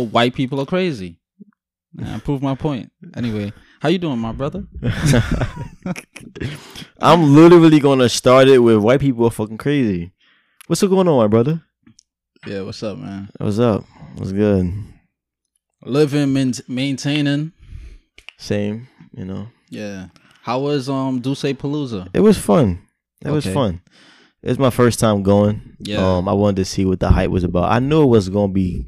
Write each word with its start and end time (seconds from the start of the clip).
white 0.00 0.34
people 0.34 0.60
are 0.60 0.66
crazy. 0.66 1.18
Yeah, 1.96 2.16
I 2.16 2.18
proved 2.18 2.42
my 2.42 2.54
point. 2.54 2.90
Anyway, 3.16 3.52
how 3.80 3.88
you 3.88 3.98
doing, 3.98 4.18
my 4.18 4.32
brother? 4.32 4.64
I'm 7.00 7.34
literally 7.34 7.78
gonna 7.80 8.08
start 8.08 8.48
it 8.48 8.58
with 8.58 8.78
white 8.78 9.00
people 9.00 9.26
are 9.26 9.30
fucking 9.30 9.58
crazy. 9.58 10.12
What's 10.66 10.82
going 10.82 11.06
on, 11.08 11.16
my 11.18 11.26
brother? 11.26 11.62
Yeah, 12.46 12.62
what's 12.62 12.82
up, 12.82 12.98
man? 12.98 13.30
What's 13.38 13.58
up? 13.58 13.84
What's 14.16 14.32
good? 14.32 14.72
Living, 15.84 16.32
main- 16.32 16.52
maintaining. 16.68 17.52
Same, 18.38 18.88
you 19.12 19.24
know. 19.24 19.48
Yeah. 19.70 20.08
How 20.42 20.60
was 20.60 20.88
um 20.88 21.20
D'USSÉ 21.20 21.54
Palooza? 21.54 22.08
It 22.12 22.20
was 22.20 22.38
fun. 22.38 22.80
It 23.24 23.30
was 23.30 23.46
fun. 23.46 23.80
It 24.42 24.48
was 24.48 24.58
my 24.58 24.70
first 24.70 24.98
time 25.00 25.22
going. 25.22 25.76
Yeah. 25.78 26.16
Um, 26.16 26.28
I 26.28 26.32
wanted 26.34 26.56
to 26.56 26.64
see 26.66 26.84
what 26.84 27.00
the 27.00 27.08
hype 27.08 27.30
was 27.30 27.44
about. 27.44 27.72
I 27.72 27.78
knew 27.78 28.02
it 28.02 28.06
was 28.06 28.28
gonna 28.28 28.52
be 28.52 28.86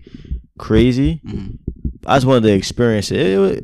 crazy. 0.58 1.20
Mhm. 1.26 1.58
I 2.06 2.16
just 2.16 2.26
wanted 2.26 2.42
to 2.48 2.52
experience 2.54 3.10
it. 3.10 3.20
It, 3.20 3.38
was- 3.38 3.60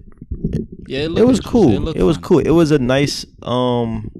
Yeah, 0.88 1.00
it, 1.00 1.18
it 1.18 1.26
was 1.26 1.40
cool. 1.40 1.88
It, 1.88 2.02
was 2.02 2.16
fun. 2.16 2.22
cool. 2.24 2.38
It 2.40 2.50
was 2.50 2.70
a 2.70 2.78
nice 2.78 3.24
um 3.42 4.10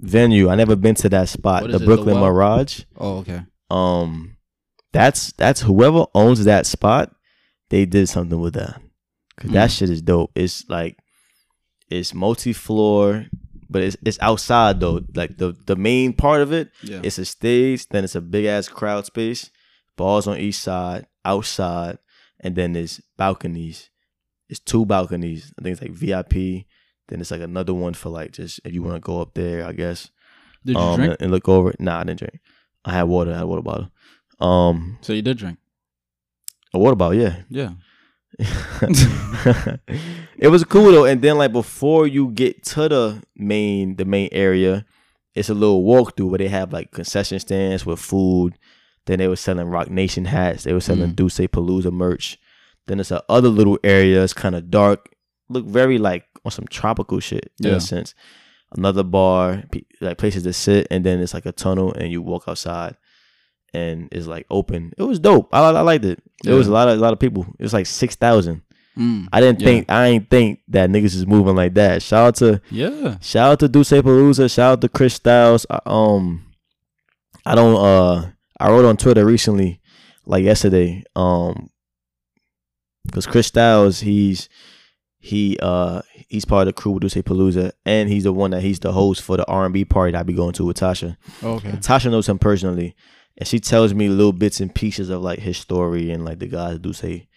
venue. 0.00 0.48
I 0.48 0.54
never 0.54 0.76
been 0.76 0.94
to 0.96 1.08
that 1.10 1.28
spot, 1.28 1.62
the 1.64 1.68
it, 1.68 1.78
the 1.78 1.84
Brooklyn 1.84 2.16
Mirage. 2.18 2.82
Oh, 2.96 3.18
okay. 3.18 3.42
Um, 3.70 4.36
that's 4.92 5.32
that's 5.32 5.60
whoever 5.62 6.06
owns 6.14 6.44
that 6.44 6.66
spot. 6.66 7.14
They 7.70 7.86
did 7.86 8.08
something 8.08 8.38
with 8.40 8.54
that 8.54 8.80
because 9.36 9.50
that 9.52 9.70
Mm. 9.70 9.78
shit 9.78 9.90
is 9.90 10.02
dope. 10.02 10.30
It's 10.34 10.68
like 10.68 10.98
it's 11.90 12.14
multi 12.14 12.52
floor, 12.52 13.26
but 13.70 13.82
it's 13.82 13.96
it's 14.04 14.18
outside 14.20 14.80
though. 14.80 15.00
Like 15.14 15.38
the 15.38 15.56
the 15.66 15.76
main 15.76 16.12
part 16.12 16.40
of 16.42 16.52
it 16.52 16.70
Yeah. 16.82 17.00
it's 17.02 17.18
a 17.18 17.24
stage, 17.24 17.88
then 17.88 18.04
it's 18.04 18.14
a 18.14 18.20
big 18.20 18.44
ass 18.46 18.68
crowd 18.68 19.06
space, 19.06 19.50
bars 19.96 20.26
on 20.26 20.38
each 20.38 20.56
side, 20.56 21.06
outside, 21.24 21.98
and 22.44 22.54
then 22.54 22.74
there's 22.74 23.00
balconies. 23.16 23.90
It's 24.48 24.60
two 24.60 24.84
balconies. 24.86 25.52
I 25.58 25.62
think 25.62 25.72
it's 25.72 25.82
like 25.82 25.90
VIP. 25.90 26.66
Then 27.08 27.20
it's 27.20 27.30
like 27.30 27.40
another 27.40 27.74
one 27.74 27.94
for 27.94 28.10
like 28.10 28.32
just 28.32 28.60
if 28.64 28.72
you 28.72 28.82
want 28.82 28.96
to 28.96 29.00
go 29.00 29.20
up 29.20 29.34
there, 29.34 29.66
I 29.66 29.72
guess. 29.72 30.10
Did 30.64 30.76
you 30.76 30.82
um, 30.82 30.96
drink? 30.96 31.12
And, 31.14 31.22
and 31.22 31.30
look 31.32 31.48
over. 31.48 31.74
Nah, 31.78 32.00
I 32.00 32.04
didn't 32.04 32.20
drink. 32.20 32.40
I 32.84 32.92
had 32.92 33.04
water. 33.04 33.32
I 33.32 33.34
had 33.34 33.42
a 33.44 33.46
water 33.46 33.62
bottle. 33.62 33.90
Um, 34.40 34.98
So 35.00 35.12
you 35.12 35.22
did 35.22 35.38
drink? 35.38 35.58
a 36.72 36.78
water 36.78 36.96
bottle, 36.96 37.18
yeah. 37.18 37.42
Yeah. 37.48 37.70
it 40.36 40.48
was 40.48 40.64
cool 40.64 40.90
though. 40.90 41.04
And 41.04 41.22
then 41.22 41.38
like 41.38 41.52
before 41.52 42.06
you 42.06 42.30
get 42.30 42.64
to 42.64 42.88
the 42.88 43.22
main 43.36 43.94
the 43.96 44.04
main 44.04 44.28
area, 44.32 44.84
it's 45.34 45.48
a 45.48 45.54
little 45.54 45.84
walkthrough 45.84 46.28
where 46.28 46.38
they 46.38 46.48
have 46.48 46.72
like 46.72 46.90
concession 46.90 47.38
stands 47.38 47.86
with 47.86 48.00
food. 48.00 48.58
Then 49.06 49.18
they 49.18 49.28
were 49.28 49.36
selling 49.36 49.66
Roc 49.68 49.90
Nation 49.90 50.24
hats. 50.26 50.64
They 50.64 50.72
were 50.72 50.80
selling 50.80 51.10
Mm. 51.12 51.16
D'USSÉ 51.16 51.48
Palooza 51.48 51.92
merch. 51.92 52.38
Then 52.86 53.00
it's 53.00 53.10
a 53.10 53.22
other 53.28 53.48
little 53.48 53.78
area. 53.84 54.22
It's 54.24 54.32
kind 54.32 54.54
of 54.54 54.70
dark. 54.70 55.10
Look 55.48 55.66
very 55.66 55.98
like 55.98 56.24
on 56.44 56.50
some 56.50 56.66
tropical 56.68 57.20
shit 57.20 57.52
in 57.62 57.68
Yeah. 57.70 57.76
a 57.76 57.80
sense. 57.80 58.14
Another 58.76 59.02
bar, 59.04 59.64
like 60.00 60.18
places 60.18 60.42
to 60.44 60.52
sit, 60.52 60.86
and 60.90 61.04
then 61.04 61.20
it's 61.20 61.32
like 61.34 61.46
a 61.46 61.52
tunnel, 61.52 61.92
and 61.92 62.10
you 62.10 62.20
walk 62.22 62.44
outside, 62.48 62.96
and 63.72 64.08
it's 64.10 64.26
like 64.26 64.46
open. 64.50 64.92
It 64.98 65.02
was 65.04 65.18
dope. 65.20 65.48
I, 65.54 65.60
I 65.60 65.80
liked 65.82 66.04
it. 66.04 66.22
There 66.42 66.56
was 66.56 66.66
a 66.66 66.72
lot 66.72 66.88
of 66.88 66.98
a 66.98 67.00
lot 67.00 67.12
of 67.12 67.18
people. 67.20 67.46
It 67.58 67.62
was 67.62 67.72
like 67.72 67.86
six 67.86 68.16
thousand. 68.16 68.62
Mm. 68.98 69.28
I 69.32 69.40
didn't 69.40 69.60
Yeah. 69.60 69.66
think 69.66 69.90
I 69.90 70.06
ain't 70.06 70.30
think 70.30 70.60
that 70.68 70.90
niggas 70.90 71.14
is 71.14 71.26
moving 71.26 71.54
like 71.56 71.74
that. 71.74 72.02
Shout 72.02 72.26
out 72.26 72.34
to 72.36 72.60
Yeah. 72.70 73.18
shout 73.20 73.52
out 73.52 73.60
to 73.60 73.68
D'USSÉ 73.68 74.00
Palooza. 74.02 74.52
Shout 74.52 74.72
out 74.72 74.80
to 74.80 74.88
Chris 74.88 75.14
Styles. 75.14 75.66
I, 75.70 75.80
um, 75.86 76.44
I 77.46 77.54
don't. 77.54 77.76
Uh, 77.76 78.30
I 78.64 78.70
wrote 78.70 78.84
on 78.84 78.96
Twitter 78.96 79.24
recently, 79.24 79.80
like 80.26 80.44
yesterday. 80.44 81.04
Um, 81.14 81.70
because 83.04 83.26
Chris 83.26 83.46
Styles, 83.48 84.00
he's 84.00 84.48
he 85.18 85.58
uh 85.62 86.00
he's 86.28 86.44
part 86.44 86.62
of 86.62 86.74
the 86.74 86.80
crew 86.80 86.92
with 86.92 87.02
D'USSÉ 87.02 87.22
Palooza, 87.22 87.72
and 87.84 88.08
he's 88.08 88.24
the 88.24 88.32
one 88.32 88.50
that 88.52 88.62
he's 88.62 88.78
the 88.80 88.92
host 88.92 89.22
for 89.22 89.36
the 89.36 89.46
R 89.46 89.64
and 89.66 89.74
B 89.74 89.84
party 89.84 90.12
that 90.12 90.20
I 90.20 90.22
be 90.22 90.32
going 90.32 90.52
to 90.54 90.64
with 90.64 90.78
Tasha. 90.78 91.16
Okay. 91.42 91.68
And 91.68 91.80
Tasha 91.80 92.10
knows 92.10 92.28
him 92.28 92.38
personally, 92.38 92.94
and 93.36 93.46
she 93.46 93.60
tells 93.60 93.92
me 93.94 94.08
little 94.08 94.32
bits 94.32 94.60
and 94.60 94.74
pieces 94.74 95.10
of 95.10 95.22
like 95.22 95.40
his 95.40 95.58
story 95.58 96.10
and 96.10 96.24
like 96.24 96.38
the 96.38 96.46
guys 96.46 96.78
say 96.96 97.28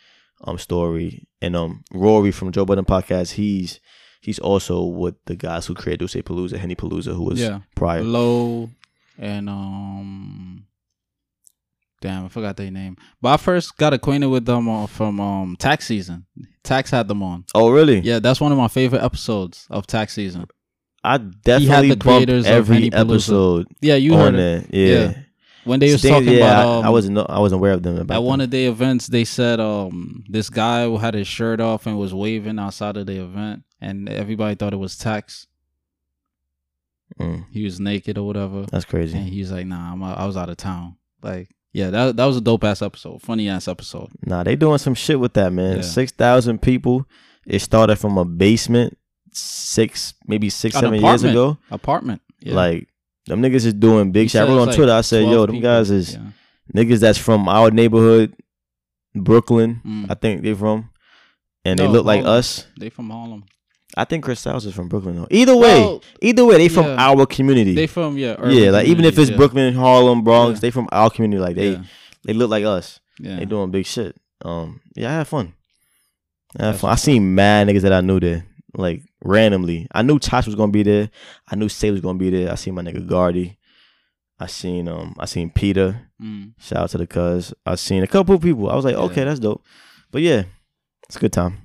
um 0.43 0.57
story. 0.57 1.27
And 1.41 1.55
um 1.55 1.83
Rory 1.91 2.31
from 2.31 2.51
Joe 2.53 2.65
Budden 2.65 2.85
podcast, 2.85 3.33
he's 3.33 3.79
he's 4.21 4.39
also 4.39 4.83
with 4.85 5.15
the 5.25 5.35
guys 5.35 5.65
who 5.65 5.73
created 5.75 6.05
D'USSÉ 6.07 6.23
Palooza, 6.23 6.57
Henny 6.57 6.75
Palooza, 6.75 7.13
who 7.13 7.23
was 7.23 7.39
Yeah. 7.39 7.59
prior. 7.75 8.01
Low 8.03 8.69
and 9.17 9.49
um 9.49 10.65
damn, 12.01 12.25
I 12.25 12.27
forgot 12.29 12.57
their 12.57 12.71
name. 12.71 12.97
But 13.21 13.29
I 13.33 13.37
first 13.37 13.77
got 13.77 13.93
acquainted 13.93 14.27
with 14.27 14.45
them 14.45 14.69
uh, 14.69 14.87
from 14.87 15.19
um 15.19 15.55
tax 15.57 15.85
season. 15.87 16.25
Tax 16.63 16.91
had 16.91 17.07
them 17.07 17.23
on. 17.23 17.45
Oh 17.55 17.69
really? 17.69 17.99
Yeah, 17.99 18.19
that's 18.19 18.41
one 18.41 18.51
of 18.51 18.57
my 18.57 18.67
favorite 18.67 19.03
episodes 19.03 19.67
of 19.69 19.87
tax 19.87 20.13
season. 20.13 20.45
I 21.03 21.17
definitely 21.17 21.89
the 21.89 21.95
bumped 21.95 22.03
creators 22.03 22.45
every 22.45 22.91
episode 22.91 23.67
Yeah, 23.81 23.95
you 23.95 24.15
heard 24.15 24.35
it. 24.35 24.67
Yeah. 24.71 24.87
Yeah. 24.87 25.13
When 25.63 25.79
they 25.79 25.91
was 25.91 26.01
talking 26.01 26.29
yeah, 26.29 26.37
about 26.37 26.65
um, 26.65 26.85
I, 26.85 26.87
I 26.87 26.91
wasn't 26.91 27.17
I 27.17 27.39
wasn't 27.39 27.59
aware 27.59 27.73
of 27.73 27.83
them 27.83 27.97
about 27.97 28.15
at 28.15 28.23
one 28.23 28.41
of 28.41 28.51
the 28.51 28.65
events 28.65 29.07
they 29.07 29.25
said 29.25 29.59
um 29.59 30.23
this 30.29 30.49
guy 30.49 30.85
who 30.85 30.97
had 30.97 31.13
his 31.13 31.27
shirt 31.27 31.59
off 31.59 31.85
and 31.85 31.97
was 31.97 32.13
waving 32.13 32.57
outside 32.57 32.95
of 32.97 33.05
the 33.05 33.21
event 33.21 33.63
and 33.81 34.07
everybody 34.09 34.55
thought 34.55 34.73
it 34.73 34.77
was 34.77 34.97
tax. 34.97 35.47
Mm, 37.19 37.45
He 37.51 37.63
was 37.63 37.79
naked 37.79 38.17
or 38.17 38.25
whatever. 38.27 38.65
that's 38.71 38.85
crazy. 38.85 39.17
And 39.17 39.27
he's 39.27 39.51
like, 39.51 39.65
nah, 39.65 39.91
I'm, 39.93 40.03
I 40.03 40.25
was 40.25 40.37
out 40.37 40.49
of 40.49 40.57
town. 40.57 40.97
Like, 41.21 41.49
yeah, 41.77 41.91
that 41.91 42.15
that 42.15 42.25
was 42.25 42.37
a 42.37 42.41
dope 42.41 42.63
ass 42.63 42.81
episode, 42.81 43.21
funny 43.21 43.47
ass 43.49 43.67
episode. 43.67 44.09
Nah, 44.25 44.41
they 44.41 44.55
doing 44.55 44.79
some 44.79 44.95
shit 44.95 45.19
with 45.19 45.33
that, 45.33 45.53
man. 45.53 45.75
Yeah. 45.75 45.81
Six 45.83 46.11
thousand 46.11 46.59
people. 46.59 47.05
It 47.45 47.59
started 47.59 47.97
from 47.97 48.17
a 48.17 48.25
basement 48.25 48.97
six, 49.31 50.15
maybe 50.25 50.49
six, 50.49 50.75
An 50.75 50.81
seven 50.81 50.99
years 50.99 51.23
ago. 51.23 51.59
Apartment, 51.69 52.23
yeah. 52.39 52.55
Like 52.55 52.87
them 53.27 53.43
niggas 53.43 53.63
is 53.67 53.75
doing 53.75 54.11
big 54.11 54.31
shit. 54.31 54.41
I 54.41 54.45
wrote 54.45 54.59
on 54.59 54.67
like 54.67 54.75
Twitter. 54.75 54.91
I 54.91 55.01
said, 55.01 55.25
yo, 55.25 55.45
them 55.45 55.57
people. 55.57 55.69
guys 55.69 55.91
is 55.91 56.15
Yeah. 56.15 56.21
niggas 56.73 56.99
that's 56.99 57.19
from 57.19 57.47
our 57.47 57.69
neighborhood, 57.69 58.33
Brooklyn. 59.13 59.81
Mm. 59.85 60.07
I 60.09 60.15
think 60.15 60.41
they 60.41 60.55
from, 60.55 60.89
and 61.63 61.77
they 61.77 61.85
No, 61.85 61.91
look 61.91 62.05
like 62.05 62.25
us. 62.25 62.65
They 62.79 62.89
from 62.89 63.11
Harlem. 63.11 63.43
I 63.97 64.05
think 64.05 64.23
Chris 64.23 64.39
Styles 64.39 64.65
is 64.65 64.73
from 64.75 64.87
Brooklyn 64.87 65.15
though. 65.15 65.27
Either 65.31 65.55
way, 65.55 65.79
Well, 65.81 66.03
either 66.21 66.45
way, 66.45 66.57
they 66.57 66.69
from 66.69 66.85
yeah. 66.85 66.95
our 66.99 67.25
community. 67.25 67.73
they 67.73 67.87
from 67.87 68.17
yeah. 68.17 68.35
yeah, 68.47 68.69
like 68.71 68.87
even 68.87 69.03
if 69.05 69.17
it's 69.17 69.31
yeah. 69.31 69.37
Brooklyn, 69.37 69.73
Harlem, 69.73 70.23
Bronx, 70.23 70.57
Yeah. 70.57 70.61
they 70.61 70.71
from 70.71 70.87
our 70.91 71.09
community. 71.09 71.41
Like 71.41 71.55
they, 71.55 71.81
they 72.23 72.33
look 72.33 72.49
like 72.49 72.63
us. 72.63 72.99
yeah. 73.19 73.37
They 73.37 73.45
doing 73.45 73.71
big 73.71 73.85
shit. 73.85 74.15
Um, 74.45 74.81
yeah, 74.95 75.09
I 75.09 75.13
had 75.13 75.27
fun. 75.27 75.53
I 76.59 76.67
had 76.67 76.75
fun. 76.79 76.91
I 76.91 76.95
seen 76.95 77.33
mad 77.35 77.67
niggas 77.67 77.81
that 77.81 77.93
I 77.93 78.01
knew 78.01 78.19
there, 78.19 78.45
like 78.75 79.01
randomly. 79.23 79.87
I 79.91 80.03
knew 80.03 80.19
Tosh 80.19 80.45
was 80.45 80.55
gonna 80.55 80.71
be 80.71 80.83
there. 80.83 81.09
I 81.49 81.55
knew 81.55 81.67
Say 81.69 81.89
was 81.91 82.01
gonna 82.01 82.19
be 82.19 82.29
there. 82.29 82.51
I 82.51 82.55
seen 82.55 82.75
my 82.75 82.83
nigga 82.83 83.05
Guardy. 83.05 83.57
I 84.39 84.45
seen 84.45 84.87
um, 84.87 85.15
I 85.17 85.25
seen 85.25 85.49
Peter. 85.49 86.09
Mm. 86.21 86.53
Shout 86.59 86.83
out 86.83 86.89
to 86.91 86.99
the 86.99 87.07
cuz. 87.07 87.53
I 87.65 87.73
seen 87.75 88.03
a 88.03 88.07
couple 88.07 88.35
of 88.35 88.41
people. 88.41 88.69
I 88.69 88.75
was 88.75 88.85
like, 88.85 88.95
okay, 88.95 89.23
that's 89.23 89.39
dope. 89.39 89.63
But 90.11 90.21
yeah, 90.21 90.43
it's 91.07 91.15
a 91.15 91.19
good 91.19 91.33
time. 91.33 91.63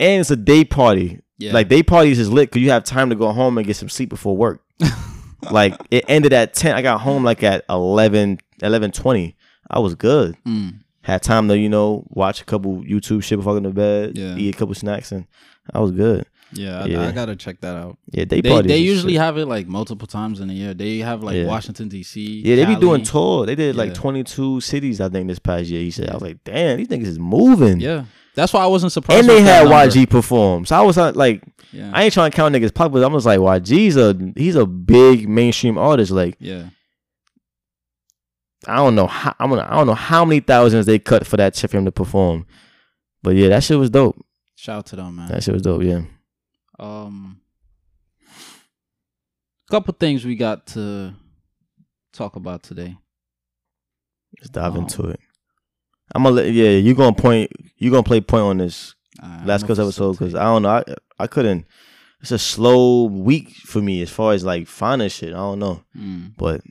And 0.00 0.20
it's 0.20 0.30
a 0.30 0.36
day 0.36 0.64
party. 0.64 1.20
Yeah, 1.38 1.52
Like 1.52 1.68
day 1.68 1.82
parties 1.82 2.18
is 2.18 2.30
lit 2.30 2.50
because 2.50 2.62
you 2.62 2.70
have 2.70 2.84
time 2.84 3.10
to 3.10 3.16
go 3.16 3.32
home 3.32 3.58
and 3.58 3.66
get 3.66 3.76
some 3.76 3.88
sleep 3.88 4.08
before 4.08 4.36
work. 4.36 4.62
like 5.50 5.74
it 5.90 6.04
ended 6.08 6.32
at 6.32 6.54
ten. 6.54 6.74
I 6.74 6.82
got 6.82 7.00
home 7.00 7.24
like 7.24 7.42
at 7.42 7.64
11, 7.70 8.38
11 8.62 8.90
20 8.92 9.36
I 9.70 9.78
was 9.78 9.94
good 9.94 10.36
Mm. 10.46 10.80
had 11.02 11.22
time 11.22 11.46
to 11.48 11.56
you 11.58 11.68
know 11.68 12.04
watch 12.08 12.40
a 12.40 12.44
couple 12.44 12.82
YouTube 12.82 13.22
shit 13.22 13.38
before 13.38 13.54
I 13.56 13.60
go 13.60 13.68
to 13.68 13.74
bed, 13.74 14.16
Yeah. 14.18 14.36
eat 14.36 14.54
a 14.54 14.58
couple 14.58 14.74
snacks, 14.74 15.12
and 15.12 15.26
I 15.72 15.78
was 15.80 15.90
good. 15.92 16.24
yeah, 16.52 16.82
I, 16.82 16.86
Yeah. 16.86 17.06
I 17.08 17.12
gotta 17.12 17.36
check 17.36 17.60
that 17.60 17.76
out. 17.76 17.98
Yeah, 18.10 18.24
they 18.24 18.40
They 18.40 18.62
they 18.62 18.78
usually 18.78 19.12
shit. 19.12 19.20
have 19.22 19.36
it 19.38 19.46
like 19.46 19.68
multiple 19.68 20.06
times 20.08 20.40
in 20.40 20.48
a 20.50 20.52
year. 20.54 20.74
They 20.74 20.98
have 20.98 21.22
like 21.22 21.36
Yeah. 21.36 21.44
Washington 21.46 21.88
D.C. 21.88 22.42
yeah 22.44 22.56
they 22.56 22.64
be 22.64 22.76
doing 22.80 23.02
tour. 23.02 23.46
They 23.46 23.54
did 23.54 23.76
like 23.76 23.94
twenty 23.94 24.24
two 24.24 24.60
cities 24.60 25.00
I 25.00 25.08
think 25.08 25.28
this 25.28 25.38
past 25.38 25.66
year. 25.68 25.82
He 25.82 25.90
said 25.92 26.08
I 26.10 26.14
was 26.14 26.22
like, 26.22 26.42
damn, 26.44 26.78
these 26.78 26.88
niggas 26.88 27.06
is 27.06 27.18
moving. 27.18 27.78
Yeah, 27.80 28.04
that's 28.38 28.52
why 28.52 28.62
I 28.62 28.66
wasn't 28.66 28.92
surprised. 28.92 29.20
and 29.20 29.28
they 29.28 29.42
had. 29.42 29.66
YG 29.66 30.08
perform. 30.08 30.64
So 30.64 30.76
I 30.76 30.80
was 30.82 30.96
uh, 30.96 31.12
like, 31.14 31.42
Yeah, 31.72 31.90
I 31.92 32.04
ain't 32.04 32.12
trying 32.14 32.30
to 32.30 32.36
count 32.36 32.54
niggas 32.54 32.72
popular. 32.74 33.06
I'm 33.06 33.12
just 33.12 33.26
like, 33.26 33.38
YG's 33.40 33.96
a 33.96 34.16
he's 34.36 34.56
a 34.56 34.66
big 34.66 35.28
mainstream 35.28 35.76
artist. 35.78 36.10
Like 36.12 36.36
yeah, 36.38 36.68
I 38.66 38.76
don't 38.76 38.94
know 38.94 39.06
how 39.06 39.34
I'm 39.38 39.50
gonna, 39.50 39.66
I 39.68 39.74
don't 39.76 39.86
know 39.86 39.94
how 39.94 40.24
many 40.24 40.40
thousands 40.40 40.86
they 40.86 40.98
cut 40.98 41.26
for 41.26 41.36
that 41.36 41.54
shit 41.56 41.70
for 41.70 41.78
him 41.78 41.84
to 41.84 41.92
perform. 41.92 42.46
But 43.22 43.36
yeah, 43.36 43.48
that 43.48 43.64
shit 43.64 43.78
was 43.78 43.90
dope. 43.90 44.16
shout 44.56 44.78
out 44.78 44.86
to 44.86 44.96
them, 44.96 45.16
man. 45.16 45.28
That 45.28 45.42
shit 45.42 45.52
was 45.54 45.62
dope. 45.62 45.82
Yeah. 45.82 46.02
Um, 46.78 47.40
couple 49.70 49.92
things 49.98 50.24
we 50.24 50.36
got 50.36 50.66
to 50.68 51.12
talk 52.12 52.36
about 52.36 52.62
today. 52.62 52.96
Let's 54.38 54.50
dive 54.50 54.72
Um, 54.76 54.82
into 54.84 55.02
it. 55.08 55.20
I'm 56.14 56.22
gonna 56.22 56.36
let 56.36 56.52
yeah. 56.52 56.70
You 56.70 56.94
gonna 56.94 57.14
point. 57.14 57.50
You 57.76 57.90
gonna 57.90 58.02
play 58.02 58.20
point 58.20 58.42
on 58.44 58.58
this 58.58 58.94
Uh, 59.22 59.42
last 59.44 59.66
cause 59.66 59.78
episode 59.80 60.12
because. 60.12 60.34
I 60.34 60.44
don't 60.44 60.62
know. 60.62 60.70
I 60.70 60.84
I 61.18 61.26
couldn't. 61.26 61.66
It's 62.20 62.32
a 62.32 62.38
slow 62.38 63.04
week 63.04 63.50
for 63.54 63.80
me 63.80 64.02
as 64.02 64.10
far 64.10 64.32
as 64.32 64.44
like 64.44 64.66
finding 64.66 65.08
shit. 65.08 65.32
I 65.32 65.36
don't 65.36 65.58
know, 65.60 65.82
Mm. 65.96 66.32
but 66.36 66.62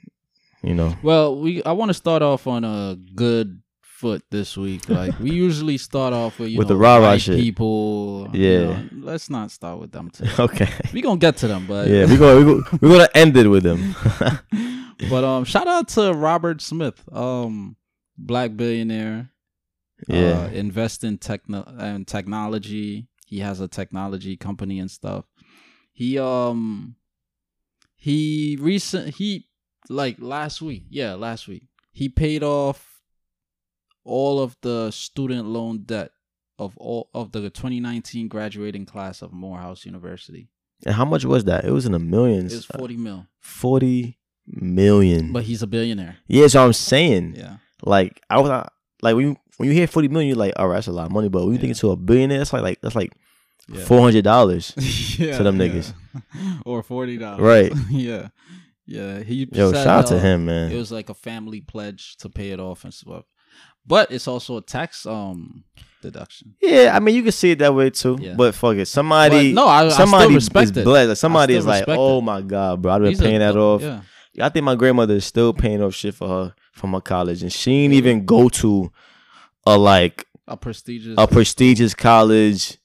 you 0.64 0.74
know, 0.74 0.96
Well, 1.04 1.40
we 1.40 1.64
I 1.64 1.72
want 1.72 1.90
to 1.90 1.94
start 1.94 2.22
off 2.22 2.48
on 2.48 2.64
a 2.66 2.98
good 3.16 3.62
foot 3.82 4.24
this 4.30 4.58
week. 4.58 4.90
Like 4.90 5.18
we 5.20 5.32
usually 5.32 5.78
start 5.78 6.14
off 6.14 6.38
with 6.40 6.50
you 6.50 6.58
With 6.58 6.68
know, 6.68 6.76
the 6.76 6.80
rah-rah 6.82 7.18
shit. 7.18 7.40
people. 7.40 8.28
you 8.34 8.42
Yeah. 8.44 8.60
know. 8.66 8.84
let's 9.04 9.30
not 9.30 9.52
start 9.52 9.80
with 9.80 9.92
them 9.92 10.10
today. 10.10 10.32
Okay. 10.40 10.70
we 10.94 11.02
gonna 11.02 11.18
get 11.18 11.38
to 11.38 11.48
them, 11.48 11.66
but 11.68 11.88
Yeah, 11.88 12.06
we're 12.06 12.18
gonna 12.18 12.38
we 12.40 12.44
go, 12.44 12.64
we're 12.82 12.90
gonna 12.98 13.10
end 13.16 13.38
it 13.38 13.48
with 13.48 13.64
them. 13.64 13.96
but 15.10 15.24
um, 15.24 15.46
shout 15.46 15.68
out 15.68 15.88
to 15.90 16.14
Robert 16.14 16.62
Smith, 16.62 17.02
um, 17.14 17.76
black 18.18 18.56
billionaire. 18.56 19.30
yeah. 20.08 20.44
uh, 20.44 20.48
invest 20.50 21.04
in 21.04 21.18
techno 21.18 21.64
and 21.78 22.08
technology. 22.08 23.08
He 23.26 23.40
has 23.40 23.60
a 23.60 23.68
technology 23.68 24.38
company 24.38 24.80
and 24.80 24.90
stuff. 24.90 25.26
He 25.92 26.18
um 26.20 26.96
he 27.96 28.58
recent 28.60 29.16
he 29.16 29.48
like 29.90 30.18
last 30.20 30.62
week, 30.62 30.86
yeah, 30.90 31.14
last 31.16 31.48
week. 31.48 31.64
He 31.92 32.10
paid 32.10 32.44
off 32.44 33.02
all 34.04 34.40
of 34.40 34.56
the 34.62 34.92
student 34.92 35.48
loan 35.48 35.84
debt 35.84 36.12
of 36.60 36.78
all 36.78 37.10
of 37.14 37.32
the 37.32 37.50
2019 37.50 38.28
graduating 38.28 38.86
class 38.86 39.22
of 39.22 39.32
Morehouse 39.34 39.86
University. 39.86 40.50
and 40.86 40.96
how 40.96 41.06
much 41.06 41.26
was 41.26 41.44
that? 41.46 41.66
It 41.66 41.72
was 41.72 41.86
in 41.86 41.92
the 41.92 42.00
millions. 42.00 42.54
It's 42.54 42.66
40 42.66 42.98
mil. 42.98 43.28
40 43.40 44.18
million. 44.46 45.34
But 45.34 45.44
he's 45.44 45.62
a 45.62 45.68
billionaire. 45.68 46.18
yeah, 46.28 46.48
so 46.48 46.64
I'm 46.64 46.74
saying. 46.74 47.36
Yeah. 47.36 47.58
Like 47.84 48.22
I 48.30 48.40
was 48.40 48.50
uh, 48.50 48.68
like 49.02 49.16
when 49.16 49.28
you 49.30 49.38
when 49.58 49.70
you 49.70 49.76
hear 49.76 49.88
40 49.88 50.08
million, 50.10 50.30
you're 50.30 50.38
like, 50.38 50.54
all 50.58 50.68
right, 50.68 50.76
that's 50.76 50.88
a 50.88 50.92
lot 50.92 51.06
of 51.08 51.12
money. 51.12 51.30
But 51.30 51.44
when 51.44 51.54
you 51.54 51.58
think 51.58 51.70
Yeah. 51.70 51.72
it's 51.72 51.80
to 51.82 51.92
a 51.92 51.96
billionaire, 51.96 52.38
that's 52.40 52.54
like 52.54 52.64
like 52.64 52.82
that's 52.82 52.96
like 52.96 53.14
Yeah. 53.68 53.84
four 53.86 54.02
hundred 54.02 54.24
dollars. 54.24 54.74
yeah, 55.20 55.38
to 55.38 55.44
them 55.44 55.58
niggas. 55.58 55.94
or 56.66 56.84
forty 56.84 57.18
dollars. 57.18 57.42
Right. 57.42 57.74
yeah. 57.90 58.30
Yeah. 58.86 59.20
He 59.22 59.48
Yo, 59.52 59.72
said, 59.72 59.84
shout 59.84 60.00
out 60.06 60.08
to 60.08 60.20
him, 60.20 60.46
man. 60.46 60.72
It 60.72 60.78
was 60.78 60.92
like 60.92 61.10
a 61.10 61.14
family 61.14 61.62
pledge 61.62 62.16
to 62.18 62.30
pay 62.30 62.52
it 62.52 62.60
off 62.60 62.84
and 62.84 62.94
stuff. 62.94 63.26
But 63.86 64.12
it's 64.12 64.28
also 64.28 64.58
a 64.58 64.62
tax 64.62 65.06
um 65.06 65.64
deduction. 66.02 66.56
Yeah, 66.62 66.92
I 66.96 67.00
mean 67.00 67.16
you 67.16 67.24
can 67.24 67.32
see 67.32 67.52
it 67.52 67.60
that 67.60 67.74
way 67.74 67.90
too. 67.90 68.18
Yeah. 68.20 68.34
But 68.36 68.54
fuck 68.56 68.76
it, 68.78 68.86
somebody, 68.88 69.54
But 69.54 69.62
no, 69.62 69.68
I, 69.68 69.86
I 69.86 69.90
somebody 69.90 70.40
still 70.40 70.62
is 70.62 70.72
blessed. 70.72 71.08
Like, 71.10 71.18
somebody 71.18 71.56
is 71.56 71.66
like, 71.66 71.86
oh 71.88 72.22
my 72.22 72.42
god, 72.42 72.82
bro, 72.82 72.94
I've 72.94 73.02
been 73.02 73.10
He's 73.12 73.20
a- 73.20 73.24
paying 73.24 73.40
that 73.40 73.56
off. 73.58 73.82
Yeah. 73.82 74.02
I 74.40 74.50
think 74.50 74.66
my 74.66 74.76
grandmother 74.76 75.16
is 75.16 75.26
still 75.26 75.52
paying 75.54 75.82
off 75.82 75.96
shit 75.96 76.14
for 76.14 76.28
her 76.28 76.56
from 76.78 76.94
her 76.94 77.02
college, 77.02 77.42
and 77.44 77.52
she 77.52 77.72
ain't 77.72 77.94
even 77.94 78.26
go 78.26 78.50
to 78.50 78.92
a 79.66 79.78
like 79.78 80.26
A 80.48 80.56
prestigious 80.58 81.16
a 81.18 81.28
prestigious 81.28 81.94
college. 81.94 82.78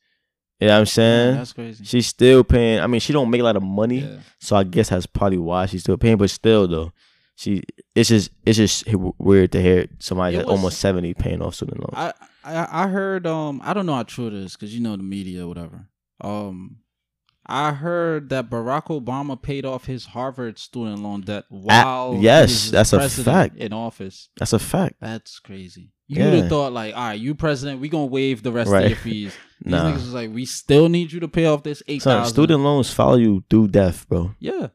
You 0.61 0.69
know 0.69 0.75
what 0.75 0.79
I'm 0.81 0.87
saying? 0.87 1.35
That's 1.37 1.53
crazy. 1.53 1.85
She's 1.85 2.07
still 2.07 2.45
paying. 2.45 2.79
I 2.81 2.87
mean, 2.87 3.01
she 3.01 3.13
don't 3.13 3.31
make 3.31 3.41
a 3.41 3.45
lot 3.45 3.57
of 3.57 3.65
money, 3.65 3.99
Yeah. 4.01 4.19
so 4.39 4.55
I 4.55 4.63
guess 4.63 4.91
that's 4.91 5.07
probably 5.07 5.39
why 5.39 5.67
she's 5.67 5.81
still 5.83 5.97
paying. 5.97 6.17
But 6.19 6.31
still, 6.31 6.69
though, 6.69 6.93
she 7.35 7.63
it's 7.97 8.09
just 8.09 8.31
it's 8.47 8.59
just 8.59 8.85
weird 9.19 9.51
to 9.53 9.61
hear 9.63 9.87
somebody 9.99 10.37
was- 10.37 10.47
almost 10.47 10.79
seventy 10.79 11.15
paying 11.15 11.43
off 11.43 11.57
student 11.57 11.81
loans. 11.81 11.95
I, 11.95 12.13
I 12.45 12.85
I 12.85 12.89
heard 12.89 13.27
um 13.27 13.61
I 13.65 13.75
don't 13.75 13.87
know 13.87 13.95
how 13.95 14.05
true 14.05 14.29
it 14.29 14.35
is 14.35 14.53
because 14.53 14.73
you 14.75 14.81
know 14.81 14.97
the 14.97 15.03
media 15.03 15.45
or 15.45 15.49
whatever. 15.49 15.89
Um 16.21 16.77
I 17.53 17.73
heard 17.73 18.31
that 18.31 18.49
Barack 18.49 18.85
Obama 18.87 19.41
paid 19.41 19.67
off 19.67 19.85
his 19.85 20.07
Harvard 20.07 20.59
student 20.59 21.01
loan 21.03 21.21
debt 21.21 21.45
while 21.51 22.15
he 22.15 22.21
yes, 22.23 22.71
that's 22.71 22.93
a 22.95 23.09
fact. 23.11 23.57
in 23.57 23.73
office. 23.75 24.31
that's 24.39 24.53
a 24.55 24.59
fact. 24.59 24.97
That's 25.01 25.39
crazy. 25.39 25.93
You 26.09 26.25
would 26.25 26.35
have 26.35 26.49
thought 26.49 26.73
like, 26.73 26.95
all 26.95 27.09
right, 27.09 27.21
you 27.21 27.35
president, 27.35 27.81
we 27.81 27.89
gonna 27.89 28.07
waive 28.07 28.43
the 28.43 28.53
rest 28.53 28.71
Right. 28.71 28.85
of 28.85 28.91
your 28.91 28.99
fees. 28.99 29.35
These 29.63 29.71
Nah. 29.73 29.91
niggas 29.91 29.95
was 29.95 30.15
like, 30.15 30.33
we 30.33 30.45
still 30.47 30.89
need 30.89 31.13
you 31.13 31.21
to 31.21 31.29
pay 31.29 31.45
off 31.47 31.63
this 31.63 31.83
eight 31.89 32.03
Son, 32.03 32.25
student 32.27 32.63
loans 32.63 32.91
follow 32.93 33.17
you 33.17 33.45
through 33.51 33.69
death, 33.69 34.09
bro. 34.09 34.35
Yeah. 34.41 34.69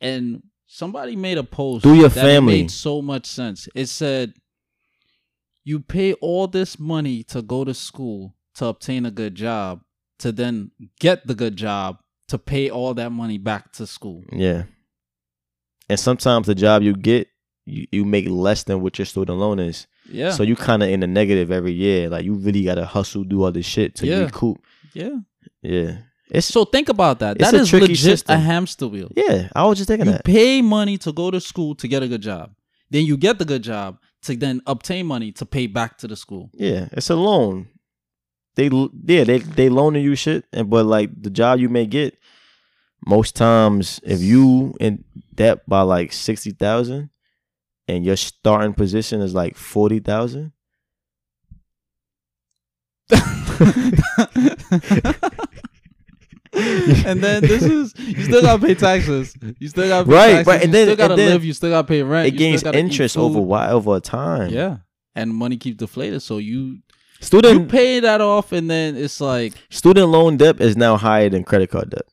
And 0.00 0.42
somebody 0.66 1.16
made 1.16 1.38
a 1.38 1.44
post 1.44 1.82
Through 1.82 1.94
your 2.00 2.08
that 2.08 2.20
family. 2.20 2.62
made 2.62 2.70
so 2.70 3.02
much 3.02 3.26
sense. 3.26 3.68
It 3.74 3.86
said 3.86 4.34
you 5.64 5.80
pay 5.80 6.14
all 6.14 6.46
this 6.46 6.78
money 6.78 7.22
to 7.24 7.42
go 7.42 7.64
to 7.64 7.74
school 7.74 8.34
to 8.56 8.66
obtain 8.66 9.06
a 9.06 9.10
good 9.10 9.34
job 9.34 9.80
to 10.18 10.32
then 10.32 10.70
get 11.00 11.26
the 11.26 11.34
good 11.34 11.56
job 11.56 11.98
to 12.32 12.38
pay 12.38 12.70
all 12.70 12.94
that 12.94 13.10
money 13.12 13.38
back 13.38 13.72
to 13.74 13.86
school. 13.86 14.24
Yeah. 14.32 14.64
And 15.88 15.98
sometimes 16.00 16.46
the 16.46 16.54
job 16.54 16.82
you 16.82 16.94
get, 16.94 17.28
you, 17.66 17.86
you 17.92 18.04
make 18.04 18.26
less 18.28 18.64
than 18.64 18.80
what 18.82 18.98
your 18.98 19.06
student 19.06 19.38
loan 19.38 19.58
is. 19.60 19.86
Yeah. 20.10 20.30
So 20.32 20.42
you 20.42 20.56
kind 20.56 20.82
of 20.82 20.88
in 20.88 21.00
the 21.00 21.06
negative 21.06 21.50
every 21.52 21.72
year. 21.72 22.08
Like 22.08 22.24
you 22.24 22.34
really 22.34 22.64
gotta 22.64 22.84
hustle, 22.84 23.24
do 23.24 23.42
all 23.44 23.52
this 23.52 23.66
shit 23.66 23.94
to 23.96 24.06
Yeah. 24.06 24.24
recoup. 24.24 24.58
yeah. 24.94 25.16
Yeah. 25.62 25.98
It's 26.30 26.46
So 26.46 26.64
think 26.64 26.88
about 26.88 27.18
that. 27.20 27.38
That 27.38 27.52
a 27.54 27.58
is 27.58 27.68
tricky 27.68 27.88
legit 27.88 27.98
system. 28.18 28.36
a 28.36 28.38
hamster 28.40 28.88
wheel. 28.88 29.10
yeah. 29.16 29.48
I 29.54 29.64
was 29.66 29.76
just 29.78 29.88
thinking 29.88 30.06
You 30.06 30.12
that. 30.12 30.24
pay 30.24 30.62
money 30.62 30.96
to 30.98 31.12
go 31.12 31.30
to 31.30 31.40
school 31.40 31.74
to 31.76 31.86
get 31.88 32.02
a 32.02 32.08
good 32.08 32.22
job. 32.22 32.50
Then 32.90 33.04
you 33.06 33.16
get 33.16 33.38
the 33.38 33.44
good 33.44 33.62
job 33.62 33.98
to 34.22 34.36
then 34.36 34.60
obtain 34.66 35.06
money 35.06 35.32
to 35.32 35.44
pay 35.46 35.66
back 35.66 35.98
to 35.98 36.08
the 36.08 36.16
school. 36.16 36.50
Yeah, 36.54 36.88
it's 36.92 37.10
a 37.10 37.16
loan. 37.16 37.68
They 38.54 38.66
yeah 39.06 39.24
they 39.24 39.38
they 39.38 39.68
loaning 39.70 40.04
you 40.04 40.14
shit, 40.14 40.44
and 40.52 40.68
but 40.68 40.84
like 40.84 41.10
the 41.22 41.30
job 41.30 41.58
you 41.58 41.68
may 41.70 41.86
get, 41.86 42.18
most 43.06 43.34
times 43.36 44.00
if 44.04 44.20
you 44.20 44.74
in 44.80 45.04
debt 45.34 45.68
by 45.68 45.82
like 45.82 46.12
sixty 46.12 46.50
thousand, 46.52 47.10
and 47.88 48.04
your 48.04 48.16
starting 48.16 48.74
position 48.74 49.20
is 49.20 49.34
like 49.34 49.56
forty 49.56 49.98
thousand. 50.00 50.52
and 56.54 57.22
then 57.22 57.42
this 57.42 57.62
is 57.62 57.94
you 57.98 58.24
still 58.24 58.42
gotta 58.42 58.64
pay 58.64 58.74
taxes. 58.74 59.34
You 59.58 59.68
still 59.68 59.88
gotta 59.88 60.06
pay 60.06 60.12
Right, 60.14 60.30
taxes. 60.32 60.46
right, 60.46 60.62
and 60.62 60.68
you 60.68 60.72
then- 60.72 60.86
still 60.86 60.96
gotta 60.96 61.12
and 61.14 61.18
then 61.20 61.30
live. 61.30 61.44
You 61.44 61.52
still 61.52 61.70
gotta 61.70 61.88
pay 61.88 62.02
rent. 62.02 62.28
It 62.28 62.32
you 62.34 62.38
gains 62.38 62.62
interest 62.62 63.16
over 63.16 63.40
why 63.40 63.70
over 63.70 63.98
time. 64.00 64.50
Yeah, 64.50 64.78
and 65.14 65.34
money 65.34 65.56
keeps 65.56 65.78
deflated. 65.78 66.22
So 66.22 66.38
you 66.38 66.78
student 67.20 67.60
you 67.60 67.66
pay 67.66 68.00
that 68.00 68.20
off, 68.20 68.52
and 68.52 68.70
then 68.70 68.96
it's 68.96 69.20
like 69.20 69.54
student 69.70 70.08
loan 70.08 70.36
debt 70.36 70.60
is 70.60 70.76
now 70.76 70.96
higher 70.96 71.28
than 71.30 71.44
credit 71.44 71.70
card 71.70 71.90
debt. 71.90 72.04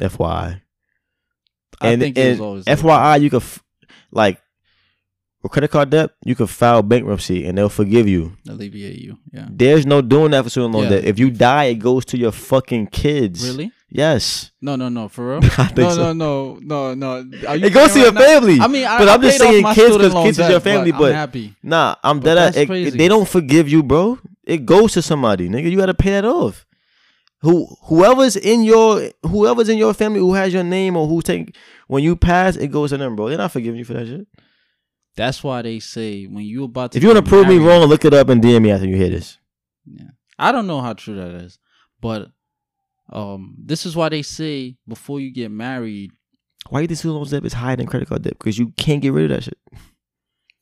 FYI, 0.00 0.60
I 1.80 1.88
and, 1.88 2.00
think 2.02 2.16
it 2.18 2.30
was 2.30 2.38
and 2.38 2.40
always 2.40 2.64
FYI, 2.66 3.20
you 3.20 3.30
could 3.30 3.42
f- 3.42 3.62
like 4.10 4.40
with 5.42 5.52
credit 5.52 5.70
card 5.70 5.88
debt, 5.90 6.10
you 6.24 6.34
could 6.34 6.50
file 6.50 6.82
bankruptcy 6.82 7.46
and 7.46 7.56
they'll 7.56 7.68
forgive 7.70 8.06
you. 8.06 8.36
alleviate 8.48 8.98
you. 8.98 9.18
Yeah, 9.32 9.46
There's 9.50 9.86
no 9.86 10.02
doing 10.02 10.32
that 10.32 10.44
for 10.44 10.50
student 10.50 10.74
loan 10.74 10.84
Yeah. 10.84 10.90
debt. 10.90 11.04
If 11.04 11.18
you 11.18 11.30
die, 11.30 11.64
it 11.64 11.76
goes 11.76 12.04
to 12.06 12.18
your 12.18 12.32
fucking 12.32 12.88
kids. 12.88 13.48
really? 13.48 13.72
Yes. 13.92 14.52
No, 14.60 14.76
no, 14.76 14.88
no, 14.90 15.08
for 15.08 15.30
real. 15.30 15.38
I 15.58 15.64
think 15.64 15.78
no, 15.78 15.90
so. 15.90 16.12
no, 16.12 16.58
no, 16.60 16.94
no, 16.94 17.22
no. 17.22 17.48
Are 17.48 17.56
you 17.56 17.66
It 17.66 17.72
goes 17.72 17.92
to 17.94 17.98
your 18.00 18.08
right 18.12 18.14
now- 18.14 18.20
family. 18.20 18.60
I 18.60 18.66
mean, 18.68 18.86
I, 18.86 18.98
but 18.98 19.08
I 19.08 19.14
I'm 19.14 19.22
just 19.22 19.38
saying 19.38 19.64
kids 19.74 19.96
because 19.96 20.12
kids 20.24 20.38
is 20.38 20.48
your 20.50 20.60
family, 20.60 20.92
I'm 20.92 20.98
but 20.98 21.14
happy. 21.14 21.56
nah, 21.62 21.96
I'm 22.04 22.18
But 22.20 22.24
dead. 22.26 22.34
that's 22.36 22.56
It, 22.58 22.66
crazy. 22.66 22.98
they 22.98 23.08
don't 23.08 23.26
forgive 23.26 23.68
you, 23.68 23.82
bro. 23.82 24.18
It 24.44 24.66
goes 24.66 24.92
to 24.92 25.02
somebody, 25.02 25.48
nigga. 25.48 25.70
You 25.70 25.76
got 25.78 25.86
to 25.86 25.94
pay 25.94 26.10
that 26.10 26.24
off. 26.26 26.66
Who 27.42 27.66
whoever's 27.84 28.36
in 28.36 28.62
your 28.64 29.10
whoever's 29.22 29.68
in 29.68 29.78
your 29.78 29.94
family 29.94 30.20
who 30.20 30.34
has 30.34 30.52
your 30.52 30.64
name 30.64 30.96
or 30.96 31.06
who 31.08 31.22
take 31.22 31.56
when 31.86 32.04
you 32.04 32.14
pass, 32.14 32.56
it 32.56 32.68
goes 32.68 32.90
to 32.90 32.98
them, 32.98 33.16
bro. 33.16 33.28
They're 33.28 33.38
not 33.38 33.52
forgiving 33.52 33.78
you 33.78 33.84
for 33.84 33.94
that 33.94 34.06
shit. 34.06 34.26
That's 35.16 35.42
why 35.42 35.62
they 35.62 35.80
say 35.80 36.24
when 36.26 36.44
you 36.44 36.64
about 36.64 36.92
to. 36.92 36.98
If 36.98 37.02
you 37.02 37.08
want 37.10 37.24
to 37.24 37.28
prove 37.28 37.48
me 37.48 37.58
wrong, 37.58 37.82
look 37.88 38.04
it 38.04 38.14
up 38.14 38.28
and 38.28 38.42
DM 38.42 38.62
me 38.62 38.70
after 38.70 38.86
you 38.86 38.96
hear 38.96 39.08
this. 39.08 39.38
Yeah. 39.86 40.10
I 40.38 40.52
don't 40.52 40.66
know 40.66 40.80
how 40.80 40.92
true 40.92 41.16
that 41.16 41.30
is, 41.42 41.58
but 42.00 42.30
um, 43.12 43.56
this 43.58 43.86
is 43.86 43.96
why 43.96 44.08
they 44.08 44.22
say 44.22 44.76
before 44.86 45.18
you 45.20 45.32
get 45.32 45.50
married, 45.50 46.12
Why 46.68 46.80
you 46.80 46.86
think 46.86 46.98
student 46.98 47.16
loan 47.20 47.28
debt 47.28 47.44
is 47.44 47.54
higher 47.54 47.76
than 47.76 47.86
credit 47.86 48.08
card 48.08 48.22
debt? 48.22 48.38
Because 48.38 48.58
you 48.58 48.68
can't 48.76 49.02
get 49.02 49.12
rid 49.12 49.30
of 49.30 49.36
that 49.36 49.44
shit. 49.44 49.58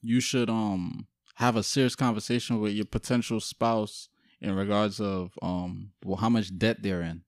you 0.00 0.20
should 0.20 0.48
um 0.48 1.06
have 1.34 1.56
a 1.56 1.62
serious 1.62 1.94
conversation 1.94 2.60
with 2.60 2.72
your 2.72 2.86
potential 2.86 3.40
spouse 3.40 4.08
in 4.40 4.54
regards 4.54 5.00
of 5.00 5.32
um 5.42 5.90
well 6.04 6.16
how 6.16 6.28
much 6.28 6.56
debt 6.56 6.78
they're 6.82 7.02
in. 7.02 7.22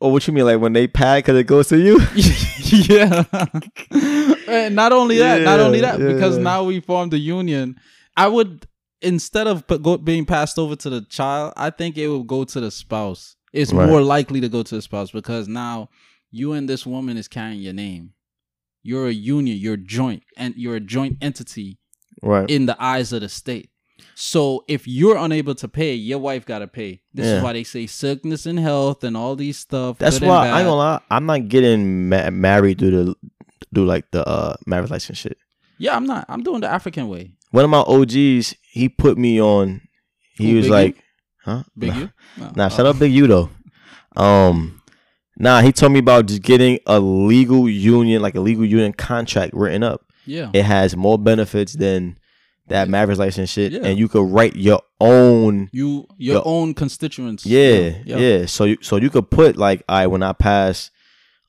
Or 0.00 0.10
what 0.10 0.26
you 0.26 0.32
mean, 0.32 0.44
like 0.46 0.60
when 0.60 0.72
they 0.72 0.88
pay 0.88 1.18
because 1.18 1.36
it 1.36 1.44
goes 1.44 1.68
to 1.68 1.78
you? 1.78 2.00
yeah. 2.88 3.22
and 4.48 4.74
not 4.74 4.90
only 4.92 5.18
that, 5.18 5.42
not 5.42 5.60
only 5.60 5.80
Yeah, 5.80 5.96
that, 5.96 6.14
because 6.14 6.36
yeah. 6.38 6.42
now 6.42 6.64
we 6.64 6.80
formed 6.80 7.14
a 7.14 7.18
union. 7.18 7.76
I 8.16 8.26
would 8.26 8.66
instead 9.00 9.46
of 9.46 9.64
being 10.04 10.24
passed 10.24 10.58
over 10.58 10.74
to 10.76 10.90
the 10.90 11.02
child, 11.02 11.52
I 11.56 11.70
think 11.70 11.96
it 11.96 12.08
will 12.08 12.24
go 12.24 12.42
to 12.44 12.60
the 12.60 12.70
spouse. 12.72 13.36
It's 13.52 13.72
Right. 13.72 13.88
more 13.88 14.00
likely 14.02 14.40
to 14.40 14.48
go 14.48 14.62
to 14.64 14.74
the 14.74 14.82
spouse 14.82 15.12
because 15.12 15.46
now 15.46 15.88
you 16.32 16.52
and 16.52 16.68
this 16.68 16.84
woman 16.84 17.16
is 17.16 17.28
carrying 17.28 17.60
your 17.60 17.72
name. 17.74 18.14
You're 18.82 19.06
a 19.06 19.12
union. 19.12 19.56
You're 19.58 19.76
joint, 19.76 20.24
and 20.36 20.54
you're 20.56 20.76
a 20.76 20.80
joint 20.80 21.18
entity 21.20 21.78
right. 22.22 22.50
in 22.50 22.66
the 22.66 22.76
eyes 22.82 23.12
of 23.12 23.20
the 23.20 23.28
state. 23.28 23.70
So 24.14 24.64
if 24.68 24.86
you're 24.86 25.16
unable 25.16 25.54
to 25.56 25.68
pay, 25.68 25.94
your 25.94 26.18
wife 26.18 26.44
got 26.46 26.60
to 26.60 26.66
pay. 26.68 27.02
This 27.14 27.26
Yeah. 27.26 27.36
is 27.38 27.42
why 27.42 27.52
they 27.52 27.64
say 27.64 27.86
sickness 27.86 28.46
and 28.46 28.58
health 28.58 29.04
and 29.04 29.16
all 29.16 29.36
these 29.36 29.58
stuff. 29.58 29.98
That's 29.98 30.20
why 30.20 30.48
I 30.48 30.60
ain't 30.60 30.66
gonna 30.66 30.74
lie. 30.76 31.00
I'm 31.10 31.26
not 31.26 31.48
getting 31.48 32.08
ma- 32.08 32.30
married 32.30 32.78
through 32.78 32.90
the 33.04 33.14
do 33.72 33.84
like 33.84 34.10
the 34.10 34.26
uh 34.28 34.54
marriage 34.66 34.90
license 34.90 35.18
shit. 35.18 35.38
Yeah, 35.78 35.96
I'm 35.96 36.06
not. 36.06 36.26
I'm 36.28 36.42
doing 36.42 36.60
the 36.60 36.68
African 36.68 37.08
way. 37.08 37.32
One 37.50 37.64
of 37.64 37.70
my 37.70 37.80
OGs, 37.80 38.54
he 38.62 38.88
put 38.88 39.18
me 39.18 39.40
on. 39.40 39.80
He 40.36 40.50
Who, 40.52 40.56
was 40.58 40.68
like, 40.68 40.96
U? 40.96 41.02
"Huh? 41.44 41.62
Big 41.76 41.90
nah, 41.90 41.98
you? 41.98 42.10
No. 42.38 42.52
Nah, 42.56 42.66
Oh. 42.66 42.68
shut 42.68 42.86
up, 42.86 42.98
Big 42.98 43.12
U 43.12 43.26
though. 43.26 43.50
Um, 44.16 44.80
nah, 45.36 45.60
he 45.60 45.72
told 45.72 45.92
me 45.92 45.98
about 45.98 46.26
just 46.26 46.42
getting 46.42 46.78
a 46.86 47.00
legal 47.00 47.68
union, 47.68 48.22
like 48.22 48.34
a 48.34 48.40
legal 48.40 48.64
union 48.64 48.92
contract 48.92 49.54
written 49.54 49.82
up. 49.82 50.02
Yeah. 50.26 50.50
It 50.52 50.64
has 50.64 50.96
more 50.96 51.18
benefits 51.18 51.74
than 51.74 52.18
that 52.72 52.88
marriage 52.88 53.18
license 53.18 53.50
shit, 53.50 53.72
Yeah. 53.72 53.80
and 53.84 53.98
you 53.98 54.08
could 54.08 54.24
write 54.30 54.56
your 54.56 54.82
own. 55.00 55.68
You 55.72 56.06
your 56.18 56.36
Yo. 56.36 56.42
own 56.44 56.74
constituents. 56.74 57.46
Yeah, 57.46 57.98
yeah. 58.04 58.46
So 58.46 58.64
you 58.64 58.78
so 58.82 58.96
you 58.96 59.08
could 59.10 59.30
put 59.30 59.56
like, 59.56 59.82
I 59.88 60.06
when 60.08 60.22
I 60.22 60.32
pass, 60.32 60.90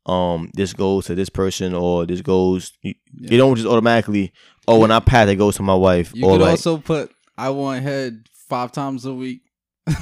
um, 0.06 0.52
this 0.54 0.74
goes 0.74 1.06
to 1.08 1.16
this 1.16 1.30
person 1.30 1.74
or 1.74 2.06
this 2.06 2.22
goes. 2.22 2.72
You, 2.82 2.94
Yeah. 3.14 3.32
you 3.32 3.38
don't 3.38 3.56
just 3.56 3.68
automatically. 3.68 4.32
Oh, 4.68 4.80
when 4.80 4.92
I 4.92 5.00
pass, 5.00 5.28
it 5.30 5.36
goes 5.36 5.56
to 5.58 5.64
my 5.64 5.76
wife. 5.76 6.12
You 6.16 6.26
or 6.26 6.34
could 6.38 6.42
like 6.42 6.52
also 6.52 6.78
put 6.78 7.12
I 7.38 7.50
want 7.50 7.84
head 7.84 8.28
five 8.50 8.72
times 8.72 9.06
a 9.06 9.14
week. 9.14 9.42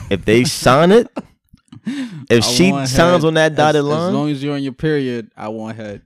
if 0.10 0.24
they 0.26 0.44
sign 0.44 0.92
it, 0.92 1.08
if 1.86 2.44
I 2.44 2.48
she 2.48 2.70
signs 2.86 3.24
on 3.24 3.34
that 3.36 3.56
dotted 3.56 3.80
as, 3.80 3.86
line, 3.86 4.08
As 4.10 4.14
long 4.14 4.30
as 4.30 4.44
you're 4.44 4.54
on 4.56 4.62
your 4.64 4.74
period, 4.74 5.32
I 5.36 5.48
want 5.50 5.78
head. 5.78 6.02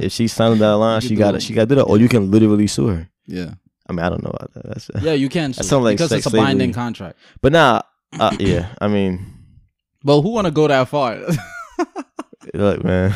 if 0.00 0.12
she 0.12 0.26
signs 0.28 0.52
on 0.52 0.58
that 0.60 0.76
line, 0.84 1.02
You 1.02 1.08
she 1.08 1.14
got 1.16 1.34
it. 1.34 1.42
she 1.42 1.52
got 1.54 1.62
to 1.62 1.66
do 1.66 1.74
that, 1.76 1.84
or 1.84 1.98
you 1.98 2.08
can 2.08 2.30
literally 2.30 2.66
sue 2.66 2.86
her. 2.88 3.08
Yeah. 3.26 3.54
I 3.88 3.92
mean, 3.92 4.00
I 4.00 4.08
don't 4.10 4.22
know 4.22 4.30
about 4.30 4.52
that. 4.54 4.66
That's 4.66 4.90
Yeah, 5.02 5.12
you 5.14 5.28
can 5.28 5.52
sue 5.52 5.62
sounds 5.62 5.84
like 5.84 5.96
because 5.96 6.12
it's 6.12 6.26
a 6.26 6.30
slavery. 6.30 6.46
binding 6.46 6.72
contract. 6.72 7.18
but 7.40 7.52
nah, 7.52 7.82
uh, 8.18 8.36
yeah. 8.38 8.74
I 8.80 8.88
mean, 8.88 9.24
But 10.04 10.20
who 10.22 10.30
wanna 10.30 10.50
go 10.50 10.68
that 10.68 10.88
far? 10.88 11.16
look, 12.54 12.84
man. 12.84 13.14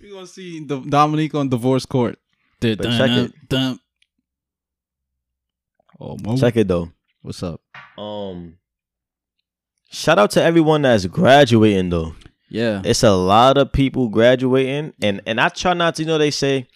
We're 0.00 0.12
gonna 0.12 0.26
see 0.26 0.64
the 0.64 0.80
Dominique 0.80 1.34
on 1.34 1.48
divorce 1.48 1.86
court. 1.86 2.18
But 2.60 2.82
check 2.82 3.10
it. 3.10 3.32
Dun. 3.48 3.78
Oh, 6.00 6.16
Mo. 6.22 6.36
Check 6.36 6.56
it 6.56 6.68
though. 6.68 6.90
What's 7.22 7.42
up? 7.42 7.60
Um, 7.96 8.58
shout 9.90 10.18
out 10.18 10.30
to 10.32 10.42
everyone 10.42 10.82
that's 10.82 11.06
graduating 11.06 11.90
though. 11.90 12.14
Yeah. 12.50 12.82
It's 12.84 13.02
a 13.02 13.12
lot 13.12 13.56
of 13.56 13.72
people 13.72 14.08
graduating, 14.08 14.92
and 15.00 15.22
and 15.26 15.40
I 15.40 15.48
try 15.48 15.74
not 15.74 15.94
to. 15.96 16.02
You 16.02 16.08
know, 16.08 16.18
they 16.18 16.30
say 16.30 16.66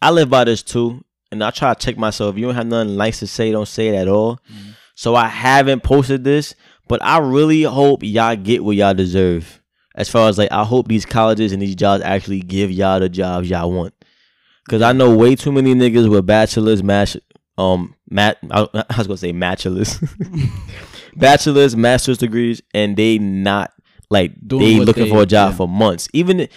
I 0.00 0.10
live 0.10 0.30
by 0.30 0.44
this 0.44 0.62
too, 0.62 1.04
and 1.30 1.42
I 1.44 1.50
try 1.50 1.74
to 1.74 1.78
check 1.86 1.96
myself. 1.98 2.34
If 2.34 2.38
you 2.38 2.46
don't 2.46 2.54
have 2.54 2.66
nothing 2.66 2.96
nice 2.96 3.18
to 3.20 3.26
say, 3.26 3.50
don't 3.52 3.68
say 3.68 3.88
it 3.88 3.94
at 3.94 4.08
all. 4.08 4.38
Mhm. 4.50 4.74
So 4.94 5.14
I 5.14 5.28
haven't 5.28 5.82
posted 5.82 6.24
this, 6.24 6.54
but 6.88 7.02
I 7.02 7.18
really 7.18 7.62
hope 7.62 8.02
y'all 8.02 8.34
get 8.36 8.64
what 8.64 8.76
y'all 8.76 8.94
deserve. 8.94 9.60
As 9.94 10.08
far 10.08 10.28
as 10.28 10.38
like, 10.38 10.50
I 10.52 10.64
hope 10.64 10.88
these 10.88 11.04
colleges 11.06 11.52
and 11.52 11.60
these 11.62 11.74
jobs 11.74 12.02
actually 12.04 12.40
give 12.40 12.70
y'all 12.70 13.00
the 13.00 13.08
jobs 13.08 13.48
y'all 13.50 13.70
want. 13.70 13.94
Cause 14.68 14.82
I 14.82 14.92
know 14.92 15.16
way 15.16 15.34
too 15.34 15.50
many 15.52 15.74
niggas 15.74 16.10
with 16.10 16.26
bachelors, 16.26 16.82
match, 16.82 17.16
um, 17.56 17.94
mat. 18.10 18.38
I, 18.50 18.68
I 18.90 18.98
was 18.98 19.06
gonna 19.06 19.16
say 19.16 19.32
bachelors, 19.32 19.98
bachelors, 21.16 21.76
master's 21.76 22.18
degrees, 22.18 22.62
and 22.74 22.96
they 22.96 23.18
not 23.18 23.72
like 24.10 24.32
Doing 24.46 24.62
they 24.62 24.80
looking 24.84 25.04
they- 25.04 25.10
for 25.10 25.22
a 25.22 25.26
job 25.26 25.52
yeah. 25.52 25.56
for 25.56 25.68
months. 25.68 26.08
Even 26.12 26.48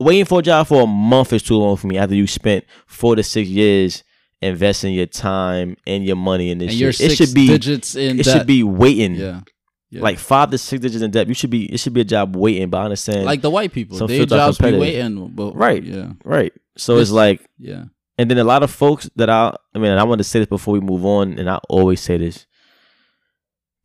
waiting 0.00 0.24
for 0.24 0.40
a 0.40 0.42
job 0.42 0.66
for 0.66 0.82
a 0.82 0.86
month 0.86 1.32
is 1.32 1.42
too 1.42 1.56
long 1.56 1.76
for 1.76 1.86
me. 1.86 1.98
After 1.98 2.14
you 2.14 2.26
spent 2.26 2.64
four 2.86 3.14
to 3.16 3.22
six 3.22 3.48
years 3.48 4.02
investing 4.42 4.94
your 4.94 5.06
time 5.06 5.76
and 5.86 6.04
your 6.04 6.16
money 6.16 6.50
in 6.50 6.58
this 6.58 6.70
and 6.72 6.94
shit, 6.94 7.12
it 7.12 7.16
should 7.16 7.34
be 7.34 7.46
digits 7.46 7.94
in 7.94 8.18
it 8.18 8.24
debt. 8.24 8.36
should 8.38 8.46
be 8.46 8.62
waiting. 8.62 9.14
yeah. 9.14 9.42
yeah. 9.90 10.00
Like 10.02 10.18
five 10.18 10.50
to 10.50 10.58
six 10.58 10.80
digits 10.80 11.02
in 11.02 11.10
debt. 11.10 11.28
You 11.28 11.34
should 11.34 11.50
be 11.50 11.72
it 11.72 11.78
should 11.78 11.92
be 11.92 12.00
a 12.00 12.04
job 12.04 12.34
waiting, 12.34 12.70
but 12.70 12.78
I 12.78 12.84
understand. 12.84 13.24
like 13.26 13.42
the 13.42 13.50
white 13.50 13.72
people. 13.72 13.96
some 13.98 14.06
Their 14.08 14.26
jobs 14.26 14.58
be 14.58 14.76
waiting, 14.78 15.28
but 15.34 15.54
Right. 15.54 15.82
Yeah. 15.82 16.12
right. 16.24 16.52
So 16.78 16.96
This- 16.96 17.08
it's 17.08 17.12
like 17.12 17.44
Yeah. 17.58 17.84
and 18.16 18.30
then 18.30 18.38
a 18.38 18.44
lot 18.44 18.62
of 18.62 18.70
folks 18.70 19.10
that 19.16 19.28
I 19.28 19.54
I 19.74 19.78
mean, 19.78 19.90
and 19.90 20.00
I 20.00 20.04
want 20.04 20.18
to 20.18 20.24
say 20.24 20.38
this 20.38 20.48
before 20.48 20.72
we 20.72 20.80
move 20.80 21.04
on, 21.04 21.38
and 21.38 21.48
I 21.50 21.58
always 21.68 22.00
say 22.00 22.16
this. 22.16 22.46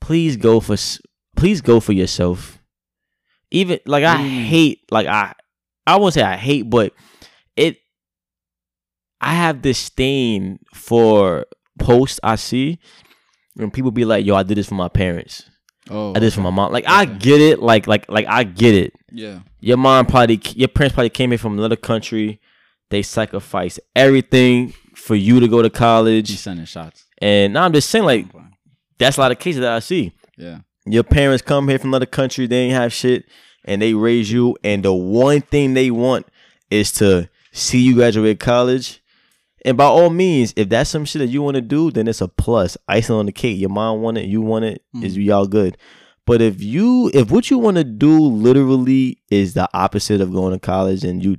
Please 0.02 0.38
go 0.38 0.60
for 0.60 0.74
s- 0.74 1.02
please 1.36 1.62
go 1.62 1.80
for 1.80 1.92
yourself. 1.94 2.60
Even 3.52 3.80
like 3.86 4.04
I 4.04 4.14
What 4.16 4.18
do 4.22 4.24
you 4.30 4.30
mean? 4.38 4.46
hate 4.46 4.80
like 4.92 5.08
I 5.08 5.34
I 5.88 5.98
won't 5.98 6.14
say 6.14 6.22
I 6.22 6.36
hate, 6.36 6.70
but 6.70 6.94
it 7.56 7.78
I 9.22 9.34
have 9.34 9.62
disdain 9.62 10.60
for 10.74 11.46
posts 11.80 12.20
I 12.24 12.36
see 12.36 12.80
when 13.56 13.72
people 13.72 13.92
be 13.92 14.06
like, 14.06 14.26
"Yo, 14.26 14.36
I 14.36 14.44
did 14.44 14.58
this 14.58 14.68
for 14.68 14.76
my 14.76 14.90
parents. 14.90 15.50
Oh. 15.90 16.12
I 16.12 16.16
did 16.16 16.24
this 16.24 16.36
for 16.36 16.42
my 16.42 16.50
mom." 16.50 16.72
Like 16.72 16.86
I 16.88 17.06
get 17.06 17.42
it, 17.42 17.60
like 17.60 17.88
like 17.88 18.10
like 18.10 18.28
I 18.28 18.44
get 18.44 18.76
it. 18.76 18.94
Yeah. 19.12 19.40
Your 19.60 19.78
mom 19.78 20.06
probably, 20.06 20.40
your 20.56 20.68
parents 20.68 20.94
probably 20.94 21.10
came 21.10 21.32
here 21.32 21.38
from 21.38 21.58
another 21.58 21.76
country. 21.78 22.40
They 22.90 23.02
sacrificed 23.02 23.80
everything 23.96 24.74
for 24.94 25.16
you 25.16 25.40
to 25.40 25.48
go 25.48 25.62
to 25.62 25.70
college. 25.70 26.38
sending 26.38 26.66
shots. 26.66 27.06
And 27.20 27.54
now 27.54 27.64
I'm 27.64 27.74
just 27.74 27.90
saying, 27.90 28.06
like, 28.06 28.28
that's 29.00 29.18
a 29.18 29.22
lot 29.22 29.32
of 29.32 29.40
cases 29.40 29.62
that 29.62 29.72
I 29.72 29.80
see. 29.80 30.14
Yeah. 30.38 30.60
Your 30.86 31.04
parents 31.04 31.42
come 31.42 31.68
here 31.68 31.80
from 31.80 31.90
another 31.92 32.06
country, 32.06 32.46
they 32.46 32.58
ain't 32.58 32.74
have 32.74 32.94
shit, 32.94 33.26
and 33.66 33.82
they 33.82 33.94
raise 33.94 34.32
you. 34.32 34.56
And 34.64 34.84
the 34.84 34.94
one 34.94 35.42
thing 35.42 35.74
they 35.74 35.92
want 35.92 36.28
is 36.70 36.92
to 36.94 37.30
see 37.52 37.82
you 37.82 37.96
graduate 37.96 38.40
college. 38.40 39.02
And 39.66 39.76
by 39.78 39.86
all 39.86 40.12
means, 40.12 40.54
if 40.56 40.70
that's 40.70 40.92
some 40.92 41.06
shit 41.06 41.20
that 41.20 41.28
you 41.28 41.42
want 41.42 41.56
to 41.56 41.62
do, 41.62 41.92
then 41.92 42.08
it's 42.08 42.22
a 42.22 42.28
plus. 42.28 42.78
Icing 42.88 43.16
on 43.16 43.26
the 43.26 43.32
cake. 43.32 43.60
Your 43.60 43.72
mom 43.72 44.02
want 44.02 44.18
it, 44.18 44.26
you 44.26 44.42
want 44.42 44.66
it, 44.66 44.84
hmm. 44.94 45.04
is 45.04 45.18
y'all 45.18 45.48
good. 45.48 45.78
But 46.26 46.42
if 46.42 46.62
you 46.62 47.12
if 47.14 47.30
what 47.30 47.50
you 47.52 47.60
want 47.60 47.78
to 47.78 47.84
do 47.84 48.20
literally 48.20 49.22
is 49.30 49.54
the 49.54 49.70
opposite 49.74 50.22
of 50.22 50.34
going 50.34 50.54
to 50.54 50.60
college 50.60 51.04
and 51.04 51.24
you 51.24 51.38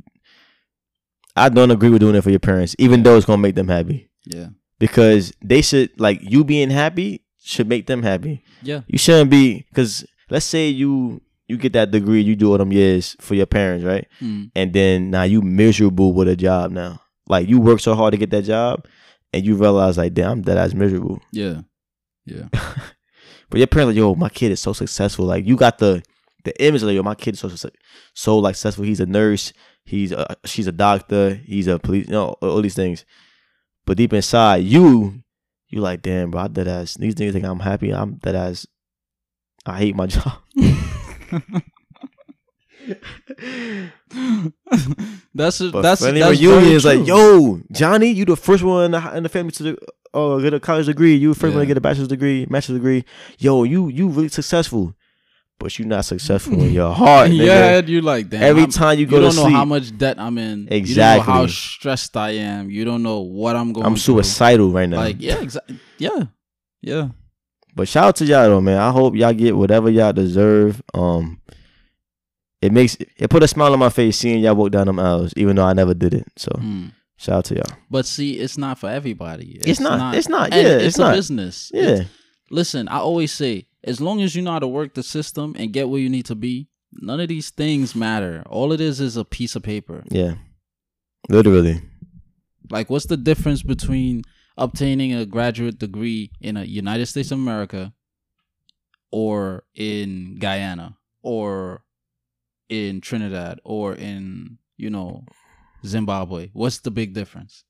I 1.36 1.48
don't 1.50 1.70
agree 1.70 1.90
with 1.90 2.00
doing 2.00 2.14
it 2.14 2.22
for 2.22 2.30
your 2.30 2.38
parents, 2.38 2.74
even 2.78 3.02
though 3.02 3.16
it's 3.16 3.26
gonna 3.26 3.42
make 3.42 3.56
them 3.56 3.68
happy. 3.68 4.08
Yeah. 4.24 4.48
Because 4.78 5.32
they 5.42 5.60
should 5.60 5.98
like 6.00 6.20
you 6.22 6.44
being 6.44 6.70
happy 6.70 7.24
should 7.42 7.68
make 7.68 7.86
them 7.86 8.02
happy. 8.02 8.42
Yeah. 8.62 8.82
You 8.86 8.98
shouldn't 8.98 9.30
be 9.30 9.66
because 9.68 10.06
let's 10.30 10.46
say 10.46 10.68
you 10.68 11.20
you 11.48 11.56
get 11.56 11.72
that 11.74 11.90
degree, 11.90 12.20
you 12.22 12.36
do 12.36 12.50
all 12.50 12.58
them 12.58 12.72
years 12.72 13.16
for 13.20 13.34
your 13.34 13.46
parents, 13.46 13.84
right? 13.84 14.06
Mm. 14.20 14.50
And 14.54 14.72
then 14.72 15.10
now 15.10 15.22
you 15.22 15.42
miserable 15.42 16.12
with 16.12 16.28
a 16.28 16.36
job 16.36 16.72
now. 16.72 17.00
Like 17.28 17.48
you 17.48 17.60
work 17.60 17.80
so 17.80 17.94
hard 17.94 18.12
to 18.12 18.18
get 18.18 18.30
that 18.30 18.44
job, 18.44 18.84
and 19.32 19.44
you 19.44 19.56
realize 19.56 19.98
like, 19.98 20.14
damn, 20.14 20.30
I'm 20.30 20.42
dead 20.42 20.58
ass 20.58 20.74
miserable. 20.74 21.20
Yeah. 21.32 21.60
Yeah. 22.28 22.48
But 23.50 23.58
your 23.58 23.68
parents 23.68 23.90
like, 23.90 23.96
yo, 23.96 24.16
my 24.16 24.28
kid 24.28 24.50
is 24.50 24.58
so 24.60 24.72
successful. 24.72 25.26
Like 25.26 25.46
you 25.46 25.54
got 25.56 25.78
the 25.78 26.02
the 26.44 26.60
image 26.60 26.82
of 26.82 26.88
like, 26.88 26.96
yo, 26.96 27.04
my 27.04 27.14
kid 27.14 27.34
is 27.34 27.40
so 27.40 27.70
so 28.14 28.38
like 28.38 28.56
successful. 28.56 28.84
He's 28.84 28.98
a 28.98 29.06
nurse. 29.06 29.52
He's 29.84 30.10
a, 30.10 30.36
she's 30.44 30.66
a 30.66 30.72
doctor. 30.72 31.34
He's 31.34 31.68
a 31.68 31.78
police. 31.78 32.06
You 32.06 32.12
know, 32.14 32.30
all 32.42 32.60
these 32.62 32.74
things. 32.74 33.04
But 33.84 33.96
deep 33.96 34.12
inside, 34.12 34.64
you 34.64 35.22
you 35.68 35.80
like, 35.80 36.02
damn, 36.02 36.32
bro, 36.32 36.42
I 36.42 36.48
dead 36.48 36.66
ass. 36.66 36.94
These 36.94 37.14
niggas 37.14 37.32
think 37.32 37.44
I'm 37.44 37.60
happy. 37.60 37.92
I'm 37.92 38.16
dead 38.16 38.34
ass. 38.34 38.66
I 39.64 39.78
hate 39.78 39.94
my 39.94 40.06
job. 40.08 40.32
that's 45.34 45.58
But 45.60 45.82
that's 45.82 46.00
family 46.02 46.20
that's 46.20 46.40
reunion 46.40 46.72
is 46.72 46.84
like, 46.84 47.06
yo, 47.06 47.60
Johnny, 47.72 48.10
you 48.10 48.24
the 48.24 48.36
first 48.36 48.62
one 48.62 48.86
in 48.86 48.90
the, 48.92 49.16
in 49.16 49.22
the 49.22 49.28
family 49.28 49.52
to 49.52 49.62
the, 49.62 49.78
oh 50.14 50.40
get 50.40 50.54
a 50.54 50.60
college 50.60 50.86
degree. 50.86 51.14
You 51.14 51.34
the 51.34 51.38
first 51.40 51.54
one 51.54 51.62
to 51.62 51.66
get 51.66 51.76
a 51.76 51.80
bachelor's 51.80 52.08
degree, 52.08 52.46
master's 52.48 52.76
degree. 52.76 53.04
Yo, 53.38 53.64
you 53.64 53.88
you 53.88 54.08
really 54.08 54.28
successful, 54.28 54.94
but 55.58 55.78
you 55.78 55.84
not 55.84 56.04
successful 56.04 56.54
in 56.54 56.72
your 56.72 56.92
heart. 56.94 57.30
nigga. 57.32 57.46
yeah, 57.46 57.78
you 57.80 58.00
like 58.02 58.28
damn. 58.30 58.42
Every 58.42 58.62
I'm- 58.62 58.70
time 58.70 58.98
you 58.98 59.06
you 59.06 59.10
don't 59.10 59.30
to 59.30 59.36
know 59.36 59.42
sleep, 59.44 59.54
how 59.54 59.64
much 59.64 59.96
debt 59.96 60.18
I'm 60.18 60.38
in. 60.38 60.44
You 60.48 60.54
don't 60.54 60.70
know 60.70 60.76
Exactly. 60.76 61.32
how 61.32 61.46
stressed 61.46 62.16
I 62.16 62.30
am. 62.30 62.70
You 62.70 62.84
don't 62.84 63.02
know 63.02 63.20
what 63.20 63.56
I'm 63.56 63.72
going. 63.72 63.86
I'm 63.86 63.94
through. 63.94 64.22
suicidal 64.22 64.70
right 64.70 64.88
now. 64.88 64.98
Like 64.98 65.16
yeah, 65.18 65.40
exactly. 65.40 65.78
Yeah, 65.98 66.24
yeah. 66.80 67.08
But 67.76 67.86
shout 67.88 68.04
out 68.08 68.16
to 68.16 68.24
y'all 68.24 68.48
though, 68.48 68.60
man. 68.60 68.78
I 68.78 68.90
hope 68.90 69.14
y'all 69.14 69.32
get 69.34 69.56
whatever 69.56 69.88
y'all 69.90 70.12
deserve. 70.12 70.82
Um, 70.94 71.40
it 72.62 72.72
makes 72.72 72.96
it 72.96 73.28
put 73.30 73.42
a 73.42 73.48
smile 73.48 73.72
on 73.74 73.78
my 73.78 73.90
face 73.90 74.16
seeing 74.18 74.42
y'all 74.42 74.56
walk 74.56 74.72
down 74.72 74.86
them 74.86 74.98
aisles, 74.98 75.32
even 75.36 75.56
though 75.56 75.64
I 75.66 75.74
never 75.74 75.92
did 75.94 76.14
it. 76.14 76.26
So 76.36 76.50
Mm. 76.58 76.92
shout 77.18 77.36
out 77.38 77.44
to 77.46 77.54
y'all. 77.56 77.78
But 77.90 78.06
see, 78.06 78.38
it's 78.38 78.56
not 78.56 78.78
for 78.78 78.88
everybody. 78.88 79.58
It's, 79.60 79.78
not, 79.78 80.14
It's 80.14 80.28
not. 80.28 80.52
Yeah, 80.52 80.60
it's, 80.62 80.84
it's, 80.86 80.98
a 80.98 81.02
not. 81.02 81.14
business. 81.14 81.70
Yeah. 81.74 81.82
It's- 81.82 82.08
listen, 82.50 82.88
I 82.88 82.96
always 82.98 83.30
say, 83.30 83.66
as 83.84 84.00
long 84.00 84.22
as 84.22 84.34
you 84.34 84.40
know 84.42 84.52
how 84.52 84.58
to 84.58 84.66
work 84.66 84.94
the 84.94 85.02
system 85.02 85.54
and 85.58 85.72
get 85.72 85.88
where 85.90 86.00
you 86.00 86.08
need 86.08 86.24
to 86.26 86.34
be, 86.34 86.68
none 86.92 87.20
of 87.20 87.28
these 87.28 87.50
things 87.50 87.94
matter. 87.94 88.42
All 88.46 88.72
it 88.72 88.80
is 88.80 89.00
is 89.00 89.16
a 89.18 89.24
piece 89.24 89.54
of 89.54 89.62
paper. 89.62 90.02
Yeah. 90.10 90.36
Literally. 91.28 91.82
Like, 92.70 92.88
what's 92.90 93.06
the 93.06 93.16
difference 93.18 93.62
between 93.62 94.22
obtaining 94.56 95.14
a 95.14 95.26
graduate 95.26 95.78
degree 95.78 96.30
in 96.40 96.54
the 96.54 96.68
United 96.68 97.06
States 97.06 97.30
of 97.30 97.38
America 97.38 97.92
or 99.10 99.64
in 99.74 100.38
Guyana 100.38 100.96
or 101.22 101.84
in 102.68 103.00
Trinidad 103.00 103.60
or 103.64 103.94
in, 103.94 104.58
you 104.76 104.90
know, 104.90 105.24
Zimbabwe? 105.84 106.50
What's 106.52 106.78
the 106.80 106.90
big 106.90 107.14
difference? 107.14 107.64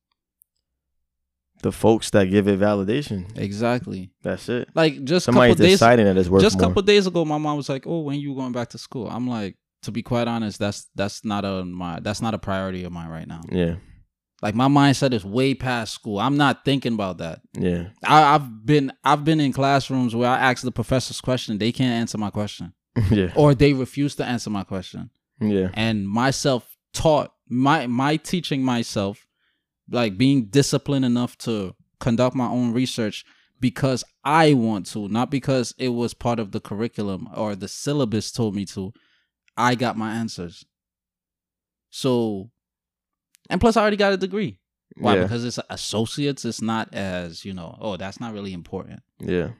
The 1.62 1.72
folks 1.72 2.10
that 2.10 2.26
give 2.26 2.48
it 2.48 2.60
validation. 2.60 3.36
Exactly. 3.36 4.10
That's 4.22 4.48
it. 4.48 4.68
Like 4.74 5.02
just 5.04 5.24
a 5.24 5.32
Somebody's 5.32 5.54
couple 5.54 5.64
days 5.66 5.74
deciding 5.74 6.04
that 6.04 6.16
it's 6.18 6.28
worth 6.28 6.42
just 6.42 6.56
a 6.56 6.60
couple 6.60 6.82
days 6.82 7.06
ago 7.06 7.24
my 7.24 7.38
mom 7.38 7.56
was 7.56 7.70
like, 7.70 7.86
"Oh, 7.86 8.00
when 8.00 8.20
you 8.20 8.34
going 8.34 8.52
back 8.52 8.68
to 8.70 8.78
school?" 8.78 9.08
I'm 9.08 9.26
like, 9.26 9.56
to 9.82 9.90
be 9.90 10.02
quite 10.02 10.28
honest, 10.28 10.58
that's 10.58 10.86
that's 10.94 11.24
not 11.24 11.46
a 11.46 11.64
my 11.64 12.00
that's 12.00 12.20
not 12.20 12.34
a 12.34 12.38
priority 12.38 12.84
of 12.84 12.92
mine 12.92 13.08
right 13.08 13.26
now. 13.26 13.40
yeah. 13.50 13.76
Like 14.42 14.54
my 14.54 14.68
mindset 14.68 15.12
is 15.12 15.24
way 15.24 15.54
past 15.54 15.94
school. 15.94 16.18
I'm 16.18 16.36
not 16.36 16.64
thinking 16.64 16.94
about 16.94 17.18
that. 17.18 17.40
Yeah. 17.58 17.88
I, 18.04 18.34
I've 18.34 18.66
been 18.66 18.92
I've 19.02 19.24
been 19.24 19.40
in 19.40 19.52
classrooms 19.52 20.14
where 20.14 20.28
I 20.28 20.38
ask 20.50 20.62
the 20.62 20.72
professors 20.72 21.20
question, 21.20 21.58
they 21.58 21.72
can't 21.72 21.92
answer 22.00 22.18
my 22.18 22.30
question, 22.30 22.74
yeah. 23.10 23.32
or 23.34 23.54
they 23.54 23.72
refuse 23.72 24.14
to 24.16 24.24
answer 24.24 24.50
my 24.50 24.64
question. 24.64 25.10
Yeah. 25.40 25.70
And 25.74 26.08
myself 26.08 26.76
taught 26.92 27.32
my 27.48 27.86
my 27.86 28.16
teaching 28.16 28.62
myself, 28.62 29.26
like 29.90 30.18
being 30.18 30.46
disciplined 30.46 31.04
enough 31.04 31.38
to 31.38 31.74
conduct 31.98 32.36
my 32.36 32.46
own 32.46 32.72
research 32.72 33.24
because 33.58 34.04
I 34.22 34.52
want 34.52 34.86
to, 34.92 35.08
not 35.08 35.30
because 35.30 35.74
it 35.78 35.88
was 35.88 36.14
part 36.14 36.38
of 36.38 36.52
the 36.52 36.60
curriculum 36.60 37.28
or 37.34 37.54
the 37.54 37.68
syllabus 37.68 38.32
told 38.32 38.54
me 38.54 38.66
to. 38.66 38.92
I 39.56 39.74
got 39.74 39.96
my 39.96 40.12
answers. 40.12 40.66
So, 41.88 42.50
and 43.48 43.60
plus, 43.60 43.76
I 43.76 43.82
already 43.82 43.96
got 43.96 44.12
a 44.12 44.16
degree. 44.16 44.58
Why? 44.96 45.16
Yeah. 45.16 45.22
Because 45.22 45.44
it's 45.44 45.58
associates. 45.70 46.44
It's 46.44 46.62
not 46.62 46.92
as 46.94 47.44
you 47.44 47.52
know. 47.52 47.76
Oh, 47.80 47.96
that's 47.96 48.20
not 48.20 48.32
really 48.32 48.52
important. 48.52 49.02
Yeah. 49.18 49.50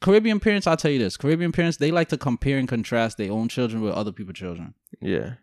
Caribbean 0.00 0.40
parents, 0.40 0.66
I'll 0.66 0.76
tell 0.76 0.90
you 0.90 0.98
this: 0.98 1.16
Caribbean 1.16 1.52
parents, 1.52 1.78
they 1.78 1.90
like 1.90 2.08
to 2.08 2.18
compare 2.18 2.58
and 2.58 2.68
contrast 2.68 3.16
their 3.16 3.32
own 3.32 3.48
children 3.48 3.82
with 3.82 3.94
other 3.94 4.12
people's 4.12 4.38
children. 4.38 4.74
Yeah. 5.00 5.34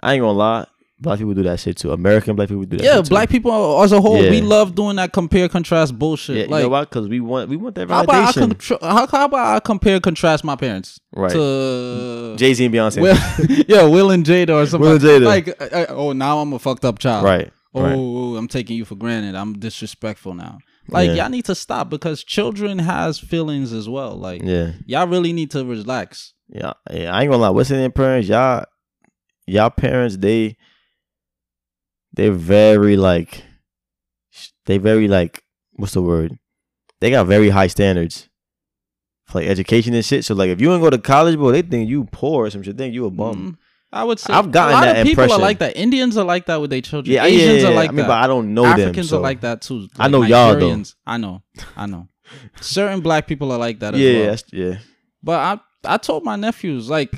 I 0.00 0.14
ain't 0.14 0.22
gonna 0.22 0.32
lie. 0.32 0.66
Black 1.00 1.18
people 1.18 1.34
do 1.34 1.44
that 1.44 1.60
shit 1.60 1.76
too. 1.76 1.92
American 1.92 2.34
black 2.34 2.48
people 2.48 2.64
do 2.64 2.76
that. 2.76 2.84
Yeah, 2.84 2.96
shit 2.96 3.04
too. 3.04 3.10
black 3.10 3.28
people 3.28 3.82
as 3.82 3.92
a 3.92 4.00
whole, 4.00 4.18
we 4.18 4.40
love 4.40 4.74
doing 4.74 4.96
that 4.96 5.12
compare 5.12 5.48
contrast 5.48 5.96
bullshit. 5.96 6.36
Yeah, 6.36 6.42
you 6.44 6.48
like, 6.48 6.62
know 6.64 6.68
why? 6.70 6.80
Because 6.80 7.08
we 7.08 7.20
want 7.20 7.48
we 7.48 7.56
want 7.56 7.76
that 7.76 7.88
how 7.88 8.02
about 8.02 8.16
I 8.16 8.32
validation. 8.32 8.54
contr- 8.54 8.82
how, 8.82 9.06
how 9.06 9.24
about 9.26 9.56
I 9.56 9.60
compare 9.60 10.00
contrast 10.00 10.42
my 10.42 10.56
parents 10.56 10.98
right. 11.14 11.30
to 11.30 12.34
Jay 12.36 12.52
Z 12.52 12.64
and 12.64 12.74
Beyonce. 12.74 13.00
Will, 13.00 13.64
yeah, 13.68 13.84
Will 13.84 14.10
and 14.10 14.24
Jada 14.24 14.62
or 14.62 14.66
something. 14.66 14.80
Will 14.88 14.96
and 14.96 15.00
Jada. 15.04 15.24
Like, 15.24 15.48
uh, 15.60 15.64
uh, 15.64 15.86
oh, 15.90 16.12
now 16.12 16.40
I'm 16.40 16.52
a 16.52 16.58
fucked 16.58 16.84
up 16.84 16.98
child. 16.98 17.24
right. 17.24 17.52
Oh, 17.74 17.82
right. 17.82 17.94
oh, 17.96 18.36
I'm 18.36 18.48
taking 18.48 18.76
you 18.76 18.84
for 18.84 18.94
granted. 18.96 19.34
I'm 19.34 19.58
disrespectful 19.58 20.34
now. 20.34 20.58
Like, 20.88 21.08
Yeah. 21.10 21.14
y'all 21.16 21.28
need 21.28 21.44
to 21.44 21.54
stop 21.54 21.90
because 21.90 22.24
children 22.24 22.78
has 22.78 23.18
feelings 23.18 23.72
as 23.72 23.88
well. 23.88 24.16
Like, 24.16 24.42
Yeah. 24.42 24.72
y'all 24.86 25.06
really 25.06 25.32
need 25.34 25.50
to 25.52 25.64
relax. 25.64 26.32
Yeah. 26.48 26.72
Yeah. 26.90 27.14
I 27.14 27.22
ain't 27.22 27.30
gonna 27.30 27.42
lie. 27.42 27.50
What's 27.50 27.70
in 27.70 27.76
their 27.76 27.90
parents? 27.90 28.28
Y'all, 28.28 28.64
y'all 29.46 29.70
parents, 29.70 30.16
they, 30.16 30.56
they're 32.18 32.32
very 32.32 32.96
like, 32.96 33.44
they 34.66 34.76
very 34.78 35.06
like, 35.06 35.44
what's 35.74 35.94
the 35.94 36.02
word? 36.02 36.36
They 37.00 37.10
got 37.10 37.26
very 37.28 37.48
high 37.48 37.68
standards 37.68 38.28
for 39.26 39.38
like 39.40 39.48
education 39.48 39.94
and 39.94 40.04
shit. 40.04 40.24
So 40.24 40.34
like, 40.34 40.50
if 40.50 40.60
you 40.60 40.66
don't 40.66 40.80
go 40.80 40.90
to 40.90 40.98
college, 40.98 41.36
bro, 41.36 41.52
they 41.52 41.62
think 41.62 41.88
you 41.88 42.04
poor 42.10 42.46
or 42.46 42.50
some 42.50 42.62
shit. 42.64 42.76
Think 42.76 42.92
you 42.92 43.06
a 43.06 43.10
bum. 43.10 43.36
Mm, 43.36 43.56
I 43.92 44.02
would 44.02 44.18
say 44.18 44.32
I've 44.34 44.50
gotten 44.50 44.72
a 44.72 44.76
lot 44.76 44.80
that 44.84 44.96
of 44.98 45.06
people 45.06 45.22
impression. 45.24 45.40
are 45.40 45.44
like 45.44 45.58
that. 45.60 45.76
Indians 45.76 46.16
are 46.16 46.24
like 46.24 46.46
that 46.46 46.60
with 46.60 46.70
their 46.70 46.80
children. 46.80 47.14
Yeah, 47.14 47.24
Asians 47.24 47.62
yeah, 47.62 47.68
yeah. 47.68 47.72
are 47.72 47.74
like 47.76 47.88
I 47.90 47.92
mean, 47.92 47.96
that. 47.98 48.08
but 48.08 48.18
I 48.24 48.26
don't 48.26 48.52
know 48.52 48.64
Africans 48.66 48.96
them. 48.96 49.02
are 49.04 49.20
so- 49.20 49.20
like 49.20 49.40
that 49.42 49.62
too. 49.62 49.88
I 49.96 50.08
Like 50.08 50.10
know 50.10 50.22
y'all, 50.24 50.56
though. 50.58 50.82
I 51.06 51.16
know. 51.18 51.42
I 51.76 51.86
know. 51.86 52.08
Certain 52.60 53.00
black 53.00 53.28
people 53.28 53.52
are 53.52 53.58
like 53.58 53.78
that 53.78 53.94
as 53.94 54.00
Yeah, 54.00 54.26
well. 54.26 54.36
yeah. 54.52 54.78
But 55.22 55.38
I 55.84 55.94
I 55.94 55.96
told 55.98 56.24
my 56.24 56.34
nephews 56.36 56.90
like 56.90 57.12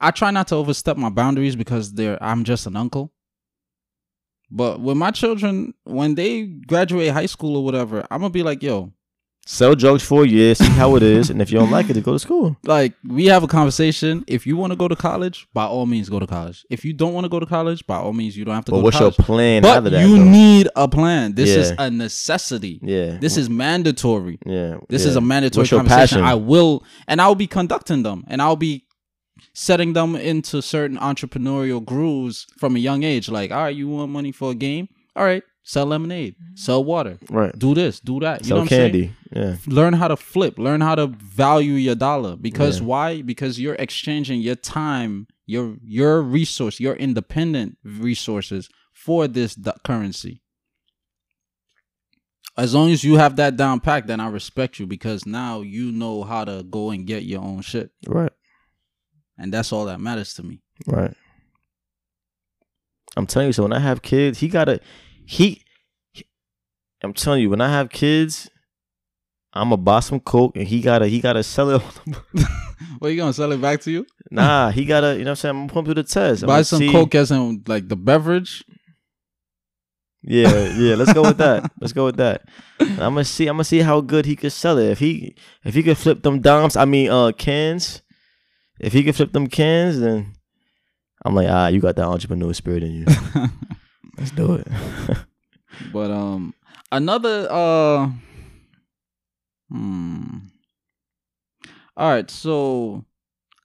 I 0.00 0.10
try 0.12 0.30
not 0.30 0.48
to 0.48 0.54
overstep 0.56 0.96
my 0.96 1.10
boundaries 1.10 1.56
because 1.56 1.92
they're 1.92 2.22
I'm 2.22 2.44
just 2.44 2.66
an 2.66 2.76
uncle. 2.76 3.12
But 4.54 4.80
with 4.80 4.96
my 4.98 5.10
children, 5.10 5.72
when 5.84 6.14
they 6.14 6.42
graduate 6.42 7.10
high 7.12 7.26
school 7.26 7.56
or 7.56 7.64
whatever, 7.64 8.06
I'm 8.10 8.20
gonna 8.20 8.30
be 8.30 8.42
like, 8.42 8.62
yo, 8.62 8.92
Sell 9.44 9.74
drugs 9.74 10.04
for 10.04 10.22
a 10.22 10.26
year, 10.28 10.54
see 10.54 10.64
how 10.66 10.94
it 10.94 11.02
is, 11.02 11.28
and 11.28 11.42
if 11.42 11.50
you 11.50 11.58
don't 11.58 11.72
like 11.72 11.90
it, 11.90 11.94
then 11.94 12.02
go 12.04 12.12
to 12.12 12.18
school. 12.20 12.56
like 12.64 12.92
we 13.04 13.26
have 13.26 13.42
a 13.42 13.48
conversation. 13.48 14.22
If 14.28 14.46
you 14.46 14.56
want 14.56 14.72
to 14.72 14.76
go 14.76 14.86
to 14.86 14.94
college, 14.94 15.48
by 15.52 15.64
all 15.64 15.84
means 15.84 16.08
go 16.08 16.20
to 16.20 16.28
college. 16.28 16.64
If 16.70 16.84
you 16.84 16.92
don't 16.92 17.12
want 17.12 17.24
to 17.24 17.28
go 17.28 17.40
to 17.40 17.46
college, 17.46 17.84
by 17.84 17.96
all 17.96 18.12
means 18.12 18.36
you 18.36 18.44
don't 18.44 18.54
have 18.54 18.64
to 18.66 18.70
But 18.70 18.76
go 18.78 18.82
what's 18.84 18.98
to 18.98 19.02
your 19.04 19.10
plan 19.12 19.62
but 19.62 19.70
out 19.78 19.86
of 19.86 19.90
that? 19.90 20.06
you 20.06 20.16
though? 20.16 20.22
need 20.22 20.68
a 20.76 20.86
plan. 20.86 21.34
This 21.34 21.50
is 21.50 21.72
a 21.76 21.90
necessity. 21.90 22.78
yeah. 22.84 23.18
This 23.18 23.36
is 23.36 23.50
mandatory. 23.50 24.38
yeah. 24.46 24.76
This 24.88 25.02
yeah. 25.02 25.08
is 25.10 25.16
a 25.16 25.20
mandatory 25.20 25.62
What's 25.62 25.70
conversation. 25.70 26.20
passion? 26.20 26.22
I 26.22 26.34
will, 26.34 26.84
and 27.08 27.20
I'll 27.20 27.34
be 27.34 27.48
conducting 27.48 28.04
them, 28.04 28.22
and 28.28 28.40
I'll 28.40 28.54
be 28.54 28.84
setting 29.54 29.92
them 29.92 30.16
into 30.16 30.62
certain 30.62 30.96
entrepreneurial 30.98 31.84
grooves 31.84 32.46
from 32.58 32.76
a 32.76 32.78
young 32.78 33.02
age. 33.02 33.28
Like, 33.28 33.50
all 33.50 33.64
right, 33.64 33.74
you 33.76 33.88
want 33.88 34.10
money 34.12 34.32
for 34.32 34.50
a 34.50 34.54
game? 34.54 34.88
All 35.14 35.24
right, 35.24 35.42
sell 35.62 35.86
lemonade, 35.86 36.34
mm-hmm. 36.36 36.56
sell 36.56 36.82
water, 36.82 37.18
right. 37.30 37.56
do 37.58 37.74
this, 37.74 38.00
do 38.00 38.18
that. 38.20 38.40
You 38.42 38.48
Sell 38.48 38.56
know 38.56 38.62
what 38.62 38.72
I'm 38.72 38.78
saying? 38.78 38.92
candy. 38.92 39.14
Yeah. 39.34 39.56
Learn 39.66 39.92
how 39.94 40.08
to 40.08 40.16
flip. 40.16 40.58
Learn 40.58 40.80
how 40.80 40.94
to 40.94 41.06
value 41.06 41.74
your 41.74 41.94
dollar. 41.94 42.36
Because 42.36 42.80
Yeah. 42.80 42.86
why? 42.86 43.22
Because 43.22 43.58
you're 43.60 43.74
exchanging 43.76 44.40
your 44.40 44.56
time, 44.56 45.26
your 45.46 45.76
your 45.84 46.22
resource, 46.22 46.80
your 46.80 46.94
independent 46.96 47.76
resources 47.84 48.68
for 48.92 49.26
this 49.28 49.54
d- 49.54 49.70
currency. 49.84 50.40
As 52.56 52.74
long 52.74 52.90
as 52.90 53.02
you 53.02 53.16
have 53.16 53.36
that 53.36 53.56
down 53.56 53.80
pack, 53.80 54.06
then 54.06 54.20
I 54.20 54.28
respect 54.28 54.78
you 54.78 54.86
because 54.86 55.24
now 55.24 55.62
you 55.62 55.90
know 55.90 56.22
how 56.22 56.44
to 56.44 56.62
go 56.62 56.90
and 56.90 57.06
get 57.06 57.22
your 57.24 57.40
own 57.40 57.62
shit, 57.62 57.90
Right. 58.06 58.32
And 59.42 59.52
that's 59.52 59.72
all 59.72 59.84
that 59.86 60.00
matters 60.00 60.32
to 60.34 60.42
me. 60.42 60.62
Right. 60.86 61.14
I'm 63.16 63.26
telling 63.26 63.48
you, 63.48 63.52
so 63.52 63.64
when 63.64 63.72
I 63.74 63.78
have 63.80 64.00
kids, 64.00 64.38
he 64.38 64.48
gotta 64.48 64.80
he, 65.26 65.62
he- 66.12 66.26
I'm 67.02 67.12
telling 67.12 67.42
you, 67.42 67.50
when 67.50 67.60
I 67.60 67.70
have 67.70 67.90
kids, 67.90 68.48
I'm 69.52 69.66
gonna 69.68 69.76
buy 69.76 70.00
some 70.00 70.20
coke 70.20 70.56
and 70.56 70.66
he 70.66 70.80
gotta 70.80 71.06
he 71.08 71.20
gotta 71.20 71.42
sell 71.42 71.70
it. 71.70 71.82
What 72.98 73.08
you 73.08 73.16
gonna 73.16 73.32
sell 73.32 73.50
it 73.52 73.60
back 73.60 73.80
to 73.82 73.90
you? 73.90 74.06
nah, 74.30 74.70
he 74.70 74.84
gotta, 74.84 75.12
you 75.14 75.24
know 75.24 75.24
what 75.24 75.30
I'm 75.30 75.36
saying? 75.36 75.50
I'm 75.56 75.66
gonna 75.66 75.72
put 75.72 75.78
him 75.80 75.84
through 75.86 75.94
the 75.94 76.04
test. 76.04 76.46
Buy 76.46 76.62
some 76.62 76.78
see- 76.78 76.92
coke 76.92 77.14
as 77.16 77.30
in 77.32 77.62
like 77.66 77.88
the 77.88 77.96
beverage. 77.96 78.64
Yeah, 80.22 80.68
yeah. 80.76 80.94
Let's 80.94 81.12
go 81.12 81.22
with 81.22 81.38
that. 81.38 81.70
Let's 81.80 81.92
go 81.92 82.04
with 82.04 82.16
that. 82.16 82.42
I'm 82.80 82.96
gonna 82.96 83.24
see. 83.24 83.48
I'm 83.48 83.54
gonna 83.56 83.64
see 83.64 83.80
how 83.80 84.00
good 84.00 84.24
he 84.24 84.36
could 84.36 84.52
sell 84.52 84.78
it. 84.78 84.88
If 84.90 85.00
he 85.00 85.34
if 85.64 85.74
he 85.74 85.82
could 85.82 85.98
flip 85.98 86.22
them 86.22 86.40
doms, 86.40 86.76
I 86.76 86.84
mean 86.84 87.10
uh 87.10 87.32
cans. 87.32 88.02
If 88.82 88.92
he 88.92 89.04
could 89.04 89.16
flip 89.16 89.32
them 89.32 89.46
cans, 89.46 90.00
then 90.00 90.34
I'm 91.24 91.34
like, 91.34 91.48
ah, 91.48 91.68
you 91.68 91.80
got 91.80 91.96
that 91.96 92.06
entrepreneur 92.06 92.52
spirit 92.52 92.82
in 92.82 92.92
you. 92.92 93.06
Let's 94.18 94.32
do 94.32 94.54
it. 94.54 94.68
But 95.92 96.10
um 96.10 96.54
another 96.92 97.48
uh 97.50 98.10
hmm. 99.70 100.38
All 101.96 102.10
right, 102.10 102.30
so 102.30 103.04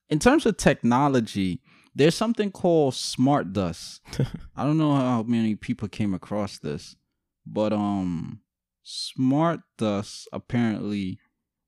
in 0.09 0.19
terms 0.19 0.45
of 0.45 0.57
technology, 0.57 1.61
there's 1.95 2.15
something 2.15 2.51
called 2.51 2.95
smart 2.95 3.53
dust. 3.53 4.01
I 4.55 4.63
don't 4.63 4.77
know 4.77 4.95
how 4.95 5.23
many 5.23 5.55
people 5.55 5.87
came 5.87 6.13
across 6.13 6.59
this, 6.59 6.95
but 7.45 7.73
um 7.73 8.41
smart 8.83 9.59
dust 9.77 10.27
apparently 10.31 11.19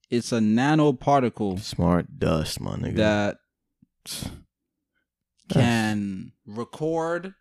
it's 0.09 0.31
a 0.31 0.39
nanoparticle 0.39 1.59
Smart 1.59 2.19
dust, 2.19 2.59
my 2.59 2.75
nigga. 2.75 2.95
that 2.95 3.37
can 5.49 6.31
record 6.45 7.33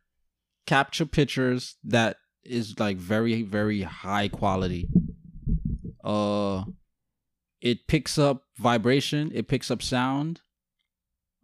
capture 0.66 1.07
pictures 1.07 1.76
that 1.85 2.16
is 2.44 2.78
like 2.78 2.96
very 2.96 3.42
very 3.42 3.83
high 3.83 4.28
quality. 4.28 4.88
Uh 6.04 6.64
it 7.61 7.87
picks 7.88 8.18
up 8.18 8.44
vibration 8.59 9.31
it 9.35 9.48
picks 9.48 9.70
up 9.70 9.83
sound. 9.83 10.40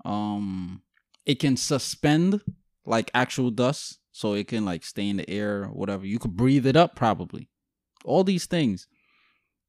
Um 0.05 0.83
it 1.27 1.39
can 1.39 1.57
suspend 1.57 2.41
like 2.87 3.11
actual 3.15 3.51
dust 3.51 3.99
so 4.13 4.35
it 4.35 4.49
can 4.49 4.65
like 4.65 4.85
stay 4.85 5.09
in 5.09 5.17
the 5.17 5.29
air 5.29 5.65
or 5.65 5.69
whatever. 5.69 6.07
You 6.07 6.19
could 6.19 6.37
breathe 6.37 6.67
it 6.67 6.77
up 6.77 6.95
probably. 6.95 7.49
All 8.05 8.25
these 8.25 8.47
things 8.47 8.87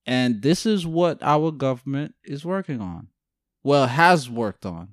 and 0.05 0.41
this 0.41 0.65
is 0.65 0.85
what 0.85 1.17
our 1.21 1.51
government 1.51 2.15
is 2.23 2.45
working 2.45 2.81
on 2.81 3.07
well 3.63 3.87
has 3.87 4.29
worked 4.29 4.65
on 4.65 4.89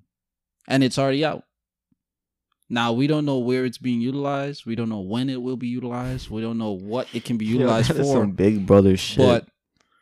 and 0.69 0.83
it's 0.83 0.99
already 0.99 1.25
out 1.25 1.45
now 2.69 2.93
we 2.93 3.07
don't 3.07 3.27
know 3.27 3.39
where 3.39 3.65
it's 3.65 3.79
being 3.79 4.01
utilized 4.01 4.65
we 4.67 4.75
don't 4.75 4.89
know 4.89 5.01
when 5.01 5.29
it 5.29 5.41
will 5.41 5.57
be 5.57 5.69
utilized 5.69 6.31
we 6.31 6.41
don't 6.41 6.59
know 6.59 6.73
what 6.73 7.07
it 7.15 7.25
can 7.25 7.37
be 7.37 7.45
Yo, 7.47 7.59
utilized 7.59 7.91
is 7.91 7.97
for 7.99 8.05
some 8.05 8.33
big 8.33 8.67
brother 8.67 8.97
shit. 8.97 9.19
but 9.19 9.49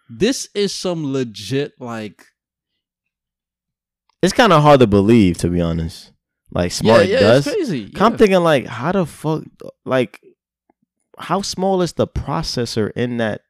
this 0.08 0.48
is 0.54 0.74
some 0.74 1.12
legit 1.12 1.72
like 1.80 2.24
it's 4.22 4.32
kind 4.34 4.52
of 4.52 4.62
hard 4.62 4.80
to 4.80 4.86
believe, 4.86 5.38
to 5.38 5.48
be 5.48 5.60
honest. 5.60 6.12
Like 6.50 6.72
smart 6.72 7.06
yeah, 7.06 7.14
yeah, 7.14 7.20
dust. 7.20 7.46
It's 7.46 7.56
crazy. 7.56 7.92
I'm 7.96 8.16
thinking 8.16 8.40
like, 8.40 8.66
how 8.66 8.92
the 8.92 9.06
fuck, 9.06 9.44
like, 9.84 10.20
how 11.18 11.42
small 11.42 11.80
is 11.80 11.94
the 11.94 12.06
processor 12.06 12.90
in 12.96 13.18
that 13.18 13.42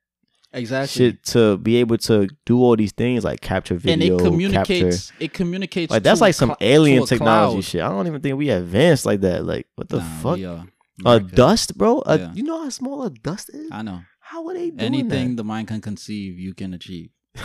exactly. 0.53 0.89
shit 1.11 1.23
to 1.25 1.57
be 1.59 1.77
able 1.77 1.99
to 1.99 2.29
do 2.47 2.59
all 2.63 2.77
these 2.77 2.93
things 2.93 3.25
like 3.25 3.41
capture 3.41 3.75
video 3.77 3.93
and 3.93 4.03
it 4.03 4.09
capture. 4.11 4.25
communicates. 4.31 5.13
It 5.21 5.33
communicates. 5.33 5.91
Like 5.91 6.03
that's 6.03 6.21
like 6.21 6.35
some 6.35 6.51
cl- 6.51 6.59
alien 6.61 7.07
technology 7.07 7.55
cloud. 7.57 7.65
shit. 7.65 7.81
I 7.83 7.89
don't 7.89 8.07
even 8.07 8.21
think 8.21 8.37
we 8.39 8.51
advanced 8.51 9.07
like 9.07 9.21
that. 9.23 9.45
Like 9.45 9.67
what 9.77 9.89
the 9.89 9.99
Nah, 9.99 10.19
fuck? 10.21 10.39
Uh, 10.41 10.65
a 11.07 11.17
America. 11.17 11.35
dust, 11.37 11.79
bro. 11.79 12.03
A, 12.07 12.19
Yeah. 12.19 12.33
You 12.35 12.43
know 12.43 12.63
how 12.63 12.69
small 12.69 13.03
a 13.05 13.11
dust 13.11 13.51
is? 13.55 13.69
I 13.73 13.83
know. 13.83 14.01
How 14.21 14.47
are 14.49 14.55
they 14.55 14.71
doing 14.71 14.81
Anything 14.81 15.31
that? 15.31 15.37
the 15.39 15.45
mind 15.45 15.69
can 15.69 15.81
conceive, 15.81 16.39
you 16.39 16.55
can 16.55 16.75
achieve. 16.75 17.11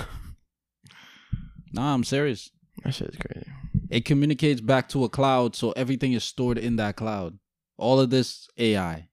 nah, 1.72 1.94
I'm 1.94 2.04
serious. 2.04 2.50
That 2.84 2.94
shit's 2.94 3.18
crazy. 3.18 3.48
It 3.90 4.06
communicates 4.06 4.62
back 4.62 4.90
to 4.90 5.04
a 5.04 5.10
cloud, 5.10 5.56
so 5.56 5.72
everything 5.72 6.14
is 6.14 6.24
stored 6.24 6.58
in 6.58 6.76
that 6.78 6.96
cloud. 6.96 7.38
All 7.78 8.00
of 8.00 8.10
this 8.10 8.48
AI. 8.58 9.08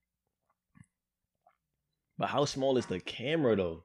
But 2.23 2.29
how 2.29 2.45
small 2.45 2.77
is 2.77 2.85
the 2.85 3.01
camera 3.01 3.57
though? 3.57 3.83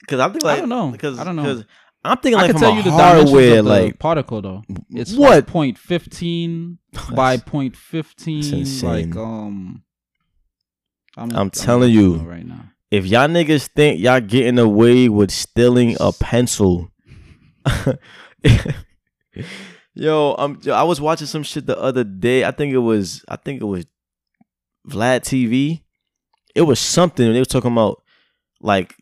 Because 0.00 0.20
I'm 0.20 0.32
thinking 0.32 0.50
I 0.50 0.56
don't 0.58 0.68
know. 0.68 0.90
Because 0.90 1.18
I 1.18 1.24
don't 1.24 1.34
know. 1.34 1.64
I'm 2.04 2.18
thinking 2.18 2.38
I 2.38 2.48
can 2.48 2.56
tell 2.56 2.76
you 2.76 2.82
the 2.82 2.90
hardware 2.90 3.60
of 3.60 3.64
the 3.64 3.70
like 3.70 3.98
particle 3.98 4.42
though. 4.42 4.64
It's 4.90 5.14
what? 5.14 5.30
like 5.30 5.46
point 5.46 5.78
fifteen 5.78 6.76
by 7.14 7.38
point 7.38 7.74
fifteen. 7.74 8.66
Like 8.82 9.16
um, 9.16 9.82
I'm 11.16 11.48
telling 11.48 11.90
you. 11.90 12.16
right 12.16 12.44
now. 12.44 12.66
If 12.90 13.06
y'all 13.06 13.28
niggas 13.28 13.68
think 13.68 13.98
y'all 13.98 14.20
getting 14.20 14.58
away 14.58 15.08
with 15.08 15.30
stealing 15.30 15.96
a 16.00 16.12
pencil, 16.12 16.92
yo, 19.94 20.34
I'm 20.34 20.60
yo, 20.60 20.74
I 20.74 20.82
was 20.82 21.00
watching 21.00 21.28
some 21.28 21.44
shit 21.44 21.64
the 21.64 21.80
other 21.80 22.04
day. 22.04 22.44
I 22.44 22.50
think 22.50 22.74
it 22.74 22.78
was 22.80 23.24
I 23.26 23.36
think 23.36 23.62
it 23.62 23.64
was 23.64 23.86
Vlad 24.86 25.20
TV. 25.22 25.83
It 26.54 26.62
was 26.62 26.78
something 26.80 27.32
they 27.32 27.38
were 27.38 27.44
talking 27.44 27.72
about 27.72 28.02
like 28.60 28.94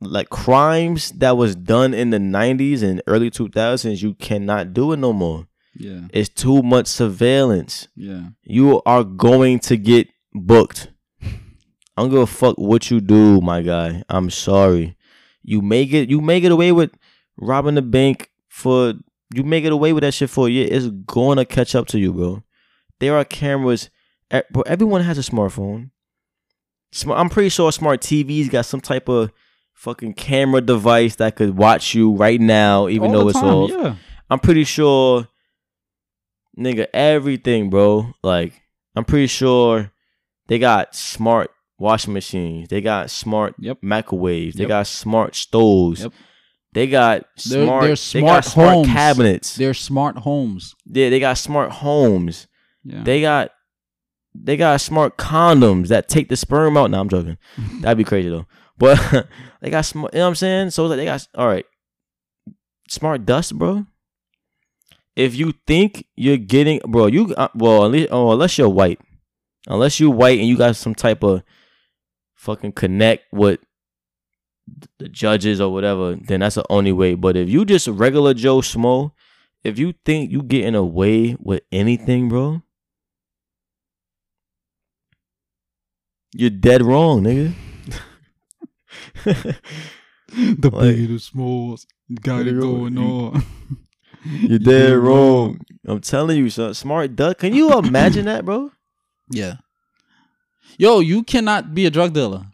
like 0.00 0.30
crimes 0.30 1.10
that 1.12 1.36
was 1.36 1.56
done 1.56 1.92
in 1.92 2.10
the 2.10 2.18
90s 2.18 2.82
and 2.84 3.02
early 3.08 3.30
2000s 3.30 4.00
you 4.00 4.14
cannot 4.14 4.72
do 4.72 4.92
it 4.92 4.98
no 4.98 5.12
more. 5.12 5.46
Yeah, 5.76 6.02
it's 6.12 6.28
too 6.28 6.62
much 6.62 6.86
surveillance. 6.86 7.88
Yeah. 7.96 8.28
you 8.42 8.82
are 8.84 9.04
going 9.04 9.58
to 9.60 9.76
get 9.76 10.08
booked. 10.34 10.90
I 11.22 12.02
don't 12.02 12.10
give 12.10 12.20
a 12.20 12.26
fuck 12.26 12.56
what 12.58 12.90
you 12.90 13.00
do 13.00 13.40
my 13.40 13.62
guy. 13.62 14.04
I'm 14.08 14.30
sorry. 14.30 14.96
You 15.42 15.62
make 15.62 15.92
it 15.92 16.08
you 16.10 16.20
make 16.20 16.44
it 16.44 16.52
away 16.52 16.72
with 16.72 16.90
robbing 17.36 17.74
the 17.74 17.82
bank 17.82 18.30
for 18.48 18.94
you 19.34 19.42
make 19.44 19.64
it 19.64 19.72
away 19.72 19.92
with 19.92 20.02
that 20.02 20.14
shit 20.14 20.30
for 20.30 20.46
a 20.46 20.50
year. 20.50 20.68
It's 20.70 20.86
gonna 21.06 21.44
catch 21.44 21.74
up 21.74 21.86
to 21.88 21.98
you 21.98 22.12
bro. 22.12 22.42
There 23.00 23.16
are 23.16 23.24
cameras. 23.24 23.90
Bro 24.50 24.62
everyone 24.66 25.02
has 25.02 25.18
a 25.18 25.22
smartphone. 25.22 25.90
Smart, 25.90 25.97
i'm 27.10 27.28
pretty 27.28 27.48
sure 27.50 27.70
smart 27.72 28.00
tvs 28.00 28.50
got 28.50 28.64
some 28.66 28.80
type 28.80 29.08
of 29.08 29.30
fucking 29.74 30.14
camera 30.14 30.60
device 30.60 31.16
that 31.16 31.36
could 31.36 31.56
watch 31.56 31.94
you 31.94 32.12
right 32.12 32.40
now 32.40 32.88
even 32.88 33.14
All 33.14 33.24
though 33.24 33.28
it's 33.28 33.38
time, 33.40 33.48
off 33.54 33.70
Yeah, 33.70 33.94
I'm 34.30 34.40
pretty 34.40 34.64
sure, 34.64 35.26
nigga, 36.58 36.86
everything, 36.92 37.70
bro. 37.70 38.12
Like, 38.22 38.60
I'm 38.94 39.04
pretty 39.04 39.26
sure 39.28 39.90
they 40.48 40.58
got 40.58 40.94
smart 40.94 41.50
washing 41.78 42.12
machines. 42.12 42.68
They 42.68 42.80
got 42.80 43.10
smart 43.10 43.54
Yep. 43.58 43.78
microwaves. 43.82 44.56
They 44.56 44.64
Yep. 44.64 44.68
got 44.68 44.86
smart 44.86 45.34
stoves. 45.36 46.02
Yep. 46.02 46.12
They 46.74 46.86
got 46.88 47.24
They're- 47.48 47.64
smart. 47.64 47.82
they're 47.82 47.90
they 47.90 47.96
smart 47.96 48.44
got 48.44 48.44
smart 48.44 48.74
homes. 48.74 48.88
cabinets. 48.88 49.56
they're 49.56 49.74
smart 49.74 50.16
homes. 50.18 50.74
Yeah, 50.86 51.08
they 51.10 51.20
got 51.20 51.38
smart 51.38 51.70
homes. 51.70 52.46
Yeah, 52.84 53.02
They 53.02 53.20
got 53.20 53.50
they 54.42 54.56
got 54.56 54.80
smart 54.80 55.16
condoms 55.16 55.88
that 55.88 56.08
take 56.08 56.28
the 56.28 56.36
sperm 56.36 56.76
out. 56.76 56.90
Now 56.90 57.00
I'm 57.00 57.08
joking. 57.08 57.38
That'd 57.80 57.98
be 57.98 58.04
crazy 58.04 58.28
though. 58.28 58.46
But 58.76 59.28
they 59.60 59.70
got 59.70 59.84
smart. 59.84 60.14
You 60.14 60.18
know 60.18 60.24
what 60.26 60.28
I'm 60.30 60.34
saying? 60.36 60.70
So 60.70 60.86
like 60.86 60.96
they 60.96 61.04
got 61.04 61.26
all 61.34 61.48
right. 61.48 61.66
Smart 62.88 63.26
dust, 63.26 63.58
bro. 63.58 63.86
If 65.14 65.34
you 65.34 65.52
think 65.66 66.06
you're 66.16 66.36
getting, 66.36 66.80
bro, 66.86 67.06
you 67.06 67.34
uh, 67.36 67.48
well, 67.54 67.84
at 67.84 67.90
least, 67.90 68.08
oh, 68.12 68.30
unless 68.30 68.56
you're 68.56 68.68
white, 68.68 69.00
unless 69.66 69.98
you're 69.98 70.10
white 70.10 70.38
and 70.38 70.48
you 70.48 70.56
got 70.56 70.76
some 70.76 70.94
type 70.94 71.24
of 71.24 71.42
fucking 72.36 72.72
connect 72.72 73.24
with 73.32 73.58
the 74.98 75.08
judges 75.08 75.60
or 75.60 75.72
whatever, 75.72 76.14
then 76.14 76.40
that's 76.40 76.54
the 76.54 76.64
only 76.70 76.92
way. 76.92 77.14
But 77.14 77.36
if 77.36 77.48
you 77.48 77.64
just 77.64 77.88
regular 77.88 78.32
Joe 78.32 78.58
Smo, 78.58 79.12
if 79.64 79.78
you 79.78 79.94
think 80.04 80.30
you 80.30 80.42
getting 80.42 80.74
away 80.74 81.36
with 81.40 81.62
anything, 81.72 82.28
bro, 82.28 82.62
you're 86.32 86.50
dead 86.50 86.82
wrong, 86.82 87.22
nigga. 87.22 87.54
the 89.24 90.70
Like- 90.70 90.96
big, 90.96 91.08
the 91.08 91.18
smalls, 91.18 91.86
got 92.20 92.46
it 92.46 92.58
going 92.58 92.98
on. 92.98 93.42
You're 94.24 94.58
dead 94.58 94.96
wrong. 94.96 95.60
I'm 95.86 96.00
telling 96.00 96.38
you, 96.38 96.50
son. 96.50 96.74
Smart 96.74 97.14
duck. 97.14 97.38
Can 97.38 97.54
you 97.54 97.72
imagine 97.78 98.24
that, 98.26 98.44
bro? 98.44 98.70
Yeah. 99.30 99.54
Yo, 100.76 100.98
you 101.00 101.22
cannot 101.22 101.72
be 101.72 101.86
a 101.86 101.90
drug 101.90 102.12
dealer. 102.14 102.44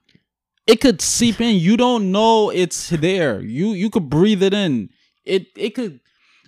It 0.67 0.81
could 0.81 1.01
seep 1.01 1.41
in. 1.41 1.57
You 1.57 1.77
don't 1.79 2.13
know 2.13 2.51
it's 2.51 2.91
there. 2.91 3.41
You 3.41 3.69
you 3.73 3.89
could 3.91 4.09
breathe 4.11 4.43
it 4.43 4.53
in. 4.55 4.91
It 5.25 5.47
it 5.57 5.71
could. 5.75 6.01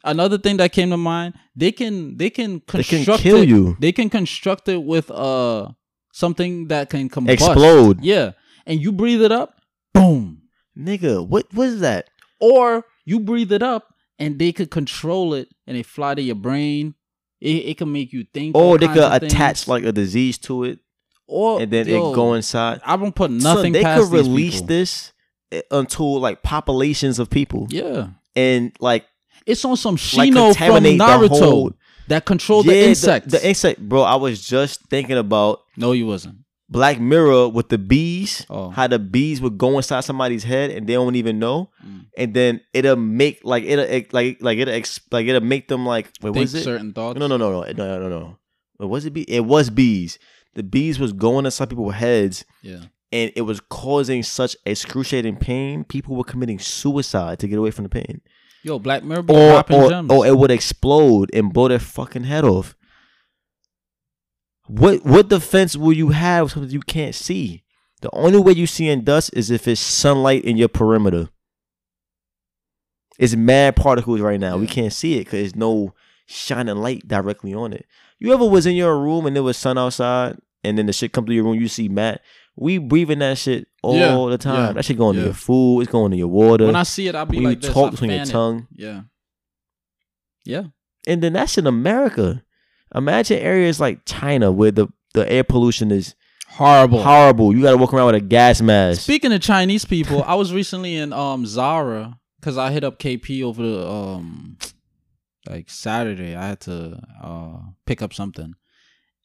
Another 0.05 0.39
thing 0.39 0.59
that 0.59 0.73
came 0.73 0.91
to 0.91 0.97
mind, 0.99 1.35
they 1.57 1.73
can 1.73 2.17
they 2.19 2.31
can 2.31 2.61
construct 2.61 2.85
They 2.89 3.09
can 3.09 3.17
kill 3.17 3.37
it, 3.43 3.49
you. 3.49 3.77
They 3.81 3.93
can 3.93 4.11
construct 4.11 4.69
it 4.69 4.83
with 4.83 5.11
uh 5.11 5.71
something 6.17 6.69
that 6.69 6.89
can 6.89 7.09
combust. 7.09 7.31
Explode. 7.31 8.03
Yeah, 8.03 8.33
and 8.67 8.81
you 8.81 8.93
breathe 8.93 9.23
it 9.23 9.33
up, 9.33 9.61
boom. 9.93 10.43
Nigga, 10.77 11.27
what 11.27 11.53
was 11.53 11.81
that? 11.81 12.09
Or 12.41 12.85
you 13.05 13.21
breathe 13.21 13.53
it 13.53 13.63
up, 13.63 13.95
and 14.19 14.39
they 14.39 14.53
could 14.53 14.71
control 14.71 15.35
it, 15.35 15.49
and 15.67 15.77
it 15.77 15.87
fly 15.87 16.15
to 16.15 16.23
your 16.23 16.37
brain. 16.37 16.95
It, 17.41 17.67
it 17.67 17.79
can 17.79 17.93
make 17.93 18.13
you 18.13 18.25
think. 18.33 18.57
Or 18.57 18.79
they 18.79 18.89
could 18.89 19.13
attach 19.13 19.65
things. 19.65 19.69
like 19.69 19.85
a 19.85 19.93
disease 19.93 20.39
to 20.39 20.65
it 20.65 20.79
or 21.27 21.61
and 21.61 21.71
then 21.71 21.87
yo, 21.87 22.13
it 22.13 22.15
go 22.15 22.35
inside. 22.35 22.81
I 22.85 22.97
don't 22.97 23.15
put 23.15 23.31
nothing. 23.31 23.73
they 23.73 23.83
past 23.83 24.05
could 24.05 24.13
release 24.13 24.57
people. 24.57 24.67
this 24.69 25.13
eh, 25.53 25.63
until 25.71 26.21
like 26.21 26.43
populations 26.43 27.19
of 27.19 27.31
people. 27.31 27.67
Yeah, 27.71 28.09
And 28.35 28.73
like 28.81 29.07
it's 29.45 29.65
on 29.65 29.77
some 29.77 29.95
like 29.95 30.31
Shino 30.31 30.55
from 30.55 30.55
contaminate 30.55 30.99
the 30.99 31.05
Naruto 31.05 31.41
whole 31.41 31.73
that 32.09 32.25
control 32.25 32.65
Yeah, 32.65 32.73
the 32.73 32.89
insects. 32.89 33.33
The, 33.33 33.47
insect, 33.49 33.81
bro. 33.81 34.03
I 34.03 34.17
was 34.17 34.47
just 34.47 34.83
thinking 34.89 35.17
about 35.19 35.61
no, 35.77 35.93
you 35.93 36.07
wasn't. 36.07 36.39
Black 36.69 36.99
Mirror 36.99 37.51
with 37.51 37.69
the 37.69 37.79
bees. 37.79 38.45
Oh. 38.51 38.71
How 38.71 38.89
the 38.89 38.99
bees 38.99 39.41
would 39.41 39.57
go 39.57 39.77
inside 39.77 40.01
somebody's 40.01 40.43
head 40.43 40.71
and 40.73 40.87
they 40.87 40.95
don't 40.95 41.15
even 41.15 41.39
know, 41.39 41.71
Mm. 41.87 42.07
and 42.19 42.35
then 42.35 42.61
it'll 42.75 42.97
make 42.97 43.41
like 43.45 43.63
it'll 43.65 43.85
it- 43.85 44.13
like 44.13 44.39
like 44.41 44.59
it'll 44.59 44.75
ex- 44.75 45.01
like 45.13 45.27
it'll 45.27 45.41
make 45.47 45.69
them 45.69 45.87
like 45.87 46.11
wait, 46.23 46.35
Think 46.35 46.45
is 46.45 46.55
it? 46.55 46.65
certain 46.65 46.93
thoughts. 46.93 47.19
No, 47.21 47.29
no, 47.29 47.37
no, 47.37 47.51
no, 47.53 47.61
no, 47.63 47.73
no, 47.73 47.99
no, 48.01 48.09
no. 48.09 48.39
Wait, 48.81 48.87
was 48.89 49.05
it 49.07 49.13
bee? 49.13 49.23
It 49.29 49.45
was 49.45 49.71
bees. 49.71 50.19
The 50.55 50.63
bees 50.65 50.99
was 50.99 51.13
going 51.13 51.45
inside 51.45 51.69
people's 51.71 51.95
heads, 51.95 52.45
Yeah, 52.63 52.81
and 53.13 53.31
it 53.37 53.43
was 53.43 53.61
causing 53.61 54.23
such 54.25 54.57
excruciating 54.67 55.37
pain. 55.37 55.85
People 55.85 56.17
were 56.17 56.25
committing 56.25 56.59
suicide 56.59 57.39
to 57.41 57.47
get 57.49 57.59
away 57.59 57.71
from 57.71 57.85
the 57.85 57.91
pain, 57.91 58.23
yo, 58.67 58.79
Black 58.79 59.05
Mirror 59.05 59.25
or 59.29 59.65
or, 59.71 59.89
gems. 59.89 60.11
or 60.11 60.17
oh, 60.17 60.23
it 60.25 60.37
would 60.37 60.51
explode 60.51 61.31
and 61.33 61.53
blow 61.53 61.69
their 61.69 61.79
fucking 61.79 62.25
head 62.25 62.45
off. 62.45 62.75
What 64.67 65.05
what 65.05 65.29
defense 65.29 65.77
will 65.77 65.93
you 65.93 66.09
have 66.11 66.51
something 66.51 66.71
you 66.71 66.81
can't 66.81 67.15
see? 67.15 67.63
The 68.03 68.11
only 68.13 68.39
way 68.39 68.53
you 68.53 68.67
see 68.67 68.89
in 68.89 69.05
dust 69.05 69.31
is 69.33 69.51
if 69.51 69.67
it's 69.67 69.81
sunlight 69.81 70.45
in 70.45 70.57
your 70.57 70.69
perimeter. 70.69 71.29
It's 73.19 73.35
mad 73.35 73.77
particles 73.77 74.21
right 74.21 74.39
now. 74.39 74.59
We 74.59 74.67
can't 74.67 74.93
see 74.93 75.15
it 75.15 75.21
because 75.21 75.41
there's 75.41 75.57
no 75.57 75.95
shining 76.27 76.77
light 76.77 77.09
directly 77.09 77.55
on 77.55 77.73
it. 77.73 77.87
You 78.19 78.35
ever 78.35 78.45
was 78.45 78.67
in 78.67 78.75
your 78.75 78.99
room 78.99 79.25
and 79.25 79.35
there 79.35 79.43
was 79.43 79.57
sun 79.57 79.79
outside, 79.79 80.37
and 80.63 80.77
then 80.77 80.87
the 80.87 80.93
shit 80.93 81.13
come 81.13 81.25
through 81.25 81.37
your 81.37 81.45
room, 81.45 81.59
you 81.59 81.69
see 81.69 81.89
Matt. 81.89 82.21
We 82.57 82.79
breathing 82.79 83.19
that 83.19 83.37
shit 83.39 83.69
all 83.83 83.97
Yeah, 83.99 84.31
the 84.31 84.39
time. 84.39 84.55
yeah, 84.69 84.73
That 84.73 84.85
shit 84.87 84.97
going 84.97 85.17
to 85.17 85.23
your 85.25 85.35
food. 85.35 85.83
It's 85.83 85.93
going 85.93 86.11
to 86.13 86.17
your 86.17 86.29
water. 86.29 86.67
when 86.67 86.75
I 86.77 86.85
see 86.85 87.07
it, 87.07 87.15
I'll 87.15 87.27
be 87.27 87.37
when 87.37 87.45
like 87.45 87.57
you 87.59 87.61
this. 87.63 87.73
talk 87.73 87.91
between 87.91 88.11
your 88.11 88.23
it. 88.23 88.27
tongue, 88.27 88.67
Yeah, 88.73 89.03
yeah. 90.45 90.65
and 91.07 91.23
then 91.23 91.33
that's 91.35 91.59
in 91.59 91.67
America. 91.67 92.43
Imagine 92.95 93.39
areas 93.39 93.81
like 93.81 94.05
China 94.07 94.51
where 94.53 94.71
the 94.71 94.89
the 95.15 95.31
air 95.31 95.45
pollution 95.45 95.91
is 95.91 96.15
Horrible. 96.49 97.03
horrible. 97.03 97.55
You 97.55 97.63
got 97.63 97.73
to 97.73 97.77
walk 97.77 97.93
around 97.93 98.07
with 98.07 98.15
a 98.17 98.21
gas 98.21 98.61
mask. 98.63 99.03
Speaking 99.03 99.33
of 99.33 99.41
Chinese 99.43 99.85
people, 99.85 100.23
I 100.23 100.35
was 100.35 100.53
recently 100.55 100.97
in 100.97 101.13
um 101.13 101.45
Zara 101.47 102.19
because 102.41 102.57
I 102.57 102.71
hit 102.71 102.85
up 102.85 102.99
KP 102.99 103.43
over 103.43 103.63
the 103.63 103.87
um 103.89 104.57
like 105.49 105.69
Saturday. 105.69 106.35
I 106.37 106.47
had 106.47 106.61
to 106.61 107.03
uh 107.23 107.59
pick 107.87 108.01
up 108.03 108.15
something. 108.15 108.55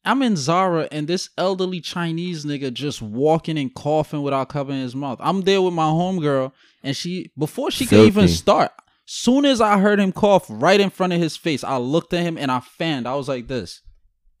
I'm 0.04 0.22
in 0.22 0.36
Zara 0.36 0.88
and 0.90 1.06
this 1.06 1.30
elderly 1.38 1.80
Chinese 1.80 2.44
nigga 2.44 2.72
just 2.72 3.00
walking 3.00 3.56
and 3.58 3.72
coughing 3.72 4.22
without 4.22 4.48
covering 4.48 4.80
his 4.80 4.96
mouth. 4.96 5.18
I'm 5.20 5.42
there 5.42 5.62
with 5.62 5.74
my 5.74 5.84
homegirl 5.84 6.52
and 6.82 6.96
she 6.96 7.30
before 7.38 7.70
she 7.70 7.86
could 7.86 8.06
even 8.06 8.28
start, 8.28 8.72
soon 9.04 9.44
as 9.44 9.60
I 9.60 9.78
heard 9.78 10.00
him 10.00 10.12
cough 10.12 10.46
right 10.48 10.80
in 10.80 10.90
front 10.90 11.12
of 11.12 11.20
his 11.20 11.36
face, 11.36 11.62
I 11.62 11.76
looked 11.76 12.12
at 12.12 12.22
him 12.22 12.36
and 12.36 12.50
I 12.50 12.60
fanned. 12.60 13.06
I 13.06 13.14
was 13.14 13.28
like 13.28 13.46
this. 13.46 13.82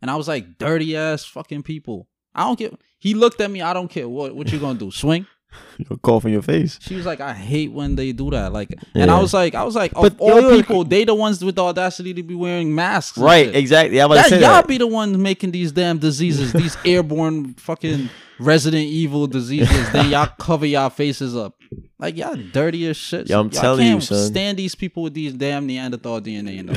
And 0.00 0.10
I 0.10 0.16
was 0.16 0.26
like, 0.26 0.58
dirty 0.58 0.96
ass 0.96 1.24
fucking 1.24 1.62
people. 1.62 2.08
I 2.34 2.44
don't 2.44 2.58
care. 2.58 2.70
He 2.98 3.14
looked 3.14 3.40
at 3.40 3.50
me. 3.50 3.62
I 3.62 3.72
don't 3.72 3.88
care. 3.88 4.08
What 4.08 4.34
what 4.34 4.50
you 4.50 4.58
gonna 4.58 4.78
do? 4.78 4.90
Swing? 4.90 5.26
cough 6.02 6.24
in 6.24 6.32
your 6.32 6.42
face. 6.42 6.78
She 6.80 6.94
was 6.94 7.06
like, 7.06 7.20
I 7.20 7.32
hate 7.34 7.72
when 7.72 7.96
they 7.96 8.12
do 8.12 8.30
that. 8.30 8.52
Like, 8.52 8.74
and 8.94 9.10
I 9.10 9.20
was 9.20 9.32
like, 9.34 9.54
I 9.54 9.62
was 9.64 9.74
like, 9.74 9.92
But 9.94 10.12
of 10.14 10.20
all 10.20 10.50
people, 10.50 10.84
they 10.84 11.04
the 11.04 11.14
ones 11.14 11.44
with 11.44 11.56
the 11.56 11.62
audacity 11.64 12.14
to 12.14 12.22
be 12.22 12.34
wearing 12.34 12.74
masks. 12.74 13.18
Right, 13.18 13.54
exactly. 13.54 14.00
I 14.00 14.06
was 14.06 14.18
That, 14.18 14.28
say 14.28 14.36
y'all 14.40 14.50
that. 14.62 14.68
be 14.68 14.78
the 14.78 14.86
ones 14.86 15.16
making 15.18 15.50
these 15.52 15.72
damn 15.72 15.98
diseases, 15.98 16.52
these 16.52 16.76
airborne 16.84 17.54
fucking 17.54 18.08
Resident 18.38 18.84
Evil 18.84 19.26
diseases. 19.26 19.90
then 19.92 20.10
y'all 20.10 20.28
cover 20.38 20.66
y'all 20.66 20.90
faces 20.90 21.36
up. 21.36 21.54
Like 21.98 22.16
y'all 22.16 22.34
dirty 22.36 22.88
as 22.88 22.96
shit. 22.96 23.28
Yo, 23.28 23.38
I'm 23.40 23.46
Y'all 23.50 23.60
telling 23.62 23.86
you, 23.86 23.92
can't 23.92 24.02
son. 24.02 24.26
Stand 24.26 24.58
these 24.58 24.74
people 24.74 25.04
with 25.04 25.14
these 25.14 25.32
damn 25.34 25.66
Neanderthal 25.66 26.20
DNA 26.20 26.58
in 26.58 26.66
them. 26.66 26.76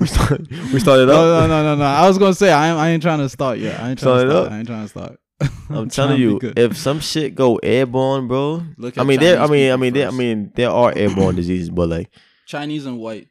we, 0.00 0.06
started, 0.06 0.48
we 0.72 0.80
started 0.80 1.06
No, 1.06 1.40
no, 1.40 1.46
no, 1.46 1.62
no, 1.62 1.74
no. 1.76 1.84
I 1.84 2.06
was 2.08 2.18
gonna 2.18 2.34
say 2.34 2.50
I 2.52 2.70
ain't, 2.70 2.78
I 2.78 2.88
ain't 2.90 3.02
trying 3.02 3.18
to 3.18 3.28
start 3.28 3.58
yet. 3.58 3.80
I 3.80 3.90
ain't 3.90 3.98
trying 3.98 4.18
Start 4.20 4.26
to 4.26 4.30
start. 4.30 4.46
up? 4.46 4.52
I 4.52 4.58
ain't 4.58 4.66
trying 4.68 4.82
to 4.84 4.88
start. 4.88 5.20
I'm 5.70 5.88
telling 5.88 6.20
you, 6.20 6.40
if 6.42 6.76
some 6.76 7.00
shit 7.00 7.34
go 7.34 7.56
airborne, 7.56 8.26
bro. 8.26 8.62
Look 8.76 8.98
I 8.98 9.04
mean, 9.04 9.20
there. 9.20 9.40
I 9.40 9.46
mean, 9.46 9.72
I 9.72 9.76
mean, 9.76 9.94
there. 9.94 10.08
I 10.08 10.10
mean, 10.10 10.52
there 10.54 10.70
are 10.70 10.92
airborne 10.96 11.36
diseases, 11.36 11.70
but 11.70 11.88
like, 11.88 12.10
Chinese 12.46 12.86
and 12.86 12.98
white, 12.98 13.28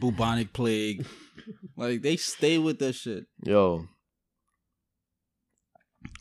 bubonic 0.00 0.52
plague, 0.52 1.04
like 1.76 2.00
they 2.02 2.16
stay 2.16 2.56
with 2.58 2.78
that 2.78 2.94
shit. 2.94 3.26
yo, 3.44 3.86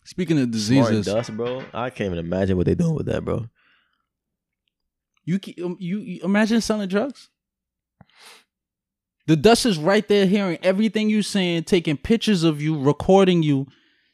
Speaking 0.10 0.38
of 0.39 0.43
Smart 0.45 0.52
diseases, 0.52 1.06
dust, 1.06 1.38
bro. 1.38 1.63
I 1.73 1.91
can't 1.91 2.08
even 2.08 2.17
imagine 2.17 2.58
what 2.58 2.65
they 2.65 2.73
doing 2.73 2.95
with 2.95 3.06
that, 3.06 3.23
bro. 3.23 3.45
you, 5.23 5.39
um, 5.63 5.78
you 5.80 5.99
you 5.99 6.21
imagine 6.23 6.62
selling 6.62 6.89
drugs. 6.89 7.30
The 9.28 9.36
dust 9.36 9.67
is 9.67 9.78
right 9.78 10.08
there, 10.08 10.25
hearing 10.25 10.58
everything 10.63 11.12
you 11.12 11.21
saying, 11.21 11.65
taking 11.65 11.95
pictures 11.95 12.43
of 12.43 12.60
you, 12.60 12.80
recording 12.80 13.43
you, 13.43 13.67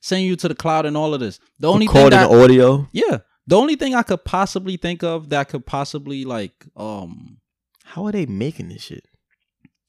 sending 0.06 0.28
you 0.28 0.36
to 0.36 0.48
the 0.48 0.54
cloud, 0.56 0.86
and 0.86 0.96
all 0.96 1.14
of 1.16 1.20
this. 1.20 1.40
The 1.60 1.68
only 1.72 1.88
thing 1.88 1.96
Recording 1.96 2.20
that, 2.20 2.30
audio. 2.30 2.88
yeah, 2.92 3.18
the 3.48 3.58
only 3.58 3.76
thing 3.76 3.96
I 3.96 4.04
could 4.04 4.24
possibly 4.24 4.78
think 4.78 5.04
of 5.04 5.30
that 5.30 5.50
could 5.50 5.66
possibly 5.66 6.24
like 6.26 6.66
um 6.78 7.38
How 7.86 8.06
are 8.06 8.12
they 8.12 8.26
making 8.28 8.70
this 8.70 8.84
shit? 8.84 9.06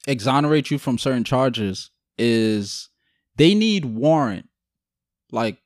exonerate 0.08 0.70
you 0.70 0.78
from 0.78 0.98
certain 0.98 1.24
charges 1.24 1.90
is 2.16 2.88
they 3.36 3.54
need 3.54 3.84
warrant. 3.84 4.48
Like 5.32 5.58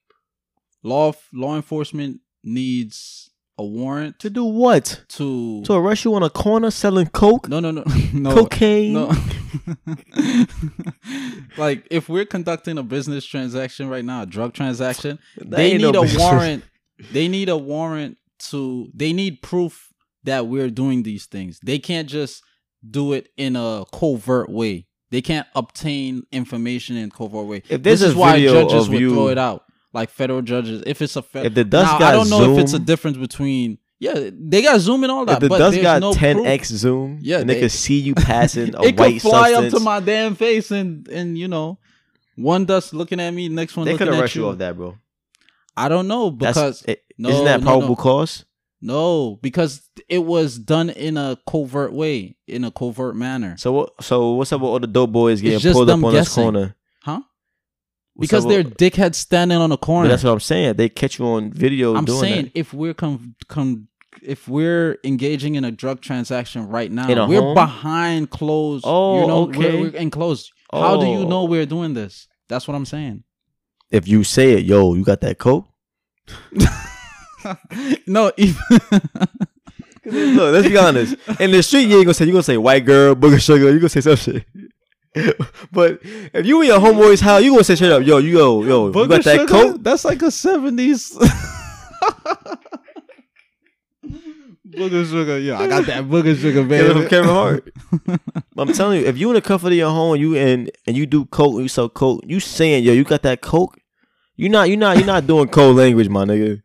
law 0.82 1.12
law 1.32 1.54
enforcement 1.56 2.20
needs 2.42 3.29
a 3.60 3.64
warrant 3.64 4.18
To 4.20 4.30
do 4.30 4.44
what? 4.44 5.04
to 5.16 5.62
To 5.64 5.72
arrest 5.74 6.04
you 6.04 6.14
on 6.14 6.22
a 6.22 6.30
corner 6.30 6.70
selling 6.70 7.08
coke, 7.08 7.48
no 7.48 7.60
no 7.60 7.70
no 7.70 7.84
no. 8.12 8.34
Cocaine. 8.34 8.92
no. 8.94 9.06
Like 11.56 11.86
if 11.90 12.08
we're 12.08 12.24
conducting 12.26 12.78
a 12.78 12.82
business 12.82 13.24
transaction 13.24 13.88
right 13.88 14.04
now 14.04 14.22
a 14.22 14.26
drug 14.26 14.52
transaction 14.54 15.18
That 15.36 15.50
they 15.50 15.72
need 15.76 15.82
no 15.82 16.00
a 16.00 16.02
business. 16.02 16.22
warrant. 16.22 16.64
They 17.12 17.28
need 17.28 17.48
a 17.48 17.56
warrant 17.56 18.18
to 18.50 18.88
they 18.94 19.12
need 19.12 19.42
proof 19.42 19.88
that 20.24 20.46
we're 20.46 20.70
doing 20.70 21.02
these 21.02 21.26
things. 21.26 21.58
They 21.62 21.78
can't 21.78 22.08
just 22.08 22.42
do 22.88 23.12
it 23.12 23.28
in 23.36 23.56
a 23.56 23.84
covert 23.92 24.48
way. 24.50 24.86
They 25.10 25.22
can't 25.22 25.46
obtain 25.54 26.22
information 26.30 26.96
in 26.96 27.10
covert 27.10 27.46
way. 27.46 27.62
If 27.68 27.82
this 27.82 28.00
is 28.02 28.14
why 28.14 28.40
judges 28.40 28.88
would 28.88 29.00
you- 29.00 29.14
thw 29.14 29.32
it 29.32 29.38
out 29.38 29.64
like 29.92 30.10
federal 30.10 30.42
judges 30.42 30.82
if 30.86 31.02
it's 31.02 31.16
a 31.16 31.22
fe- 31.22 31.46
If 31.46 31.54
the 31.54 31.64
dust 31.64 31.92
now, 31.92 31.98
got 31.98 32.14
i 32.14 32.16
don't 32.16 32.30
know 32.30 32.52
if 32.54 32.58
it's 32.58 32.72
a 32.72 32.78
difference 32.78 33.16
between 33.16 33.78
yeah 33.98 34.30
they 34.32 34.62
got 34.62 34.80
zoom 34.80 35.02
and 35.04 35.10
all 35.12 35.24
that 35.26 35.34
If 35.34 35.40
the 35.40 35.48
but 35.48 35.58
dust 35.58 35.80
got 35.82 36.00
no 36.00 36.12
10x 36.12 36.44
proof. 36.44 36.64
zoom, 36.66 37.18
Yeah, 37.20 37.38
and 37.40 37.48
they, 37.50 37.54
they- 37.54 37.60
could 37.60 37.72
see 37.72 37.98
you 37.98 38.14
passing 38.14 38.74
a 38.76 38.82
it 38.84 38.98
white 38.98 39.14
could 39.14 39.22
fly 39.22 39.52
substance, 39.52 39.74
up 39.74 39.78
to 39.80 39.84
my 39.84 40.00
damn 40.00 40.34
face 40.36 40.70
and 40.70 41.06
and 41.08 41.36
you 41.36 41.48
know 41.48 41.78
one 42.36 42.64
dust 42.64 42.94
looking 42.94 43.20
at 43.20 43.32
me 43.32 43.48
next 43.48 43.76
one 43.76 43.84
they 43.86 43.96
could 43.96 44.08
arrest 44.08 44.34
you 44.34 44.42
you 44.44 44.48
off 44.48 44.58
that, 44.58 44.76
bro. 44.76 44.96
i 45.76 45.88
don't 45.88 46.08
know 46.08 46.30
because 46.30 46.82
it, 46.86 47.02
no, 47.18 47.28
isn't 47.28 47.44
that 47.44 47.60
probable 47.62 47.88
no. 47.90 47.96
cause? 47.96 48.44
No, 48.82 49.38
because 49.42 49.82
it 50.08 50.20
was 50.24 50.58
done 50.58 50.88
in 50.88 51.18
a 51.18 51.36
covert 51.46 51.92
way, 51.92 52.38
in 52.46 52.64
a 52.64 52.70
covert 52.70 53.14
manner. 53.14 53.54
So 53.58 53.72
what? 53.72 54.02
So 54.02 54.30
what's 54.36 54.54
up 54.54 54.62
with 54.62 54.70
all 54.70 54.78
the 54.80 54.86
dope 54.86 55.12
boys 55.12 55.42
getting 55.42 55.70
pulled 55.70 55.90
up 55.90 56.02
on 56.02 56.14
this 56.14 56.34
corner? 56.34 56.74
Because 58.20 58.46
they're 58.46 58.62
dickheads 58.64 59.14
standing 59.16 59.58
on 59.58 59.72
a 59.72 59.76
corner. 59.76 60.08
that's 60.08 60.22
what 60.24 60.32
I'm 60.32 60.40
saying. 60.40 60.74
They 60.76 60.88
catch 60.88 61.18
you 61.18 61.26
on 61.26 61.52
video 61.52 61.94
I'm 61.96 62.06
saying 62.06 62.44
that. 62.46 62.58
if 62.58 62.72
we're 62.74 62.94
com- 62.94 63.34
com- 63.48 63.88
if 64.22 64.46
we're 64.48 64.98
engaging 65.04 65.54
in 65.54 65.64
a 65.64 65.70
drug 65.70 66.00
transaction 66.02 66.68
right 66.68 66.90
now, 66.92 67.08
we're 67.26 67.40
home? 67.40 67.54
behind 67.54 68.30
closed. 68.30 68.84
Oh, 68.86 69.20
you 69.20 69.26
know, 69.26 69.42
okay. 69.48 69.74
We're, 69.76 69.90
we're 69.90 69.96
enclosed. 69.96 70.52
How 70.72 71.00
do 71.00 71.06
you 71.06 71.20
Oh. 71.20 71.28
know 71.28 71.44
we're 71.44 71.64
doing 71.66 71.94
this? 71.94 72.28
That's 72.48 72.68
what 72.68 72.74
I'm 72.74 72.84
saying. 72.84 73.24
If 73.90 74.06
you 74.06 74.22
say 74.24 74.52
it, 74.52 74.64
yo, 74.64 74.94
you 74.94 75.02
got 75.04 75.20
that 75.22 75.38
coke. 75.38 75.66
no, 78.06 78.32
even 78.36 78.56
Look, 80.04 80.52
let's 80.54 80.68
be 80.68 80.76
honest. 80.76 81.14
In 81.38 81.50
the 81.50 81.62
street, 81.62 81.82
you 81.88 81.96
ain't 81.96 82.06
gonna 82.06 82.14
say 82.14 82.24
you 82.24 82.32
gonna 82.32 82.42
say 82.42 82.56
white 82.56 82.84
girl, 82.84 83.14
booger 83.14 83.40
sugar. 83.40 83.70
You 83.70 83.78
gonna 83.78 83.88
say 83.88 84.00
some 84.00 84.16
shit. 84.16 84.44
but 85.72 85.98
if 86.02 86.46
you 86.46 86.60
in 86.62 86.68
your 86.68 86.78
homeboy's 86.78 87.20
house, 87.20 87.42
you 87.42 87.50
gonna 87.52 87.64
say 87.64 87.74
straight 87.74 87.92
up, 87.92 88.02
yo, 88.04 88.18
you 88.18 88.38
yo, 88.38 88.62
yo, 88.62 88.86
you 88.88 89.08
got 89.08 89.24
that 89.24 89.40
Sugar? 89.40 89.46
coke? 89.52 89.76
That's 89.82 90.04
like 90.04 90.22
a 90.22 90.30
seventies. 90.30 91.16
booger 94.70 95.04
sugar, 95.04 95.38
yeah, 95.38 95.58
I 95.58 95.66
got 95.66 95.86
that 95.86 96.04
booger 96.04 96.36
sugar, 96.36 96.62
from 96.94 97.08
Kevin 97.08 97.28
Hart. 97.28 97.68
I'm 98.56 98.72
telling 98.72 99.00
you, 99.00 99.06
if 99.06 99.18
you 99.18 99.28
in 99.30 99.34
the 99.34 99.40
comfort 99.42 99.68
of 99.68 99.72
your 99.74 99.90
home, 99.90 100.16
you 100.16 100.36
and 100.36 100.70
and 100.86 100.96
you 100.96 101.06
do 101.06 101.24
coke, 101.26 101.60
you 101.60 101.68
sell 101.68 101.88
coke, 101.88 102.22
you 102.26 102.40
saying, 102.40 102.84
yo, 102.84 102.92
you 102.92 103.04
got 103.04 103.22
that 103.22 103.40
coke? 103.40 103.76
You 104.36 104.48
not, 104.48 104.70
you 104.70 104.76
not, 104.76 104.96
you 104.96 105.04
not 105.04 105.26
doing 105.26 105.48
cold 105.48 105.76
language, 105.76 106.08
my 106.08 106.24
nigga. 106.24 106.62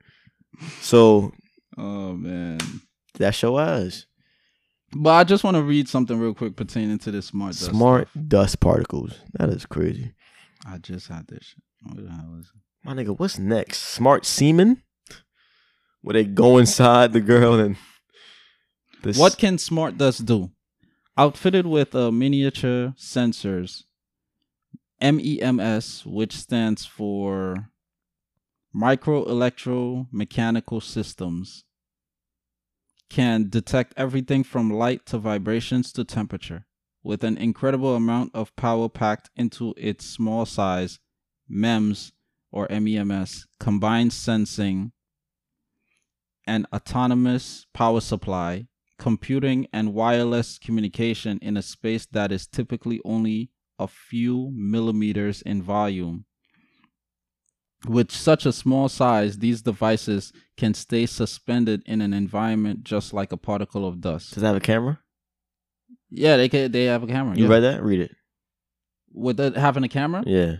So 0.81 1.33
Oh 1.77 2.13
man. 2.13 2.59
that's 3.17 3.41
your 3.41 3.59
ass. 3.59 4.05
But 4.93 5.11
I 5.11 5.23
just 5.23 5.43
want 5.43 5.55
to 5.55 5.63
read 5.63 5.89
something 5.89 6.17
real 6.17 6.33
quick 6.33 6.55
pertaining 6.55 6.99
to 6.99 7.11
this 7.11 7.27
smart 7.27 7.51
dust. 7.51 7.65
Smart 7.65 8.07
dust 8.27 8.59
particles. 8.59 9.19
That 9.33 9.49
is 9.49 9.65
crazy. 9.65 10.13
I 10.65 10.77
just 10.77 11.07
had 11.07 11.27
this 11.27 11.43
shit. 11.43 11.63
What 11.83 12.03
the 12.03 12.09
hell 12.09 12.37
is 12.39 12.45
it? 12.47 12.61
My 12.83 12.93
nigga, 12.93 13.17
what's 13.17 13.37
next? 13.37 13.79
Smart 13.79 14.25
semen? 14.25 14.83
Where 16.01 16.13
they 16.13 16.23
go 16.23 16.57
inside 16.59 17.13
the 17.13 17.21
girl 17.21 17.59
and 17.59 17.77
this 19.01 19.17
What 19.17 19.37
can 19.37 19.57
smart 19.57 19.97
dust 19.97 20.25
do? 20.25 20.51
Outfitted 21.17 21.65
with 21.65 21.95
uh, 21.95 22.11
miniature 22.11 22.93
sensors, 22.97 23.83
MEMS, 25.01 26.05
which 26.05 26.33
stands 26.35 26.85
for 26.85 27.69
Micro 28.73 29.23
Electromechanical 29.25 30.83
Systems, 30.83 31.63
can 33.09 33.49
detect 33.49 33.93
everything 33.97 34.43
from 34.43 34.71
light 34.71 35.05
to 35.07 35.17
vibrations 35.17 35.91
to 35.93 36.03
temperature. 36.03 36.65
With 37.03 37.23
an 37.23 37.37
incredible 37.37 37.95
amount 37.95 38.31
of 38.33 38.55
power 38.55 38.89
packed 38.89 39.29
into 39.35 39.73
its 39.77 40.05
small 40.05 40.45
size, 40.45 40.99
MEMS 41.47 42.13
or 42.51 42.67
MEMS 42.69 43.45
combined 43.59 44.13
sensing 44.13 44.91
and 46.47 46.65
autonomous 46.73 47.65
power 47.73 48.01
supply, 48.01 48.67
computing, 48.97 49.67
and 49.73 49.93
wireless 49.93 50.57
communication 50.57 51.37
in 51.41 51.57
a 51.57 51.61
space 51.61 52.05
that 52.11 52.31
is 52.31 52.47
typically 52.47 53.01
only 53.03 53.49
a 53.77 53.87
few 53.87 54.51
millimeters 54.53 55.41
in 55.41 55.61
volume. 55.61 56.25
With 57.87 58.11
such 58.11 58.45
a 58.45 58.51
small 58.51 58.89
size, 58.89 59.39
these 59.39 59.61
devices 59.61 60.33
can 60.57 60.73
stay 60.73 61.05
suspended 61.05 61.83
in 61.85 62.01
an 62.01 62.13
environment 62.13 62.83
just 62.83 63.13
like 63.13 63.31
a 63.31 63.37
particle 63.37 63.87
of 63.87 64.01
dust. 64.01 64.33
Does 64.33 64.43
it 64.43 64.45
have 64.45 64.55
a 64.55 64.61
camera? 64.61 64.99
Yeah, 66.09 66.37
they 66.37 66.49
can. 66.49 66.71
They 66.71 66.85
have 66.85 67.03
a 67.03 67.07
camera. 67.07 67.35
You 67.35 67.45
yeah. 67.45 67.51
read 67.51 67.59
that? 67.61 67.83
Read 67.83 67.99
it. 67.99 68.11
With 69.13 69.39
it 69.39 69.55
having 69.55 69.83
a 69.83 69.89
camera? 69.89 70.23
Yeah. 70.25 70.57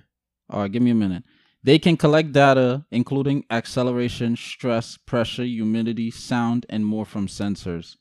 All 0.50 0.62
right, 0.62 0.72
give 0.72 0.82
me 0.82 0.92
a 0.92 0.96
minute. 0.96 1.24
They 1.64 1.80
can 1.80 1.98
collect 1.98 2.32
data, 2.32 2.86
including 2.92 3.44
acceleration, 3.50 4.36
stress, 4.36 4.98
pressure, 4.98 5.44
humidity, 5.44 6.12
sound, 6.12 6.66
and 6.70 6.86
more 6.86 7.06
from 7.06 7.28
sensors. 7.28 7.96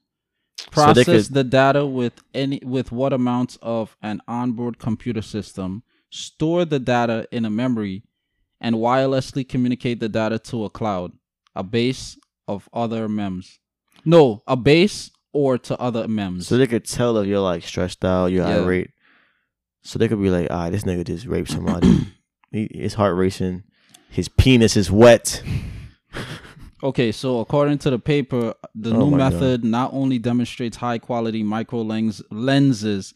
So 0.58 0.70
Process 0.70 1.04
could- 1.06 1.34
the 1.34 1.44
data 1.44 1.86
with 1.86 2.22
any 2.34 2.60
with 2.64 2.92
what 2.92 3.12
amounts 3.12 3.56
of 3.62 3.96
an 4.02 4.20
onboard 4.28 4.78
computer 4.78 5.22
system. 5.22 5.82
Store 6.10 6.64
the 6.64 6.78
data 6.78 7.26
in 7.32 7.44
a 7.44 7.50
memory, 7.50 8.04
and 8.60 8.76
wirelessly 8.76 9.48
communicate 9.48 10.00
the 10.00 10.08
data 10.08 10.38
to 10.38 10.64
a 10.64 10.70
cloud, 10.70 11.12
a 11.54 11.62
base 11.62 12.16
of 12.48 12.68
other 12.72 13.08
MEMS. 13.08 13.58
No, 14.04 14.42
a 14.46 14.56
base 14.56 15.10
or 15.32 15.58
to 15.58 15.78
other 15.80 16.06
MEMS. 16.08 16.46
So 16.46 16.56
they 16.58 16.66
could 16.66 16.84
tell 16.84 17.16
if 17.18 17.26
you're 17.26 17.40
like 17.40 17.62
stressed 17.64 18.04
out, 18.04 18.26
you're 18.26 18.46
Yeah. 18.46 18.62
irate. 18.62 18.90
So 19.82 19.98
they 19.98 20.08
could 20.08 20.22
be 20.22 20.30
like, 20.30 20.48
ah, 20.50 20.70
this 20.70 20.84
nigga 20.84 21.04
just 21.04 21.26
raped 21.26 21.50
somebody. 21.50 22.06
he, 22.50 22.68
his 22.72 22.94
heart 22.94 23.16
racing. 23.16 23.64
His 24.10 24.28
penis 24.28 24.76
is 24.76 24.90
wet. 24.90 25.42
Okay, 26.82 27.12
so 27.12 27.40
according 27.40 27.78
to 27.78 27.88
the 27.90 27.98
paper, 27.98 28.52
the 28.74 28.90
Oh 28.92 28.98
new 28.98 29.10
my 29.12 29.16
God. 29.18 29.32
method 29.32 29.64
not 29.64 29.94
only 29.94 30.18
demonstrates 30.18 30.76
high 30.76 30.98
quality 30.98 31.42
micro 31.42 31.80
lens 31.80 32.20
lenses, 32.30 33.14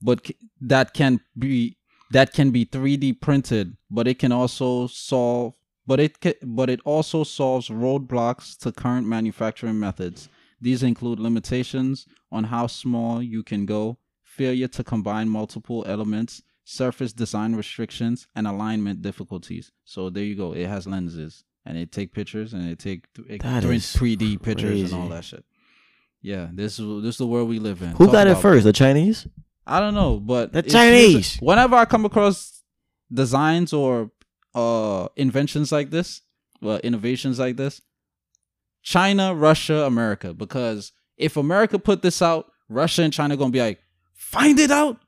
but 0.00 0.24
c- 0.24 0.36
that 0.60 0.94
can 0.94 1.18
be 1.36 1.76
that 2.10 2.32
can 2.32 2.50
be 2.50 2.64
3D 2.66 3.20
printed, 3.20 3.76
but 3.90 4.06
it 4.08 4.18
can 4.18 4.32
also 4.32 4.86
solve 4.86 5.54
but 5.86 5.98
it 5.98 6.20
ca- 6.20 6.34
but 6.44 6.70
it 6.70 6.80
also 6.84 7.24
solves 7.24 7.68
roadblocks 7.68 8.56
to 8.58 8.70
current 8.70 9.06
manufacturing 9.06 9.78
methods. 9.78 10.28
These 10.60 10.82
include 10.82 11.18
limitations 11.18 12.06
on 12.30 12.44
how 12.44 12.66
small 12.66 13.22
you 13.22 13.42
can 13.42 13.66
go, 13.66 13.98
failure 14.22 14.68
to 14.68 14.84
combine 14.84 15.28
multiple 15.28 15.82
elements, 15.88 16.42
surface 16.64 17.12
design 17.12 17.56
restrictions, 17.56 18.28
and 18.36 18.46
alignment 18.46 19.02
difficulties. 19.02 19.72
So 19.84 20.10
there 20.10 20.22
you 20.22 20.36
go. 20.36 20.52
It 20.52 20.68
has 20.68 20.86
lenses 20.86 21.44
and 21.64 21.76
it 21.78 21.90
take 21.92 22.12
pictures 22.12 22.52
and 22.52 22.68
it 22.70 22.78
take 22.78 23.06
it 23.28 23.42
That 23.42 23.62
three- 23.62 23.76
is 23.76 23.86
3D 23.96 24.42
pictures 24.42 24.92
and 24.92 25.02
all 25.02 25.08
that 25.08 25.24
shit. 25.24 25.44
Yeah, 26.22 26.50
this 26.52 26.78
is 26.78 27.02
this 27.02 27.14
is 27.14 27.18
the 27.18 27.26
world 27.26 27.48
we 27.48 27.58
live 27.58 27.82
in. 27.82 27.92
Who 27.92 28.04
Talk 28.04 28.12
got 28.12 28.26
it 28.26 28.36
first? 28.36 28.64
The 28.64 28.72
Chinese? 28.74 29.26
I 29.70 29.80
don't 29.80 29.94
know, 29.94 30.18
but 30.18 30.52
The 30.52 30.62
Chinese. 30.62 31.36
whenever 31.38 31.76
I 31.76 31.84
come 31.84 32.04
across 32.04 32.62
designs 33.12 33.72
or 33.72 34.10
uh 34.54 35.08
inventions 35.16 35.70
like 35.72 35.90
this, 35.90 36.22
well, 36.60 36.78
innovations 36.78 37.38
like 37.38 37.56
this, 37.56 37.80
China, 38.82 39.34
Russia, 39.34 39.84
America, 39.86 40.34
because 40.34 40.92
if 41.16 41.36
America 41.36 41.78
put 41.78 42.02
this 42.02 42.20
out, 42.22 42.50
Russia 42.68 43.02
and 43.02 43.12
China 43.12 43.36
gonna 43.36 43.50
be 43.52 43.60
like, 43.60 43.80
find 44.14 44.58
it 44.58 44.70
out, 44.70 44.98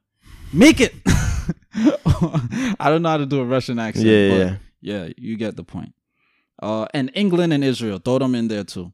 make 0.52 0.80
it. 0.80 0.94
I 1.74 2.88
don't 2.90 3.02
know 3.02 3.08
how 3.10 3.16
to 3.16 3.26
do 3.26 3.40
a 3.40 3.44
Russian 3.44 3.78
accent. 3.78 4.06
Yeah, 4.06 4.28
but 4.30 4.38
yeah. 4.38 4.56
Yeah, 4.84 5.12
you 5.16 5.36
get 5.36 5.56
the 5.56 5.64
point. 5.64 5.94
Uh, 6.60 6.86
and 6.92 7.10
England 7.14 7.52
and 7.52 7.64
Israel, 7.64 7.98
throw 7.98 8.18
them 8.18 8.34
in 8.34 8.48
there 8.48 8.64
too. 8.64 8.92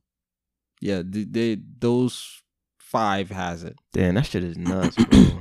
Yeah, 0.80 1.02
they, 1.04 1.24
they 1.24 1.58
those 1.78 2.42
five 2.78 3.30
has 3.30 3.64
it. 3.64 3.76
Damn, 3.92 4.14
that 4.14 4.26
shit 4.26 4.44
is 4.44 4.56
nuts, 4.56 4.96
bro. 4.96 5.40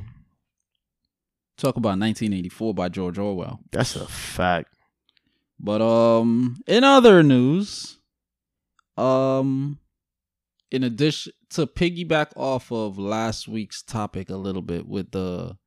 Talk 1.57 1.75
about 1.75 1.99
1984 1.99 2.73
by 2.73 2.89
George 2.89 3.17
Orwell. 3.17 3.59
That's 3.71 3.95
a 3.95 4.05
fact. 4.05 4.75
But 5.59 5.81
um, 5.81 6.57
in 6.67 6.83
other 6.83 7.23
news, 7.23 7.97
um, 8.95 9.79
in 10.69 10.83
addition 10.83 11.33
to 11.51 11.65
piggyback 11.65 12.27
off 12.35 12.71
of 12.71 12.99
last 12.99 13.47
week's 13.47 13.81
topic 13.81 14.29
a 14.29 14.35
little 14.35 14.61
bit 14.61 14.87
with 14.87 15.11
the 15.11 15.57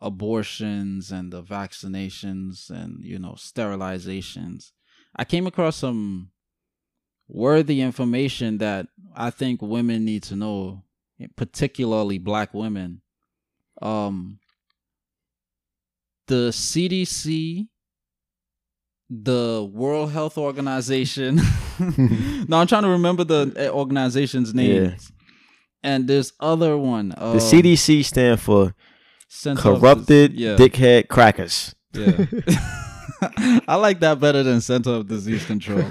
abortions 0.00 1.12
and 1.12 1.30
the 1.30 1.42
vaccinations 1.42 2.70
and 2.70 3.04
you 3.04 3.18
know 3.18 3.32
sterilizations, 3.36 4.72
I 5.14 5.24
came 5.24 5.46
across 5.46 5.76
some 5.76 6.30
worthy 7.28 7.80
information 7.80 8.58
that 8.58 8.88
I 9.14 9.30
think 9.30 9.62
women 9.62 10.04
need 10.04 10.24
to 10.24 10.36
know, 10.36 10.82
particularly 11.36 12.18
black 12.18 12.52
women. 12.52 13.02
Um, 13.80 14.40
the 16.30 16.50
CDC, 16.52 17.66
the 19.10 19.68
World 19.72 20.12
Health 20.12 20.38
Organization. 20.38 21.36
no, 22.48 22.56
I'm 22.56 22.68
trying 22.68 22.84
to 22.84 22.88
remember 22.88 23.24
the 23.24 23.52
uh, 23.58 23.76
organization's 23.76 24.54
names. 24.54 25.10
And 25.82 26.06
there's 26.06 26.32
other 26.38 26.78
one. 26.78 27.12
Uh, 27.16 27.32
The 27.32 27.38
CDC 27.38 28.04
stand 28.04 28.40
for 28.40 28.74
Center 29.28 29.60
corrupted 29.60 30.34
yeah, 30.34 30.54
dickhead 30.54 31.08
crackers. 31.08 31.74
Yeah. 31.94 32.12
I 33.66 33.74
like 33.74 33.98
that 34.00 34.20
better 34.20 34.44
than 34.44 34.60
Center 34.60 34.90
of 34.90 35.08
Disease 35.08 35.44
Control. 35.46 35.82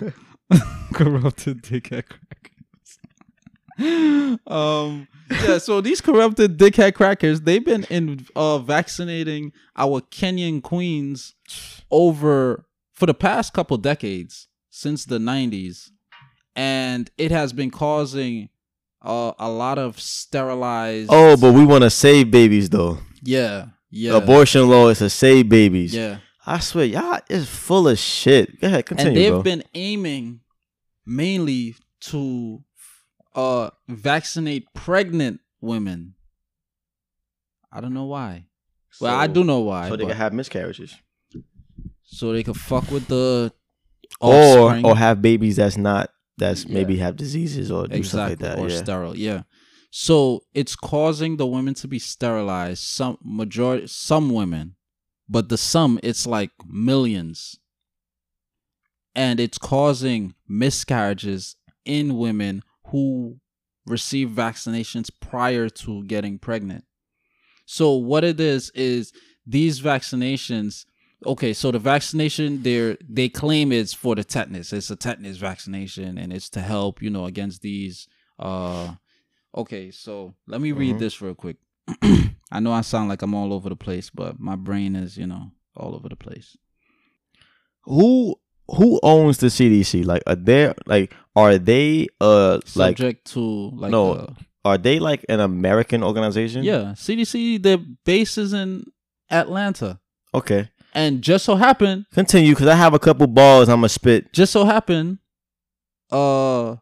corrupted 0.93 1.61
dickhead 1.63 2.05
crackers. 2.07 4.39
um 4.47 5.07
yeah, 5.43 5.57
so 5.57 5.81
these 5.81 6.01
corrupted 6.01 6.57
dickhead 6.57 6.93
crackers, 6.95 7.41
they've 7.41 7.63
been 7.63 7.83
in 7.85 8.25
uh 8.35 8.57
vaccinating 8.59 9.51
our 9.75 10.01
Kenyan 10.01 10.61
queens 10.61 11.35
over 11.91 12.65
for 12.93 13.05
the 13.05 13.13
past 13.13 13.53
couple 13.53 13.77
decades 13.77 14.47
since 14.69 15.05
the 15.05 15.17
90s 15.19 15.89
and 16.55 17.09
it 17.17 17.31
has 17.31 17.53
been 17.53 17.71
causing 17.71 18.49
uh, 19.01 19.31
a 19.39 19.49
lot 19.49 19.77
of 19.77 19.99
sterilized 19.99 21.09
Oh, 21.11 21.37
but 21.37 21.53
we 21.53 21.65
want 21.65 21.83
to 21.83 21.89
save 21.89 22.31
babies 22.31 22.69
though. 22.69 22.97
yeah 23.23 23.67
yeah 23.89 24.15
Abortion 24.17 24.67
law 24.69 24.89
is 24.89 24.99
to 24.99 25.09
save 25.09 25.47
babies. 25.49 25.93
yeah 25.95 26.17
I 26.45 26.59
swear, 26.59 26.85
y'all 26.85 27.19
is 27.29 27.47
full 27.47 27.87
of 27.87 27.99
shit. 27.99 28.59
Go 28.59 28.67
ahead, 28.67 28.85
continue, 28.87 29.09
and 29.09 29.17
they've 29.17 29.31
bro. 29.31 29.41
been 29.43 29.63
aiming 29.75 30.39
mainly 31.05 31.75
to 32.01 32.63
uh 33.35 33.69
vaccinate 33.87 34.65
pregnant 34.73 35.39
women. 35.61 36.15
I 37.71 37.81
don't 37.81 37.93
know 37.93 38.05
why. 38.05 38.45
Well, 38.99 39.15
I 39.15 39.27
do 39.27 39.43
know 39.43 39.59
why. 39.59 39.89
So 39.89 39.95
they 39.95 40.03
but- 40.03 40.09
can 40.09 40.17
have 40.17 40.33
miscarriages, 40.33 40.95
so 42.03 42.33
they 42.33 42.43
could 42.43 42.57
fuck 42.57 42.89
with 42.91 43.07
the 43.07 43.53
or 44.19 44.33
offspring. 44.33 44.85
or 44.85 44.95
have 44.97 45.21
babies 45.21 45.57
that's 45.57 45.77
not 45.77 46.09
that's 46.37 46.65
Yeah. 46.65 46.73
maybe 46.73 46.97
have 46.97 47.15
diseases 47.15 47.69
or 47.71 47.87
do 47.87 47.95
exactly 47.95 48.35
stuff 48.35 48.49
like 48.57 48.57
that. 48.57 48.59
or 48.59 48.69
yeah. 48.69 48.77
sterile. 48.77 49.15
Yeah. 49.17 49.43
So 49.91 50.41
it's 50.53 50.75
causing 50.75 51.37
the 51.37 51.47
women 51.47 51.73
to 51.75 51.87
be 51.87 51.99
sterilized. 51.99 52.83
Some 52.83 53.17
majority, 53.23 53.87
some 53.87 54.29
women, 54.29 54.75
but 55.27 55.49
the 55.49 55.57
sum 55.57 55.99
it's 56.03 56.25
like 56.25 56.51
millions, 56.67 57.59
and 59.15 59.39
it's 59.39 59.57
causing 59.57 60.33
miscarriages 60.47 61.55
in 61.85 62.17
women 62.17 62.63
who 62.91 63.37
receive 63.85 64.29
vaccinations 64.29 65.09
prior 65.19 65.69
to 65.69 66.03
getting 66.05 66.37
pregnant. 66.37 66.83
So 67.65 67.93
what 67.93 68.23
it 68.23 68.39
is 68.39 68.71
is 68.75 69.11
these 69.45 69.81
vaccinations. 69.81 70.85
Okay, 71.25 71.53
so 71.53 71.71
the 71.71 71.79
vaccination 71.79 72.63
they 72.63 72.97
they 73.07 73.29
claim 73.29 73.71
is 73.71 73.93
for 73.93 74.15
the 74.15 74.23
tetanus. 74.23 74.71
It's 74.73 74.89
a 74.89 74.95
tetanus 74.95 75.37
vaccination, 75.37 76.17
and 76.17 76.31
it's 76.31 76.49
to 76.51 76.61
help 76.61 77.01
you 77.01 77.09
know 77.09 77.25
against 77.25 77.61
these. 77.61 78.07
Uh, 78.37 78.95
okay, 79.53 79.91
so 79.91 80.33
let 80.47 80.61
me 80.61 80.71
read 80.71 80.95
Mhm. 80.95 80.99
this 80.99 81.21
real 81.21 81.35
quick. 81.35 81.57
I 82.51 82.59
know 82.59 82.71
I 82.71 82.81
sound 82.81 83.09
like 83.09 83.21
I'm 83.21 83.33
all 83.35 83.53
over 83.53 83.69
the 83.69 83.75
place, 83.75 84.09
but 84.09 84.39
my 84.39 84.55
brain 84.55 84.95
is 84.95 85.17
you 85.17 85.27
know 85.27 85.51
all 85.75 85.93
over 85.93 86.07
the 86.09 86.15
place. 86.15 86.55
Who 87.83 88.39
who 88.75 88.99
owns 89.03 89.37
the 89.39 89.47
CDC? 89.47 90.05
Like, 90.05 90.23
are 90.27 90.35
they 90.35 90.73
like 90.85 91.13
are 91.35 91.57
they 91.57 92.07
uh 92.21 92.59
like 92.75 92.97
Subject 92.97 93.25
to 93.33 93.71
like 93.75 93.91
No, 93.91 94.13
uh, 94.13 94.33
are 94.65 94.77
they 94.77 94.99
like 94.99 95.25
an 95.29 95.39
American 95.39 96.03
organization? 96.03 96.63
yeah, 96.63 96.93
CDC. 96.95 97.61
Their 97.61 97.77
base 98.05 98.37
is 98.37 98.53
in 98.53 98.83
Atlanta, 99.31 99.99
Okay. 100.33 100.69
and 100.93 101.21
just 101.21 101.45
so 101.45 101.55
happened, 101.55 102.05
Continue, 102.13 102.51
because 102.53 102.67
I 102.67 102.75
have 102.75 102.93
a 102.93 102.99
couple 102.99 103.27
balls 103.27 103.69
I'm 103.69 103.77
gonna 103.77 103.89
spit. 103.89 104.33
just 104.33 104.51
so 104.51 104.65
happened, 104.65 105.19
uh, 106.11 106.75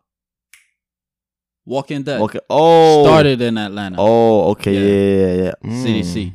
Walking 1.65 2.03
Dead 2.03 2.21
Okay. 2.21 2.39
Oh. 2.49 3.03
started 3.03 3.41
in 3.41 3.57
Atlanta. 3.57 3.97
Oh, 3.99 4.51
okay. 4.51 4.73
Yeah. 4.73 4.79
Yeah, 4.79 5.33
yeah, 5.35 5.43
yeah. 5.43 5.53
Mm. 5.69 5.83
CDC. 5.83 6.33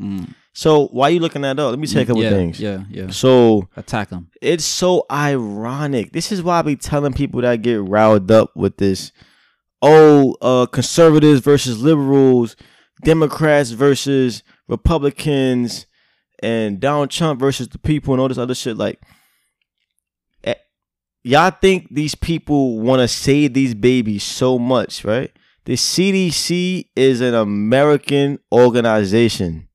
Mm. 0.00 0.34
So 0.52 0.88
why 0.88 1.10
you 1.10 1.20
looking 1.20 1.42
that 1.42 1.58
up? 1.58 1.70
Let 1.70 1.78
me 1.78 1.86
tell 1.86 2.00
you 2.00 2.04
a 2.04 2.06
couple 2.06 2.22
yeah, 2.22 2.30
things. 2.30 2.60
Yeah, 2.60 2.84
yeah. 2.90 3.10
So 3.10 3.68
Attack 3.76 4.10
them. 4.10 4.30
it's 4.42 4.64
so 4.64 5.06
ironic. 5.10 6.12
This 6.12 6.32
is 6.32 6.42
why 6.42 6.58
I 6.58 6.62
be 6.62 6.76
telling 6.76 7.12
people 7.12 7.40
that 7.42 7.62
get 7.62 7.82
riled 7.82 8.30
up 8.30 8.54
with 8.56 8.76
this. 8.76 9.12
Oh, 9.80 10.36
uh, 10.42 10.66
conservatives 10.66 11.40
versus 11.40 11.80
liberals, 11.80 12.56
Democrats 13.02 13.70
versus 13.70 14.42
Republicans, 14.68 15.86
and 16.42 16.80
Donald 16.80 17.10
Trump 17.10 17.38
versus 17.38 17.68
the 17.68 17.78
people 17.78 18.12
and 18.12 18.20
all 18.20 18.28
this 18.28 18.38
other 18.38 18.54
shit. 18.54 18.76
Like, 18.76 19.00
eh, 20.44 20.54
y'all 21.22 21.50
think 21.50 21.88
these 21.90 22.14
people 22.14 22.80
want 22.80 23.00
to 23.00 23.08
save 23.08 23.54
these 23.54 23.74
babies 23.74 24.24
so 24.24 24.58
much, 24.58 25.04
right? 25.04 25.30
The 25.64 25.74
CDC 25.74 26.86
is 26.96 27.20
an 27.20 27.34
American 27.34 28.38
organization. 28.50 29.68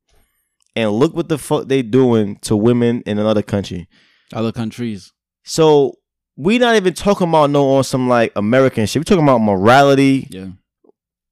And 0.76 0.92
look 0.92 1.16
what 1.16 1.30
the 1.30 1.38
fuck 1.38 1.68
they 1.68 1.82
doing 1.82 2.38
to 2.44 2.56
women 2.56 3.02
in 3.06 3.18
another 3.18 3.42
country. 3.42 3.88
Other 4.34 4.52
countries. 4.52 5.14
So 5.44 6.00
we 6.36 6.58
not 6.58 6.76
even 6.76 6.94
talking 6.94 7.30
about 7.30 7.50
no 7.50 7.70
on 7.76 7.84
some 7.84 8.10
like 8.10 8.34
American 8.36 8.86
shit. 8.86 9.00
We 9.00 9.04
talking 9.06 9.24
about 9.24 9.38
morality 9.40 10.28
Yeah. 10.30 10.48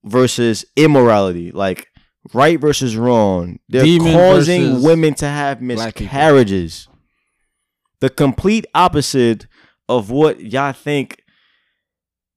versus 0.05 0.63
immorality, 0.77 1.51
like 1.51 1.87
right 2.33 2.59
versus 2.59 2.95
wrong. 2.95 3.59
They're 3.67 3.83
Demon 3.83 4.13
causing 4.13 4.81
women 4.81 5.13
to 5.15 5.27
have 5.27 5.61
miscarriages. 5.61 6.87
The 7.99 8.09
complete 8.09 8.65
opposite 8.73 9.47
of 9.89 10.09
what 10.09 10.39
y'all 10.39 10.71
think 10.73 11.21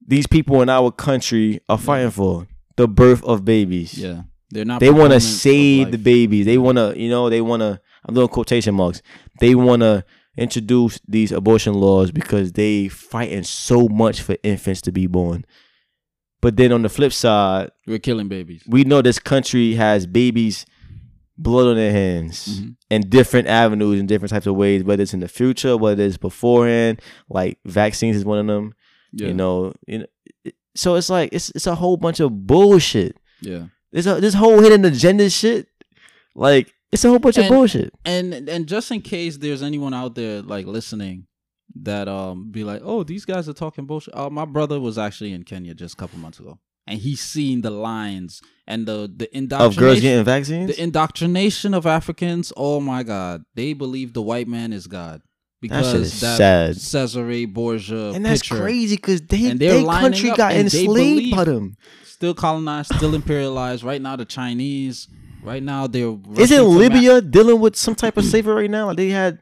these 0.04 0.26
people 0.26 0.62
in 0.62 0.68
our 0.68 0.90
country 0.90 1.60
are 1.68 1.78
fighting 1.78 2.10
for. 2.10 2.46
The 2.76 2.86
birth 2.88 3.22
of 3.24 3.44
babies. 3.44 3.96
Yeah. 3.96 4.22
They're 4.50 4.64
not 4.64 4.80
They 4.80 4.90
want 4.90 5.12
to 5.12 5.20
save 5.20 5.90
the 5.90 5.98
babies. 5.98 6.46
They 6.46 6.58
want 6.58 6.78
to, 6.78 6.94
you 6.96 7.08
know, 7.08 7.28
they 7.28 7.40
want 7.40 7.60
to. 7.62 7.80
I'm 8.04 8.14
doing 8.14 8.28
quotation 8.28 8.74
marks. 8.74 9.02
They 9.40 9.54
want 9.54 9.80
to 9.82 10.04
introduce 10.38 11.00
these 11.08 11.32
abortion 11.32 11.74
laws 11.74 12.10
because 12.12 12.52
they 12.52 12.88
fighting 12.88 13.42
so 13.42 13.88
much 13.88 14.20
for 14.20 14.36
infants 14.42 14.80
to 14.82 14.92
be 14.92 15.06
born. 15.06 15.44
But 16.40 16.56
then 16.56 16.70
on 16.72 16.82
the 16.82 16.88
flip 16.88 17.12
side, 17.12 17.70
We're 17.86 17.98
killing 17.98 18.28
babies. 18.28 18.62
we 18.68 18.84
know 18.84 19.02
this 19.02 19.18
country 19.18 19.74
has 19.74 20.06
babies 20.06 20.64
blood 21.38 21.66
on 21.66 21.76
their 21.76 21.90
hands 21.92 22.60
Mhm. 22.60 22.76
in 22.90 23.08
different 23.10 23.48
avenues 23.48 23.98
and 23.98 24.08
different 24.08 24.30
types 24.30 24.46
of 24.46 24.54
ways, 24.56 24.84
whether 24.84 25.02
it's 25.02 25.12
in 25.14 25.20
the 25.20 25.28
future, 25.28 25.76
whether 25.76 26.02
it's 26.04 26.16
beforehand, 26.18 27.00
like 27.28 27.58
vaccines 27.64 28.16
is 28.16 28.24
one 28.24 28.38
of 28.38 28.46
them. 28.46 28.74
Yeah. 29.12 29.28
You 29.28 29.34
know, 29.34 29.72
you 29.86 29.98
know. 30.00 30.06
So 30.74 30.94
it's 30.94 31.10
like 31.10 31.30
it's 31.32 31.50
it's 31.50 31.66
a 31.66 31.74
whole 31.74 31.96
bunch 31.96 32.20
of 32.20 32.46
bullshit. 32.46 33.16
Yeah. 33.40 33.66
There's 33.96 34.06
a 34.06 34.20
this 34.20 34.34
whole 34.34 34.60
hidden 34.60 34.84
agenda 34.84 35.30
shit. 35.30 35.68
Like 36.34 36.74
it's 36.92 37.02
a 37.06 37.08
whole 37.08 37.18
bunch 37.18 37.38
of 37.38 37.48
bullshit. 37.48 37.94
And 38.04 38.34
and 38.34 38.66
just 38.66 38.90
in 38.90 39.00
case 39.00 39.38
there's 39.38 39.62
anyone 39.62 39.94
out 39.94 40.14
there 40.14 40.42
like 40.42 40.66
listening 40.66 41.26
that 41.76 42.06
um 42.06 42.50
be 42.50 42.62
like, 42.62 42.82
oh, 42.84 43.04
these 43.04 43.24
guys 43.24 43.48
are 43.48 43.54
talking 43.54 43.86
bullshit. 43.86 44.14
Uh, 44.14 44.28
my 44.28 44.44
brother 44.44 44.78
was 44.78 44.98
actually 44.98 45.32
in 45.32 45.44
Kenya 45.44 45.72
just 45.72 45.94
a 45.94 45.96
couple 45.96 46.18
months 46.18 46.38
ago, 46.38 46.58
and 46.86 46.98
he's 46.98 47.22
seen 47.22 47.62
the 47.62 47.70
lines 47.70 48.42
and 48.66 48.84
the 48.84 49.10
the 49.16 49.34
indoctrination 49.34 49.78
Of 49.78 49.80
girls 49.80 50.00
getting 50.02 50.24
vaccines. 50.24 50.76
the 50.76 50.82
indoctrination 50.82 51.72
of 51.72 51.86
Africans. 51.86 52.52
Oh 52.54 52.80
my 52.80 53.02
God, 53.02 53.46
they 53.54 53.72
believe 53.72 54.12
the 54.12 54.20
white 54.20 54.46
man 54.46 54.74
is 54.74 54.86
God 54.86 55.22
because 55.62 55.94
is 55.94 56.20
that 56.20 56.36
sad. 56.36 56.76
Cesare 56.76 57.46
Borgia 57.46 58.10
and 58.10 58.26
that's 58.26 58.42
picture 58.42 58.60
crazy 58.60 58.96
because 58.96 59.22
they 59.22 59.46
And 59.46 59.58
lining 59.62 60.12
country 60.12 60.32
got 60.36 60.52
enslaved 60.52 61.34
by 61.34 61.44
them. 61.44 61.76
Still 62.16 62.34
colonized, 62.34 62.94
still 62.94 63.12
imperialized. 63.12 63.84
Right 63.84 64.00
now, 64.00 64.16
the 64.16 64.24
Chinese. 64.24 65.08
Right 65.42 65.62
now, 65.62 65.86
they're 65.86 66.16
Isn't 66.38 66.58
to 66.58 66.64
ma- 66.64 66.68
Libya 66.68 67.20
dealing 67.20 67.60
with 67.60 67.76
some 67.76 67.94
type 67.94 68.16
of 68.16 68.24
slavery 68.24 68.62
right 68.62 68.70
now? 68.70 68.86
Like 68.86 68.96
they 68.96 69.10
had 69.10 69.38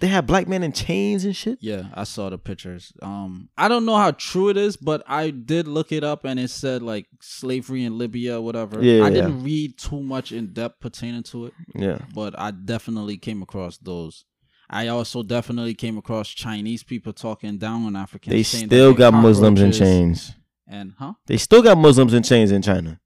they 0.00 0.08
had 0.08 0.26
black 0.26 0.48
men 0.48 0.62
in 0.62 0.72
chains 0.72 1.24
and 1.24 1.36
shit. 1.36 1.58
Yeah, 1.60 1.84
I 1.94 2.04
saw 2.04 2.30
the 2.30 2.38
pictures. 2.38 2.92
Um, 3.02 3.50
I 3.56 3.68
don't 3.68 3.84
know 3.84 3.96
how 3.96 4.10
true 4.12 4.48
it 4.48 4.56
is, 4.56 4.76
but 4.76 5.02
I 5.06 5.30
did 5.30 5.68
look 5.68 5.92
it 5.92 6.02
up, 6.02 6.24
and 6.24 6.40
it 6.40 6.50
said 6.50 6.82
like 6.82 7.06
slavery 7.20 7.84
in 7.84 7.98
Libya, 7.98 8.40
whatever. 8.40 8.82
Yeah, 8.82 9.04
I 9.04 9.10
didn't 9.10 9.44
read 9.44 9.78
too 9.78 10.02
much 10.02 10.32
in 10.32 10.52
depth 10.54 10.80
pertaining 10.80 11.22
to 11.24 11.46
it, 11.46 11.52
Yeah, 11.74 11.98
but 12.14 12.36
I 12.38 12.50
definitely 12.50 13.18
came 13.18 13.42
across 13.42 13.76
those. 13.78 14.24
I 14.70 14.88
also 14.88 15.22
definitely 15.22 15.74
came 15.74 15.96
across 15.98 16.28
Chinese 16.28 16.82
people 16.82 17.12
talking 17.12 17.58
down 17.58 17.84
on 17.84 17.96
Africans. 17.96 18.32
they 18.32 18.42
still 18.42 18.92
got 18.92 19.14
Muslims 19.14 19.60
in 19.60 19.72
chains. 19.72 20.32
And 20.68 20.92
huh, 20.98 21.14
They 21.26 21.36
still 21.38 21.62
got 21.62 21.78
Muslims 21.78 22.12
in 22.14 22.22
chains 22.22 22.50
in 22.52 22.62
China. 22.62 23.00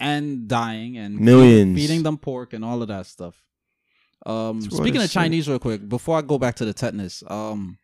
and 0.00 0.48
dying 0.48 0.96
and 0.96 1.18
Millions. 1.18 1.76
feeding 1.76 2.02
them 2.04 2.16
pork 2.18 2.52
and 2.52 2.64
all 2.64 2.80
of 2.82 2.88
that 2.88 3.06
stuff. 3.06 3.42
Um, 4.26 4.60
speaking 4.60 5.00
of. 5.02 5.10
Chinese, 5.10 5.48
real 5.48 5.58
quick, 5.58 5.88
before 5.88 6.18
I 6.18 6.22
go 6.22 6.38
back 6.38 6.54
to 6.56 6.64
the 6.64 6.72
tetanus, 6.72 7.22
um, 7.28 7.78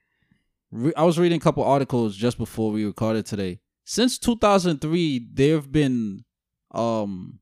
re- 0.71 0.93
I 0.97 1.05
was 1.05 1.19
reading 1.19 1.39
a 1.39 1.41
couple 1.41 1.63
articles 1.65 2.17
just 2.17 2.39
before 2.39 2.71
we 2.73 2.85
recorded 2.85 3.27
today. 3.27 3.61
Since 3.85 4.19
2003, 4.19 5.29
there 5.33 5.55
have 5.57 5.71
been 5.71 6.25
um 6.73 7.39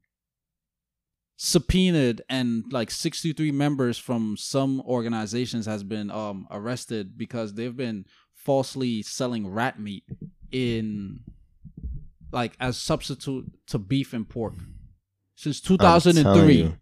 subpoenaed 1.36 2.22
and 2.28 2.64
like 2.70 2.90
63 2.90 3.50
members 3.50 3.98
from 3.98 4.36
some 4.36 4.80
organizations 4.82 5.66
has 5.66 5.82
been 5.82 6.10
um 6.10 6.46
arrested 6.50 7.16
because 7.18 7.54
they've 7.54 7.76
been 7.76 8.04
falsely 8.34 9.02
selling 9.02 9.48
rat 9.48 9.80
meat 9.80 10.04
in 10.52 11.20
like 12.30 12.52
as 12.60 12.76
substitute 12.78 13.50
to 13.68 13.78
beef 13.78 14.12
and 14.12 14.28
pork 14.28 14.54
since 15.34 15.60
2003 15.60 16.54
you. 16.54 16.76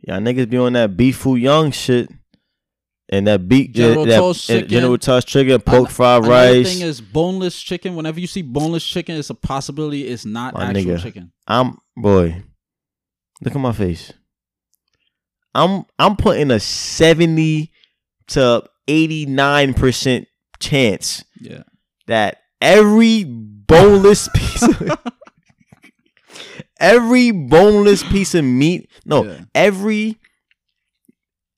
Y'all 0.00 0.18
niggas 0.20 0.48
be 0.48 0.56
on 0.58 0.72
that 0.74 0.96
beef 0.96 1.16
food 1.16 1.36
young 1.40 1.70
shit. 1.70 2.10
And 3.08 3.28
that 3.28 3.46
beef, 3.48 3.70
General 3.70 4.04
that, 4.04 4.34
chicken. 4.34 4.68
General 4.68 4.98
Tso's 4.98 5.24
chicken, 5.24 5.60
pork 5.60 5.90
fried 5.90 6.24
Another 6.24 6.32
rice. 6.58 6.72
thing 6.72 6.82
is 6.86 7.00
boneless 7.00 7.60
chicken. 7.62 7.94
Whenever 7.94 8.18
you 8.18 8.26
see 8.26 8.42
boneless 8.42 8.84
chicken, 8.84 9.14
it's 9.16 9.30
a 9.30 9.34
possibility 9.34 10.08
it's 10.08 10.24
not 10.24 10.54
My 10.54 10.64
actual 10.70 10.82
nigga. 10.96 11.02
chicken. 11.02 11.32
I'm 11.46 11.78
boy. 11.96 12.42
Look 13.42 13.54
at 13.54 13.60
my 13.60 13.70
face. 13.72 14.12
I'm 15.54 15.84
I'm 16.00 16.16
putting 16.16 16.50
a 16.50 16.58
seventy 16.58 17.70
to 18.28 18.64
eighty 18.88 19.24
nine 19.24 19.72
percent 19.72 20.26
chance 20.58 21.24
Yeah. 21.40 21.62
that 22.08 22.38
every 22.60 23.24
boneless 23.24 24.28
piece 24.34 24.62
of 24.62 24.98
every 26.78 27.30
boneless 27.30 28.02
piece 28.04 28.34
of 28.34 28.44
meat 28.44 28.90
no 29.04 29.24
Yeah. 29.24 29.40
every 29.54 30.18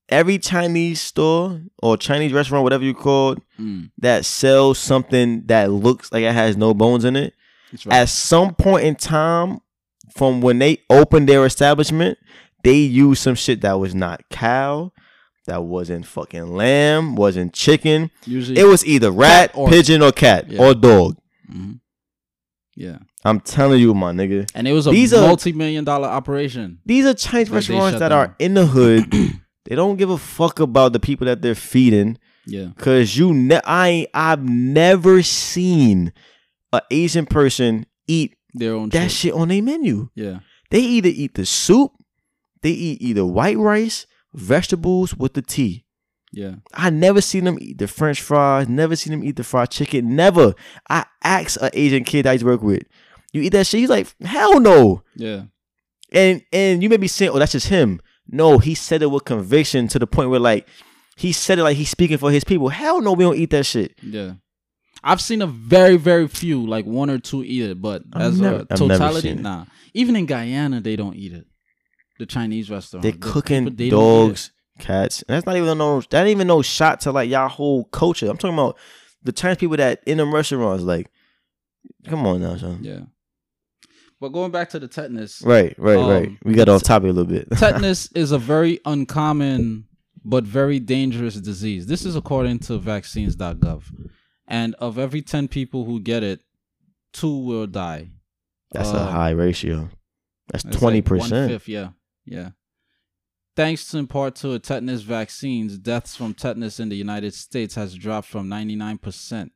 every 0.09 0.39
chinese 0.39 1.01
store 1.01 1.61
or 1.83 1.97
chinese 1.97 2.33
restaurant 2.33 2.63
whatever 2.63 2.85
you 2.85 2.95
call 2.95 3.33
it 3.33 3.39
Mm, 3.61 3.91
that 3.99 4.25
sells 4.25 4.79
something 4.79 5.43
that 5.47 5.73
looks 5.73 6.13
like 6.13 6.23
it 6.23 6.33
has 6.33 6.57
no 6.57 6.73
bones 6.75 7.05
in 7.05 7.17
it 7.17 7.35
right. 7.85 8.03
at 8.03 8.09
some 8.09 8.55
point 8.55 8.85
in 8.85 8.95
time 8.95 9.59
from 10.15 10.41
when 10.41 10.61
they 10.61 10.79
opened 10.89 11.29
their 11.29 11.45
establishment 11.45 12.19
they 12.63 12.77
used 12.77 13.21
some 13.21 13.35
shit 13.35 13.61
that 13.63 13.81
was 13.81 13.97
not 13.97 14.23
cow 14.31 14.93
that 15.49 15.65
wasn't 15.65 16.07
fucking 16.07 16.55
lamb 16.55 17.17
wasn't 17.17 17.53
chicken 17.53 18.11
Usually, 18.27 18.59
it 18.61 18.65
was 18.65 18.85
either 18.87 19.11
rat 19.11 19.51
or- 19.55 19.69
pigeon 19.69 20.01
or 20.03 20.13
cat 20.13 20.51
Yeah. 20.51 20.61
or 20.63 20.75
dog 20.75 21.17
Mhm. 21.53 21.81
yeah, 22.77 22.99
i'm 23.25 23.41
telling 23.41 23.81
you 23.81 23.93
my 23.95 24.13
nigga 24.13 24.49
and 24.55 24.69
it 24.69 24.73
was 24.73 24.87
a 24.87 24.91
These 24.91 25.13
are- 25.15 25.27
multi-million 25.27 25.85
dollar 25.85 26.09
operation. 26.09 26.79
these 26.87 27.05
are 27.07 27.15
chinese 27.15 27.51
restaurants 27.51 27.99
that 27.99 28.11
down. 28.11 28.19
are 28.19 28.37
in 28.39 28.55
the 28.55 28.67
hood 28.67 29.11
they 29.65 29.75
don't 29.75 29.97
give 29.97 30.11
a 30.11 30.19
fuck 30.19 30.61
about 30.61 30.93
the 30.93 31.01
people 31.01 31.25
that 31.27 31.43
they're 31.43 31.55
feeding 31.55 32.17
Yeah, 32.47 32.69
Cause 32.79 33.15
you, 33.19 33.35
ne- 33.35 33.61
I, 33.67 34.07
I've 34.15 34.43
never 34.43 35.23
seen 35.23 36.13
a 36.73 36.81
Asian 36.91 37.27
person 37.27 37.85
eat 38.07 38.37
their 38.55 38.73
own 38.75 38.89
that 38.91 39.11
shit. 39.11 39.33
shit 39.33 39.33
on 39.35 39.49
their 39.49 39.63
menu. 39.63 40.09
Yeah, 40.15 40.39
They 40.71 40.81
either 40.81 41.11
eat 41.13 41.35
the 41.35 41.45
soup, 41.45 41.93
they 42.63 42.71
eat 42.71 43.03
either 43.03 43.27
white 43.27 43.59
rice, 43.59 44.07
vegetables 44.39 45.15
with 45.17 45.35
the 45.35 45.43
tea. 45.43 45.85
yeah, 46.33 46.57
I 46.75 46.91
never 46.91 47.21
seen 47.21 47.45
them 47.45 47.59
eat 47.61 47.79
the 47.79 47.89
French 47.89 48.21
fries. 48.21 48.69
Never 48.69 48.97
seen 48.97 49.13
them 49.13 49.25
eat 49.25 49.37
the 49.37 49.45
fried 49.45 49.71
chicken. 49.71 50.15
Never. 50.17 50.55
I 50.89 51.05
asked 51.23 51.59
an 51.61 51.71
Asian 51.73 52.05
kid 52.05 52.27
I 52.27 52.33
used 52.33 52.43
to 52.45 52.47
work 52.51 52.63
with, 52.63 52.83
"You 53.33 53.43
eat 53.43 53.51
that 53.51 53.67
shit?" 53.67 53.81
He's 53.81 53.89
like, 53.91 54.07
"Hell 54.23 54.61
no." 54.61 55.03
yeah, 55.17 55.45
And 56.13 56.43
and 56.53 56.83
you 56.83 56.89
may 56.89 56.97
be 56.99 57.09
saying, 57.09 57.31
"Oh, 57.33 57.39
that's 57.39 57.53
just 57.53 57.69
him." 57.69 58.01
No, 58.31 58.59
he 58.59 58.75
said 58.75 59.03
it 59.03 59.11
with 59.11 59.25
conviction 59.25 59.89
to 59.89 59.99
the 59.99 60.07
point 60.07 60.29
where 60.31 60.39
like 60.41 60.69
he 61.17 61.33
said 61.33 61.59
it 61.59 61.63
like 61.63 61.77
he's 61.79 61.89
speaking 61.91 62.19
for 62.19 62.31
his 62.31 62.45
people. 62.45 62.69
Hell 62.69 63.01
no, 63.01 63.13
we 63.15 63.25
don't 63.25 63.37
eat 63.39 63.51
that 63.51 63.65
shit. 63.67 63.95
yeah. 64.03 64.35
I've 65.03 65.21
seen 65.21 65.43
a 65.43 65.47
very, 65.47 65.97
very 65.97 66.27
few, 66.27 66.67
like 66.67 66.85
one 66.85 67.09
or 67.09 67.19
two 67.21 67.45
eat 67.45 67.63
it, 67.71 67.81
but 67.81 68.03
I've 68.13 68.33
as 68.33 68.41
never- 68.41 68.67
a 68.69 68.77
totality, 68.77 69.33
nah. 69.35 69.65
Even 69.95 70.17
in 70.17 70.27
Guyana, 70.27 70.81
they 70.81 70.97
don't 70.97 71.15
eat 71.15 71.33
it. 71.33 71.47
The 72.19 72.27
Chinese 72.27 72.71
restaurant, 72.71 73.03
They're 73.03 73.13
The 73.13 73.19
cooking 73.19 73.65
people, 73.65 73.77
they 73.77 73.91
don't 73.91 74.01
eat 74.01 74.25
it. 74.25 74.29
dogs, 74.29 74.51
cats. 74.79 75.23
And 75.29 75.37
that's 75.37 75.47
not 75.47 75.57
even 75.57 75.79
no 75.79 76.01
that 76.01 76.21
ain't 76.27 76.31
even 76.31 76.47
no 76.49 76.63
shot 76.63 77.01
to 77.03 77.13
like 77.13 77.31
y'all 77.31 77.49
whole 77.49 77.85
culture. 77.85 78.29
I'm 78.29 78.37
talking 78.37 78.55
about 78.59 78.77
the 79.23 79.33
Chinese 79.33 79.59
people 79.59 79.77
that 79.77 80.03
in 80.07 80.19
them 80.19 80.35
restaurants. 80.35 80.83
Like, 80.85 81.11
come 82.07 82.27
on 82.27 82.41
now, 82.41 82.57
son. 82.57 82.81
Yeah. 82.83 83.01
But 84.21 84.31
going 84.31 84.51
back 84.51 84.71
to 84.71 84.81
the 84.81 84.89
tetanus, 84.89 85.43
Right, 85.43 85.77
right, 85.79 85.97
Um, 85.97 86.11
right. 86.11 86.37
We 86.45 86.55
got 86.55 86.69
off 86.69 86.83
topic 86.83 87.11
a 87.11 87.13
little 87.13 87.31
bit. 87.33 87.49
tetanus 87.57 88.11
is 88.13 88.33
a 88.33 88.39
very 88.39 88.81
uncommon 88.85 89.85
but 90.25 90.43
very 90.45 90.81
dangerous 90.81 91.37
disease. 91.37 91.87
This 91.87 92.05
is 92.05 92.17
according 92.17 92.59
to 92.61 92.79
vaccines.gov. 92.79 93.85
And 94.49 94.75
of 94.77 94.99
every 94.99 95.23
10 95.23 95.47
people 95.47 95.85
who 95.85 96.01
get 96.01 96.25
it, 96.25 96.41
two 97.13 97.39
will 97.45 97.67
die. 97.69 98.11
That's 98.73 98.91
a 98.91 99.01
Um, 99.01 99.13
high 99.13 99.31
ratio. 99.31 99.89
That's 100.49 100.65
It's 100.65 100.77
twenty 100.77 100.99
like 100.99 101.05
percent. 101.05 101.33
one-fifth, 101.51 101.69
yeah. 101.69 101.91
Yeah. 102.31 102.51
Thanks 103.57 103.89
to 103.91 103.99
in 103.99 104.07
part 104.07 104.37
to 104.37 104.53
a 104.53 104.59
tetanus 104.59 105.03
vaccines, 105.03 105.79
deaths 105.79 106.15
from 106.15 106.33
tetanus 106.35 106.79
in 106.79 106.89
the 106.91 106.97
United 106.97 107.35
States 107.35 107.75
has 107.75 107.95
dropped 107.97 108.29
from 108.29 108.49
99%. 108.49 109.51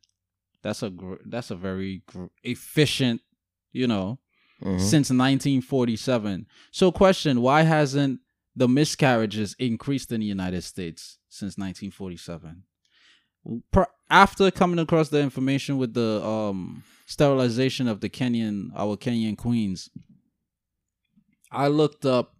That's 0.62 0.82
a 0.82 0.90
gr- 0.90 1.22
that's 1.24 1.50
a 1.50 1.56
very 1.56 2.02
gr- 2.06 2.26
efficient, 2.42 3.20
you 3.72 3.86
know, 3.86 4.18
Mm-hmm. 4.62 4.78
since 4.78 5.10
1947. 5.10 6.46
So, 6.70 6.92
question: 6.92 7.40
Why 7.42 7.62
hasn't 7.62 8.20
the 8.54 8.68
miscarriages 8.68 9.56
increased 9.58 10.12
in 10.12 10.20
the 10.20 10.26
United 10.26 10.62
States 10.62 11.18
since 11.28 11.58
1947? 11.58 12.62
Per- 13.72 13.88
after 14.08 14.52
coming 14.52 14.78
across 14.78 15.08
the 15.08 15.20
information 15.20 15.78
with 15.78 15.94
the 15.94 16.24
um, 16.24 16.84
sterilization 17.06 17.88
of 17.88 17.98
the 18.00 18.08
Kenyan, 18.08 18.68
our 18.76 18.96
Kenyan 18.96 19.36
queens, 19.36 19.90
I 21.50 21.66
looked 21.66 22.06
up 22.06 22.36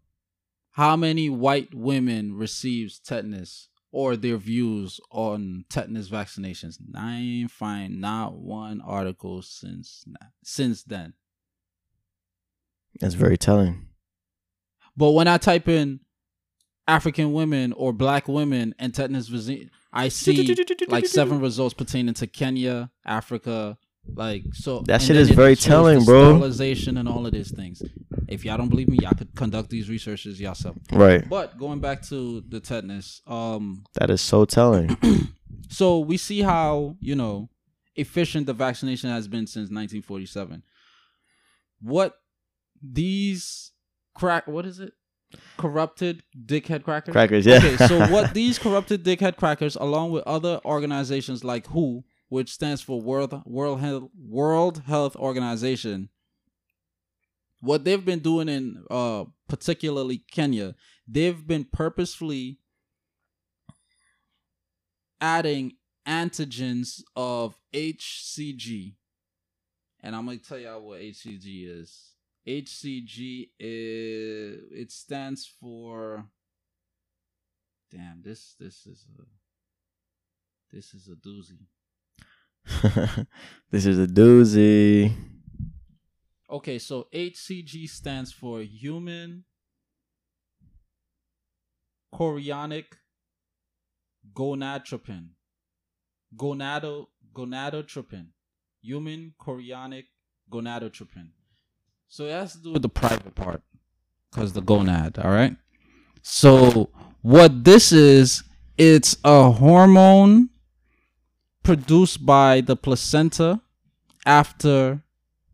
how 0.73 0.97
many 0.97 1.29
white 1.29 1.75
women 1.75 2.35
receives 2.35 2.99
tetanus 2.99 3.69
or 3.93 4.17
their 4.17 4.39
views 4.39 4.99
on 5.11 5.67
tetanus 5.69 6.09
vaccinations. 6.09 6.79
I 6.95 7.17
ain't 7.17 7.51
find 7.51 8.01
not 8.01 8.35
one 8.35 8.81
article 8.81 9.43
since 9.43 10.05
since 10.43 10.83
then. 10.83 11.13
That's 13.01 13.15
very 13.15 13.37
telling. 13.37 13.87
But 14.97 15.11
when 15.13 15.29
I 15.29 15.39
type 15.39 15.69
in 15.69 16.01
African 16.89 17.33
women 17.33 17.73
or 17.75 17.93
black 17.93 18.29
women 18.29 18.75
and 18.79 18.95
tetanus 18.95 19.29
vaccine, 19.29 19.71
I 19.93 20.09
see 20.09 20.57
like 20.89 21.07
seven 21.07 21.41
results 21.41 21.75
pertaining 21.75 22.15
to 22.15 22.27
Kenya, 22.27 22.91
Africa, 23.05 23.77
like 24.15 24.45
so. 24.53 24.81
That 24.87 25.03
shit 25.03 25.17
is 25.17 25.31
very 25.31 25.57
telling, 25.57 26.05
bro. 26.05 26.25
Sterilization 26.25 26.97
and 26.97 27.09
all 27.09 27.27
of 27.27 27.33
these 27.33 27.51
things. 27.51 27.83
If 28.29 28.45
y'all 28.45 28.57
don't 28.57 28.69
believe 28.69 28.89
me, 28.89 28.99
y'all 29.01 29.13
could 29.13 29.35
conduct 29.35 29.71
these 29.71 29.89
researches 29.89 30.41
yourself. 30.41 30.77
Right. 30.91 31.29
But 31.29 31.59
going 31.59 31.81
back 31.81 32.03
to 32.09 32.43
the 32.49 32.61
tetanus, 32.61 33.21
um, 33.27 33.85
That 33.95 34.11
is 34.11 34.21
so 34.21 34.45
telling. 34.45 34.97
so 35.69 35.99
we 35.99 36.17
see 36.17 36.41
how 36.43 36.97
you 37.01 37.15
know 37.15 37.51
efficient 37.97 38.47
the 38.47 38.55
vaccination 38.55 39.11
has 39.11 39.29
been 39.29 39.47
since 39.47 39.65
1947. 39.71 40.63
What 41.81 42.17
these 42.83 43.73
crack? 44.15 44.47
What 44.47 44.67
is 44.67 44.81
it? 44.81 44.93
Corrupted 45.57 46.23
dickhead 46.47 46.85
crackers. 46.85 47.13
Crackers, 47.13 47.47
yeah. 47.47 47.57
Okay, 47.57 47.77
so 47.87 48.07
what 48.09 48.35
these 48.35 48.59
corrupted 48.59 49.03
dickhead 49.03 49.37
crackers, 49.37 49.77
along 49.77 50.11
with 50.11 50.25
other 50.27 50.61
organizations 50.65 51.43
like 51.43 51.67
WHO, 51.69 52.05
which 52.33 52.51
stands 52.51 52.81
for 52.81 52.99
World 52.99 53.43
World 53.45 53.81
Health 53.81 54.09
World 54.17 54.83
Health 54.87 55.15
Organization, 55.17 56.09
what 57.61 57.85
they've 57.85 58.07
been 58.07 58.21
doing 58.21 58.49
in 58.49 58.85
uh 58.91 59.25
particularly 59.51 60.25
Kenya, 60.31 60.75
they've 61.07 61.47
been 61.47 61.65
purposefully 61.65 62.59
adding 65.21 65.73
antigens 66.09 67.03
of 67.15 67.59
HCG. 67.75 68.95
And 70.01 70.17
I'm 70.17 70.25
gonna 70.25 70.39
tell 70.39 70.59
y'all 70.59 70.81
what 70.81 71.03
HCG 71.03 71.69
is. 71.69 72.15
HCG 72.49 73.51
is 73.61 74.63
it 74.73 74.91
stands 74.91 75.47
for 75.61 76.25
Damn, 77.91 78.23
this 78.23 78.55
this 78.59 78.87
is 78.87 79.05
a 79.19 79.23
this 80.75 80.95
is 80.95 81.09
a 81.09 81.29
doozy. 81.29 81.67
this 83.71 83.87
is 83.87 83.99
a 83.99 84.07
doozy. 84.07 85.15
Okay, 86.51 86.79
so 86.79 87.07
HCG 87.15 87.89
stands 87.89 88.33
for 88.33 88.61
human 88.61 89.45
chorionic 92.15 92.85
gonadotropin. 94.35 95.29
Gonado 96.37 97.07
gonadotropin. 97.35 98.27
Human 98.83 99.35
chorionic 99.41 100.05
gonadotropin. 100.51 101.29
So 102.09 102.27
it 102.27 102.33
has 102.33 102.53
to 102.53 102.59
do 102.59 102.73
with 102.73 102.83
the 102.83 102.89
private 102.89 103.35
part. 103.35 103.63
Cause 104.31 104.53
the 104.53 104.63
gonad, 104.63 105.23
all 105.23 105.31
right? 105.31 105.57
So 106.23 106.91
what 107.21 107.65
this 107.65 107.93
is, 107.93 108.43
it's 108.79 109.17
a 109.25 109.51
hormone 109.51 110.49
produced 111.63 112.25
by 112.27 112.61
the 112.61 112.77
placenta 112.77 113.61
after 114.27 115.03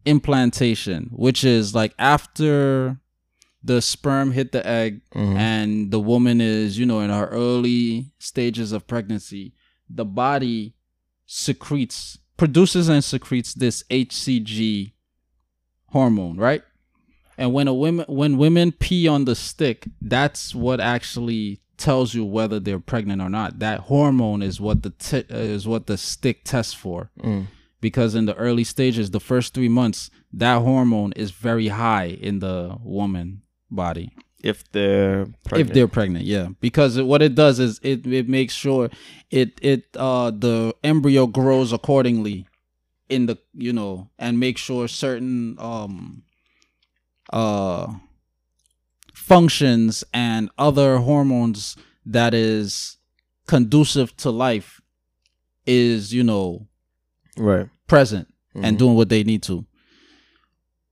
implantation, 0.04 1.11
which 1.12 1.44
is 1.44 1.74
like 1.74 1.94
after 1.98 2.98
the 3.62 3.82
sperm 3.82 4.32
hit 4.32 4.52
the 4.52 4.66
egg 4.66 5.00
Mhm. 5.14 5.36
and 5.36 5.90
the 5.90 6.00
woman 6.00 6.40
is, 6.40 6.78
you 6.78 6.86
know, 6.86 7.00
in 7.00 7.11
her 7.11 7.26
early 7.26 8.12
stages 8.18 8.72
of 8.72 8.86
pregnancy, 8.86 9.52
the 9.90 10.04
body 10.04 10.74
secretes, 11.26 12.18
produces 12.36 12.88
and 12.88 13.02
secretes 13.04 13.52
this 13.54 13.84
HCG 13.90 14.92
hormone, 15.88 16.36
right? 16.36 16.62
And 17.36 17.52
when 17.52 17.68
a 17.68 17.74
women 17.74 18.06
when 18.09 18.36
women 18.38 18.72
pee 18.72 19.06
on 19.06 19.24
the 19.24 19.34
stick, 19.34 19.86
that's 20.00 20.54
what 20.54 20.80
actually 20.80 21.61
tells 21.78 22.12
you 22.14 22.24
whether 22.24 22.60
they're 22.60 22.80
pregnant 22.80 23.22
or 23.22 23.28
not. 23.30 23.58
That 23.60 23.80
hormone 23.80 24.42
is 24.42 24.60
what 24.60 24.82
the 24.82 24.90
t- 24.90 25.24
is 25.30 25.66
what 25.66 25.86
the 25.86 25.96
stick 25.96 26.44
tests 26.44 26.74
for. 26.74 27.10
Mm. 27.20 27.46
Because 27.80 28.14
in 28.16 28.26
the 28.26 28.34
early 28.34 28.64
stages, 28.64 29.10
the 29.12 29.20
first 29.20 29.54
three 29.54 29.68
months, 29.68 30.10
that 30.32 30.60
hormone 30.62 31.12
is 31.12 31.30
very 31.30 31.68
high 31.68 32.06
in 32.06 32.40
the 32.40 32.76
woman 32.82 33.42
body 33.70 34.10
If 34.42 34.70
they're 34.72 35.26
pregnant. 35.44 35.70
if 35.70 35.74
they're 35.74 35.88
pregnant 35.88 36.24
yeah 36.24 36.48
because 36.60 37.00
what 37.00 37.20
it 37.22 37.34
does 37.34 37.58
is 37.58 37.78
it 37.82 38.06
it 38.06 38.28
makes 38.28 38.54
sure 38.54 38.88
it 39.30 39.58
it 39.62 39.84
uh 39.96 40.30
the 40.30 40.74
embryo 40.82 41.26
grows 41.26 41.72
accordingly 41.72 42.46
in 43.10 43.26
the 43.26 43.36
you 43.54 43.72
know 43.72 44.08
and 44.18 44.40
make 44.40 44.56
sure 44.58 44.88
certain 44.88 45.56
um 45.58 46.22
uh 47.32 47.92
functions 49.28 50.04
and 50.12 50.50
other 50.58 50.98
hormones 50.98 51.76
that 52.06 52.32
is 52.34 52.96
conducive 53.46 54.16
to 54.16 54.30
life 54.30 54.80
is 55.66 56.12
you 56.14 56.24
know 56.24 56.66
right. 57.36 57.68
present 57.86 58.26
and 58.54 58.76
Mhm. 58.76 58.78
doing 58.78 58.94
what 58.96 59.08
they 59.08 59.22
need 59.24 59.42
to. 59.44 59.64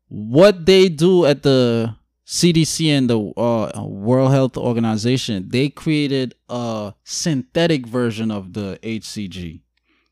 What 0.08 0.66
they 0.66 0.88
do 0.88 1.24
at 1.26 1.42
the 1.42 1.94
CDC 2.24 2.88
and 2.90 3.08
the 3.10 3.18
uh, 3.18 3.84
World 3.84 4.30
Health 4.32 4.56
Organization, 4.56 5.48
they 5.48 5.68
created 5.68 6.34
a 6.48 6.94
synthetic 7.04 7.86
version 7.86 8.30
of 8.30 8.52
the 8.52 8.78
HCG. 8.82 9.62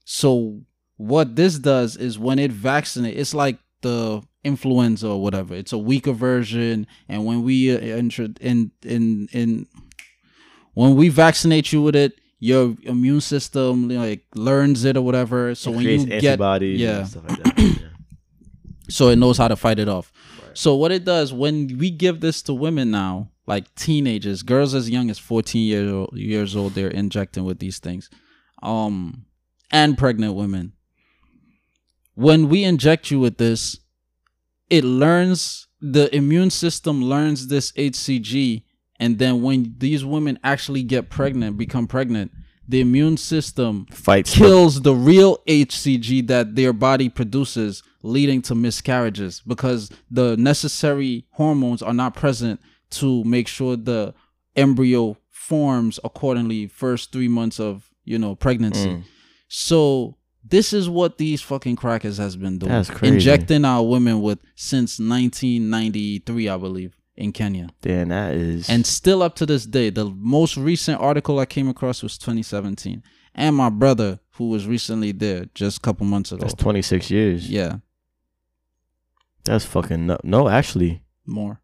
So 0.04 0.62
what 0.96 1.36
this 1.36 1.58
does 1.58 1.96
is 1.96 2.18
when 2.18 2.38
it 2.38 2.52
vaccinates, 2.52 3.16
it's 3.16 3.34
like 3.34 3.58
the 3.82 4.22
influenza 4.44 5.08
or 5.08 5.20
whatever. 5.22 5.54
It's 5.54 5.72
a 5.72 5.78
weaker 5.78 6.12
version, 6.12 6.86
and 7.08 7.24
when 7.24 7.42
we 7.42 7.74
uh, 7.74 7.78
intro 7.80 8.28
in 8.40 8.70
in 8.84 9.28
in 9.32 9.66
when 10.74 10.94
we 10.96 11.08
vaccinate 11.08 11.72
you 11.72 11.82
with 11.82 11.96
it, 11.96 12.20
your 12.40 12.76
immune 12.82 13.20
system 13.20 13.88
like 13.88 14.24
learns 14.34 14.84
it 14.84 14.96
or 14.96 15.02
whatever. 15.02 15.54
So 15.54 15.72
It 15.72 15.76
when 15.76 15.84
you 15.84 16.06
get 16.06 16.24
antibodies 16.24 16.80
yeah, 16.80 17.06
like 17.28 17.42
that. 17.42 17.58
yeah. 17.58 17.88
so 18.88 19.08
it 19.08 19.16
knows 19.16 19.38
how 19.38 19.48
to 19.48 19.56
fight 19.56 19.78
it 19.78 19.88
off. 19.88 20.12
Right. 20.42 20.50
So 20.58 20.74
what 20.76 20.92
it 20.92 21.04
does 21.04 21.32
when 21.32 21.78
we 21.78 21.90
give 21.90 22.20
this 22.20 22.42
to 22.42 22.54
women 22.54 22.90
now, 22.90 23.30
like 23.46 23.72
teenagers, 23.76 24.42
girls 24.42 24.74
as 24.74 24.90
young 24.90 25.10
as 25.10 25.18
14 25.18 25.62
years 25.64 25.90
old, 25.92 26.16
years 26.16 26.56
old, 26.56 26.74
they're 26.74 26.88
injecting 26.88 27.44
with 27.44 27.58
these 27.60 27.78
things, 27.78 28.10
um, 28.62 29.26
and 29.72 29.96
pregnant 29.98 30.34
women. 30.34 30.72
When 32.14 32.48
we 32.48 32.62
inject 32.64 33.10
you 33.10 33.18
with 33.20 33.38
this, 33.38 33.78
it 34.74 34.84
learns 34.84 35.68
the 35.80 36.14
immune 36.14 36.50
system 36.50 37.00
learns 37.02 37.46
this 37.46 37.70
HCG, 37.72 38.64
and 38.98 39.18
then 39.18 39.42
when 39.42 39.74
these 39.78 40.04
women 40.04 40.38
actually 40.42 40.82
get 40.82 41.10
pregnant, 41.10 41.56
become 41.56 41.86
pregnant, 41.86 42.32
the 42.66 42.80
immune 42.80 43.16
system 43.16 43.86
Fights 43.90 44.32
the- 44.32 44.38
kills 44.38 44.80
the 44.80 44.94
real 44.94 45.38
HCG 45.46 46.26
that 46.26 46.56
their 46.56 46.72
body 46.72 47.08
produces, 47.08 47.82
leading 48.02 48.42
to 48.42 48.54
miscarriages 48.54 49.42
because 49.46 49.90
the 50.10 50.36
necessary 50.36 51.24
hormones 51.30 51.80
are 51.80 51.94
not 51.94 52.14
present 52.14 52.60
to 52.90 53.22
make 53.24 53.46
sure 53.46 53.76
the 53.76 54.12
embryo 54.56 55.16
forms 55.30 56.00
accordingly 56.04 56.66
first 56.66 57.12
three 57.12 57.28
months 57.28 57.60
of 57.60 57.90
you 58.04 58.18
know 58.18 58.34
pregnancy. 58.34 58.88
Mm. 58.88 59.04
So 59.48 60.16
this 60.46 60.72
is 60.72 60.88
what 60.88 61.18
these 61.18 61.40
fucking 61.42 61.76
crackers 61.76 62.18
has 62.18 62.36
been 62.36 62.58
doing. 62.58 62.70
That's 62.72 62.90
crazy. 62.90 63.14
Injecting 63.14 63.64
our 63.64 63.82
women 63.82 64.20
with 64.20 64.38
since 64.54 64.98
1993, 64.98 66.48
I 66.48 66.56
believe, 66.56 66.96
in 67.16 67.32
Kenya. 67.32 67.68
Damn, 67.80 68.08
that 68.08 68.34
is. 68.34 68.68
And 68.68 68.84
still 68.86 69.22
up 69.22 69.34
to 69.36 69.46
this 69.46 69.64
day, 69.66 69.90
the 69.90 70.06
most 70.06 70.56
recent 70.56 71.00
article 71.00 71.38
I 71.38 71.46
came 71.46 71.68
across 71.68 72.02
was 72.02 72.18
2017. 72.18 73.02
And 73.34 73.56
my 73.56 73.68
brother, 73.70 74.20
who 74.32 74.48
was 74.48 74.66
recently 74.66 75.12
there 75.12 75.46
just 75.54 75.78
a 75.78 75.80
couple 75.80 76.06
months 76.06 76.30
ago. 76.32 76.42
that's 76.42 76.54
26 76.54 77.10
years. 77.10 77.48
yeah, 77.50 77.76
That's 79.44 79.64
fucking 79.64 80.06
no. 80.06 80.18
No, 80.22 80.48
actually. 80.48 81.02
more. 81.26 81.60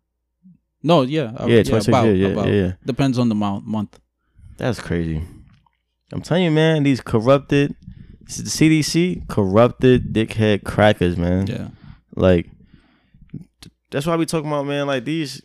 No, 0.83 1.03
yeah. 1.03 1.33
uh, 1.37 1.47
Yeah, 1.47 1.63
26 1.63 1.89
about, 1.89 2.05
years. 2.07 2.19
Yeah, 2.19 2.29
about. 2.29 2.47
yeah, 2.49 2.55
yeah. 2.55 2.73
Depends 2.85 3.19
on 3.19 3.29
the 3.29 3.35
month. 3.35 4.01
That's 4.57 4.81
crazy. 4.81 5.23
I'm 6.13 6.23
telling 6.23 6.45
you, 6.45 6.51
man, 6.51 6.83
these 6.83 7.01
corrupted, 7.01 7.75
this 7.75 7.77
is 7.77 7.77
the 7.77 8.00
CDC, 8.31 9.29
corrupted 9.29 10.13
dickhead 10.13 10.65
crackers, 10.65 11.17
man. 11.17 11.47
Yeah. 11.47 11.69
Like, 12.15 12.49
that's 13.91 14.07
why 14.07 14.17
we 14.17 14.27
talking 14.27 14.49
about, 14.49 14.67
man, 14.67 14.87
like 14.87 15.05
these, 15.05 15.43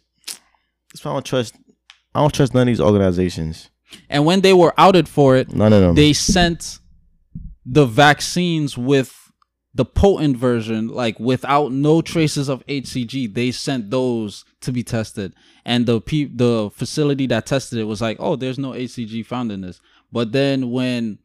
that's 0.91 1.03
why 1.03 1.11
I 1.11 1.15
don't 1.15 1.25
trust, 1.25 1.55
I 2.13 2.19
don't 2.21 2.33
trust 2.33 2.53
none 2.53 2.61
of 2.63 2.67
these 2.67 2.81
organizations. 2.81 3.69
And 4.09 4.25
when 4.25 4.41
they 4.41 4.53
were 4.53 4.73
outed 4.77 5.07
for 5.07 5.35
it, 5.35 5.53
None 5.53 5.73
of 5.73 5.81
them. 5.81 5.95
they 5.95 6.13
sent 6.13 6.79
the 7.65 7.85
vaccines 7.85 8.77
with 8.77 9.13
the 9.73 9.85
potent 9.85 10.37
version, 10.37 10.87
like 10.87 11.19
without 11.19 11.71
no 11.71 12.01
traces 12.01 12.47
of 12.49 12.65
HCG. 12.67 13.33
They 13.33 13.51
sent 13.51 13.89
those 13.91 14.45
to 14.61 14.71
be 14.71 14.83
tested, 14.83 15.33
and 15.65 15.85
the 15.85 15.99
pe- 15.99 16.29
the 16.33 16.69
facility 16.73 17.27
that 17.27 17.45
tested 17.45 17.79
it 17.79 17.83
was 17.83 18.01
like, 18.01 18.15
"Oh, 18.19 18.37
there's 18.37 18.57
no 18.57 18.71
HCG 18.71 19.25
found 19.25 19.51
in 19.51 19.61
this." 19.61 19.81
But 20.13 20.31
then 20.31 20.71
when 20.71 21.19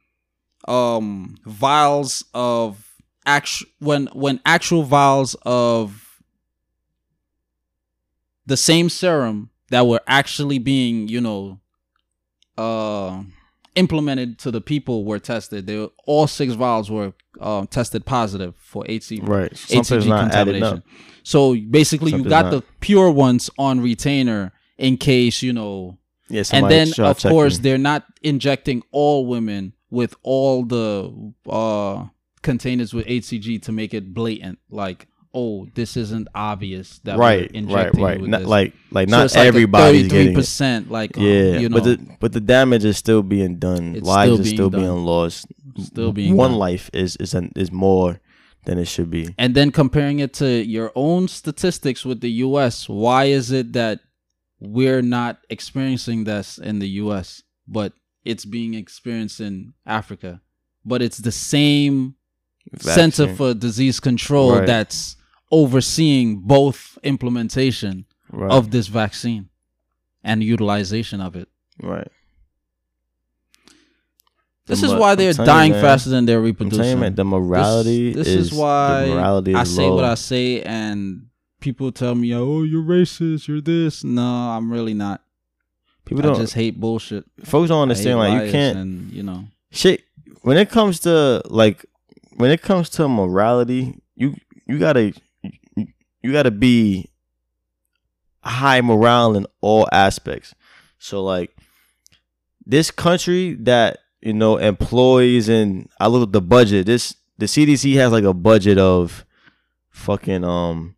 um 0.68 1.36
vials 1.46 2.24
of 2.34 2.86
actual 3.26 3.66
when 3.78 4.06
when 4.08 4.40
actual 4.44 4.82
vials 4.82 5.34
of 5.42 6.22
the 8.46 8.56
same 8.56 8.88
serum 8.88 9.50
that 9.70 9.86
were 9.86 10.00
actually 10.06 10.58
being 10.58 11.08
you 11.08 11.20
know 11.20 11.60
uh 12.58 13.22
implemented 13.76 14.38
to 14.38 14.50
the 14.50 14.60
people 14.60 15.04
were 15.04 15.18
tested 15.18 15.66
they 15.66 15.78
were, 15.78 15.90
all 16.06 16.26
six 16.26 16.54
vials 16.54 16.90
were 16.90 17.12
um, 17.40 17.66
tested 17.66 18.04
positive 18.04 18.54
for 18.56 18.84
HCG 18.84 19.26
right. 19.26 19.56
Something's 19.56 20.04
HCG 20.04 20.08
not 20.08 20.34
added 20.34 20.54
contamination. 20.54 20.78
up. 20.78 20.84
So 21.22 21.54
basically, 21.54 22.12
you 22.12 22.24
got 22.24 22.46
not. 22.46 22.50
the 22.50 22.62
pure 22.80 23.10
ones 23.10 23.50
on 23.58 23.80
retainer 23.80 24.52
in 24.78 24.96
case 24.96 25.42
you 25.42 25.52
know 25.52 25.98
Yeah, 26.28 26.42
and 26.52 26.70
then 26.70 26.88
of 26.98 27.20
course 27.20 27.58
me. 27.58 27.62
they're 27.62 27.78
not 27.78 28.04
injecting 28.22 28.82
all 28.90 29.26
women 29.26 29.74
with 29.90 30.14
all 30.22 30.64
the 30.64 31.32
uh 31.48 32.06
containers 32.42 32.94
with 32.94 33.06
HCG 33.06 33.60
to 33.62 33.72
make 33.72 33.92
it 33.92 34.14
blatant 34.14 34.58
like 34.70 35.06
oh 35.34 35.66
this 35.74 35.96
isn't 35.96 36.26
obvious 36.34 36.98
that 37.04 37.16
we're 37.16 37.22
right, 37.22 37.50
right, 37.54 37.94
right. 37.94 38.20
Not, 38.20 38.42
like, 38.46 38.72
like 38.90 39.08
So 39.08 39.16
not 39.16 39.24
it's 39.26 39.36
like 39.36 39.46
everybody's 39.46 40.08
getting. 40.08 40.34
33% 40.34 40.90
like 40.90 41.16
um, 41.16 41.22
Yeah, 41.22 41.58
you 41.58 41.68
know 41.68 41.74
but 41.76 41.84
the 41.84 42.16
but 42.18 42.32
the 42.32 42.40
damage 42.40 42.84
is 42.84 42.96
still 42.96 43.22
being 43.22 43.56
done. 43.58 43.94
It's 43.96 44.06
Lives 44.06 44.32
still 44.32 44.40
are 44.40 44.44
still 44.44 44.70
done. 44.70 44.80
being 44.80 45.04
lost. 45.04 45.46
still 45.78 46.12
being 46.12 46.36
one 46.36 46.52
done. 46.52 46.58
life 46.58 46.90
is 46.92 47.16
is 47.16 47.34
an, 47.34 47.52
is 47.56 47.70
more 47.70 48.20
than 48.64 48.78
it 48.78 48.86
should 48.86 49.10
be. 49.10 49.34
and 49.38 49.54
then 49.54 49.70
comparing 49.70 50.18
it 50.18 50.32
to 50.34 50.46
your 50.46 50.90
own 50.94 51.28
statistics 51.28 52.04
with 52.04 52.20
the 52.20 52.30
US 52.48 52.88
why 52.88 53.24
is 53.24 53.50
it 53.52 53.72
that 53.72 54.00
we're 54.58 55.00
not 55.02 55.38
experiencing 55.48 56.24
this 56.24 56.58
in 56.58 56.78
the 56.80 56.88
US 57.04 57.42
but 57.68 57.92
it's 58.24 58.44
being 58.44 58.74
experienced 58.74 59.40
in 59.40 59.72
Africa 59.86 60.40
but 60.84 61.02
it's 61.02 61.18
the 61.18 61.32
same 61.32 62.14
Center 62.78 63.24
Vaccine. 63.26 63.36
for 63.36 63.54
Disease 63.54 64.00
Control 64.00 64.56
Right. 64.56 64.66
that's 64.66 65.16
overseeing 65.50 66.40
both 66.40 66.98
implementation 67.02 68.04
right, 68.30 68.50
of 68.50 68.70
this 68.70 68.86
vaccine 68.86 69.48
and 70.22 70.42
utilization 70.42 71.20
of 71.20 71.36
it. 71.36 71.48
right. 71.82 72.08
This 74.66 74.82
is 74.84 74.94
why 74.94 75.16
they're 75.16 75.32
dying 75.32 75.72
man. 75.72 75.82
faster 75.82 76.10
than 76.10 76.26
they're 76.26 76.40
reproducing. 76.40 77.00
man, 77.00 77.14
the 77.16 77.24
morality 77.24 78.12
this, 78.12 78.28
is, 78.28 78.52
is 78.52 78.52
why 78.52 79.06
the 79.06 79.14
morality 79.14 79.50
is 79.52 79.56
I 79.56 79.64
say 79.64 79.88
low. 79.88 79.96
what 79.96 80.04
I 80.04 80.14
say, 80.14 80.62
and 80.62 81.26
people 81.60 81.90
tell 81.90 82.14
me, 82.14 82.32
"Oh, 82.34 82.62
you're 82.62 82.82
racist. 82.82 83.48
You're 83.48 83.60
this." 83.60 84.04
No, 84.04 84.22
I'm 84.22 84.70
really 84.70 84.94
not. 84.94 85.24
People 86.04 86.22
don't. 86.22 86.36
just 86.36 86.54
hate 86.54 86.80
bullshit. 86.80 87.24
folks 87.44 87.68
don't 87.68 87.82
understand. 87.82 88.18
Like 88.18 88.46
you 88.46 88.50
can't. 88.50 88.78
and 88.78 89.12
you 89.12 89.22
know. 89.22 89.44
shit 89.70 90.02
when 90.42 90.56
it 90.56 90.70
comes 90.70 91.00
to 91.00 91.42
like 91.46 91.84
when 92.36 92.50
it 92.50 92.62
comes 92.62 92.88
to 92.90 93.08
morality 93.08 94.00
you 94.14 94.34
you 94.66 94.78
gotta 94.78 95.12
you, 95.76 95.86
you 96.22 96.32
gotta 96.32 96.50
be 96.50 97.08
high 98.42 98.80
morale 98.80 99.36
in 99.36 99.46
all 99.60 99.86
aspects 99.92 100.54
so 100.98 101.22
like 101.22 101.54
this 102.64 102.90
country 102.90 103.54
that 103.54 103.98
you 104.22 104.32
know 104.32 104.56
employs 104.56 105.48
and 105.48 105.88
i 106.00 106.06
look 106.06 106.28
at 106.28 106.32
the 106.32 106.40
budget 106.40 106.86
this 106.86 107.14
the 107.38 107.46
cdc 107.46 107.94
has 107.94 108.12
like 108.12 108.24
a 108.24 108.34
budget 108.34 108.78
of 108.78 109.24
fucking 109.90 110.44
um 110.44 110.96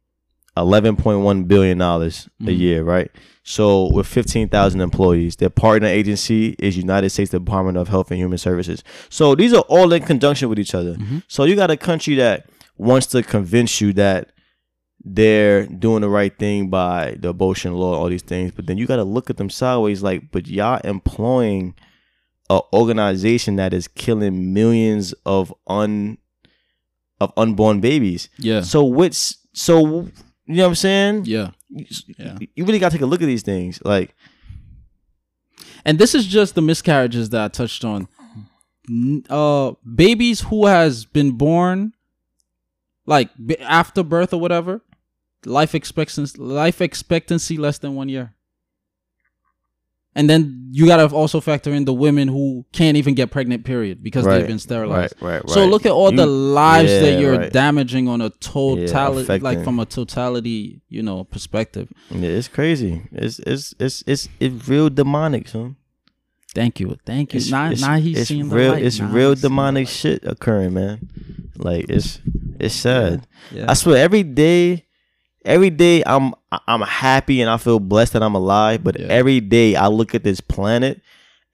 11.1 0.56 1.44
billion 1.48 1.78
dollars 1.78 2.28
a 2.40 2.44
Mhm. 2.44 2.58
year 2.58 2.82
right 2.84 3.10
so 3.42 3.90
with 3.92 4.06
15,000 4.06 4.80
employees 4.80 5.36
their 5.36 5.48
partner 5.50 5.88
agency 5.88 6.54
is 6.58 6.76
united 6.76 7.10
states 7.10 7.30
department 7.30 7.76
of 7.78 7.88
health 7.88 8.10
and 8.10 8.20
human 8.20 8.38
services 8.38 8.84
so 9.08 9.34
these 9.34 9.52
are 9.54 9.64
all 9.68 9.92
in 9.92 10.02
conjunction 10.02 10.48
with 10.48 10.58
each 10.58 10.74
other 10.74 10.94
Mhm. 10.96 11.22
so 11.28 11.44
you 11.44 11.56
got 11.56 11.70
a 11.70 11.76
country 11.76 12.14
that 12.16 12.48
wants 12.76 13.06
to 13.06 13.22
convince 13.22 13.80
you 13.80 13.92
that 13.94 14.28
they're 15.04 15.66
doing 15.66 16.02
the 16.02 16.08
right 16.08 16.38
thing 16.38 16.68
by 16.70 17.16
the 17.18 17.28
abortion 17.30 17.72
law 17.74 17.94
all 17.94 18.08
these 18.08 18.22
things 18.22 18.52
but 18.54 18.66
then 18.66 18.76
you 18.78 18.86
got 18.86 18.96
to 18.96 19.04
look 19.04 19.30
at 19.30 19.36
them 19.38 19.50
sideways 19.50 20.02
like 20.02 20.30
but 20.30 20.46
y'all 20.46 20.80
employing 20.84 21.74
a 22.50 22.60
organization 22.72 23.56
that 23.56 23.72
is 23.72 23.88
killing 23.88 24.52
millions 24.52 25.12
of 25.24 25.52
un 25.66 26.18
of 27.20 27.32
unborn 27.36 27.80
babies 27.80 28.28
Yeah. 28.38 28.60
so 28.60 28.84
which 28.84 29.34
so 29.54 30.06
you 30.46 30.56
know 30.56 30.64
what 30.64 30.68
I'm 30.70 30.74
saying? 30.74 31.24
Yeah. 31.26 31.50
You, 31.70 31.86
Yeah. 32.18 32.38
you 32.54 32.64
really 32.64 32.78
gotta 32.78 32.92
take 32.92 33.02
a 33.02 33.06
look 33.06 33.22
at 33.22 33.26
these 33.26 33.42
things. 33.42 33.80
Like 33.84 34.14
And 35.84 35.98
this 35.98 36.14
is 36.14 36.26
just 36.26 36.54
the 36.54 36.62
miscarriages 36.62 37.30
that 37.30 37.40
I 37.44 37.48
touched 37.48 37.84
on. 37.84 38.08
Uh, 39.30 39.72
babies 39.94 40.40
who 40.40 40.66
has 40.66 41.04
been 41.04 41.32
born, 41.32 41.92
like 43.06 43.30
after 43.60 44.02
birth 44.02 44.32
or 44.34 44.40
whatever, 44.40 44.82
life 45.44 45.74
expectancy 45.74 46.36
life 46.38 46.80
expectancy 46.80 47.56
less 47.56 47.78
than 47.78 47.94
one 47.94 48.08
year. 48.08 48.34
And 50.14 50.28
then 50.28 50.68
you 50.70 50.86
gotta 50.86 51.14
also 51.14 51.40
factor 51.40 51.72
in 51.72 51.86
the 51.86 51.92
women 51.94 52.28
who 52.28 52.66
can't 52.72 52.96
even 52.98 53.14
get 53.14 53.30
pregnant, 53.30 53.64
period, 53.64 54.02
because 54.02 54.26
Right, 54.26 54.38
they've 54.38 54.46
been 54.46 54.58
sterilized. 54.58 55.14
right, 55.22 55.32
right, 55.34 55.42
right. 55.42 55.50
So 55.50 55.64
look 55.66 55.86
at 55.86 55.92
all 55.92 56.12
the 56.12 56.24
You- 56.26 56.30
lives 56.30 56.90
that 56.92 57.18
you're 57.18 57.38
right. 57.38 57.52
damaging 57.52 58.08
on 58.08 58.20
a 58.20 58.28
totality, 58.30 59.38
like 59.38 59.64
from 59.64 59.78
a 59.80 59.86
totality, 59.86 60.82
you 60.88 61.02
know, 61.02 61.24
perspective. 61.24 61.88
Yeah, 62.10 62.28
it's 62.28 62.48
crazy. 62.48 63.02
It's 63.12 63.38
it's 63.40 63.74
it's 63.80 64.04
it's 64.06 64.28
it's 64.38 64.68
real 64.68 64.90
demonic, 64.90 65.48
son. 65.48 65.76
Thank 66.54 66.80
you, 66.80 66.96
thank 67.06 67.32
you. 67.32 67.38
It's, 67.38 67.50
now, 67.50 67.70
it's, 67.70 67.80
now 67.80 67.96
he's 67.96 68.18
it's 68.18 68.28
seeing 68.28 68.50
the 68.50 68.54
real. 68.56 68.72
light. 68.72 68.82
It's 68.84 69.00
Now 69.00 69.10
real 69.10 69.30
the 69.34 69.40
demonic 69.48 69.88
shit 69.88 70.22
occurring, 70.24 70.74
man. 70.74 71.08
Like 71.56 71.86
it's 71.88 72.20
it's 72.60 72.74
sad. 72.74 73.26
Yeah. 73.50 73.64
I 73.70 73.74
swear, 73.74 73.96
every 73.96 74.22
day, 74.22 74.84
every 75.44 75.70
day 75.70 76.02
I'm 76.06 76.34
I'm 76.68 76.82
happy 76.82 77.40
and 77.40 77.50
I 77.50 77.56
feel 77.56 77.80
blessed 77.80 78.12
that 78.14 78.22
I'm 78.22 78.34
alive. 78.34 78.82
But 78.84 78.98
Yeah. 78.98 79.06
every 79.08 79.40
day 79.40 79.74
I 79.76 79.88
look 79.88 80.14
at 80.14 80.22
this 80.24 80.40
planet 80.40 81.00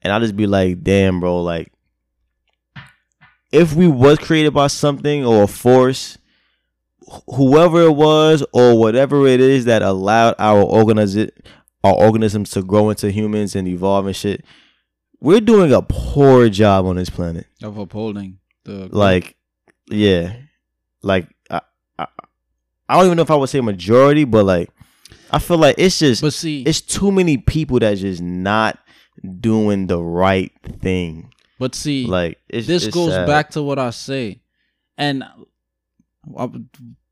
and 0.01 0.11
I 0.13 0.19
just 0.19 0.35
be 0.35 0.47
like, 0.47 0.83
damn, 0.83 1.19
bro, 1.19 1.41
like 1.41 1.71
if 3.51 3.73
we 3.73 3.87
was 3.87 4.17
created 4.19 4.53
by 4.53 4.67
something 4.67 5.25
or 5.25 5.43
a 5.43 5.47
force, 5.47 6.17
whoever 7.35 7.81
it 7.83 7.95
was 7.95 8.43
or 8.53 8.77
whatever 8.77 9.25
it 9.27 9.39
is 9.39 9.65
that 9.65 9.81
allowed 9.81 10.35
our 10.37 10.63
organiz- 10.63 11.31
our 11.83 11.93
organisms 11.95 12.51
to 12.51 12.61
grow 12.61 12.89
into 12.89 13.09
humans 13.11 13.55
and 13.55 13.67
evolve 13.67 14.05
and 14.05 14.15
shit, 14.15 14.45
we're 15.19 15.41
doing 15.41 15.73
a 15.73 15.81
poor 15.81 16.49
job 16.49 16.85
on 16.85 16.97
this 16.97 17.09
planet 17.09 17.47
of 17.63 17.77
upholding 17.77 18.37
the 18.65 18.87
like 18.91 19.35
yeah 19.89 20.35
like 21.01 21.27
i 22.89 22.95
don't 22.95 23.05
even 23.05 23.15
know 23.15 23.23
if 23.23 23.31
i 23.31 23.35
would 23.35 23.49
say 23.49 23.61
majority 23.61 24.25
but 24.25 24.43
like 24.43 24.69
i 25.31 25.39
feel 25.39 25.57
like 25.57 25.75
it's 25.77 25.99
just 25.99 26.21
but 26.21 26.33
see 26.33 26.63
it's 26.63 26.81
too 26.81 27.11
many 27.11 27.37
people 27.37 27.79
that 27.79 27.95
just 27.97 28.21
not 28.21 28.77
doing 29.19 29.87
the 29.87 30.01
right 30.01 30.51
thing. 30.81 31.33
But 31.57 31.75
see 31.75 32.05
like 32.05 32.39
it's, 32.47 32.67
this 32.67 32.85
it's 32.85 32.93
goes 32.93 33.11
sad. 33.11 33.27
back 33.27 33.51
to 33.51 33.63
what 33.63 33.79
i 33.79 33.89
say. 33.89 34.41
And 34.97 35.23
I, 35.23 36.49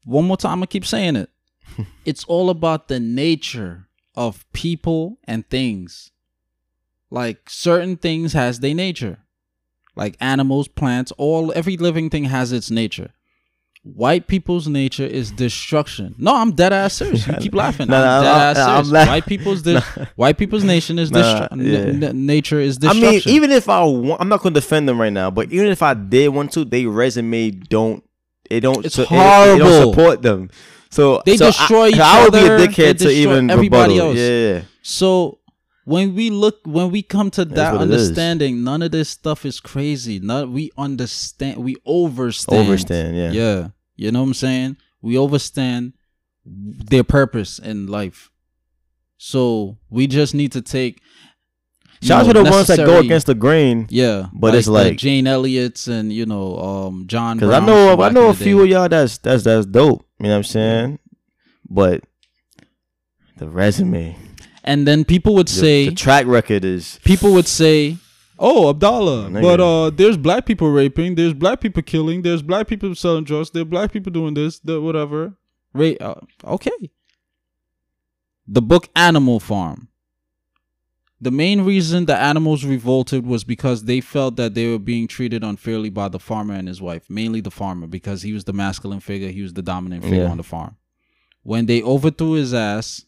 one 0.04 0.26
more 0.26 0.38
time 0.38 0.64
i 0.64 0.66
keep 0.66 0.86
saying 0.86 1.16
it. 1.16 1.30
It's 2.06 2.24
all 2.24 2.50
about 2.50 2.88
the 2.88 3.00
nature 3.00 3.88
of 4.16 4.46
people 4.54 5.20
and 5.26 5.48
things. 5.50 6.12
Like 7.10 7.50
certain 7.50 7.98
things 7.98 8.34
has 8.34 8.62
their 8.62 8.74
nature. 8.74 9.20
Like 9.96 10.16
animals 10.22 10.68
plants 10.68 11.12
all 11.18 11.52
every 11.56 11.76
living 11.76 12.10
thing 12.10 12.26
has 12.26 12.52
its 12.52 12.72
nature 12.72 13.12
White 13.96 14.28
people's 14.28 14.68
nature 14.68 15.06
is 15.06 15.32
destruction. 15.32 16.14
No, 16.18 16.36
I'm 16.36 16.52
dead 16.52 16.74
ass 16.74 16.96
serious. 16.96 17.26
You 17.28 17.34
keep 17.40 17.56
laughing. 17.56 17.88
No, 17.90 17.98
I'm 17.98 18.04
no, 18.04 18.22
dead 18.24 18.32
I'm- 18.34 18.58
ass 18.58 18.66
serious. 18.66 18.92
laugh- 18.92 19.08
White 19.08 19.26
people's 19.26 19.62
dis- 19.70 19.84
white 20.16 20.38
people's 20.38 20.64
nation 20.64 21.00
is 21.00 21.12
Nah, 21.12 21.48
destru- 21.50 22.02
yeah. 22.02 22.08
n- 22.10 22.26
nature 22.26 22.60
is 22.60 22.78
destruction. 22.78 23.08
I 23.08 23.12
mean, 23.12 23.22
even 23.28 23.52
if 23.52 23.70
I 23.70 23.84
want, 23.84 24.22
I'm 24.22 24.30
not 24.30 24.42
going 24.42 24.54
to 24.54 24.60
defend 24.60 24.88
them 24.90 25.00
right 25.00 25.14
now. 25.14 25.32
But 25.32 25.52
even 25.52 25.68
if 25.68 25.82
I 25.82 25.94
did 25.94 26.28
want 26.30 26.52
to, 26.54 26.66
they 26.66 26.86
resume 26.86 27.52
don't. 27.52 28.04
It 28.50 28.62
don't. 28.62 28.86
It's 28.86 28.96
so- 28.96 29.04
it- 29.04 29.12
It, 29.12 29.60
don't 29.60 29.90
support 29.90 30.22
them. 30.22 30.50
So 30.90 31.22
They 31.26 31.38
so 31.38 31.46
I- 31.48 31.52
destroy 31.52 31.88
each 31.90 32.00
I 32.00 32.24
would 32.24 32.34
be 32.34 32.40
a 32.40 32.58
dickhead 32.68 32.98
to 33.00 33.10
even 33.10 33.50
everybody 33.50 33.94
rebuttal. 33.94 34.10
else. 34.12 34.18
Yeah. 34.20 34.62
So 34.82 35.40
when 35.84 36.16
we 36.16 36.30
look, 36.30 36.60
when 36.66 36.92
we 36.92 37.02
come 37.02 37.30
to 37.32 37.46
that 37.46 37.74
what 37.74 37.82
it 37.84 37.90
is. 37.92 38.08
understanding, 38.08 38.64
none 38.64 38.82
of 38.82 38.92
this 38.92 39.10
stuff 39.10 39.46
is 39.46 39.60
crazy. 39.60 40.20
None 40.20 40.52
we 40.54 40.72
understand. 40.78 41.58
We 41.64 41.76
overstand. 41.88 42.68
Overstand. 42.68 43.16
Yeah. 43.16 43.32
Yeah, 43.32 43.68
you 43.98 44.12
know 44.12 44.22
what 44.22 44.28
I'm 44.28 44.34
saying. 44.36 44.78
We 45.02 45.16
overstand 45.16 45.94
their 46.46 47.04
purpose 47.04 47.60
in 47.60 47.88
life. 47.88 48.32
So 49.18 49.78
we 49.90 50.08
just 50.08 50.34
need 50.34 50.52
to 50.54 50.62
take. 50.62 51.02
Shout 52.02 52.22
out 52.22 52.28
to 52.34 52.44
the 52.44 52.50
ones 52.50 52.68
that 52.68 52.78
go 52.78 53.00
against 53.00 53.26
the 53.26 53.34
grain. 53.34 53.88
Yeah, 53.90 54.28
But 54.32 54.54
it's 54.54 54.68
the 54.68 54.72
like- 54.74 54.98
Jane 54.98 55.26
Elliott's 55.26 55.88
and 55.88 56.14
you 56.14 56.26
know 56.28 56.58
um 56.60 57.08
John. 57.08 57.38
Because 57.38 57.54
I 57.54 57.66
know 57.66 58.00
I 58.00 58.10
know 58.10 58.30
a 58.30 58.34
few 58.36 58.58
day. 58.58 58.64
of 58.64 58.68
y'all 58.70 58.90
that's 58.90 59.18
that's 59.18 59.44
that's 59.44 59.66
dope. 59.66 60.06
You 60.20 60.26
know 60.26 60.30
what 60.30 60.36
I'm 60.38 60.44
saying? 60.44 61.00
But 61.70 62.04
the 63.38 63.50
resume, 63.50 64.16
And 64.64 64.88
then 64.88 65.06
people 65.06 65.34
would 65.36 65.48
the, 65.48 65.54
say, 65.54 65.90
the 65.90 65.96
track 65.96 66.26
record 66.28 66.64
is 66.64 67.00
people 67.04 67.34
would 67.34 67.48
say, 67.48 67.98
"Oh, 68.40 68.70
Abdallah, 68.70 69.30
Nigga. 69.30 69.42
but 69.42 69.60
uh, 69.60 69.90
there's 69.90 70.18
black 70.18 70.46
people 70.46 70.70
raping, 70.70 71.16
there's 71.16 71.34
black 71.34 71.60
people 71.62 71.82
killing, 71.84 72.22
there's 72.22 72.42
black 72.42 72.68
people 72.68 72.94
selling 72.96 73.24
drugs, 73.24 73.50
there's 73.52 73.66
black 73.66 73.92
people 73.92 74.12
doing 74.12 74.34
this, 74.34 74.60
the 74.60 74.80
whatever." 74.82 75.34
Ra- 75.74 75.94
uh, 76.02 76.20
okay. 76.46 76.92
The 78.48 78.62
book 78.62 78.90
Animal 78.96 79.40
Farm. 79.40 79.90
The 81.20 81.32
main 81.32 81.62
reason 81.62 82.06
the 82.06 82.16
animals 82.16 82.64
revolted 82.64 83.26
was 83.26 83.44
because 83.44 83.86
they 83.86 84.02
felt 84.02 84.36
that 84.36 84.54
they 84.54 84.70
were 84.70 84.78
being 84.80 85.08
treated 85.08 85.44
unfairly 85.44 85.90
by 85.90 86.10
the 86.10 86.20
farmer 86.20 86.54
and 86.54 86.68
his 86.68 86.80
wife, 86.80 87.10
mainly 87.10 87.42
the 87.42 87.50
farmer, 87.52 87.88
because 87.88 88.22
he 88.22 88.34
was 88.34 88.44
the 88.44 88.54
masculine 88.54 89.00
figure, 89.00 89.30
he 89.30 89.42
was 89.42 89.54
the 89.54 89.64
dominant 89.64 90.04
figure 90.04 90.24
Yeah. 90.26 90.30
on 90.32 90.38
the 90.38 90.44
farm. 90.44 90.76
When 91.42 91.66
they 91.66 91.82
overthrew 91.82 92.34
his 92.34 92.54
ass, 92.54 93.04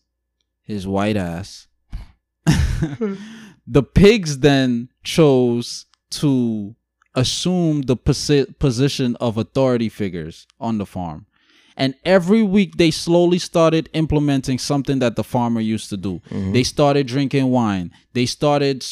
his 0.63 0.87
white 0.87 1.17
ass, 1.17 1.67
the 3.71 3.83
pigs 3.83 4.39
then 4.39 4.89
chose 5.03 5.85
to 6.11 6.75
assume 7.15 7.83
the 7.83 7.95
posi- 7.95 8.57
position 8.59 9.15
of 9.19 9.37
authority 9.37 9.89
figures 9.89 10.47
on 10.59 10.77
the 10.79 10.85
farm. 10.85 11.25
And 11.77 11.93
every 12.03 12.43
week 12.43 12.75
they 12.77 12.91
slowly 12.91 13.39
started 13.39 13.89
implementing 13.93 14.57
something 14.59 14.99
that 14.99 15.15
the 15.15 15.23
farmer 15.23 15.61
used 15.61 15.89
to 15.91 15.97
do. 15.97 16.19
They 16.51 16.63
started 16.63 17.07
drinking 17.07 17.49
wine. 17.51 17.91
They 18.13 18.25
started 18.25 18.83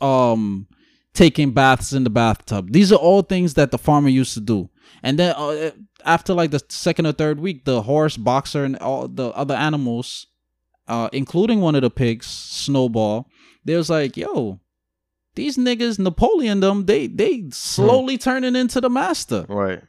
um 0.00 0.66
taking 1.12 1.50
baths 1.50 1.92
in 1.92 2.04
the 2.04 2.10
bathtub. 2.10 2.70
These 2.72 2.92
are 2.92 3.02
all 3.08 3.22
things 3.22 3.54
that 3.54 3.72
the 3.72 3.78
farmer 3.78 4.08
used 4.08 4.34
to 4.34 4.40
do. 4.40 4.70
And 5.02 5.18
then 5.18 5.34
uh, 5.36 5.72
after 6.04 6.32
like 6.34 6.50
the 6.52 6.62
second 6.68 7.06
or 7.06 7.12
third 7.12 7.40
week, 7.40 7.64
the 7.64 7.82
horse, 7.82 8.16
boxer, 8.16 8.64
and 8.64 8.76
all 8.78 9.08
the 9.08 9.28
other 9.42 9.54
animals, 9.54 10.26
uh, 10.88 11.08
including 11.12 11.60
one 11.60 11.74
of 11.74 11.82
the 11.82 11.90
pigs, 11.90 12.26
Snowball, 12.26 13.26
they 13.64 13.76
was 13.76 13.90
like, 13.90 14.16
"Yo, 14.16 14.60
these 15.34 15.56
niggas, 15.56 15.98
Napoleon, 15.98 16.60
them, 16.60 16.86
they 16.86 17.06
they 17.06 17.38
hmm. 17.38 17.50
slowly 17.50 18.18
turning 18.18 18.56
into 18.56 18.80
the 18.80 18.90
master." 18.90 19.46
right. 19.48 19.82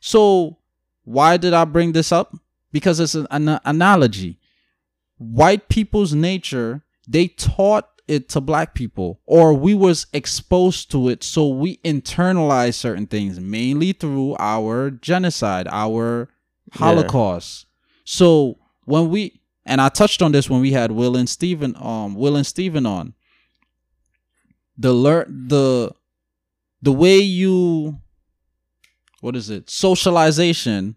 So 0.00 0.58
why 1.04 1.36
did 1.36 1.54
I 1.54 1.64
bring 1.64 1.92
this 1.92 2.12
up? 2.12 2.34
Because 2.72 3.00
it's 3.00 3.14
an, 3.14 3.26
an 3.30 3.60
analogy. 3.64 4.38
White 5.18 5.68
people's 5.68 6.12
nature, 6.12 6.84
they 7.08 7.28
taught 7.28 7.88
it 8.08 8.28
to 8.28 8.40
black 8.40 8.74
people 8.74 9.20
or 9.26 9.52
we 9.52 9.74
was 9.74 10.06
exposed 10.12 10.90
to 10.92 11.08
it 11.08 11.24
so 11.24 11.48
we 11.48 11.78
internalize 11.78 12.74
certain 12.74 13.06
things 13.06 13.40
mainly 13.40 13.92
through 13.92 14.36
our 14.38 14.90
genocide 14.90 15.66
our 15.72 16.28
holocaust 16.74 17.66
so 18.04 18.56
when 18.84 19.08
we 19.08 19.40
and 19.66 19.80
i 19.80 19.88
touched 19.90 20.22
on 20.22 20.32
this 20.32 20.48
when 20.48 20.60
we 20.62 20.72
had 20.72 20.90
will 20.92 21.16
and 21.16 21.28
steven 21.28 21.74
um 21.76 22.14
will 22.14 22.36
and 22.36 22.46
steven 22.46 22.86
on. 22.86 23.12
The 24.78 24.92
learn 24.92 25.48
the 25.48 25.92
the 26.82 26.92
way 26.92 27.18
you 27.18 27.98
what 29.20 29.34
is 29.36 29.50
it? 29.50 29.68
Socialization 29.70 30.96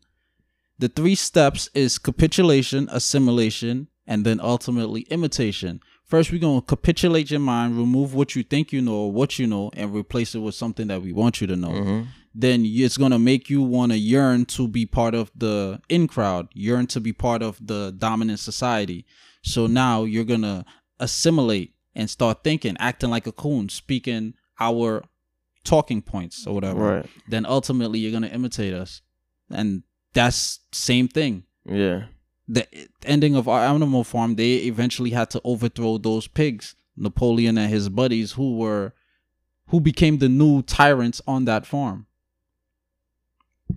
the 0.77 0.87
three 0.87 1.15
steps 1.15 1.69
is 1.73 1.97
capitulation 1.97 2.87
assimilation 2.91 3.87
and 4.07 4.25
then 4.25 4.39
ultimately 4.39 5.01
imitation. 5.09 5.81
First 6.05 6.31
we're 6.31 6.39
going 6.39 6.61
to 6.61 6.65
capitulate 6.65 7.31
your 7.31 7.39
mind 7.39 7.77
remove 7.77 8.13
what 8.13 8.35
you 8.35 8.43
think 8.43 8.71
you 8.73 8.81
know 8.81 8.95
or 8.95 9.11
what 9.11 9.39
you 9.39 9.47
know 9.47 9.71
and 9.75 9.93
replace 9.93 10.35
it 10.35 10.39
with 10.39 10.55
something 10.55 10.87
that 10.87 11.01
we 11.01 11.11
want 11.13 11.41
you 11.41 11.47
to 11.47 11.55
know. 11.55 11.71
Mhm. 11.71 12.07
Then 12.33 12.63
it's 12.65 12.97
going 12.97 13.11
to 13.11 13.19
make 13.19 13.49
you 13.49 13.61
want 13.61 13.91
to 13.91 13.97
yearn 13.97 14.45
to 14.45 14.67
be 14.67 14.85
part 14.85 15.15
of 15.15 15.31
the 15.35 15.81
in 15.89 16.07
crowd, 16.07 16.47
yearn 16.53 16.87
to 16.87 16.99
be 16.99 17.13
part 17.13 17.41
of 17.41 17.59
the 17.65 17.93
dominant 17.97 18.39
society. 18.39 19.05
So 19.41 19.67
now 19.67 20.03
you're 20.03 20.25
going 20.25 20.43
to 20.43 20.65
assimilate 20.99 21.73
and 21.95 22.09
start 22.09 22.43
thinking, 22.43 22.77
acting 22.79 23.09
like 23.09 23.27
a 23.27 23.31
coon, 23.31 23.69
speaking 23.69 24.35
our 24.59 25.03
talking 25.63 26.01
points 26.01 26.45
or 26.45 26.53
whatever. 26.53 26.95
Right. 26.97 27.05
Then 27.27 27.45
ultimately 27.45 27.99
you're 27.99 28.11
going 28.11 28.29
to 28.29 28.33
imitate 28.33 28.73
us. 28.73 29.01
And 29.49 29.83
that's 30.13 30.59
same 30.71 31.07
thing. 31.07 31.43
Yeah. 31.65 32.05
The 32.47 32.67
ending 33.05 33.35
of 33.35 33.47
our 33.47 33.61
animal 33.61 34.03
farm, 34.03 34.35
they 34.35 34.55
eventually 34.57 35.11
had 35.11 35.29
to 35.31 35.41
overthrow 35.43 35.97
those 35.97 36.27
pigs, 36.27 36.75
Napoleon 36.97 37.57
and 37.57 37.69
his 37.69 37.89
buddies 37.89 38.33
who 38.33 38.57
were 38.57 38.93
who 39.67 39.79
became 39.79 40.17
the 40.17 40.29
new 40.29 40.61
tyrants 40.63 41.21
on 41.27 41.45
that 41.45 41.65
farm. 41.65 42.07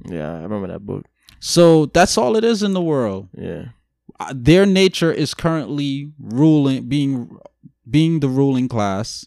Yeah. 0.07 0.33
I 0.39 0.43
remember 0.43 0.69
that 0.69 0.85
book. 0.87 1.07
So 1.41 1.87
that's 1.87 2.17
all 2.17 2.37
it 2.37 2.45
is 2.45 2.63
in 2.63 2.73
the 2.73 2.81
world. 2.83 3.29
Yeah. 3.37 3.67
Uh, 4.21 4.33
Their 4.35 4.67
nature 4.67 5.13
is 5.13 5.35
currently 5.35 6.13
ruling, 6.19 6.89
being 6.89 7.37
being 7.89 8.21
the 8.21 8.29
ruling 8.29 8.69
class 8.69 9.27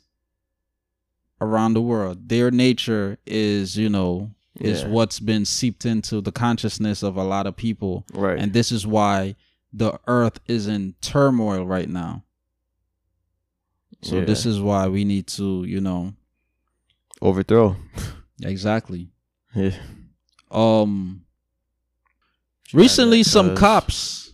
around 1.42 1.74
the 1.74 1.82
world. 1.82 2.30
Their 2.30 2.50
nature 2.52 3.18
is, 3.26 3.76
you 3.78 3.90
know, 3.90 4.32
is 4.60 4.82
Yeah. 4.84 4.88
what's 4.90 5.20
been 5.20 5.44
seeped 5.44 5.86
into 5.86 6.22
the 6.22 6.32
consciousness 6.32 7.04
of 7.04 7.18
a 7.18 7.24
lot 7.24 7.46
of 7.48 7.58
people, 7.58 8.06
Right. 8.14 8.40
and 8.40 8.54
this 8.54 8.72
is 8.72 8.88
why 8.88 9.36
the 9.74 10.00
earth 10.08 10.40
is 10.48 10.68
in 10.68 10.96
turmoil 11.02 11.66
right 11.68 11.90
now. 11.90 12.24
So 14.02 14.20
Yeah. 14.20 14.26
this 14.26 14.46
is 14.46 14.62
why 14.62 14.88
we 14.88 15.04
need 15.04 15.28
to, 15.36 15.66
you 15.66 15.82
know, 15.82 16.14
overthrow. 17.22 17.76
exactly. 18.42 19.10
Yeah. 19.54 19.76
Um 20.56 21.26
recently 22.74 23.24
some 23.24 23.56
cops 23.56 24.34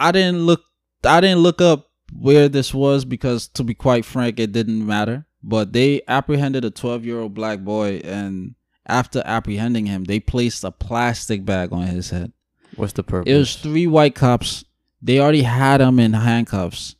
I 0.00 0.12
didn't 0.12 0.40
look 0.40 0.62
I 1.04 1.20
didn't 1.20 1.40
look 1.40 1.60
up 1.60 1.90
where 2.12 2.48
this 2.48 2.72
was 2.74 3.04
because 3.04 3.48
to 3.48 3.62
be 3.62 3.74
quite 3.74 4.04
frank 4.04 4.40
it 4.40 4.52
didn't 4.52 4.84
matter, 4.84 5.26
but 5.42 5.72
they 5.72 6.00
apprehended 6.08 6.64
a 6.64 6.70
12-year-old 6.70 7.34
black 7.34 7.60
boy 7.60 8.00
and 8.02 8.54
after 8.88 9.22
apprehending 9.24 9.86
him, 9.86 10.04
they 10.04 10.18
placed 10.18 10.64
a 10.64 10.70
plastic 10.70 11.44
bag 11.44 11.72
on 11.72 11.82
his 11.82 12.10
head. 12.10 12.32
What's 12.76 12.94
the 12.94 13.02
purpose? 13.02 13.30
It 13.30 13.36
was 13.36 13.56
three 13.56 13.86
white 13.86 14.14
cops. 14.14 14.64
They 15.02 15.20
already 15.20 15.42
had 15.42 15.80
him 15.80 16.00
in 16.00 16.14
handcuffs. 16.14 16.96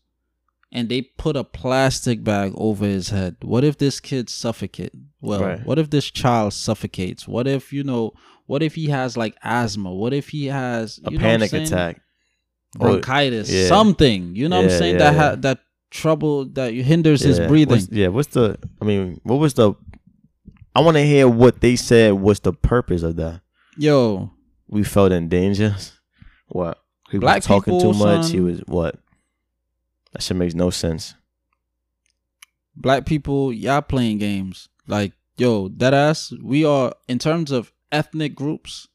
And 0.71 0.89
they 0.91 1.01
put 1.03 1.35
a 1.35 1.45
plastic 1.45 2.23
bag 2.23 2.53
over 2.55 2.85
his 2.85 3.09
head. 3.09 3.37
What 3.41 3.65
if 3.65 3.79
this 3.79 4.01
kid 4.01 4.29
suffocate? 4.29 4.93
Well, 5.21 5.43
Right. 5.43 5.65
what 5.65 5.79
if 5.79 5.89
this 5.89 6.11
child 6.11 6.53
suffocates? 6.53 7.27
What 7.27 7.47
if, 7.47 7.73
you 7.73 7.83
know, 7.83 8.13
what 8.47 8.63
if 8.63 8.75
he 8.75 8.89
has 8.89 9.17
like 9.17 9.35
asthma? 9.43 9.95
What 9.95 10.13
if 10.13 10.29
he 10.29 10.47
has 10.47 11.01
a 11.05 11.11
you 11.11 11.19
know 11.19 11.25
what 11.25 11.33
I'm 11.43 11.49
panic 11.49 11.53
attack. 11.69 12.01
Bronchitis, 12.77 13.51
yeah. 13.51 13.67
something. 13.67 14.37
You 14.37 14.49
know 14.49 14.57
what 14.57 14.71
I'm 14.73 14.79
saying? 14.79 14.95
yeah, 14.95 15.11
that 15.11 15.15
yeah. 15.15 15.31
ha- 15.31 15.37
that 15.37 15.59
trouble 15.91 16.45
that 16.51 16.75
hinders 16.75 17.23
his 17.23 17.41
breathing. 17.41 17.77
What's, 17.77 17.89
yeah. 17.91 18.09
What's 18.09 18.29
the? 18.29 18.59
I 18.81 18.85
mean, 18.85 19.21
what 19.23 19.37
was 19.37 19.55
the? 19.55 19.73
I 20.75 20.81
want 20.81 20.97
to 20.97 21.03
hear 21.05 21.27
what 21.27 21.61
they 21.61 21.77
said 21.77 22.13
What's 22.13 22.41
the 22.41 22.53
purpose 22.53 23.03
of 23.03 23.17
that. 23.17 23.41
Yo, 23.77 24.31
We 24.69 24.85
felt 24.85 25.13
in 25.13 25.29
danger. 25.29 25.75
What? 26.49 26.79
He 27.11 27.19
Black 27.19 27.37
was 27.37 27.47
talking 27.47 27.75
people, 27.75 27.93
too 27.93 27.99
much. 27.99 28.31
He 28.31 28.41
was 28.41 28.61
what? 28.67 28.97
That 30.19 30.23
shit 30.25 30.37
makes 30.37 30.55
no 30.57 30.71
sense. 30.71 31.15
black 32.75 33.07
people, 33.07 33.53
y'all 33.53 33.83
playing 33.83 34.19
games. 34.19 34.69
Like, 34.89 35.13
yo, 35.37 35.69
that 35.77 35.95
ass, 35.95 36.33
we 36.43 36.65
are 36.65 36.93
in 37.07 37.21
terms 37.21 37.53
of 37.53 37.71
ethnic 37.93 38.35
groups, 38.35 38.89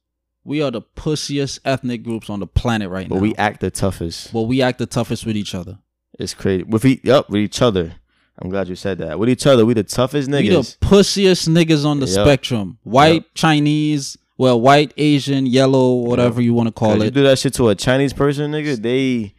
we 0.43 0.61
are 0.61 0.69
the 0.69 0.81
pussiest 0.81 1.59
ethnic 1.63 2.03
groups 2.03 2.29
on 2.29 2.41
the 2.41 2.45
planet 2.47 2.89
right 2.89 3.07
But 3.07 3.15
now. 3.15 3.21
But 3.21 3.23
we 3.23 3.35
act 3.35 3.61
the 3.61 3.71
toughest. 3.71 4.33
but 4.33 4.41
we 4.41 4.61
act 4.61 4.79
the 4.79 4.85
toughest 4.85 5.25
with 5.25 5.37
each 5.37 5.55
other. 5.55 5.79
It's 6.19 6.33
crazy. 6.33 6.63
With 6.63 6.83
each, 6.83 7.05
yup, 7.05 7.29
with 7.29 7.39
each 7.39 7.61
other. 7.61 7.93
I'm 8.39 8.49
glad 8.49 8.67
you 8.67 8.75
said 8.75 8.97
that. 8.97 9.17
With 9.17 9.29
each 9.29 9.47
other, 9.47 9.65
we 9.65 9.73
the 9.75 9.83
toughest 9.83 10.29
niggas. 10.29 10.41
We 10.41 10.49
the 10.49 10.77
pussiest 10.81 11.47
niggas 11.47 11.85
on 11.85 12.01
the 12.01 12.05
Yup. 12.07 12.25
spectrum. 12.27 12.79
White, 12.83 13.33
Chinese, 13.33 14.17
well, 14.37 14.59
white, 14.59 14.91
Asian, 14.97 15.45
yellow, 15.45 15.93
whatever 15.93 16.41
you 16.41 16.53
want 16.53 16.67
to 16.67 16.73
call 16.73 16.97
you 16.97 17.03
it. 17.03 17.13
do 17.13 17.23
that 17.23 17.39
shit 17.39 17.53
to 17.53 17.69
a 17.69 17.75
Chinese 17.75 18.11
person, 18.11 18.51
nigga, 18.51 18.75
they 18.81 19.33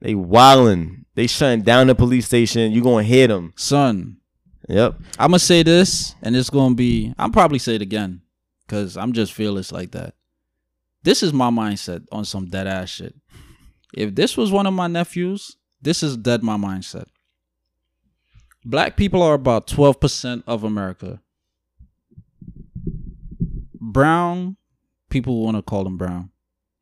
they 0.00 0.14
wildin'. 0.14 0.99
They 1.14 1.26
shutting 1.26 1.62
down 1.62 1.88
the 1.88 1.94
police 1.94 2.26
station. 2.26 2.72
You 2.72 2.82
gonna 2.82 3.02
hit 3.02 3.28
them. 3.28 3.52
Son, 3.56 4.16
Yep. 4.68 4.94
I'm 5.18 5.30
gonna 5.30 5.38
say 5.40 5.62
this, 5.64 6.14
and 6.22 6.36
it's 6.36 6.50
gonna 6.50 6.74
be. 6.74 7.12
I'm 7.18 7.32
probably 7.32 7.58
say 7.58 7.74
it 7.74 7.82
again, 7.82 8.22
cause 8.68 8.96
I'm 8.96 9.12
just 9.12 9.32
fearless 9.32 9.72
like 9.72 9.90
that. 9.92 10.14
This 11.02 11.22
is 11.22 11.32
my 11.32 11.50
mindset 11.50 12.04
on 12.12 12.24
some 12.24 12.46
dead 12.46 12.66
ass 12.66 12.90
shit. 12.90 13.14
If 13.94 14.14
this 14.14 14.36
was 14.36 14.52
one 14.52 14.66
of 14.66 14.74
my 14.74 14.86
nephews, 14.86 15.56
this 15.82 16.02
is 16.02 16.16
dead 16.16 16.42
my 16.44 16.56
mindset. 16.56 17.06
Black 18.64 18.96
people 18.96 19.22
are 19.22 19.34
about 19.34 19.66
twelve 19.66 19.98
percent 19.98 20.44
of 20.46 20.62
America. 20.62 21.20
Brown 23.80 24.56
people 25.08 25.42
want 25.42 25.56
to 25.56 25.62
call 25.62 25.82
them 25.84 25.96
brown. 25.96 26.30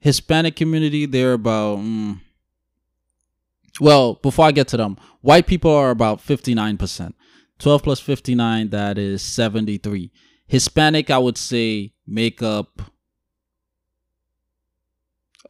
Hispanic 0.00 0.56
community, 0.56 1.06
they're 1.06 1.32
about. 1.32 1.78
mm, 1.78 2.20
well, 3.80 4.14
before 4.14 4.44
I 4.46 4.52
get 4.52 4.68
to 4.68 4.76
them, 4.76 4.96
white 5.20 5.46
people 5.46 5.70
are 5.72 5.90
about 5.90 6.20
fifty 6.20 6.54
nine 6.54 6.76
percent. 6.76 7.14
12 7.60 7.82
plus 7.82 7.98
59 7.98 8.68
that 8.68 8.98
is 8.98 9.20
73 9.20 10.12
hispanic 10.46 11.10
i 11.10 11.18
would 11.18 11.36
say 11.36 11.92
make 12.06 12.40
up 12.40 12.80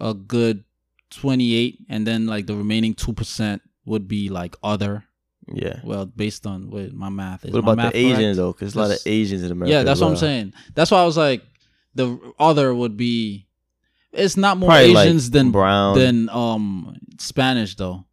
a 0.01 0.15
good 0.15 0.65
28 1.11 1.79
and 1.91 2.07
then 2.07 2.27
like 2.27 2.47
the 2.47 2.55
remaining 2.55 2.95
2% 2.95 3.61
would 3.85 4.09
be 4.09 4.31
like 4.31 4.57
other 4.63 5.05
Yeah. 5.53 5.81
well 5.85 6.07
based 6.07 6.47
on 6.47 6.71
what 6.71 6.95
my 6.95 7.11
math 7.11 7.45
is 7.45 7.53
What 7.53 7.59
about 7.69 7.93
the 7.93 7.99
Asians 7.99 8.17
correct? 8.17 8.37
though? 8.37 8.53
Because 8.53 8.75
a 8.75 8.79
lot 8.79 8.91
of 8.91 8.99
Asians 9.07 9.43
in 9.43 9.53
America. 9.53 9.73
yeah 9.73 9.83
that's 9.83 10.01
what 10.01 10.09
i'm 10.09 10.17
saying 10.17 10.55
that's 10.75 10.91
why 10.91 11.03
i 11.03 11.05
was 11.05 11.19
like 11.19 11.43
the 11.95 12.19
other 12.39 12.75
would 12.75 12.97
be 12.97 13.47
it's 14.13 14.39
not 14.39 14.57
more 14.57 14.71
Probably, 14.71 14.95
like, 14.95 15.07
asians 15.09 15.31
than 15.31 15.51
brown. 15.51 15.99
than 15.99 16.29
um 16.31 16.97
spanish 17.19 17.77
though 17.77 18.05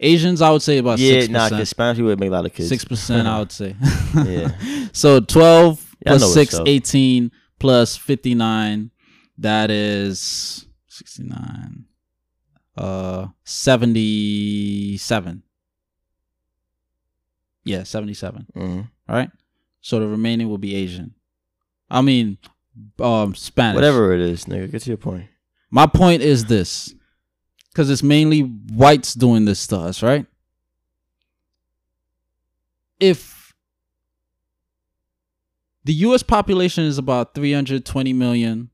asians 0.00 0.42
i 0.42 0.50
would 0.50 0.62
say 0.62 0.78
about 0.78 0.98
yeah, 0.98 1.20
6% 1.20 1.30
nah, 1.30 1.48
because 1.48 1.68
Spanish 1.68 1.96
people 1.96 2.08
would 2.08 2.20
make 2.20 2.28
a 2.28 2.32
lot 2.32 2.44
of 2.46 2.52
kids. 2.52 2.68
Six 2.68 2.84
percent, 2.84 3.26
I 3.28 3.38
would 3.38 3.52
say. 3.52 3.76
Yeah. 4.14 4.50
So 4.92 5.20
twelve 5.20 5.96
Yeah, 6.04 6.12
plus 6.12 6.32
six, 6.34 6.54
up. 6.54 6.68
18 6.68 7.30
plus 7.58 7.96
fifty 7.96 8.34
nine. 8.34 8.90
That 9.38 9.70
is 9.70 10.66
sixty 10.86 11.24
nine. 11.24 11.86
Uh, 12.76 13.28
seventy 13.44 14.96
seven. 14.98 15.42
Yeah, 17.64 17.82
seventy 17.84 18.14
seven. 18.14 18.46
Mhm. 18.56 18.88
All 19.08 19.16
right. 19.16 19.30
So 19.80 19.98
the 20.00 20.06
remaining 20.06 20.48
will 20.48 20.58
be 20.58 20.74
Asian. 20.74 21.14
I 21.90 22.02
mean, 22.02 22.38
um, 23.00 23.34
Spanish. 23.34 23.74
Whatever 23.76 24.12
it 24.14 24.20
is, 24.20 24.44
nigga. 24.44 24.70
Get 24.70 24.82
to 24.82 24.90
your 24.90 24.96
point. 24.96 25.26
My 25.70 25.86
point 25.86 26.22
is 26.22 26.44
this, 26.44 26.94
because 27.74 27.90
it's 27.90 28.04
mainly 28.04 28.42
whites 28.42 29.14
doing 29.14 29.46
this 29.46 29.66
to 29.66 29.76
us, 29.76 30.00
right? 30.00 30.26
If 33.00 33.52
the 35.82 35.92
U.S. 35.94 36.22
population 36.22 36.84
is 36.84 36.98
about 36.98 37.34
320 37.34 38.12
million, 38.12 38.70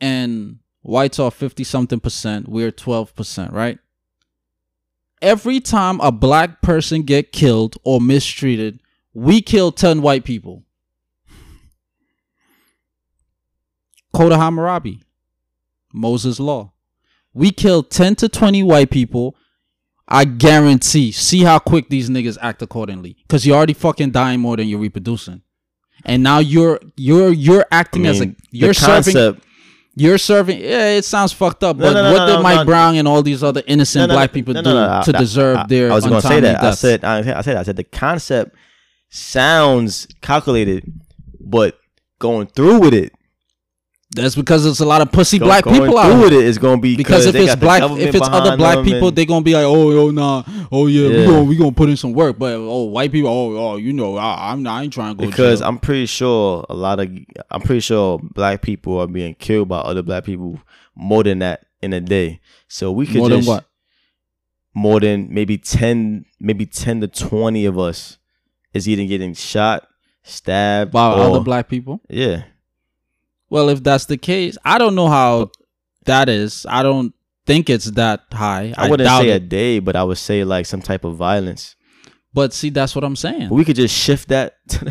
and 0.00 0.60
whites 0.82 1.18
are 1.18 1.32
50 1.32 1.64
something 1.64 1.98
percent, 1.98 2.48
we're 2.48 2.70
12 2.70 3.16
percent, 3.16 3.52
right? 3.52 3.78
Every 5.20 5.58
time 5.58 6.00
a 6.00 6.12
black 6.12 6.62
person 6.62 7.02
get 7.02 7.32
killed 7.32 7.76
or 7.82 8.00
mistreated, 8.00 8.80
we 9.12 9.42
kill 9.42 9.72
10 9.72 10.02
white 10.02 10.24
people. 10.24 10.62
Code 14.12 14.32
of 14.32 14.38
Hammurabi, 14.38 15.02
Moses 15.92 16.38
Law. 16.38 16.71
We 17.34 17.50
kill 17.50 17.82
10 17.82 18.16
to 18.16 18.28
20 18.28 18.62
white 18.62 18.90
people. 18.90 19.36
I 20.08 20.24
guarantee. 20.24 21.12
See 21.12 21.42
how 21.42 21.58
quick 21.58 21.88
these 21.88 22.10
niggas 22.10 22.36
act 22.42 22.60
accordingly. 22.60 23.16
Cause 23.28 23.46
you're 23.46 23.56
already 23.56 23.72
fucking 23.72 24.10
dying 24.10 24.40
more 24.40 24.56
than 24.56 24.68
you're 24.68 24.80
reproducing, 24.80 25.40
and 26.04 26.22
now 26.22 26.38
you're 26.40 26.80
you're 26.96 27.32
you're 27.32 27.64
acting 27.70 28.06
as 28.06 28.20
a 28.20 28.34
you're 28.50 28.74
serving 28.74 29.40
you're 29.94 30.18
serving. 30.18 30.58
Yeah, 30.60 30.96
it 30.96 31.04
sounds 31.04 31.32
fucked 31.32 31.62
up, 31.64 31.76
No, 31.76 31.84
but 31.86 31.92
no, 31.94 32.02
no, 32.02 32.12
what 32.12 32.26
did 32.26 32.42
Mike. 32.42 32.66
Brown 32.66 32.96
and 32.96 33.06
all 33.06 33.22
these 33.22 33.42
other 33.42 33.62
innocent 33.66 34.02
No, 34.02 34.06
no, 34.08 34.14
black 34.18 34.32
people 34.32 34.52
do 34.54 34.62
to 34.62 34.68
I- 34.68 35.18
deserve 35.18 35.56
I, 35.58 35.66
their 35.66 35.92
I 35.92 35.94
was 35.94 36.04
gonna 36.04 36.20
say 36.20 36.40
that. 36.40 36.62
I 36.62 36.70
said 36.72 37.04
I, 37.04 37.38
I 37.38 37.40
said 37.42 37.56
I 37.56 37.62
said 37.62 37.76
the 37.76 37.84
concept 37.84 38.54
sounds 39.08 40.06
calculated, 40.20 40.90
but 41.40 41.78
going 42.18 42.46
through 42.48 42.80
with 42.80 42.94
it, 42.94 43.12
That's 44.14 44.34
because 44.34 44.66
it's 44.66 44.80
a 44.80 44.84
lot 44.84 45.00
of 45.00 45.10
pussy 45.10 45.38
go- 45.38 45.46
black 45.46 45.64
people 45.64 45.96
out 45.96 46.22
with 46.22 46.34
it 46.34 46.44
is 46.44 46.58
gonna 46.58 46.80
be 46.80 46.96
Because 46.96 47.24
if 47.24 47.34
it's 47.34 47.56
black, 47.56 47.82
if 47.98 48.14
it's 48.14 48.28
other 48.28 48.56
black 48.58 48.84
people, 48.84 49.08
and- 49.08 49.16
they 49.16 49.24
gonna 49.24 49.42
be 49.42 49.54
like, 49.54 49.64
oh, 49.64 49.90
yo, 49.90 50.10
nah, 50.10 50.42
oh 50.70 50.86
yeah, 50.86 51.08
we 51.08 51.16
Yeah. 51.20 51.26
gonna 51.26 51.44
we 51.44 51.56
gonna 51.56 51.72
put 51.72 51.88
in 51.88 51.96
some 51.96 52.12
work. 52.12 52.38
But 52.38 52.54
oh, 52.54 52.84
white 52.84 53.10
people, 53.10 53.30
oh, 53.30 53.56
oh, 53.56 53.76
you 53.76 53.92
know, 53.94 54.16
I, 54.18 54.52
I'm 54.52 54.62
not, 54.62 54.80
I 54.80 54.82
ain't 54.82 54.92
trying 54.92 55.16
to 55.16 55.24
go 55.24 55.30
because. 55.30 55.62
I'm 55.62 55.78
pretty 55.78 56.04
sure 56.06 56.66
a 56.68 56.74
lot 56.74 57.00
of 57.00 57.08
I'm 57.50 57.62
pretty 57.62 57.80
sure 57.80 58.18
black 58.34 58.60
people 58.60 58.98
are 58.98 59.06
being 59.06 59.34
killed 59.34 59.68
by 59.68 59.78
other 59.78 60.02
black 60.02 60.24
people 60.24 60.60
more 60.94 61.22
than 61.22 61.38
that 61.38 61.64
in 61.80 61.92
a 61.94 62.00
day. 62.00 62.40
So 62.68 62.92
we 62.92 63.06
could 63.06 63.16
more 63.16 63.28
than 63.30 63.38
just 63.38 63.48
what? 63.48 63.64
more 64.74 65.00
than 65.00 65.32
maybe 65.32 65.56
ten, 65.56 66.26
maybe 66.38 66.66
ten 66.66 67.00
to 67.00 67.08
twenty 67.08 67.64
of 67.64 67.78
us 67.78 68.18
is 68.74 68.88
either 68.88 69.06
getting 69.06 69.32
shot, 69.34 69.86
stabbed, 70.22 70.92
By 70.92 71.12
or 71.12 71.20
other 71.20 71.40
black 71.40 71.68
people. 71.68 72.00
yeah. 72.10 72.44
Well, 73.52 73.68
if 73.68 73.82
that's 73.82 74.06
the 74.06 74.16
case, 74.16 74.56
I 74.64 74.78
don't 74.78 74.94
know 74.94 75.08
how 75.08 75.50
that 76.06 76.30
is. 76.30 76.64
I 76.66 76.82
don't 76.82 77.12
think 77.44 77.68
it's 77.68 77.90
that 77.90 78.24
high. 78.32 78.72
I 78.78 78.88
wouldn't 78.88 79.06
doubt 79.06 79.20
say 79.20 79.28
a 79.28 79.38
day, 79.38 79.78
but 79.78 79.94
I 79.94 80.04
would 80.04 80.16
say 80.16 80.42
like 80.42 80.64
some 80.64 80.80
type 80.80 81.04
of 81.04 81.16
violence. 81.16 81.76
But 82.32 82.54
see, 82.54 82.70
that's 82.70 82.94
what 82.94 83.04
I'm 83.04 83.14
saying. 83.14 83.50
We 83.50 83.66
could 83.66 83.76
just 83.76 83.94
shift 83.94 84.28
that. 84.28 84.56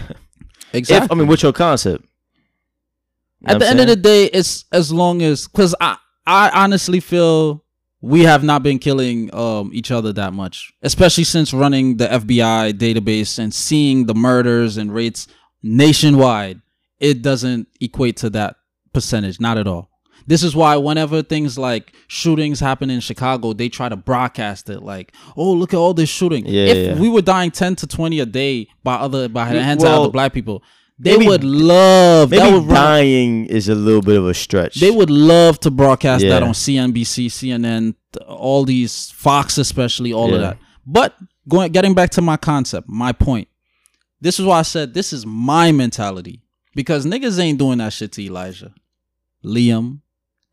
Exactly. 0.73 1.05
If 1.05 1.11
I 1.11 1.15
mean, 1.15 1.27
what's 1.27 1.43
your 1.43 1.51
concept? 1.51 2.05
At 3.45 3.59
the 3.59 3.67
end 3.67 3.81
of 3.81 3.87
the 3.87 3.97
day, 3.97 4.25
it's 4.27 4.63
as 4.71 4.89
long 4.93 5.21
as 5.21 5.45
because 5.45 5.75
I 5.81 5.97
I 6.25 6.49
honestly 6.53 7.01
feel 7.01 7.65
we 7.99 8.21
have 8.21 8.41
not 8.41 8.63
been 8.63 8.79
killing 8.79 9.35
um 9.35 9.71
each 9.73 9.91
other 9.91 10.13
that 10.13 10.31
much, 10.31 10.71
especially 10.81 11.25
since 11.25 11.53
running 11.53 11.97
the 11.97 12.07
FBI 12.07 12.71
database 12.71 13.37
and 13.37 13.53
seeing 13.53 14.05
the 14.05 14.15
murders 14.15 14.77
and 14.77 14.93
rates 14.93 15.27
nationwide. 15.61 16.61
It 17.01 17.21
doesn't 17.21 17.67
equate 17.81 18.15
to 18.17 18.29
that 18.29 18.55
percentage, 18.93 19.39
not 19.41 19.57
at 19.57 19.67
all. 19.67 19.89
This 20.27 20.43
is 20.43 20.55
why 20.55 20.75
whenever 20.77 21.23
things 21.23 21.57
like 21.57 21.93
shootings 22.07 22.59
happen 22.59 22.91
in 22.91 22.99
Chicago, 22.99 23.53
they 23.53 23.69
try 23.69 23.89
to 23.89 23.95
broadcast 23.95 24.69
it 24.69 24.81
like, 24.83 25.13
"Oh, 25.35 25.51
look 25.51 25.73
at 25.73 25.77
all 25.77 25.95
this 25.95 26.09
shooting." 26.09 26.45
Yeah, 26.45 26.65
if 26.65 26.77
yeah. 26.95 27.01
we 27.01 27.09
were 27.09 27.23
dying 27.23 27.49
ten 27.51 27.75
to 27.77 27.87
twenty 27.87 28.19
a 28.19 28.25
day 28.27 28.67
by 28.83 28.95
other 28.95 29.27
by 29.27 29.51
the 29.51 29.63
hands 29.63 29.83
of 29.83 29.89
other 29.89 30.09
black 30.09 30.31
people, 30.31 30.61
they 30.99 31.13
maybe- 31.17 31.27
would 31.27 31.43
love 31.43 32.29
that 32.29 32.37
Maybe 32.43 32.53
would 32.53 32.65
run 32.67 32.75
dying 32.75 33.45
is 33.47 33.67
a 33.67 33.73
little 33.73 34.03
bit 34.03 34.15
of 34.17 34.27
a 34.27 34.35
stretch. 34.35 34.75
they 34.75 34.91
would 34.91 35.09
love 35.09 35.59
to 35.61 35.71
broadcast 35.71 36.21
that 36.23 36.43
Yeah. 36.43 36.47
on 36.47 36.53
CNBC, 36.53 37.27
CNN, 37.27 37.95
all 38.27 38.63
these 38.63 39.09
Fox, 39.15 39.57
especially 39.57 40.13
all 40.13 40.31
of 40.35 40.39
that. 40.41 40.57
But 40.85 41.15
going, 41.49 41.71
getting 41.71 41.95
back 41.95 42.11
to 42.11 42.21
my 42.21 42.37
concept, 42.37 42.87
my 42.87 43.11
point. 43.11 43.47
This 44.21 44.39
is 44.39 44.45
why 44.45 44.59
I 44.59 44.61
said 44.61 44.93
this 44.93 45.11
is 45.13 45.25
my 45.25 45.71
mentality 45.71 46.43
because 46.75 47.05
niggas 47.05 47.39
ain't 47.39 47.59
doing 47.59 47.79
that 47.79 47.93
shit 47.93 48.11
to 48.13 48.23
Elijah, 48.23 48.73
Liam, 49.43 50.01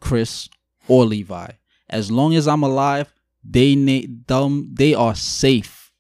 Chris, 0.00 0.48
or 0.86 1.04
Levi. 1.04 1.48
As 1.88 2.10
long 2.10 2.34
as 2.34 2.46
I'm 2.46 2.62
alive, 2.62 3.12
they 3.42 3.74
na- 3.74 4.06
them 4.26 4.74
they 4.74 4.94
are 4.94 5.14
safe. 5.14 5.90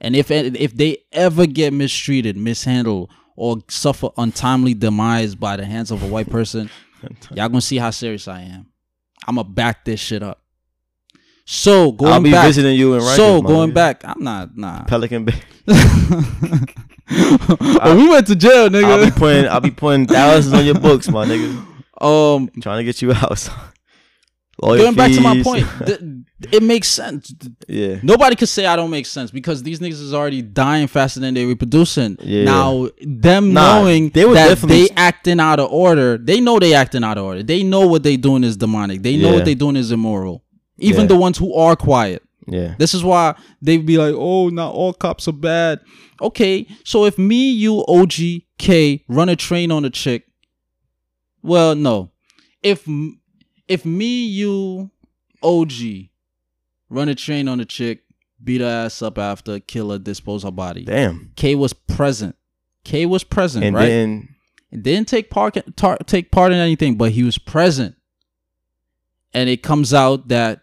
And 0.00 0.14
if 0.14 0.30
if 0.30 0.76
they 0.76 0.98
ever 1.12 1.46
get 1.46 1.72
mistreated, 1.72 2.36
mishandled, 2.36 3.10
or 3.36 3.58
suffer 3.68 4.10
untimely 4.16 4.74
demise 4.74 5.34
by 5.34 5.56
the 5.56 5.64
hands 5.64 5.90
of 5.90 6.02
a 6.02 6.06
white 6.06 6.30
person, 6.30 6.70
y'all 7.30 7.48
gonna 7.48 7.60
see 7.60 7.78
how 7.78 7.90
serious 7.90 8.28
I 8.28 8.42
am. 8.42 8.66
I'ma 9.26 9.42
back 9.42 9.84
this 9.84 10.00
shit 10.00 10.22
up. 10.22 10.42
So 11.44 11.92
going 11.92 12.12
I'll 12.12 12.20
be 12.20 12.30
back, 12.30 12.46
visiting 12.46 12.76
you 12.76 12.94
in 12.94 13.00
Rikers, 13.00 13.16
so 13.16 13.42
going 13.42 13.72
back, 13.72 14.02
I'm 14.04 14.22
not 14.22 14.56
nah. 14.56 14.84
Pelican 14.84 15.24
Bay. 15.24 15.40
oh, 17.80 17.94
we 17.96 18.08
went 18.08 18.26
to 18.26 18.36
jail, 18.36 18.68
nigga. 18.68 18.84
I'll 18.84 19.04
be 19.04 19.10
putting 19.10 19.48
I'll 19.48 19.60
be 19.60 19.70
putting 19.70 20.06
thousands 20.06 20.54
on 20.54 20.64
your 20.64 20.74
books, 20.74 21.08
my 21.08 21.24
nigga. 21.26 21.64
Um, 22.04 22.48
Trying 22.60 22.78
to 22.78 22.84
get 22.84 23.00
you 23.02 23.12
out. 23.12 23.38
son. 23.38 23.54
Lawyer 24.60 24.78
going 24.78 24.94
back 24.96 25.12
to 25.12 25.20
my 25.20 25.40
point, 25.42 25.66
th- 25.86 26.00
it 26.52 26.62
makes 26.64 26.88
sense. 26.88 27.32
yeah. 27.68 28.00
Nobody 28.02 28.34
could 28.34 28.48
say 28.48 28.66
I 28.66 28.74
don't 28.74 28.90
make 28.90 29.06
sense 29.06 29.30
because 29.30 29.62
these 29.62 29.78
niggas 29.78 30.00
is 30.00 30.12
already 30.12 30.42
dying 30.42 30.88
faster 30.88 31.20
than 31.20 31.34
they 31.34 31.44
reproducing. 31.44 32.16
Yeah. 32.20 32.42
Now 32.44 32.88
them 33.00 33.52
Nah, 33.52 33.78
knowing 33.82 34.10
they 34.10 34.24
that 34.24 34.48
definitely- 34.48 34.88
they 34.88 34.94
acting 34.96 35.38
out 35.38 35.60
of 35.60 35.70
order, 35.70 36.18
they 36.18 36.40
know 36.40 36.58
they 36.58 36.74
acting 36.74 37.04
out 37.04 37.18
of 37.18 37.24
order. 37.24 37.42
They 37.44 37.62
know 37.62 37.86
what 37.86 38.02
they 38.02 38.16
doing 38.16 38.42
is 38.42 38.56
demonic. 38.56 39.02
They 39.02 39.16
know 39.16 39.28
Yeah. 39.30 39.34
what 39.36 39.44
they 39.44 39.54
doing 39.54 39.76
is 39.76 39.92
immoral. 39.92 40.42
Even 40.78 41.02
Yeah. 41.02 41.06
the 41.08 41.16
ones 41.16 41.38
who 41.38 41.54
are 41.54 41.76
quiet. 41.76 42.22
Yeah. 42.50 42.74
This 42.78 42.94
is 42.94 43.04
why 43.04 43.36
they'd 43.62 43.84
be 43.86 43.98
like, 43.98 44.14
"Oh, 44.16 44.48
not 44.48 44.72
all 44.74 44.92
cops 44.92 45.28
are 45.28 45.32
bad." 45.32 45.80
Okay, 46.20 46.66
so 46.84 47.04
if 47.04 47.18
me, 47.18 47.50
you, 47.50 47.84
OG, 47.86 48.12
K 48.58 49.04
run 49.08 49.28
a 49.28 49.36
train 49.36 49.70
on 49.70 49.84
a 49.84 49.90
chick, 49.90 50.24
well, 51.42 51.74
no. 51.74 52.10
If 52.62 52.88
if 53.68 53.84
me, 53.84 54.26
you, 54.26 54.90
OG 55.42 55.70
run 56.90 57.08
a 57.08 57.14
train 57.14 57.48
on 57.48 57.60
a 57.60 57.64
chick, 57.64 58.02
beat 58.42 58.60
her 58.60 58.66
ass 58.66 59.02
up 59.02 59.18
after, 59.18 59.60
kill 59.60 59.90
her, 59.90 59.98
dispose 59.98 60.42
her 60.42 60.50
body. 60.50 60.84
Damn. 60.84 61.32
K 61.36 61.54
was 61.54 61.72
present. 61.72 62.34
K 62.84 63.06
was 63.06 63.24
present, 63.24 63.64
And 63.64 63.76
right? 63.76 63.86
then 63.86 64.28
didn't 64.72 65.08
take 65.08 65.30
part 65.30 65.56
tar, 65.76 65.98
take 66.06 66.30
part 66.30 66.52
in 66.52 66.58
anything, 66.58 66.96
but 66.96 67.12
he 67.12 67.22
was 67.22 67.38
present. 67.38 67.94
And 69.34 69.48
it 69.48 69.62
comes 69.62 69.92
out 69.92 70.28
that 70.28 70.62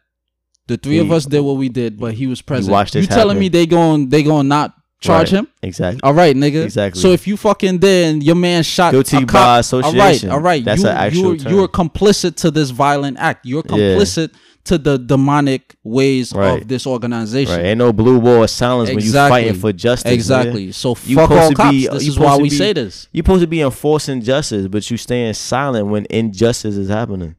the 0.68 0.78
three 0.78 1.00
of 1.00 1.12
us 1.12 1.26
did 1.26 1.42
what 1.42 1.58
we 1.58 1.70
did, 1.70 2.00
but 2.00 2.14
he 2.14 2.28
was 2.28 2.42
present. 2.42 2.72
watched 2.72 2.94
this 2.94 3.04
you 3.04 3.08
telling 3.08 3.30
happen. 3.36 3.40
me 3.40 3.50
they 3.50 3.66
going 3.66 4.10
they 4.10 4.24
going 4.24 4.48
not 4.48 4.74
charge 5.02 5.32
Right. 5.32 5.40
him? 5.40 5.48
exactly. 5.62 6.00
All 6.04 6.14
right, 6.14 6.36
nigga. 6.36 6.64
Exactly. 6.64 7.02
So 7.02 7.12
if 7.12 7.28
you 7.28 7.38
fucking 7.38 7.78
did 7.80 8.14
and 8.16 8.24
your 8.24 8.36
man 8.36 8.64
shot 8.64 8.92
Guilty 8.92 9.18
a 9.18 9.22
by 9.22 9.26
cop, 9.26 9.60
association. 9.60 10.30
All 10.32 10.38
right, 10.38 10.38
all 10.38 10.40
right. 10.42 10.66
That's 10.66 10.82
you, 10.82 10.88
an 10.90 10.98
actual 10.98 11.22
you're, 11.22 11.38
term. 11.38 11.54
you're 11.54 11.68
complicit 11.68 12.36
to 12.38 12.50
this 12.52 12.72
violent 12.72 13.18
act. 13.20 13.46
You're 13.46 13.64
Yeah. 13.70 13.76
complicit 13.76 14.32
to 14.64 14.80
the 14.80 14.98
demonic 14.98 15.76
ways 15.84 16.34
Right. 16.34 16.60
of 16.64 16.68
this 16.68 16.88
organization. 16.88 17.56
Right. 17.56 17.66
Ain't 17.66 17.78
no 17.78 17.94
blue 17.94 18.18
wall 18.18 18.42
of 18.44 18.50
silence 18.50 18.90
when 18.90 19.04
you 19.04 19.12
fighting 19.12 19.54
for 19.54 19.72
justice. 19.72 20.12
Exactly. 20.12 20.72
So 20.72 20.98
you 21.06 21.18
fuck 21.18 21.30
all 21.30 21.52
cops. 21.52 21.70
Be, 21.70 21.88
this 21.88 22.08
is 22.08 22.18
why 22.18 22.36
we 22.38 22.50
be, 22.50 22.56
say 22.56 22.74
this. 22.74 23.08
You 23.12 23.20
supposed 23.20 23.42
to 23.42 23.48
be 23.48 23.62
enforcing 23.62 24.22
justice, 24.24 24.68
but 24.68 24.90
you 24.90 24.98
staying 24.98 25.36
silent 25.36 25.86
when 25.88 26.08
injustice 26.10 26.78
is 26.78 26.90
happening. 26.90 27.36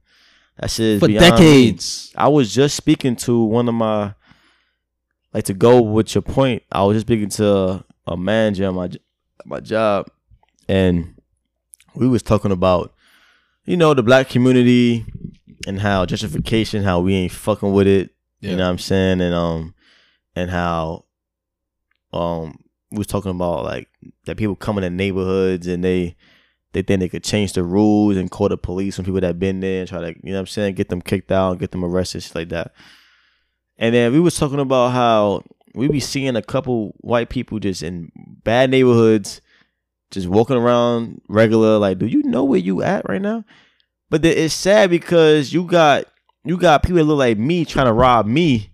That 0.58 0.70
shit 0.70 0.86
is 0.86 1.00
For 1.00 1.08
beyond 1.08 1.24
me. 1.24 1.30
decades. 1.30 2.12
I 2.16 2.28
was 2.28 2.54
just 2.54 2.76
speaking 2.76 3.16
to 3.16 3.44
one 3.44 3.68
of 3.68 3.74
my, 3.74 4.14
like 5.34 5.44
to 5.44 5.54
go 5.54 5.82
with 5.82 6.14
your 6.14 6.22
point. 6.22 6.62
I 6.72 6.82
was 6.84 6.96
just 6.96 7.06
speaking 7.06 7.28
to 7.30 7.84
a 8.06 8.16
manager 8.16 8.64
at 8.64 8.74
my 8.74 8.90
my 9.44 9.60
job, 9.60 10.08
and 10.68 11.14
we 11.94 12.08
was 12.08 12.22
talking 12.22 12.50
about, 12.52 12.94
you 13.64 13.76
know, 13.76 13.92
the 13.94 14.02
black 14.02 14.28
community 14.28 15.04
and 15.66 15.80
how 15.80 16.04
gentrification, 16.06 16.84
how 16.84 17.00
we 17.00 17.14
ain't 17.14 17.32
fucking 17.32 17.72
with 17.72 17.86
it. 17.86 18.10
You 18.40 18.54
know 18.56 18.64
what 18.64 18.70
I'm 18.70 18.78
saying? 18.78 19.20
And 19.20 19.34
um, 19.34 19.74
and 20.34 20.50
how, 20.50 21.04
um, 22.12 22.62
we 22.90 22.98
was 22.98 23.06
talking 23.06 23.30
about 23.30 23.64
like 23.64 23.88
that 24.24 24.36
people 24.36 24.56
come 24.56 24.78
in 24.78 24.82
the 24.84 24.90
neighborhoods 24.90 25.66
and 25.66 25.82
they 25.82 26.16
they 26.76 26.82
think 26.82 27.00
they 27.00 27.08
could 27.08 27.24
change 27.24 27.54
the 27.54 27.62
rules 27.62 28.18
and 28.18 28.30
call 28.30 28.50
the 28.50 28.58
police 28.58 28.98
on 28.98 29.04
people 29.06 29.22
that 29.22 29.38
been 29.38 29.60
there 29.60 29.80
and 29.80 29.88
try 29.88 29.98
to, 29.98 30.08
you 30.08 30.32
know 30.32 30.34
what 30.34 30.40
I'm 30.40 30.46
saying, 30.46 30.74
get 30.74 30.90
them 30.90 31.00
kicked 31.00 31.32
out 31.32 31.52
and 31.52 31.58
get 31.58 31.70
them 31.70 31.82
arrested, 31.82 32.22
shit 32.22 32.34
like 32.34 32.50
that. 32.50 32.72
And 33.78 33.94
then 33.94 34.12
we 34.12 34.20
was 34.20 34.36
talking 34.36 34.60
about 34.60 34.90
how 34.90 35.42
we 35.74 35.88
be 35.88 36.00
seeing 36.00 36.36
a 36.36 36.42
couple 36.42 36.94
white 36.98 37.30
people 37.30 37.58
just 37.60 37.82
in 37.82 38.12
bad 38.44 38.68
neighborhoods, 38.68 39.40
just 40.10 40.28
walking 40.28 40.56
around 40.56 41.22
regular, 41.30 41.78
like, 41.78 41.98
do 41.98 42.04
you 42.04 42.22
know 42.24 42.44
where 42.44 42.60
you 42.60 42.82
at 42.82 43.08
right 43.08 43.22
now? 43.22 43.46
But 44.10 44.22
it's 44.26 44.52
sad 44.52 44.90
because 44.90 45.54
you 45.54 45.64
got 45.64 46.04
you 46.44 46.58
got 46.58 46.82
people 46.82 46.98
that 46.98 47.04
look 47.04 47.18
like 47.18 47.38
me 47.38 47.64
trying 47.64 47.86
to 47.86 47.92
rob 47.94 48.26
me. 48.26 48.70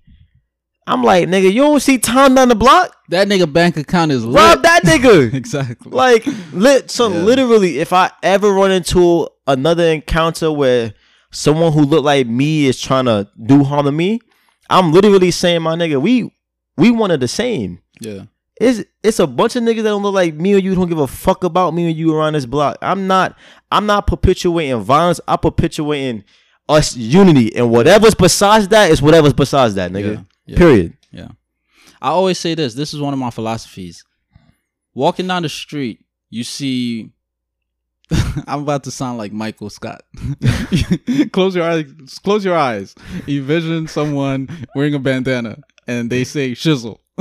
I'm 0.86 1.02
like, 1.04 1.28
nigga, 1.28 1.44
you 1.52 1.62
don't 1.62 1.80
see 1.80 1.98
Tom 1.98 2.34
down 2.34 2.48
the 2.48 2.54
block? 2.56 2.96
That 3.08 3.28
nigga 3.28 3.50
bank 3.52 3.76
account 3.76 4.10
is 4.10 4.24
lit. 4.24 4.36
Rob 4.36 4.62
that 4.62 4.82
nigga. 4.84 5.32
exactly. 5.34 5.90
Like 5.92 6.26
lit 6.52 6.90
so 6.90 7.08
Yeah. 7.08 7.18
literally 7.20 7.78
if 7.78 7.92
I 7.92 8.10
ever 8.22 8.50
run 8.52 8.72
into 8.72 9.28
another 9.46 9.84
encounter 9.84 10.50
where 10.50 10.94
someone 11.30 11.72
who 11.72 11.82
look 11.82 12.04
like 12.04 12.26
me 12.26 12.66
is 12.66 12.80
trying 12.80 13.04
to 13.04 13.28
do 13.44 13.62
harm 13.64 13.86
to 13.86 13.92
me, 13.92 14.20
I'm 14.68 14.92
literally 14.92 15.30
saying 15.30 15.62
my 15.62 15.76
nigga, 15.76 16.00
we 16.00 16.32
we 16.76 16.90
of 16.90 17.20
the 17.20 17.28
same. 17.28 17.80
yeah. 18.00 18.22
It's 18.60 18.82
it's 19.02 19.18
a 19.18 19.26
bunch 19.26 19.56
of 19.56 19.62
niggas 19.62 19.76
that 19.78 19.82
don't 19.84 20.02
look 20.02 20.14
like 20.14 20.34
me 20.34 20.54
or 20.54 20.58
you 20.58 20.74
don't 20.74 20.88
give 20.88 20.98
a 20.98 21.06
fuck 21.06 21.42
about 21.42 21.74
me 21.74 21.86
or 21.86 21.90
you 21.90 22.14
around 22.14 22.34
this 22.34 22.46
block. 22.46 22.76
I'm 22.82 23.06
not 23.06 23.36
I'm 23.70 23.86
not 23.86 24.06
perpetuating 24.06 24.80
violence, 24.82 25.20
I'm 25.26 25.38
perpetuating 25.38 26.22
us 26.68 26.96
unity. 26.96 27.54
And 27.56 27.70
whatever's 27.70 28.14
besides 28.14 28.68
that 28.68 28.90
is 28.90 29.00
whatever's 29.02 29.32
besides 29.32 29.74
that, 29.76 29.90
nigga. 29.90 30.16
Yeah. 30.16 30.22
Yeah. 30.52 30.58
Period. 30.58 30.96
Yeah. 31.10 31.28
I 32.02 32.08
always 32.10 32.38
say 32.38 32.54
this. 32.54 32.74
This 32.74 32.92
is 32.92 33.00
one 33.00 33.14
of 33.14 33.18
my 33.18 33.30
philosophies. 33.30 34.04
Walking 34.94 35.26
down 35.26 35.42
the 35.42 35.48
street, 35.48 36.04
you 36.28 36.44
see. 36.44 37.10
I'm 38.46 38.62
about 38.62 38.84
to 38.84 38.90
sound 38.90 39.16
like 39.16 39.32
Michael 39.32 39.70
Scott. 39.70 40.02
close 41.32 41.56
your 41.56 41.64
eyes. 41.64 41.86
Close 42.22 42.44
your 42.44 42.56
eyes. 42.56 42.94
Envision 43.26 43.88
someone 43.88 44.48
wearing 44.74 44.92
a 44.94 44.98
bandana, 44.98 45.58
and 45.86 46.10
they 46.10 46.24
say 46.24 46.52
"shizzle." 46.52 46.98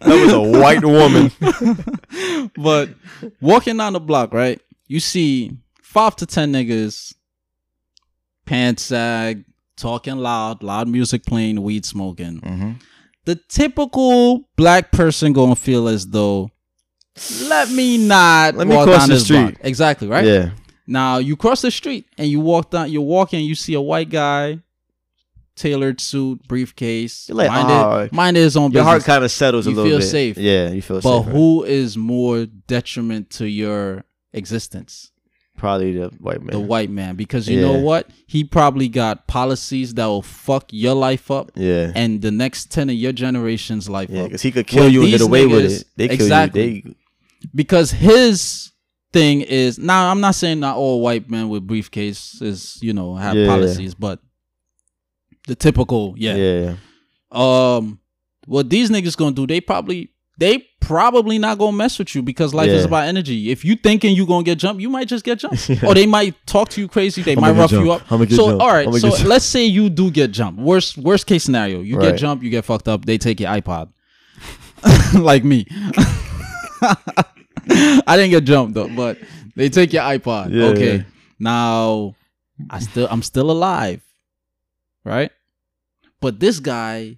That 0.00 0.22
was 0.24 0.32
a 0.32 0.40
white 0.40 0.84
woman. 0.84 1.30
but 2.56 2.90
walking 3.40 3.76
down 3.76 3.94
the 3.94 4.00
block, 4.00 4.32
right? 4.32 4.60
You 4.86 5.00
see 5.00 5.58
five 5.82 6.16
to 6.16 6.26
ten 6.26 6.52
niggas, 6.52 7.14
pants 8.46 8.84
sag, 8.84 9.44
talking 9.78 10.16
loud, 10.16 10.62
loud 10.62 10.88
music 10.88 11.24
playing, 11.24 11.62
weed 11.62 11.86
smoking. 11.86 12.40
Mm-hmm. 12.40 12.72
The 13.24 13.36
typical 13.48 14.48
black 14.56 14.90
person 14.92 15.32
gonna 15.32 15.56
feel 15.56 15.88
as 15.88 16.06
though, 16.06 16.50
let 17.44 17.70
me 17.70 17.98
not 17.98 18.54
Let 18.54 18.66
me 18.66 18.74
cross 18.74 19.00
down 19.00 19.08
the 19.08 19.20
street." 19.20 19.42
block. 19.42 19.54
Exactly 19.62 20.08
right. 20.08 20.24
Yeah. 20.24 20.50
Now 20.86 21.18
you 21.18 21.36
cross 21.36 21.62
the 21.62 21.70
street 21.70 22.06
and 22.16 22.28
you 22.28 22.40
walk 22.40 22.70
down. 22.70 22.90
You're 22.90 23.02
walking. 23.02 23.44
You 23.44 23.54
see 23.54 23.74
a 23.74 23.80
white 23.80 24.08
guy, 24.08 24.60
tailored 25.54 26.00
suit, 26.00 26.46
briefcase. 26.48 27.28
You're 27.28 27.36
like, 27.36 27.50
minded, 27.50 27.72
"Ah." 27.74 28.08
minded 28.12 28.40
his 28.40 28.56
own 28.56 28.70
Your 28.72 28.84
heart 28.84 29.04
kind 29.04 29.22
of 29.22 29.30
settles 29.30 29.66
a 29.66 29.70
little. 29.70 29.84
You 29.84 29.90
feel 29.90 29.98
bit. 29.98 30.06
safe. 30.06 30.38
Yeah, 30.38 30.70
you 30.70 30.80
feel 30.80 30.96
safe. 30.96 31.04
But 31.04 31.24
safe. 31.24 31.32
who 31.32 31.64
is 31.64 31.96
more 31.98 32.46
detriment 32.46 33.30
to 33.30 33.46
your 33.46 34.04
existence? 34.32 35.10
Probably 35.58 35.92
the 35.92 36.08
white 36.20 36.40
man. 36.40 36.52
The 36.52 36.60
white 36.60 36.88
man. 36.90 37.16
Because 37.16 37.48
you 37.48 37.56
Yeah. 37.60 37.66
know 37.72 37.78
what? 37.80 38.08
He 38.26 38.44
probably 38.44 38.88
got 38.88 39.26
policies 39.26 39.94
that 39.94 40.06
will 40.06 40.22
fuck 40.22 40.66
your 40.70 40.94
life 40.94 41.30
up 41.30 41.50
Yeah. 41.56 41.92
and 41.94 42.22
the 42.22 42.30
next 42.30 42.70
10 42.70 42.88
of 42.88 42.96
your 42.96 43.12
generation's 43.12 43.88
life 43.88 44.08
Yeah, 44.10 44.20
up. 44.22 44.28
because 44.28 44.42
he 44.42 44.50
could 44.52 44.66
kill 44.66 44.84
Well, 44.84 44.92
you 44.92 45.02
and 45.02 45.10
get 45.10 45.20
away 45.20 45.46
with 45.46 45.64
it. 45.70 45.84
They 45.96 46.06
kill 46.08 46.14
exactly. 46.14 46.62
you. 46.76 46.82
They 46.82 46.94
Because 47.54 47.90
his 47.90 48.72
thing 49.12 49.40
is 49.42 49.78
now 49.78 50.10
I'm 50.10 50.20
not 50.20 50.34
saying 50.34 50.60
not 50.60 50.76
all 50.76 51.00
white 51.00 51.28
men 51.30 51.48
with 51.48 51.66
briefcases, 51.66 52.80
you 52.82 52.92
know, 52.92 53.14
have 53.16 53.36
Yeah. 53.36 53.46
policies, 53.46 53.94
but 53.94 54.20
the 55.46 55.54
typical, 55.54 56.14
yeah. 56.18 56.36
yeah. 56.36 56.74
Um 57.30 58.00
what 58.46 58.70
these 58.70 58.90
niggas 58.90 59.16
gonna 59.16 59.34
do, 59.34 59.46
they 59.46 59.60
probably 59.60 60.10
they 60.38 60.64
probably 60.80 61.36
not 61.36 61.58
gonna 61.58 61.76
mess 61.76 61.98
with 61.98 62.14
you 62.14 62.22
because 62.22 62.54
life 62.54 62.70
is 62.70 62.84
about 62.84 63.06
energy. 63.06 63.50
If 63.50 63.64
you 63.64 63.74
thinking 63.74 64.14
you 64.14 64.24
gonna 64.24 64.44
get 64.44 64.58
jumped, 64.58 64.80
you 64.80 64.88
might 64.88 65.08
just 65.08 65.24
get 65.24 65.38
jumped. 65.40 65.68
Yeah. 65.68 65.86
Or 65.86 65.94
they 65.94 66.06
might 66.06 66.34
talk 66.46 66.70
to 66.70 66.80
you 66.80 66.88
crazy, 66.88 67.22
they 67.22 67.32
I'ma 67.32 67.52
might 67.52 67.58
rough 67.58 67.72
you 67.72 67.90
up. 67.90 68.08
So 68.08 68.24
jumped. 68.24 68.62
all 68.62 68.68
right, 68.68 68.92
so 68.94 69.08
let's 69.26 69.44
say 69.44 69.64
you 69.66 69.90
do 69.90 70.10
get 70.10 70.30
jumped. 70.30 70.60
Worst 70.60 70.96
worst 70.96 71.26
case 71.26 71.44
scenario, 71.44 71.80
you 71.80 71.98
get 72.00 72.16
jumped, 72.16 72.42
you 72.44 72.50
get 72.50 72.64
fucked 72.64 72.88
up, 72.88 73.04
they 73.04 73.18
take 73.18 73.40
your 73.40 73.50
iPod. 73.50 73.90
like 75.18 75.44
me. 75.44 75.66
I 77.70 78.16
didn't 78.16 78.30
get 78.30 78.44
jumped 78.44 78.74
though, 78.74 78.88
but 78.88 79.18
they 79.56 79.68
take 79.68 79.92
your 79.92 80.02
iPod. 80.02 80.52
Yeah, 80.52 80.66
okay. 80.68 80.96
yeah. 80.98 81.02
Now 81.38 82.14
I 82.70 82.78
still 82.78 83.08
I'm 83.10 83.22
still 83.22 83.50
alive. 83.50 84.02
Right? 85.04 85.32
But 86.20 86.40
this 86.40 86.60
guy, 86.60 87.17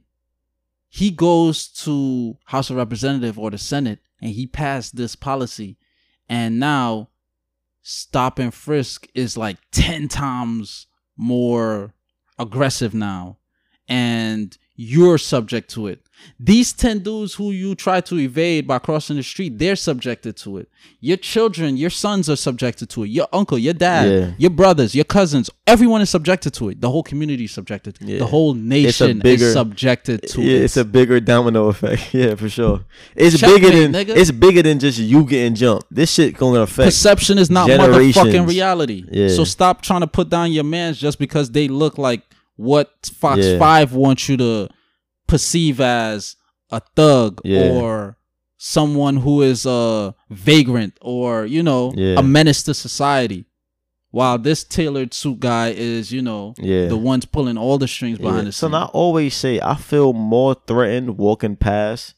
he 0.91 1.11
goes 1.13 1.69
to 1.69 2.37
House 2.47 2.69
of 2.69 2.77
Representative 2.77 3.39
or 3.39 3.51
the 3.51 3.59
Senate 3.59 4.01
and 4.21 4.33
he 4.33 4.47
passed 4.47 4.97
this 4.97 5.15
policy. 5.15 5.79
And 6.29 6.59
now 6.59 7.09
stop 7.81 8.39
and 8.41 8.53
frisk 8.53 9.07
is 9.15 9.37
like 9.37 9.57
10 9.71 10.09
times 10.09 10.89
more 11.17 11.95
aggressive 12.39 12.93
now. 12.93 13.39
And 13.89 14.57
you're 14.83 15.19
subject 15.19 15.69
to 15.71 15.89
it. 15.89 16.01
These 16.39 16.73
10 16.75 16.99
dudes 17.01 17.35
who 17.35 17.51
you 17.51 17.75
try 17.75 18.01
to 18.03 18.19
evade 18.19 18.67
by 18.67 18.79
crossing 18.79 19.17
the 19.17 19.23
street, 19.23 19.59
they're 19.59 19.77
subjected 19.77 20.37
to 20.39 20.59
it. 20.59 20.69
Your 21.01 21.17
children, 21.17 21.77
your 21.79 21.89
sons 21.91 22.29
are 22.31 22.37
subjected 22.37 22.89
to 22.91 23.05
it. 23.05 23.09
Your 23.09 23.27
uncle, 23.33 23.59
your 23.59 23.73
dad, 23.75 24.11
Yeah. 24.11 24.31
your 24.39 24.51
brothers, 24.51 24.95
your 24.95 25.05
cousins, 25.05 25.49
everyone 25.67 26.01
is 26.03 26.09
subjected 26.11 26.53
to 26.55 26.69
it. 26.71 26.81
The 26.81 26.91
whole 26.91 27.03
community 27.03 27.45
is 27.45 27.53
subjected. 27.53 27.95
to 27.97 28.05
it. 28.05 28.09
Yeah. 28.11 28.19
The 28.21 28.27
whole 28.27 28.53
nation 28.55 29.19
bigger- 29.19 29.47
is 29.47 29.53
subjected 29.55 30.27
to 30.29 30.43
yeah, 30.43 30.57
it. 30.57 30.63
it's 30.65 30.77
a 30.79 30.85
bigger 30.85 31.21
domino 31.21 31.69
effect. 31.69 32.09
Yeah, 32.15 32.35
for 32.35 32.49
sure. 32.49 32.85
It's 33.17 33.39
Checkmate, 33.39 33.63
bigger 33.63 33.71
than 33.89 33.93
nigga. 33.93 34.17
it's 34.17 34.31
bigger 34.31 34.63
than 34.63 34.79
just 34.79 34.99
you 34.99 35.25
getting 35.25 35.55
jumped. 35.55 35.87
This 35.91 36.11
shit 36.13 36.37
gonna 36.37 36.61
affect. 36.61 36.87
Perception 36.87 37.39
is 37.39 37.51
not 37.51 37.69
motherfucking 37.69 38.47
reality. 38.47 39.05
Yeah. 39.11 39.29
So 39.29 39.45
stop 39.45 39.81
trying 39.83 40.01
to 40.03 40.07
put 40.07 40.29
down 40.31 40.53
your 40.53 40.65
mans 40.65 40.99
just 40.99 41.19
because 41.19 41.51
they 41.51 41.69
look 41.69 41.97
like 41.99 42.23
what 42.61 42.91
Fox 43.15 43.41
Yeah. 43.45 43.59
5 43.59 43.95
wants 43.95 44.29
you 44.29 44.37
to 44.37 44.69
perceive 45.27 45.81
as 45.81 46.37
a 46.71 46.81
thug 46.97 47.41
Yeah. 47.45 47.71
or 47.73 48.19
someone 48.59 49.17
who 49.17 49.41
is 49.43 49.65
a 49.65 50.15
vagrant 50.29 50.95
or, 51.01 51.47
you 51.47 51.63
know, 51.63 51.93
Yeah. 51.97 52.19
a 52.19 52.23
menace 52.23 52.63
to 52.65 52.75
society. 52.75 53.47
While 54.13 54.39
this 54.39 54.65
tailored 54.65 55.15
suit 55.15 55.39
guy 55.41 55.69
is, 55.69 56.11
you 56.13 56.21
know, 56.21 56.55
Yeah. 56.59 56.89
the 56.89 56.97
ones 56.97 57.25
pulling 57.25 57.57
all 57.57 57.79
the 57.79 57.87
strings 57.89 58.19
behind 58.19 58.39
Yeah. 58.39 58.45
the 58.47 58.53
So 58.53 58.67
scene. 58.67 58.75
I 58.75 58.85
always 58.87 59.35
say 59.35 59.61
I 59.61 59.77
feel 59.77 60.13
more 60.13 60.55
threatened 60.67 61.17
walking 61.17 61.57
past 61.57 62.15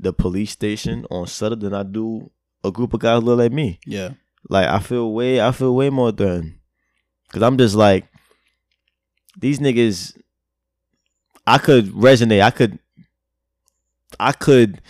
the 0.00 0.12
police 0.12 0.50
station 0.52 1.06
on 1.10 1.26
Sutter 1.26 1.54
than 1.56 1.72
I 1.74 1.82
do 1.84 2.30
a 2.64 2.72
group 2.72 2.94
of 2.94 3.00
guys 3.00 3.22
look 3.22 3.38
like 3.38 3.52
me. 3.52 3.78
yeah. 3.86 4.10
Like 4.48 4.66
I 4.68 4.78
feel 4.80 5.12
way 5.12 5.40
I 5.40 5.52
feel 5.52 5.74
way 5.74 5.88
more 5.90 6.10
threatened. 6.12 6.54
Cause 7.32 7.42
I'm 7.42 7.56
just 7.58 7.74
like 7.74 8.06
these 9.38 9.58
niggas 9.58 10.16
I 11.46 11.58
could 11.58 11.86
resonate. 11.86 12.42
I 12.42 12.50
could 12.50 12.78
I 14.18 14.32
could 14.32 14.80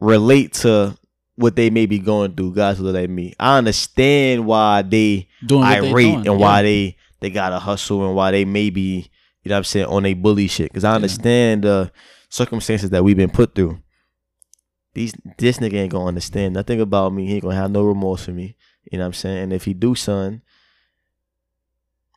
relate 0.00 0.52
to 0.54 0.96
what 1.36 1.56
they 1.56 1.70
may 1.70 1.86
be 1.86 1.98
going 1.98 2.34
through, 2.34 2.54
guys 2.54 2.78
who 2.78 2.84
look 2.84 2.94
like 2.94 3.10
me. 3.10 3.34
I 3.38 3.58
understand 3.58 4.46
why 4.46 4.82
they 4.82 5.28
Doing 5.44 5.60
what 5.62 5.80
they 5.80 5.90
irate 5.90 6.04
doing, 6.04 6.26
and 6.28 6.38
why 6.38 6.62
they 6.62 6.96
they 7.20 7.30
gotta 7.30 7.58
hustle 7.58 8.06
and 8.06 8.14
why 8.14 8.30
they 8.30 8.44
may 8.44 8.70
be, 8.70 9.10
you 9.42 9.48
know 9.48 9.54
what 9.54 9.58
I'm 9.58 9.64
saying, 9.64 9.86
on 9.86 10.06
a 10.06 10.14
bully 10.14 10.48
shit. 10.48 10.72
Cause 10.72 10.84
I 10.84 10.94
understand 10.94 11.64
the 11.64 11.90
circumstances 12.28 12.90
that 12.90 13.04
we've 13.04 13.16
been 13.16 13.30
put 13.30 13.54
through. 13.54 13.78
These 14.94 15.14
this 15.38 15.58
nigga 15.58 15.74
ain't 15.74 15.92
gonna 15.92 16.06
understand 16.06 16.54
nothing 16.54 16.80
about 16.80 17.12
me. 17.12 17.26
He 17.26 17.34
ain't 17.34 17.42
gonna 17.42 17.54
have 17.54 17.70
no 17.70 17.84
remorse 17.84 18.24
for 18.24 18.32
me. 18.32 18.56
You 18.90 18.98
know 18.98 19.04
what 19.04 19.08
I'm 19.08 19.12
saying? 19.14 19.38
And 19.44 19.52
if 19.52 19.64
he 19.64 19.74
do 19.74 19.94
son, 19.94 20.42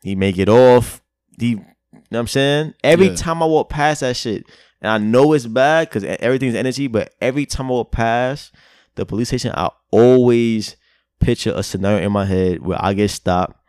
he 0.04 0.16
may 0.16 0.32
get 0.32 0.48
off. 0.48 1.02
He 1.40 1.50
you 1.52 1.58
know 1.58 2.00
what 2.10 2.20
I'm 2.20 2.28
saying? 2.28 2.74
Every 2.84 3.08
Yeah. 3.08 3.16
time 3.16 3.42
I 3.44 3.46
walk 3.46 3.70
past 3.70 4.02
that 4.02 4.16
shit, 4.18 4.46
and 4.82 4.92
I 4.92 4.98
know 4.98 5.34
it's 5.34 5.46
bad 5.46 5.90
because 5.90 6.04
everything's 6.04 6.56
energy, 6.56 6.88
but 6.88 7.14
every 7.22 7.46
time 7.46 7.68
I 7.68 7.70
walk 7.72 7.92
past 7.92 8.52
the 8.96 9.06
police 9.06 9.28
station, 9.30 9.52
I 9.56 9.70
always 9.92 10.76
picture 11.20 11.54
a 11.56 11.62
scenario 11.64 12.06
in 12.06 12.12
my 12.12 12.26
head 12.26 12.62
where 12.66 12.78
I 12.84 12.94
get 12.94 13.10
stopped 13.10 13.60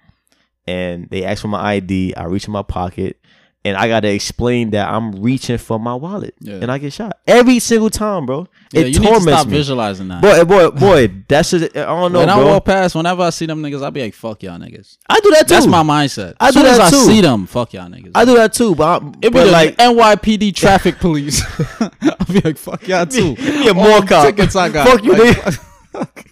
and 0.66 1.09
they 1.11 1.25
ask 1.25 1.43
for 1.43 1.49
my 1.49 1.61
ID. 1.61 2.14
I 2.14 2.25
reach 2.25 2.47
in 2.47 2.53
my 2.53 2.62
pocket 2.62 3.20
and 3.65 3.77
I 3.77 3.89
gotta 3.89 4.09
explain 4.13 4.71
that 4.71 4.89
I'm 4.89 5.13
reaching 5.23 5.59
for 5.59 5.79
my 5.79 5.95
wallet 5.95 6.35
Yeah. 6.41 6.55
and 6.63 6.73
I 6.73 6.79
get 6.79 6.93
shot 6.95 7.19
every 7.27 7.59
single 7.59 7.91
time, 7.91 8.25
bro. 8.27 8.47
Yeah, 8.73 8.81
It 8.83 8.87
you 8.95 9.01
need 9.01 9.07
to 9.07 9.13
torments 9.13 9.33
stop 9.33 9.47
me. 9.49 9.53
visualizing 9.53 10.09
that. 10.09 10.23
Boy, 10.23 10.45
boy, 10.45 10.71
boy, 10.71 11.13
that's 11.29 11.51
just, 11.51 11.77
I 11.77 11.85
don't 11.85 12.13
know, 12.13 12.21
when 12.21 12.31
I 12.31 12.43
walk 12.43 12.65
past, 12.65 12.95
whenever 12.95 13.23
I 13.23 13.31
see 13.31 13.45
them 13.47 13.63
niggas, 13.63 13.83
I 13.85 13.91
be 13.91 14.01
like, 14.03 14.15
"Fuck 14.15 14.43
y'all 14.45 14.59
niggas." 14.59 14.97
I 15.09 15.21
do 15.21 15.31
that 15.33 15.49
too. 15.49 15.55
That's 15.55 15.67
my 15.67 15.83
mindset. 15.83 16.35
I 16.41 16.51
do 16.51 16.61
soon 16.61 16.67
as 16.67 16.79
that 16.79 16.87
I 16.87 16.91
too. 16.91 17.05
see 17.05 17.21
them, 17.21 17.47
fuck 17.47 17.73
y'all 17.75 17.89
niggas. 17.89 18.13
I 18.15 18.25
do 18.25 18.35
that 18.37 18.53
too, 18.53 18.75
but, 18.75 19.03
I, 19.03 19.07
It 19.23 19.33
be 19.33 19.45
like 19.45 19.77
NYPD 19.77 20.55
traffic 20.55 20.99
police. 20.99 21.43
I'll 21.81 21.91
be 22.33 22.41
like, 22.41 22.57
fuck 22.57 22.87
y'all 22.89 23.05
too. 23.19 23.35
Give 23.35 23.55
me 23.61 23.69
a 23.69 23.75
more 23.75 24.01
cop. 24.03 24.25
tickets 24.27 24.57
I 24.57 24.69
got. 24.71 24.89
Fuck 24.89 25.05
you, 25.05 25.13
like, 25.13 26.29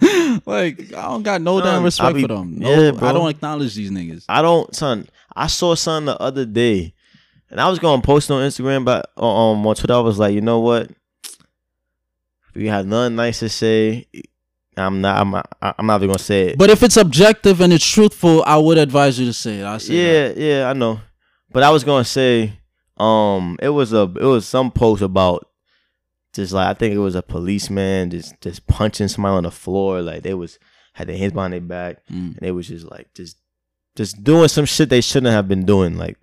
like, 0.46 0.92
I 0.94 1.02
don't 1.02 1.22
got 1.22 1.40
no 1.42 1.60
damn 1.60 1.66
Son, 1.66 1.82
I 1.82 1.84
respect 1.84 2.14
be- 2.16 2.22
for 2.22 2.28
them. 2.28 2.58
No, 2.58 2.70
yeah, 2.70 2.90
bro. 2.92 3.08
I 3.08 3.12
don't 3.12 3.28
acknowledge 3.28 3.74
these 3.74 3.90
niggas. 3.90 4.24
I 4.28 4.42
don't, 4.42 4.74
son. 4.74 5.08
I 5.38 5.46
saw 5.46 5.74
something 5.74 6.06
the 6.06 6.20
other 6.20 6.44
day, 6.44 6.94
and 7.50 7.60
I 7.60 7.68
was 7.68 7.78
going 7.78 8.00
to 8.00 8.06
post 8.06 8.30
on 8.30 8.42
Instagram, 8.46 8.84
but 8.84 9.10
um 9.16 9.66
on 9.66 9.74
Twitter, 9.74 9.94
I 9.94 9.98
was 10.00 10.18
like, 10.18 10.34
you 10.34 10.40
know 10.40 10.60
what? 10.60 10.90
If 12.54 12.62
you 12.62 12.70
have 12.70 12.86
nothing 12.86 13.16
nice 13.16 13.40
to 13.40 13.48
say, 13.48 14.06
I'm 14.76 15.00
not. 15.00 15.20
I'm. 15.20 15.30
Not, 15.30 15.56
I'm 15.60 15.86
not 15.86 15.96
even 15.96 16.08
gonna 16.08 16.18
say 16.18 16.48
it. 16.50 16.58
But 16.58 16.70
if 16.70 16.82
it's 16.82 16.96
objective 16.96 17.60
and 17.60 17.72
it's 17.72 17.84
truthful, 17.86 18.44
I 18.46 18.56
would 18.56 18.78
advise 18.78 19.18
you 19.18 19.26
to 19.26 19.32
say 19.32 19.60
it. 19.60 19.64
I 19.64 19.78
say 19.78 19.96
that. 19.96 20.36
yeah, 20.38 20.44
yeah, 20.60 20.70
I 20.70 20.72
know. 20.72 21.00
But 21.50 21.62
I 21.64 21.70
was 21.70 21.82
gonna 21.84 22.04
say, 22.04 22.52
um, 22.96 23.58
it 23.60 23.70
was 23.70 23.92
a, 23.92 24.02
it 24.02 24.22
was 24.24 24.46
some 24.46 24.70
post 24.70 25.02
about 25.02 25.46
just 26.32 26.52
like 26.52 26.68
I 26.68 26.74
think 26.74 26.94
it 26.94 26.98
was 26.98 27.16
a 27.16 27.22
policeman 27.22 28.10
just 28.10 28.40
just 28.40 28.66
punching 28.68 29.08
somebody 29.08 29.34
on 29.36 29.42
the 29.44 29.50
floor, 29.50 30.00
like 30.00 30.22
they 30.22 30.34
was 30.34 30.58
had 30.92 31.08
their 31.08 31.16
hands 31.18 31.32
behind 31.32 31.52
their 31.54 31.60
back, 31.60 32.06
Mm. 32.06 32.36
and 32.36 32.38
they 32.40 32.52
was 32.52 32.68
just 32.68 32.86
like 32.88 33.12
just 33.14 33.36
just 33.98 34.24
doing 34.24 34.48
some 34.48 34.64
shit 34.64 34.88
they 34.88 35.02
shouldn't 35.02 35.32
have 35.32 35.48
been 35.48 35.66
doing, 35.66 35.98
like. 35.98 36.16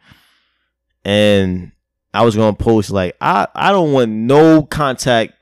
And 1.04 1.72
I 2.14 2.24
was 2.24 2.36
gonna 2.36 2.56
post 2.56 2.90
like 2.90 3.16
I 3.22 3.48
I 3.54 3.72
don't 3.72 3.92
want 3.92 4.10
no 4.10 4.64
contact 4.64 5.34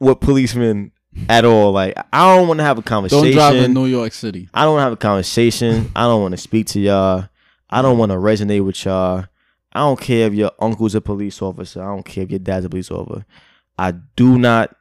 with 0.00 0.20
policemen 0.20 0.92
at 1.28 1.44
all. 1.44 1.72
Like 1.72 1.96
I 2.12 2.36
don't 2.36 2.48
want 2.48 2.58
to 2.58 2.64
have 2.64 2.76
a 2.76 2.82
conversation. 2.82 3.24
Don't 3.24 3.32
drive 3.32 3.56
in 3.56 3.72
New 3.72 3.86
York 3.86 4.12
City. 4.12 4.50
I 4.52 4.64
don't 4.64 4.74
want 4.74 4.80
to 4.80 4.84
have 4.84 4.92
a 4.92 4.96
conversation. 4.96 5.90
I 5.96 6.02
don't 6.02 6.20
want 6.20 6.32
to 6.32 6.38
speak 6.38 6.66
to 6.68 6.80
y'all. 6.80 7.28
I 7.70 7.80
don't 7.80 7.96
want 7.96 8.10
to 8.10 8.18
resonate 8.18 8.64
with 8.64 8.84
y'all. 8.84 9.24
I 9.72 9.80
don't 9.80 10.00
care 10.00 10.26
if 10.26 10.34
your 10.34 10.50
uncle's 10.58 10.94
a 10.94 11.00
police 11.00 11.40
officer. 11.40 11.82
I 11.82 11.86
don't 11.86 12.04
care 12.04 12.24
if 12.24 12.30
your 12.30 12.38
dad's 12.40 12.66
a 12.66 12.68
police 12.68 12.90
officer. 12.90 13.24
I 13.78 13.92
do 13.92 14.38
not. 14.38 14.74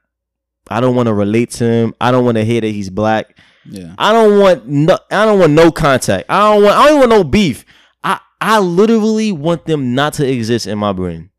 I 0.68 0.82
don't 0.82 0.96
want 0.96 1.08
to 1.08 1.14
relate 1.14 1.52
to 1.52 1.66
him. 1.66 1.94
I 2.02 2.12
don't 2.12 2.26
want 2.26 2.38
to 2.38 2.46
hear 2.46 2.62
that 2.62 2.68
he's 2.68 2.90
black. 2.90 3.38
Yeah. 3.70 3.96
I 3.98 4.14
don't 4.14 4.40
want 4.40 4.68
no. 4.68 4.98
I 5.12 5.26
don't 5.26 5.40
want 5.40 5.54
no 5.54 5.72
contact. 5.72 6.26
I 6.30 6.54
don't 6.54 6.64
want. 6.64 6.76
I 6.76 6.88
don't 6.90 7.00
want 7.00 7.10
no 7.12 7.24
beef. 7.24 7.66
I 8.04 8.20
I 8.42 8.60
literally 8.60 9.32
want 9.32 9.66
them 9.66 9.96
not 9.96 10.14
to 10.14 10.28
exist 10.30 10.68
in 10.68 10.78
my 10.78 10.94
brain. 10.94 11.30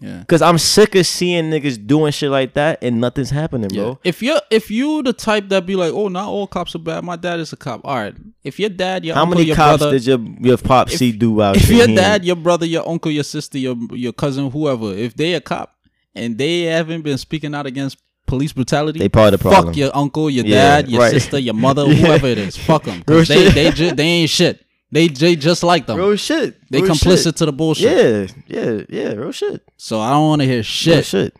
Yeah. 0.00 0.24
Cause 0.26 0.42
I'm 0.42 0.58
sick 0.58 0.96
of 0.96 1.06
seeing 1.06 1.50
niggas 1.52 1.86
doing 1.86 2.10
shit 2.10 2.28
like 2.28 2.54
that 2.54 2.82
and 2.82 3.00
nothing's 3.00 3.30
happening, 3.30 3.70
Yeah. 3.70 3.82
bro. 3.82 3.98
If 4.02 4.22
you're 4.22 4.40
if 4.50 4.68
you 4.68 5.04
the 5.04 5.12
type 5.12 5.50
that 5.50 5.66
be 5.66 5.76
like, 5.76 5.92
oh, 5.92 6.08
not 6.08 6.26
all 6.26 6.48
cops 6.48 6.74
are 6.74 6.80
bad. 6.80 7.04
My 7.04 7.14
dad 7.14 7.38
is 7.38 7.52
a 7.52 7.56
cop. 7.56 7.82
All 7.84 7.94
right. 7.96 8.14
If 8.42 8.58
your 8.58 8.70
dad, 8.70 9.04
your 9.04 9.14
How 9.14 9.22
uncle, 9.22 9.36
many 9.36 9.46
your 9.48 9.56
cops 9.56 9.78
brother, 9.78 9.92
did 9.96 10.04
your 10.06 10.18
your 10.40 10.56
pop 10.58 10.90
see 10.90 11.12
do 11.12 11.40
out 11.40 11.56
here? 11.56 11.62
if 11.64 11.78
your 11.78 11.86
He 11.88 11.94
dad, 11.94 12.24
your 12.24 12.34
brother, 12.34 12.66
your 12.66 12.88
uncle, 12.88 13.12
your 13.12 13.22
sister, 13.22 13.56
your 13.56 13.76
your 13.92 14.12
cousin, 14.12 14.50
whoever, 14.50 14.92
if 14.92 15.14
they 15.14 15.34
a 15.34 15.40
cop 15.40 15.76
and 16.12 16.38
they 16.38 16.62
haven't 16.62 17.02
been 17.02 17.18
speaking 17.18 17.54
out 17.54 17.66
against 17.66 17.96
police 18.26 18.52
brutality, 18.52 18.98
They 18.98 19.08
part 19.08 19.32
of 19.34 19.40
the 19.40 19.42
problem. 19.48 19.66
Fuck 19.74 19.76
your 19.76 19.90
uncle, 19.94 20.30
your 20.30 20.44
Yeah, 20.46 20.82
dad, 20.82 20.90
your 20.90 21.00
right. 21.00 21.10
sister, 21.12 21.38
your 21.38 21.54
mother, 21.66 21.86
whoever 21.86 22.26
it 22.26 22.38
is. 22.38 22.56
Fuck 22.56 22.84
them. 22.84 23.02
Real 23.06 23.24
They 23.24 23.50
they 23.50 23.70
ju- 23.70 23.92
they 23.92 24.04
ain't 24.04 24.30
shit. 24.30 24.60
They 24.92 25.08
they 25.08 25.34
just 25.36 25.62
like 25.62 25.86
them. 25.86 25.98
real 25.98 26.14
shit. 26.16 26.56
they 26.70 26.80
real 26.82 26.92
complicit 26.92 27.24
shit. 27.24 27.36
to 27.36 27.46
the 27.46 27.52
bullshit. 27.52 28.32
Yeah, 28.46 28.62
yeah, 28.62 28.82
yeah. 28.88 29.12
Real 29.14 29.32
shit. 29.32 29.62
So 29.76 30.00
I 30.00 30.10
don't 30.10 30.28
want 30.28 30.40
to 30.42 30.46
hear 30.46 30.56
Real 30.56 30.62
shit. 30.62 31.04
shit. 31.04 31.36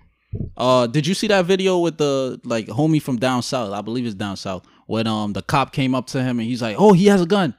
Uh, 0.56 0.88
did 0.88 1.06
you 1.06 1.14
see 1.14 1.28
that 1.28 1.44
video 1.44 1.78
with 1.78 1.96
the 1.98 2.40
like 2.44 2.66
homie 2.66 3.00
from 3.00 3.18
down 3.18 3.42
south? 3.42 3.72
I 3.72 3.80
believe 3.82 4.04
it's 4.06 4.14
down 4.16 4.36
south. 4.36 4.64
When 4.86 5.06
um 5.06 5.32
the 5.32 5.42
cop 5.42 5.72
came 5.72 5.94
up 5.94 6.08
to 6.08 6.22
him 6.22 6.40
and 6.40 6.48
he's 6.48 6.60
like, 6.60 6.74
"Oh, 6.78 6.92
he 6.92 7.06
has 7.06 7.22
a 7.22 7.26
gun," 7.26 7.54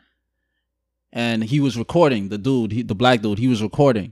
and 1.14 1.44
he 1.44 1.60
was 1.60 1.78
recording 1.78 2.30
the 2.30 2.38
dude, 2.38 2.72
he, 2.74 2.82
the 2.84 2.96
black 2.96 3.22
dude. 3.22 3.40
He 3.40 3.48
was 3.48 3.64
recording. 3.64 4.12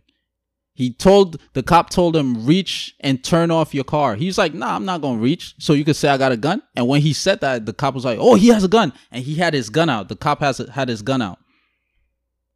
He 0.76 0.92
told 0.92 1.40
the 1.54 1.62
cop 1.62 1.92
told 1.92 2.16
him 2.16 2.46
reach 2.48 2.96
and 3.00 3.24
turn 3.24 3.52
off 3.52 3.76
your 3.76 3.84
car. 3.84 4.16
He's 4.16 4.38
like, 4.40 4.54
"Nah, 4.56 4.76
I'm 4.76 4.86
not 4.86 5.02
gonna 5.02 5.20
reach." 5.20 5.54
So 5.60 5.74
you 5.74 5.86
could 5.86 5.96
say 5.96 6.10
I 6.10 6.18
got 6.18 6.32
a 6.32 6.38
gun. 6.38 6.64
And 6.76 6.88
when 6.88 7.02
he 7.02 7.14
said 7.14 7.42
that, 7.42 7.66
the 7.68 7.74
cop 7.74 7.94
was 7.94 8.06
like, 8.06 8.18
"Oh, 8.20 8.34
he 8.36 8.48
has 8.48 8.64
a 8.64 8.68
gun," 8.68 8.92
and 9.12 9.24
he 9.24 9.36
had 9.36 9.54
his 9.54 9.70
gun 9.70 9.88
out. 9.90 10.10
The 10.10 10.16
cop 10.16 10.40
has 10.40 10.58
had 10.58 10.90
his 10.90 11.04
gun 11.04 11.22
out. 11.22 11.38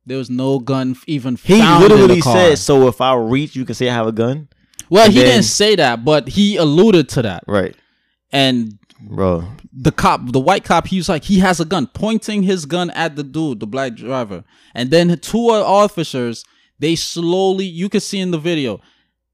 There 0.06 0.18
was 0.18 0.30
no 0.30 0.58
gun 0.60 0.96
even 1.06 1.36
He 1.36 1.60
found 1.60 1.84
in 1.84 1.90
the 1.90 1.96
literally 1.96 2.22
said, 2.22 2.58
"So 2.58 2.88
if 2.88 3.02
I 3.02 3.14
reach, 3.16 3.56
you 3.56 3.66
can 3.66 3.76
say 3.76 3.90
I 3.90 3.94
have 3.94 4.08
a 4.08 4.12
gun." 4.12 4.48
Well, 4.90 5.06
and 5.06 5.14
he 5.14 5.20
then- 5.20 5.28
didn't 5.34 5.46
say 5.46 5.76
that, 5.76 6.04
but 6.06 6.30
he 6.30 6.56
alluded 6.56 7.10
to 7.10 7.22
that. 7.24 7.44
Right, 7.46 7.76
And 8.32 8.80
bro. 9.02 9.44
the 9.74 9.92
cop, 9.92 10.32
the 10.32 10.40
white 10.40 10.64
cop, 10.64 10.88
he 10.88 10.96
was 10.98 11.10
like, 11.10 11.26
he 11.26 11.40
has 11.40 11.60
a 11.60 11.66
gun, 11.66 11.88
pointing 11.88 12.44
his 12.44 12.66
gun 12.66 12.90
at 12.92 13.18
the 13.18 13.24
dude, 13.24 13.60
the 13.60 13.68
black 13.68 13.96
driver. 13.96 14.46
And 14.74 14.90
then 14.90 15.20
two 15.20 15.50
other 15.50 15.66
officers, 15.66 16.46
they 16.80 16.96
slowly, 16.96 17.66
you 17.66 17.90
can 17.90 18.00
see 18.02 18.20
in 18.20 18.32
the 18.32 18.38
video, 18.38 18.80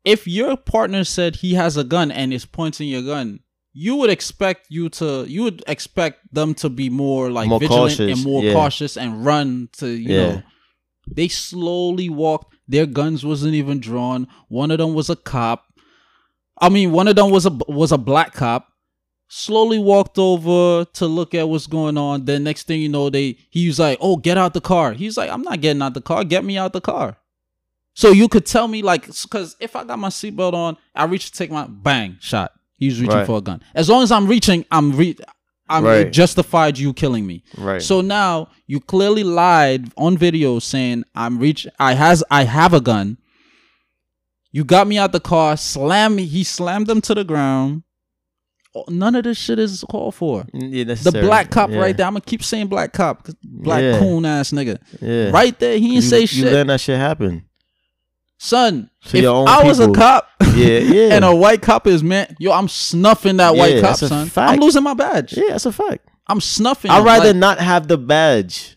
if 0.03 0.27
your 0.27 0.57
partner 0.57 1.03
said 1.03 1.37
he 1.37 1.53
has 1.53 1.77
a 1.77 1.83
gun 1.83 2.11
and 2.11 2.33
is 2.33 2.45
pointing 2.45 2.89
your 2.89 3.01
gun, 3.01 3.39
you 3.73 3.95
would 3.95 4.09
expect 4.09 4.67
you 4.69 4.89
to, 4.89 5.25
you 5.27 5.43
would 5.43 5.63
expect 5.67 6.33
them 6.33 6.53
to 6.55 6.69
be 6.69 6.89
more 6.89 7.31
like 7.31 7.47
More 7.49 7.59
vigilant 7.59 7.91
cautious, 7.97 8.17
and 8.17 8.23
more 8.23 8.43
yeah. 8.43 8.53
cautious 8.53 8.97
and 8.97 9.25
run 9.25 9.69
to, 9.77 9.87
you 9.87 10.13
Yeah. 10.15 10.27
know. 10.27 10.43
They 11.11 11.27
slowly 11.27 12.09
walked. 12.09 12.55
Their 12.67 12.85
guns 12.85 13.25
wasn't 13.25 13.55
even 13.55 13.79
drawn. 13.79 14.27
One 14.47 14.71
of 14.71 14.77
them 14.77 14.93
was 14.93 15.09
a 15.09 15.15
cop. 15.17 15.65
I 16.61 16.69
mean, 16.69 16.91
one 16.91 17.07
of 17.09 17.15
them 17.17 17.29
was 17.29 17.45
a 17.45 17.49
was 17.67 17.91
a 17.91 17.97
black 17.97 18.33
cop 18.33 18.69
slowly 19.27 19.79
walked 19.79 20.19
over 20.19 20.85
to 20.85 21.07
look 21.07 21.33
at 21.33 21.49
what's 21.49 21.65
going 21.65 21.97
on. 21.97 22.23
Then 22.25 22.43
next 22.43 22.67
thing 22.67 22.81
you 22.81 22.89
know, 22.89 23.09
they 23.09 23.37
he 23.49 23.65
was 23.67 23.79
like, 23.79 23.97
"Oh, 23.99 24.15
get 24.15 24.37
out 24.37 24.53
the 24.53 24.61
car." 24.61 24.93
He's 24.93 25.17
like, 25.17 25.29
"I'm 25.31 25.41
not 25.41 25.59
getting 25.59 25.81
out 25.81 25.93
the 25.95 26.01
car. 26.01 26.23
Get 26.23 26.45
me 26.45 26.57
out 26.57 26.71
the 26.71 26.81
car." 26.81 27.17
So 27.95 28.11
you 28.11 28.27
could 28.27 28.45
tell 28.45 28.67
me 28.67 28.81
like, 28.81 29.05
because 29.05 29.55
if 29.59 29.75
I 29.75 29.83
got 29.83 29.99
my 29.99 30.09
seatbelt 30.09 30.53
on, 30.53 30.77
I 30.95 31.05
reach 31.05 31.31
to 31.31 31.37
take 31.37 31.51
my 31.51 31.67
bang 31.67 32.17
shot. 32.19 32.51
He's 32.77 32.99
reaching 32.99 33.15
Right. 33.15 33.25
for 33.25 33.37
a 33.37 33.41
gun. 33.41 33.61
As 33.75 33.87
long 33.89 34.03
as 34.03 34.11
I'm 34.11 34.27
reaching, 34.27 34.65
I'm 34.71 34.91
re. 34.95 35.15
I'm 35.69 35.83
Right. 35.85 36.11
justified 36.11 36.77
you 36.77 36.91
killing 36.93 37.25
me. 37.25 37.43
Right. 37.57 37.81
So 37.81 38.01
now 38.01 38.49
you 38.67 38.79
clearly 38.79 39.23
lied 39.23 39.91
on 39.95 40.17
video 40.17 40.59
saying 40.59 41.03
I'm 41.15 41.37
reach. 41.39 41.65
I 41.79 41.93
has 41.93 42.23
I 42.29 42.43
have 42.43 42.73
a 42.73 42.81
gun. 42.81 43.17
You 44.51 44.63
got 44.63 44.87
me 44.87 44.97
out 44.97 45.11
the 45.13 45.19
car. 45.19 45.55
Slam 45.57 46.15
me. 46.15 46.25
He 46.25 46.43
slammed 46.43 46.87
them 46.87 46.99
to 47.01 47.15
the 47.15 47.23
ground. 47.23 47.83
None 48.89 49.15
of 49.15 49.23
this 49.23 49.37
shit 49.37 49.59
is 49.59 49.83
called 49.89 50.15
for. 50.15 50.45
yeah, 50.53 50.83
The 50.83 51.11
black 51.21 51.51
cop 51.51 51.69
yeah. 51.69 51.77
right 51.77 51.95
there. 51.95 52.07
I'm 52.07 52.13
gonna 52.13 52.21
keep 52.21 52.43
saying 52.43 52.67
black 52.67 52.91
cop, 52.91 53.27
Black 53.43 53.81
Yeah. 53.83 53.99
coon 53.99 54.25
ass 54.25 54.51
nigga. 54.51 54.79
Yeah. 54.99 55.29
Right 55.29 55.57
there. 55.59 55.77
He 55.77 55.85
You, 55.87 56.01
didn't 56.01 56.09
say 56.09 56.25
shit. 56.25 56.39
you 56.39 56.45
letting 56.45 56.67
that 56.67 56.81
shit 56.81 56.97
happen. 56.99 57.45
Son, 58.43 58.89
To 59.05 59.17
if 59.17 59.25
I 59.25 59.63
was 59.63 59.79
a 59.79 59.89
cop 59.89 60.27
Yeah, 60.53 60.79
yeah. 60.79 61.07
and 61.15 61.23
a 61.23 61.33
white 61.33 61.61
cop 61.61 61.87
is 61.87 62.03
man, 62.03 62.35
yo, 62.39 62.51
I'm 62.51 62.67
snuffing 62.67 63.37
that 63.37 63.55
white 63.55 63.79
cop, 63.81 63.95
son. 63.95 64.27
fact. 64.27 64.51
I'm 64.51 64.59
losing 64.59 64.83
my 64.83 64.93
badge. 64.93 65.31
yeah, 65.37 65.51
that's 65.51 65.65
a 65.65 65.71
fact. 65.71 66.09
I'm 66.27 66.41
snuffing. 66.41 66.91
I'd 66.91 67.05
rather 67.05 67.27
like- 67.27 67.37
not 67.37 67.59
have 67.59 67.87
the 67.87 67.97
badge. 67.97 68.75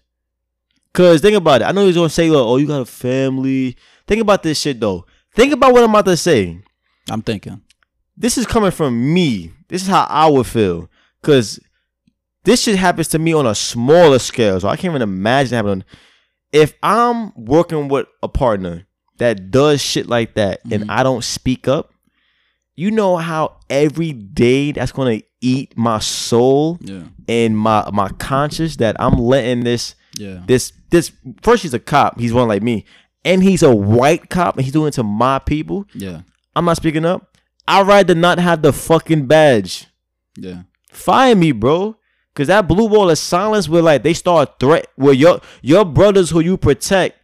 Cause 0.93 1.21
think 1.21 1.37
about 1.37 1.63
it. 1.63 1.65
I 1.65 1.73
know 1.73 1.85
he's 1.85 1.97
gonna 1.97 2.09
say, 2.09 2.31
"Oh, 2.31 2.57
you 2.59 2.67
got 2.69 2.81
a 2.83 2.85
family." 2.87 3.77
Think 4.07 4.21
about 4.23 4.45
this 4.45 4.61
shit 4.61 4.79
though. 4.79 5.05
Think 5.35 5.53
about 5.53 5.73
what 5.73 5.83
I'm 5.83 5.91
about 5.91 6.05
to 6.07 6.17
say. 6.17 6.61
I'm 7.11 7.23
thinking. 7.23 7.61
This 8.17 8.39
is 8.39 8.47
coming 8.47 8.71
from 8.71 9.13
me. 9.13 9.53
This 9.67 9.83
is 9.83 9.89
how 9.89 10.07
I 10.09 10.29
would 10.31 10.47
feel. 10.47 10.89
Cause 11.23 11.59
this 12.45 12.63
shit 12.63 12.77
happens 12.77 13.09
to 13.09 13.19
me 13.19 13.33
on 13.35 13.47
a 13.47 13.55
smaller 13.57 14.21
scale, 14.21 14.61
so 14.61 14.69
I 14.69 14.77
can't 14.77 14.93
even 14.93 15.03
imagine 15.03 15.57
happening. 15.57 15.85
If 16.53 16.73
I'm 16.85 17.33
working 17.35 17.89
with 17.89 18.07
a 18.23 18.29
partner 18.29 18.87
that 19.19 19.51
does 19.51 19.81
shit 19.83 20.09
like 20.09 20.35
that, 20.35 20.65
Mhm. 20.65 20.73
and 20.73 20.91
I 20.91 21.03
don't 21.03 21.25
speak 21.25 21.67
up, 21.69 21.93
you 22.77 22.91
know 22.91 23.17
how 23.17 23.57
every 23.71 24.13
day 24.13 24.73
that's 24.73 24.93
gonna 24.93 25.21
eat 25.41 25.77
my 25.77 25.99
soul 25.99 26.79
Yeah. 26.81 27.03
and 27.29 27.57
my 27.57 27.89
my 27.93 28.09
conscience 28.19 28.77
that 28.77 28.97
I'm 28.99 29.15
letting 29.19 29.65
this 29.65 29.95
Yeah. 30.19 30.41
this 30.47 30.73
this 30.91 31.13
first 31.43 31.63
he's 31.63 31.75
a 31.75 31.79
cop 31.79 32.19
he's 32.19 32.33
one 32.33 32.49
like 32.49 32.63
me 32.63 32.85
and 33.25 33.43
he's 33.43 33.63
a 33.63 33.75
white 33.75 34.31
cop 34.31 34.57
and 34.57 34.65
he's 34.65 34.73
doing 34.73 34.89
it 34.89 34.95
to 34.95 35.03
my 35.03 35.39
people 35.41 35.85
Yeah. 35.95 36.21
i'm 36.55 36.65
not 36.65 36.77
speaking 36.77 37.05
up 37.05 37.37
i'd 37.69 37.87
rather 37.87 38.15
not 38.15 38.39
have 38.39 38.63
the 38.63 38.73
fucking 38.73 39.27
badge 39.27 39.87
Yeah. 40.39 40.63
fire 40.91 41.35
me 41.35 41.53
bro 41.53 41.97
because 42.33 42.49
that 42.49 42.67
blue 42.69 42.87
wall 42.87 43.11
of 43.11 43.19
silence 43.19 43.69
where 43.69 43.83
like 43.83 44.03
they 44.05 44.15
start 44.15 44.59
threat 44.59 44.87
where 44.97 45.13
your 45.13 45.41
your 45.61 45.85
brothers 45.85 46.31
who 46.31 46.41
you 46.41 46.57
protect 46.57 47.19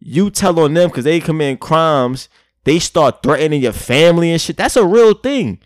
you 0.00 0.30
tell 0.30 0.58
on 0.60 0.74
them 0.74 0.88
because 0.88 1.04
they 1.04 1.20
commit 1.20 1.60
crimes 1.60 2.28
they 2.64 2.78
start 2.78 3.22
threatening 3.22 3.62
your 3.62 3.72
family 3.72 4.30
and 4.32 4.40
shit 4.40 4.56
that's 4.56 4.76
a 4.76 4.84
real 4.86 5.14
thing 5.14 5.58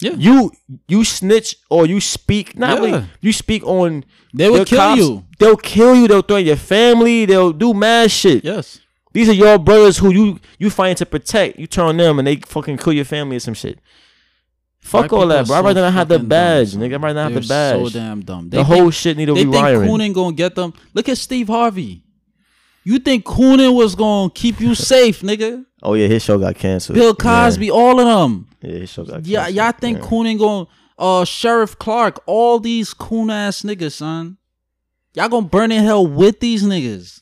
Yeah. 0.00 0.12
you 0.16 0.52
you 0.86 1.04
snitch 1.04 1.56
or 1.70 1.86
you 1.86 2.00
speak 2.00 2.56
not 2.58 2.78
Yeah. 2.78 2.84
only 2.96 3.06
you 3.20 3.32
speak 3.32 3.64
on 3.66 4.04
They 4.34 4.44
your 4.46 4.64
kill 4.64 4.78
cops, 4.78 5.00
you. 5.00 5.24
They'll 5.38 5.56
kill 5.56 5.94
you. 5.94 6.06
They'll 6.08 6.22
threaten 6.22 6.46
your 6.46 6.56
family. 6.56 7.24
They'll 7.24 7.52
do 7.52 7.72
mad 7.72 8.10
shit. 8.10 8.44
Yes. 8.44 8.80
These 9.14 9.28
are 9.28 9.32
your 9.32 9.58
brothers 9.58 9.98
who 9.98 10.12
you 10.12 10.38
you 10.58 10.68
fighting 10.70 10.96
to 10.96 11.06
protect. 11.06 11.58
You 11.58 11.66
turn 11.66 11.86
on 11.86 11.96
them 11.96 12.18
and 12.18 12.26
they 12.28 12.36
fucking 12.36 12.76
kill 12.78 12.92
your 12.92 13.04
family 13.06 13.36
or 13.36 13.40
some 13.40 13.54
shit. 13.54 13.78
Fuck 14.80 15.10
White 15.10 15.12
all 15.12 15.26
that, 15.28 15.46
bro. 15.46 15.56
I'd 15.56 15.64
rather 15.64 15.80
not 15.82 15.92
have 15.92 16.08
the 16.08 16.18
badge, 16.18 16.72
dumb, 16.72 16.82
nigga. 16.82 16.94
I'd 16.94 17.02
rather 17.02 17.14
not 17.14 17.32
have 17.32 17.42
the 17.42 17.48
badge. 17.48 17.82
So 17.92 17.98
damn 17.98 18.20
dumb. 18.22 18.48
They 18.50 18.58
the 18.58 18.64
think, 18.64 18.78
whole 18.80 18.90
shit 18.90 19.16
need 19.16 19.26
to 19.26 19.34
be 19.34 19.44
They 19.44 19.50
think. 19.50 19.88
Coonan 19.90 20.12
gonna 20.14 20.36
get 20.36 20.54
them. 20.54 20.72
Look 20.94 21.08
at 21.08 21.18
Steve 21.18 21.48
Harvey. 21.48 22.02
You 22.88 22.98
think 22.98 23.26
Coonan 23.26 23.74
was 23.74 23.94
gonna 23.94 24.30
keep 24.30 24.60
you 24.60 24.74
safe, 24.92 25.20
nigga? 25.20 25.66
Oh 25.82 25.92
yeah, 25.92 26.06
his 26.06 26.22
show 26.24 26.38
got 26.38 26.54
canceled. 26.54 26.94
Bill 26.94 27.14
Cosby, 27.14 27.70
all 27.70 28.00
of 28.00 28.06
them. 28.06 28.48
Yeah, 28.62 28.78
his 28.78 28.88
show 28.88 29.04
got 29.04 29.26
Yeah, 29.26 29.46
y'all 29.46 29.72
think 29.72 29.98
Yeah. 29.98 30.04
Coonan 30.04 30.38
gonna 30.38 30.66
uh 30.98 31.26
Sheriff 31.26 31.78
Clarke, 31.78 32.22
all 32.24 32.58
these 32.58 32.94
coon 32.94 33.28
ass 33.28 33.60
niggas, 33.60 33.92
son. 33.92 34.38
Y'all 35.12 35.28
gonna 35.28 35.46
burn 35.46 35.70
in 35.70 35.84
hell 35.84 36.06
with 36.06 36.40
these 36.40 36.64
niggas. 36.64 37.20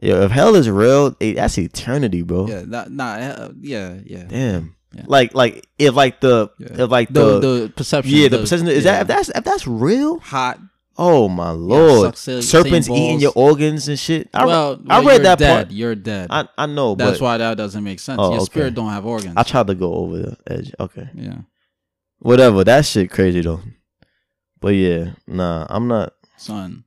Yeah, 0.00 0.24
if 0.24 0.30
hell 0.30 0.54
is 0.54 0.70
real, 0.70 1.14
that's 1.20 1.58
eternity, 1.58 2.22
bro. 2.22 2.46
Yeah, 2.46 2.62
nah, 2.66 2.86
nah 2.88 3.50
yeah, 3.60 3.98
yeah. 4.06 4.24
Damn. 4.26 4.74
Yeah. 4.94 5.02
Like, 5.06 5.34
like 5.34 5.66
if 5.78 5.94
like 5.94 6.20
the 6.22 6.50
Yeah. 6.58 6.84
if 6.84 6.90
like 6.90 7.12
The 7.12 7.40
the, 7.40 7.40
the 7.66 7.72
perception. 7.76 8.14
yeah 8.14 8.28
the 8.28 8.38
perception 8.38 8.68
is 8.68 8.86
yeah. 8.86 8.92
that 8.92 9.00
if 9.02 9.06
that's 9.08 9.28
if 9.28 9.44
that's 9.44 9.66
real. 9.66 10.18
hot. 10.20 10.58
Oh 11.00 11.28
my 11.28 11.50
lord, 11.52 12.16
suck 12.16 12.42
serpents 12.42 12.88
eating 12.90 13.20
your 13.20 13.32
organs 13.36 13.86
and 13.88 13.96
shit. 13.98 14.28
I, 14.34 14.44
well, 14.44 14.80
I 14.88 14.98
well, 14.98 15.08
read 15.08 15.24
that 15.24 15.38
dead. 15.38 15.54
part. 15.66 15.70
You're 15.72 15.94
dead. 15.94 16.26
I 16.30 16.48
I 16.58 16.66
know, 16.66 16.96
That's 16.96 17.18
but 17.18 17.24
why 17.24 17.36
that 17.38 17.56
doesn't 17.56 17.84
make 17.84 18.00
sense. 18.00 18.18
Oh, 18.20 18.30
Your 18.30 18.36
okay. 18.38 18.44
spirit 18.44 18.74
don't 18.74 18.90
have 18.90 19.06
organs. 19.06 19.34
I 19.36 19.44
tried 19.44 19.68
to 19.68 19.74
go 19.76 19.94
over 19.94 20.18
the 20.18 20.36
edge. 20.48 20.72
Okay. 20.80 21.08
yeah, 21.14 21.36
Whatever. 22.18 22.64
That 22.64 22.84
shit 22.84 23.10
crazy 23.12 23.42
though. 23.42 23.60
But 24.60 24.74
yeah, 24.74 25.12
nah, 25.26 25.66
I'm 25.70 25.86
not. 25.86 26.14
son. 26.36 26.84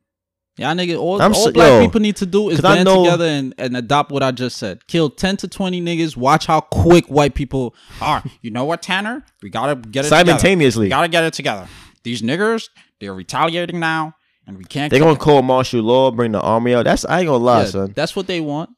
Y'all 0.58 0.76
nigga, 0.76 1.00
all, 1.00 1.22
I'm 1.22 1.34
all 1.34 1.46
so- 1.46 1.52
black 1.54 1.70
yo, 1.70 1.86
people 1.86 2.02
need 2.02 2.18
to 2.18 2.26
do 2.26 2.50
is 2.50 2.60
band 2.60 2.84
know- 2.84 3.06
together 3.06 3.26
and, 3.26 3.54
and 3.58 3.78
adopt 3.78 4.12
what 4.12 4.22
I 4.22 4.32
just 4.32 4.58
said. 4.58 4.86
Kill 4.88 5.10
10 5.10 5.38
to 5.38 5.48
20 5.48 5.82
niggas. 5.82 6.18
Watch 6.18 6.46
how 6.46 6.60
quick 6.60 7.06
white 7.08 7.34
people 7.34 7.74
are. 8.02 8.22
You 8.42 8.52
know 8.52 8.66
what, 8.66 8.82
Tanner? 8.82 9.24
We 9.42 9.50
gotta 9.50 9.76
get 9.76 9.80
it 10.06 10.10
together. 10.10 10.10
Simultaneously, 10.10 10.86
We 10.88 10.90
gotta 10.90 11.08
get 11.08 11.24
it 11.24 11.34
together. 11.34 11.68
These 12.04 12.22
niggers, 12.22 12.68
they're 13.02 13.14
retaliating 13.14 13.80
now, 13.80 14.14
and 14.48 14.58
we 14.58 14.64
can't. 14.64 14.90
They're 14.90 15.00
gonna 15.02 15.18
call 15.18 15.42
martial 15.42 15.82
law, 15.82 16.12
bring 16.12 16.32
the 16.32 16.40
army 16.40 16.74
out. 16.74 16.86
That's 16.86 17.04
I 17.04 17.20
ain't 17.20 17.28
gonna 17.28 17.44
lie, 17.44 17.62
Yeah, 17.64 17.66
son. 17.66 17.94
That's 17.96 18.16
what 18.16 18.28
they 18.28 18.40
want. 18.40 18.70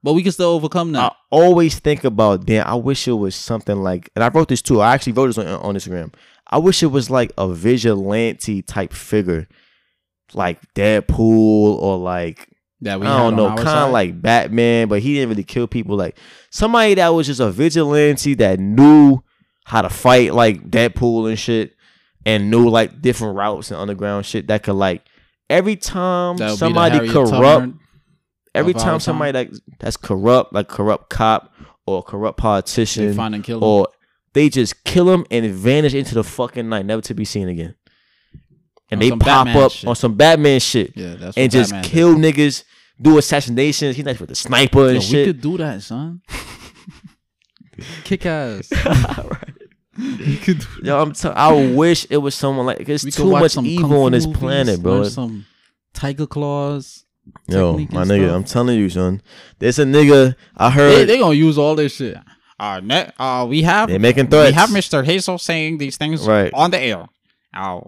but 0.00 0.12
we 0.12 0.22
can 0.22 0.30
still 0.32 0.50
overcome 0.50 0.92
that. 0.92 1.12
I 1.12 1.14
always 1.30 1.78
think 1.80 2.04
about 2.04 2.46
damn. 2.46 2.66
I 2.66 2.76
wish 2.76 3.06
it 3.08 3.12
was 3.12 3.34
something 3.34 3.82
like, 3.82 4.08
and 4.14 4.24
I 4.24 4.28
wrote 4.28 4.48
this 4.48 4.62
too. 4.62 4.80
I 4.80 4.94
actually 4.94 5.12
wrote 5.14 5.26
this 5.26 5.38
on, 5.38 5.46
on 5.48 5.74
Instagram. 5.74 6.14
I 6.46 6.58
wish 6.58 6.82
it 6.82 6.86
was 6.86 7.10
like 7.10 7.32
a 7.36 7.48
vigilante 7.52 8.62
type 8.62 8.92
figure, 8.92 9.48
like 10.32 10.60
Deadpool 10.74 11.18
or 11.82 11.98
like 11.98 12.48
that 12.80 13.00
we 13.00 13.06
I 13.06 13.18
don't 13.18 13.34
know, 13.36 13.48
kind 13.56 13.68
of 13.68 13.90
like 13.90 14.22
Batman, 14.22 14.86
but 14.88 15.02
he 15.02 15.14
didn't 15.14 15.30
really 15.30 15.44
kill 15.44 15.66
people. 15.66 15.96
Like 15.96 16.16
somebody 16.50 16.94
that 16.94 17.08
was 17.08 17.26
just 17.26 17.40
a 17.40 17.50
vigilante 17.50 18.34
that 18.34 18.60
knew 18.60 19.18
how 19.64 19.82
to 19.82 19.90
fight, 19.90 20.32
like 20.32 20.70
Deadpool 20.70 21.28
and 21.28 21.38
shit, 21.38 21.74
and 22.26 22.50
knew 22.50 22.68
like 22.68 23.00
different 23.00 23.36
routes 23.36 23.70
and 23.70 23.80
underground 23.80 24.26
shit 24.26 24.46
that 24.48 24.62
could 24.62 24.74
like 24.74 25.04
every 25.48 25.76
time 25.76 26.36
That 26.36 26.50
would 26.50 26.58
somebody 26.58 27.08
corrupt, 27.08 27.74
every 28.54 28.72
of 28.72 28.76
our 28.78 28.82
time 28.82 28.92
time. 28.94 29.00
somebody 29.00 29.32
that 29.32 29.48
that's 29.78 29.96
corrupt, 29.96 30.52
like 30.52 30.68
corrupt 30.68 31.08
cop 31.10 31.52
or 31.86 32.02
corrupt 32.02 32.36
They 32.38 32.42
politician, 32.42 33.14
find 33.14 33.34
and 33.34 33.42
kill 33.44 33.58
him. 33.58 33.64
or 33.64 33.88
they 34.34 34.48
just 34.50 34.84
kill 34.84 35.06
them 35.06 35.24
and 35.30 35.46
vanish 35.52 35.94
into 35.94 36.14
the 36.14 36.22
fucking 36.24 36.68
night, 36.68 36.84
never 36.86 37.00
to 37.02 37.14
be 37.14 37.24
seen 37.24 37.48
again. 37.48 37.74
And 38.90 39.00
On 39.02 39.08
they 39.08 39.10
pop 39.10 39.46
Batman 39.46 39.56
up 39.64 39.72
shit. 39.72 39.88
on 39.88 39.96
some 39.96 40.14
Batman 40.14 40.60
shit 40.60 40.92
yeah, 40.96 41.14
that's 41.14 41.36
and 41.36 41.44
what 41.46 41.50
just 41.50 41.70
Batman 41.72 41.90
kill 41.90 42.14
niggas, 42.14 42.64
do 43.00 43.16
assassinations. 43.18 43.96
He's 43.96 44.04
like 44.04 44.18
with 44.20 44.28
the 44.28 44.34
sniper 44.34 44.86
and 44.88 44.94
Yo, 44.94 44.98
we 45.00 45.04
shit. 45.04 45.26
could 45.28 45.40
do 45.40 45.56
that, 45.58 45.82
son. 45.82 46.20
Kick 48.04 48.26
ass. 48.26 48.68
we 48.70 48.76
could 48.78 49.57
do 49.57 49.57
Yo, 50.82 51.00
I'm 51.00 51.12
t- 51.12 51.28
I 51.28 51.72
wish 51.74 52.06
it 52.10 52.18
was 52.18 52.34
someone 52.34 52.66
like 52.66 52.84
there's 52.86 53.04
we 53.04 53.10
too 53.10 53.30
much 53.30 53.56
evil 53.56 54.04
on 54.04 54.12
this 54.12 54.26
planet, 54.26 54.82
bro. 54.82 55.04
Some 55.04 55.46
tiger 55.92 56.26
claws. 56.26 57.04
Yo, 57.46 57.76
my 57.76 58.04
nigga, 58.04 58.24
stuff. 58.26 58.36
I'm 58.36 58.44
telling 58.44 58.78
you, 58.78 58.88
son. 58.88 59.20
There's 59.58 59.78
a 59.78 59.84
nigga 59.84 60.34
I 60.56 60.70
heard 60.70 61.08
they 61.08 61.18
gonna 61.18 61.34
use 61.34 61.58
all 61.58 61.74
this 61.74 61.96
shit. 61.96 62.16
Uh, 62.60 62.80
ne- 62.82 63.10
uh, 63.18 63.46
we 63.48 63.62
have 63.62 63.88
they 63.88 63.98
making 63.98 64.28
threats. 64.28 64.50
we 64.50 64.54
have 64.54 64.70
Mr. 64.70 65.04
Hazel 65.04 65.38
saying 65.38 65.78
these 65.78 65.96
things 65.96 66.26
Right. 66.26 66.52
on 66.54 66.70
the 66.70 66.78
air. 66.80 67.06
Uh, 67.54 67.80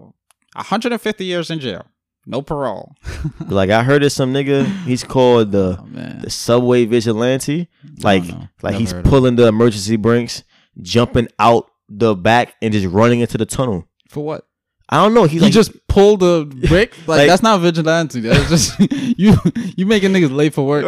150 0.55 1.25
years 1.25 1.49
in 1.49 1.59
jail, 1.59 1.85
no 2.25 2.41
parole. 2.41 2.93
like 3.47 3.69
I 3.69 3.83
heard 3.83 4.03
of 4.03 4.11
some 4.11 4.33
nigga. 4.33 4.65
He's 4.83 5.03
called 5.03 5.51
the 5.53 5.77
Oh 5.79 6.19
the 6.21 6.29
subway 6.29 6.85
vigilante. 6.85 7.67
Like 8.03 8.23
like 8.61 8.73
Never 8.73 8.77
he's 8.77 8.93
pulling 8.93 9.37
the 9.37 9.47
emergency 9.47 9.95
brakes, 9.95 10.43
jumping 10.81 11.29
out 11.39 11.70
the 11.97 12.15
back 12.15 12.53
and 12.61 12.71
just 12.73 12.87
running 12.87 13.19
into 13.19 13.37
the 13.37 13.45
tunnel. 13.45 13.87
for 14.09 14.23
what? 14.23 14.47
I 14.89 14.97
don't 14.97 15.13
know. 15.13 15.23
He's 15.23 15.39
He 15.41 15.45
like, 15.47 15.53
just 15.53 15.71
pulled 15.87 16.19
the 16.21 16.45
brick. 16.67 16.93
Like, 17.07 17.19
Like- 17.19 17.27
that's 17.27 17.41
not 17.43 17.59
vigilante. 17.61 18.19
That's 18.21 18.49
just 18.77 18.79
you. 19.17 19.35
You 19.77 19.85
making 19.85 20.11
niggas 20.11 20.31
late 20.35 20.53
for 20.53 20.65
work. 20.65 20.85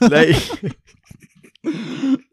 like 0.00 0.34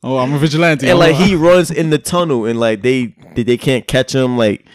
oh, 0.04 0.18
I'm 0.18 0.34
a 0.34 0.38
vigilante. 0.40 0.90
and 0.90 1.00
like 1.00 1.16
he 1.16 1.36
runs 1.36 1.72
in 1.72 1.90
the 1.90 1.98
tunnel 1.98 2.46
and 2.46 2.60
like 2.60 2.82
they 2.82 3.16
they, 3.36 3.44
they 3.44 3.58
can't 3.58 3.88
catch 3.88 4.14
him. 4.14 4.38
Like 4.38 4.66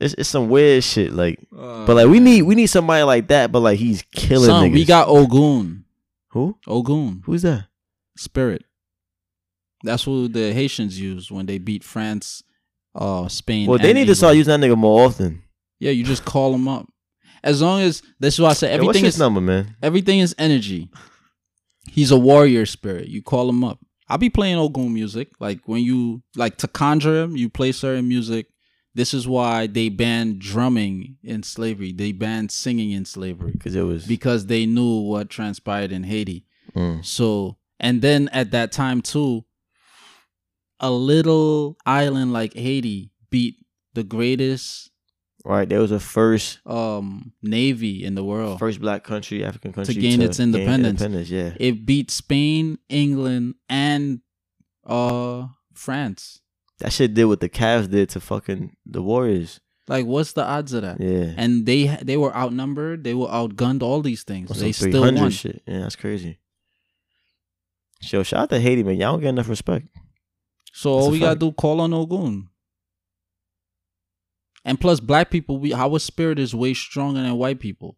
it's 0.00 0.14
it's 0.14 0.28
some 0.28 0.48
weird 0.48 0.84
shit. 0.84 1.12
Like 1.12 1.38
Uh, 1.56 1.86
but 1.86 1.96
like 1.96 2.08
we 2.08 2.20
need 2.20 2.42
we 2.42 2.54
need 2.54 2.66
somebody 2.66 3.02
like 3.02 3.28
that. 3.28 3.52
But 3.52 3.60
like 3.60 3.78
he's 3.78 4.02
killing 4.14 4.46
son, 4.46 4.70
niggas. 4.70 4.74
we 4.74 4.84
got 4.84 5.08
Ogun. 5.08 5.84
who? 6.30 6.56
Ogun 6.66 7.22
Who's 7.26 7.42
that? 7.42 7.66
spirit. 8.16 8.64
That's 9.82 10.06
what 10.06 10.32
the 10.32 10.52
Haitians 10.52 10.98
use 10.98 11.30
when 11.30 11.46
they 11.46 11.58
beat 11.58 11.84
France, 11.84 12.42
uh, 12.94 13.28
Spain. 13.28 13.68
Well, 13.68 13.78
they 13.78 13.92
need 13.92 14.06
to 14.06 14.14
start 14.14 14.36
using 14.36 14.58
that 14.58 14.66
nigga 14.66 14.76
more 14.76 15.04
often. 15.06 15.42
Yeah, 15.80 15.90
you 15.90 16.04
just 16.04 16.24
call 16.24 16.52
them 16.52 16.68
up. 16.68 16.86
As 17.42 17.60
long 17.60 17.82
as 17.82 18.02
this 18.20 18.34
is 18.34 18.40
why 18.40 18.50
I 18.50 18.52
say 18.54 18.68
Hey, 18.68 18.74
what's 18.76 18.82
everything 18.84 19.04
his 19.04 19.14
is 19.14 19.20
number, 19.20 19.40
man? 19.40 19.76
everything 19.82 20.20
is 20.20 20.34
energy. 20.38 20.88
He's 21.90 22.10
a 22.10 22.18
warrior 22.18 22.64
spirit. 22.66 23.08
You 23.08 23.22
call 23.22 23.48
him 23.48 23.62
up. 23.62 23.78
I'll 24.08 24.18
be 24.18 24.30
playing 24.30 24.56
old 24.56 24.76
Ogun 24.76 24.92
music. 24.94 25.28
Like 25.40 25.60
when 25.66 25.82
you 25.82 26.22
like 26.36 26.56
to 26.58 26.68
conjure 26.68 27.22
him, 27.22 27.36
you 27.36 27.48
play 27.48 27.72
certain 27.72 28.08
music. 28.08 28.46
This 28.94 29.12
is 29.12 29.26
why 29.26 29.66
they 29.66 29.88
banned 29.88 30.38
drumming 30.38 31.16
in 31.22 31.42
slavery. 31.42 31.92
They 31.92 32.12
banned 32.12 32.52
singing 32.52 32.92
in 32.92 33.04
slavery 33.04 33.50
Because 33.52 33.74
it 33.74 33.82
was. 33.82 34.06
because 34.06 34.46
they 34.46 34.66
knew 34.66 35.00
what 35.00 35.28
transpired 35.30 35.90
in 35.90 36.04
Haiti. 36.04 36.46
Mm. 36.76 37.04
So, 37.04 37.56
and 37.80 38.00
then 38.02 38.28
at 38.28 38.52
that 38.52 38.70
time 38.72 39.02
too, 39.02 39.44
a 40.80 40.90
little 40.90 41.76
island 41.86 42.32
like 42.32 42.54
Haiti 42.54 43.10
beat 43.30 43.56
the 43.94 44.02
greatest 44.04 44.90
Right, 45.46 45.68
there 45.68 45.80
was 45.80 45.92
a 45.92 46.00
first 46.00 46.60
um 46.66 47.32
navy 47.42 48.02
in 48.02 48.14
the 48.14 48.24
world. 48.24 48.58
first 48.58 48.80
black 48.80 49.04
country, 49.04 49.44
African 49.44 49.74
country 49.74 49.92
to 49.94 50.00
gain 50.00 50.22
its 50.22 50.40
independence. 50.40 51.02
independence, 51.02 51.28
yeah. 51.28 51.52
It 51.60 51.84
beat 51.84 52.10
Spain, 52.10 52.78
England, 52.88 53.56
and 53.68 54.20
uh 54.86 55.48
France. 55.74 56.40
That 56.78 56.94
shit 56.94 57.12
did 57.12 57.26
what 57.26 57.40
the 57.40 57.50
Cavs 57.50 57.90
did 57.90 58.08
to 58.10 58.20
fucking 58.20 58.74
the 58.86 59.02
Warriors. 59.02 59.60
Like, 59.86 60.06
what's 60.06 60.32
the 60.32 60.44
odds 60.44 60.72
of 60.72 60.80
that? 60.80 60.98
Yeah. 60.98 61.34
And 61.36 61.66
they 61.66 61.88
they 62.00 62.16
were 62.16 62.34
outnumbered. 62.34 63.04
They 63.04 63.12
were 63.12 63.28
outgunned. 63.28 63.82
All 63.82 64.00
these 64.00 64.22
things. 64.22 64.48
They 64.48 64.72
still 64.72 65.12
won. 65.12 65.30
shit. 65.30 65.62
Yeah, 65.66 65.80
that's 65.80 65.96
crazy. 65.96 66.38
Yo, 68.00 68.22
shout 68.22 68.44
out 68.44 68.50
to 68.50 68.60
Haiti, 68.60 68.82
man. 68.82 68.96
Y'all 68.96 69.12
don't 69.12 69.20
get 69.20 69.28
enough 69.28 69.48
respect. 69.48 69.88
So 70.74 70.96
That's 70.96 71.04
all 71.06 71.10
we 71.12 71.20
gotta 71.20 71.38
do 71.38 71.52
call 71.52 71.80
on 71.80 71.94
Ogun. 71.94 72.48
And 74.64 74.80
plus, 74.80 74.98
black 74.98 75.30
people, 75.30 75.58
we 75.58 75.72
our 75.72 76.00
spirit 76.00 76.40
is 76.40 76.52
way 76.52 76.74
stronger 76.74 77.22
than 77.22 77.36
white 77.36 77.60
people. 77.60 77.96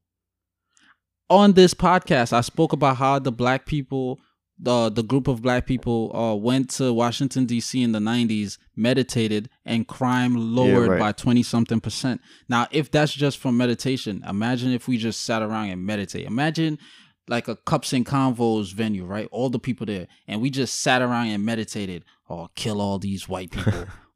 On 1.30 1.54
this 1.54 1.72
podcast, 1.72 2.34
I 2.34 2.42
spoke 2.42 2.74
about 2.74 2.98
how 2.98 3.18
the 3.18 3.32
black 3.32 3.64
people, 3.64 4.20
the 4.58 4.90
the 4.90 5.02
group 5.02 5.26
of 5.26 5.40
black 5.40 5.64
people, 5.64 6.14
uh, 6.14 6.34
went 6.34 6.68
to 6.72 6.92
Washington 6.92 7.46
D.C. 7.46 7.82
in 7.82 7.92
the 7.92 7.98
'90s, 7.98 8.58
meditated, 8.76 9.48
and 9.64 9.88
crime 9.88 10.34
lowered 10.36 10.90
right. 10.90 11.00
by 11.00 11.12
twenty 11.12 11.42
something 11.42 11.80
percent. 11.80 12.20
Now, 12.46 12.68
if 12.70 12.90
that's 12.90 13.14
just 13.14 13.38
from 13.38 13.56
meditation, 13.56 14.22
imagine 14.28 14.72
if 14.72 14.86
we 14.86 14.98
just 14.98 15.22
sat 15.22 15.40
around 15.40 15.70
and 15.70 15.86
meditate. 15.86 16.26
Imagine 16.26 16.78
like 17.26 17.48
a 17.48 17.56
cups 17.56 17.94
and 17.94 18.04
convos 18.04 18.74
venue, 18.74 19.06
right? 19.06 19.28
All 19.32 19.48
the 19.48 19.58
people 19.58 19.86
there, 19.86 20.08
and 20.28 20.42
we 20.42 20.50
just 20.50 20.80
sat 20.82 21.00
around 21.00 21.28
and 21.28 21.42
meditated. 21.42 22.04
Oh, 22.28 22.48
kill 22.54 22.80
all 22.80 22.98
these 22.98 23.28
white 23.28 23.50
people, 23.52 23.72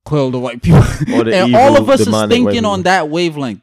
kill 0.07 0.31
the 0.31 0.39
white 0.39 0.63
people, 0.63 0.79
All 1.15 1.25
the 1.25 1.35
and 1.35 1.55
all 1.55 1.77
of 1.77 1.89
us 1.89 2.01
is 2.01 2.09
thinking 2.29 2.65
on 2.65 2.83
that 2.83 3.09
wavelength. 3.09 3.63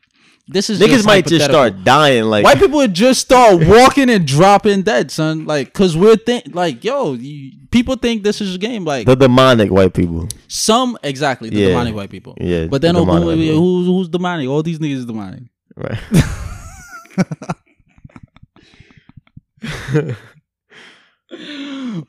This 0.50 0.70
is 0.70 0.80
Niggas 0.80 0.88
just 0.90 1.06
might 1.06 1.28
just 1.28 1.44
start 1.44 1.84
dying. 1.84 2.24
Like, 2.24 2.46
White 2.46 2.60
people 2.60 2.78
would 2.78 2.94
just 2.94 3.20
start 3.20 3.68
walking 3.68 4.10
and 4.10 4.26
dropping 4.26 4.84
dead, 4.84 5.12
son. 5.12 5.46
Like, 5.46 5.74
cause 5.74 5.98
we're 5.98 6.16
think 6.16 6.56
like, 6.56 6.86
yo, 6.86 7.16
you, 7.16 7.52
people 7.70 7.98
think 7.98 8.24
this 8.24 8.40
is 8.40 8.56
a 8.56 8.58
game. 8.58 8.86
Like, 8.86 9.08
the 9.08 9.16
demonic 9.16 9.72
white 9.72 9.94
people. 9.94 10.30
some 10.48 10.98
exactly 11.04 11.50
the 11.50 11.60
Yeah. 11.60 11.68
demonic 11.70 11.96
white 11.96 12.10
people. 12.10 12.38
Yeah. 12.40 12.68
But 12.68 12.82
then 12.82 12.96
the 12.96 13.02
oh, 13.02 13.06
who, 13.06 13.30
who's 13.30 13.88
who's 13.88 14.08
demonic? 14.08 14.48
All 14.48 14.64
these 14.64 14.80
niggas 14.80 15.00
is 15.00 15.06
demonic. 15.06 15.44
Right. 15.76 16.00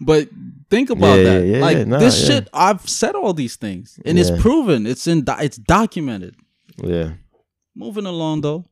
But 0.00 0.28
think 0.70 0.90
about 0.90 1.18
Yeah, 1.18 1.24
that. 1.24 1.46
yeah, 1.46 1.58
like. 1.58 1.86
Nah, 1.86 1.98
this 1.98 2.26
shit, 2.26 2.48
I've 2.52 2.88
said 2.88 3.14
all 3.14 3.32
these 3.34 3.56
things, 3.56 3.98
and 4.04 4.18
it's 4.18 4.30
proven. 4.40 4.86
It's 4.86 5.06
in. 5.06 5.24
It's 5.40 5.56
documented. 5.58 6.36
yeah. 6.82 7.12
Moving 7.74 8.06
along 8.06 8.40
though. 8.42 8.64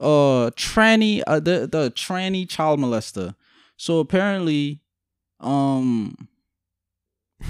Uh, 0.00 0.50
tranny, 0.56 1.22
uh, 1.26 1.40
the 1.40 1.66
the 1.70 1.90
tranny 1.90 2.48
child 2.48 2.80
molester. 2.80 3.34
So 3.76 3.98
apparently, 3.98 4.80
um, 5.40 6.14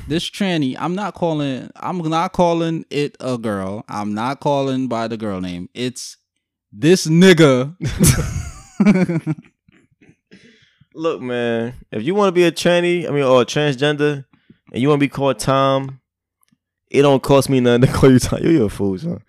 this 0.08 0.28
tranny, 0.28 0.74
I'm 0.78 0.94
not 0.96 1.14
calling. 1.14 1.70
I'm 1.76 1.98
not 1.98 2.32
calling 2.32 2.84
it 2.90 3.16
a 3.20 3.38
girl. 3.38 3.84
I'm 3.88 4.14
not 4.14 4.40
calling 4.40 4.88
by 4.88 5.06
the 5.08 5.16
girl 5.16 5.40
name. 5.40 5.68
It's 5.74 6.16
this 6.72 7.06
nigga. 7.06 7.76
Look, 11.00 11.22
man. 11.22 11.72
If 11.90 12.02
you 12.02 12.14
want 12.14 12.28
to 12.28 12.32
be 12.32 12.44
a 12.44 12.52
tranny, 12.52 13.08
I 13.08 13.10
mean, 13.10 13.22
or 13.24 13.40
a 13.40 13.46
transgender, 13.46 14.26
and 14.70 14.82
you 14.82 14.88
want 14.88 14.98
to 15.00 15.04
be 15.06 15.08
called 15.08 15.38
Tom, 15.38 15.98
it 16.90 17.00
don't 17.00 17.22
cost 17.22 17.48
me 17.48 17.58
nothing 17.60 17.80
to 17.80 17.86
call 17.86 18.10
you 18.12 18.18
Tom. 18.18 18.40
You're 18.42 18.66
a 18.66 18.68
fool, 18.68 18.98
son. 18.98 19.22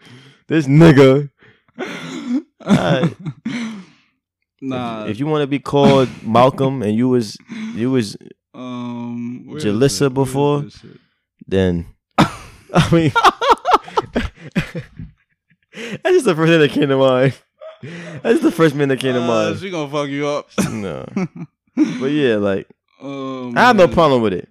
This 0.48 0.68
nigga. 0.68 1.30
Nah. 4.64 5.06
If 5.06 5.18
you 5.18 5.26
want 5.26 5.42
to 5.42 5.48
be 5.48 5.58
called 5.58 6.08
Malcolm 6.24 6.84
and 6.84 6.96
you 6.96 7.10
was 7.10 7.36
you 7.74 7.90
was 7.90 8.16
um, 8.54 9.44
Jalissa 9.54 10.06
it? 10.06 10.14
Where 10.14 10.24
is 10.24 10.30
before? 10.30 10.66
then 11.48 11.88
I 12.20 12.90
mean 12.92 13.12
That's 15.74 16.16
just 16.16 16.26
the 16.26 16.36
first 16.36 16.50
thing 16.52 16.60
that 16.60 16.70
came 16.70 16.90
to 16.90 16.98
mind. 16.98 17.34
That's 18.22 18.42
the 18.42 18.52
first 18.52 18.76
man 18.76 18.90
that 18.90 19.00
came 19.00 19.16
to 19.16 19.24
Uh, 19.24 19.28
mind. 19.28 19.60
she 19.60 19.72
gonna 19.72 19.90
fuck 19.92 20.10
you 20.10 20.28
up. 20.28 20.50
No. 20.70 21.06
But 21.76 22.12
yeah, 22.12 22.36
like 22.38 22.68
Um, 23.02 23.54
I 23.58 23.62
have 23.62 23.76
no 23.76 23.88
problem 23.88 24.22
with 24.22 24.34
it. 24.34 24.50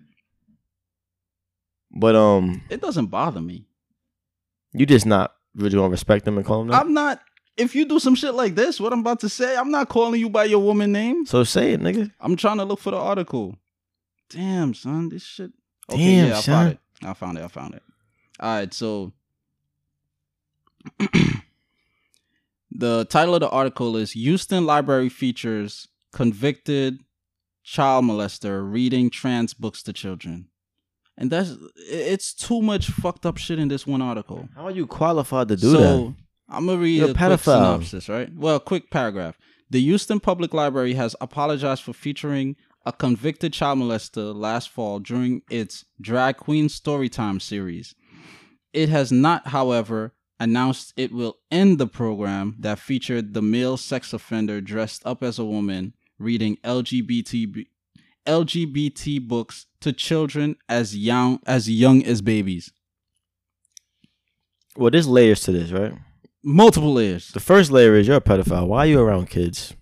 But 1.92 2.14
um 2.16 2.62
It 2.70 2.80
doesn't 2.80 3.06
bother 3.06 3.40
me. 3.40 3.66
you 4.72 4.86
just 4.86 5.06
not 5.06 5.34
really 5.54 5.74
gonna 5.76 5.88
respect 5.90 6.24
them 6.24 6.36
and 6.36 6.46
call 6.46 6.60
them 6.60 6.68
that? 6.68 6.80
I'm 6.80 6.94
not. 6.94 7.20
If 7.56 7.74
you 7.74 7.84
do 7.84 7.98
some 7.98 8.14
shit 8.14 8.32
like 8.34 8.54
this, 8.54 8.80
what 8.80 8.92
I'm 8.92 9.00
about 9.00 9.20
to 9.20 9.28
say, 9.28 9.56
I'm 9.56 9.70
not 9.70 9.88
calling 9.88 10.18
you 10.20 10.30
by 10.30 10.44
your 10.44 10.60
woman 10.60 10.92
name. 10.92 11.26
so 11.26 11.44
say 11.44 11.72
it, 11.74 11.80
nigga. 11.80 12.10
I'm 12.20 12.36
trying 12.36 12.56
to 12.58 12.64
look 12.64 12.78
for 12.80 12.90
the 12.92 12.96
article. 12.96 13.56
Damn, 14.30 14.72
son, 14.72 15.08
this 15.10 15.24
shit. 15.24 15.50
Okay, 15.90 15.98
Damn, 16.20 16.28
yeah, 16.28 16.36
I 16.36 16.40
son. 16.40 16.54
found 16.54 16.72
it. 16.72 16.78
I 17.02 17.12
found 17.14 17.38
it. 17.38 17.44
I 17.44 17.48
found 17.48 17.74
it. 17.74 17.82
All 18.38 18.54
right, 18.54 18.72
so 18.72 19.12
the 22.70 23.04
title 23.06 23.34
of 23.34 23.40
the 23.40 23.48
article 23.50 23.96
is 23.96 24.12
Houston 24.12 24.64
Library 24.64 25.08
features 25.08 25.88
convicted 26.12 27.00
child 27.62 28.04
molester 28.04 28.70
reading 28.70 29.10
trans 29.10 29.54
books 29.54 29.82
to 29.84 29.92
children. 29.92 30.48
And 31.16 31.30
that's 31.30 31.54
it's 31.76 32.32
too 32.32 32.62
much 32.62 32.86
fucked 32.86 33.26
up 33.26 33.36
shit 33.36 33.58
in 33.58 33.68
this 33.68 33.86
one 33.86 34.00
article. 34.00 34.48
How 34.54 34.66
are 34.66 34.70
you 34.70 34.86
qualified 34.86 35.48
to 35.48 35.56
do 35.56 35.70
that? 35.72 35.76
so 35.76 35.96
that? 36.06 36.14
I'm 36.48 36.66
gonna 36.66 36.78
read 36.78 36.98
You're 36.98 37.08
a 37.08 37.12
a 37.12 37.14
quick 37.14 37.40
synopsis, 37.40 38.08
right? 38.08 38.30
Well, 38.34 38.58
quick 38.58 38.90
paragraph. 38.90 39.36
The 39.68 39.80
Houston 39.80 40.18
Public 40.18 40.52
Library 40.52 40.94
has 40.94 41.14
apologized 41.20 41.82
for 41.82 41.92
featuring 41.92 42.56
a 42.84 42.92
convicted 42.92 43.52
child 43.52 43.78
molester 43.78 44.34
last 44.34 44.70
fall 44.70 44.98
during 44.98 45.42
its 45.50 45.84
Drag 46.00 46.38
Queen 46.38 46.68
Storytime 46.68 47.40
series. 47.40 47.94
It 48.72 48.88
has 48.88 49.12
not, 49.12 49.48
however, 49.48 50.14
announced 50.40 50.94
it 50.96 51.12
will 51.12 51.36
end 51.50 51.78
the 51.78 51.86
program 51.86 52.56
that 52.58 52.78
featured 52.78 53.34
the 53.34 53.42
male 53.42 53.76
sex 53.76 54.12
offender 54.12 54.60
dressed 54.60 55.02
up 55.04 55.22
as 55.22 55.38
a 55.38 55.44
woman 55.44 55.92
reading 56.20 56.56
LGBT 56.62 57.66
LGBT 58.26 59.26
books 59.26 59.66
to 59.80 59.92
children 59.92 60.54
as 60.68 60.96
young 60.96 61.40
as 61.46 61.68
young 61.68 62.04
as 62.04 62.20
babies. 62.22 62.70
Well, 64.76 64.90
there's 64.90 65.08
layers 65.08 65.40
to 65.42 65.52
this, 65.52 65.72
right? 65.72 65.92
Multiple 66.44 66.92
layers. 66.92 67.28
The 67.28 67.40
first 67.40 67.70
layer 67.70 67.96
is 67.96 68.06
you're 68.06 68.16
a 68.16 68.20
pedophile. 68.20 68.68
Why 68.68 68.84
are 68.84 68.86
you 68.86 69.00
around 69.00 69.28
kids? 69.30 69.74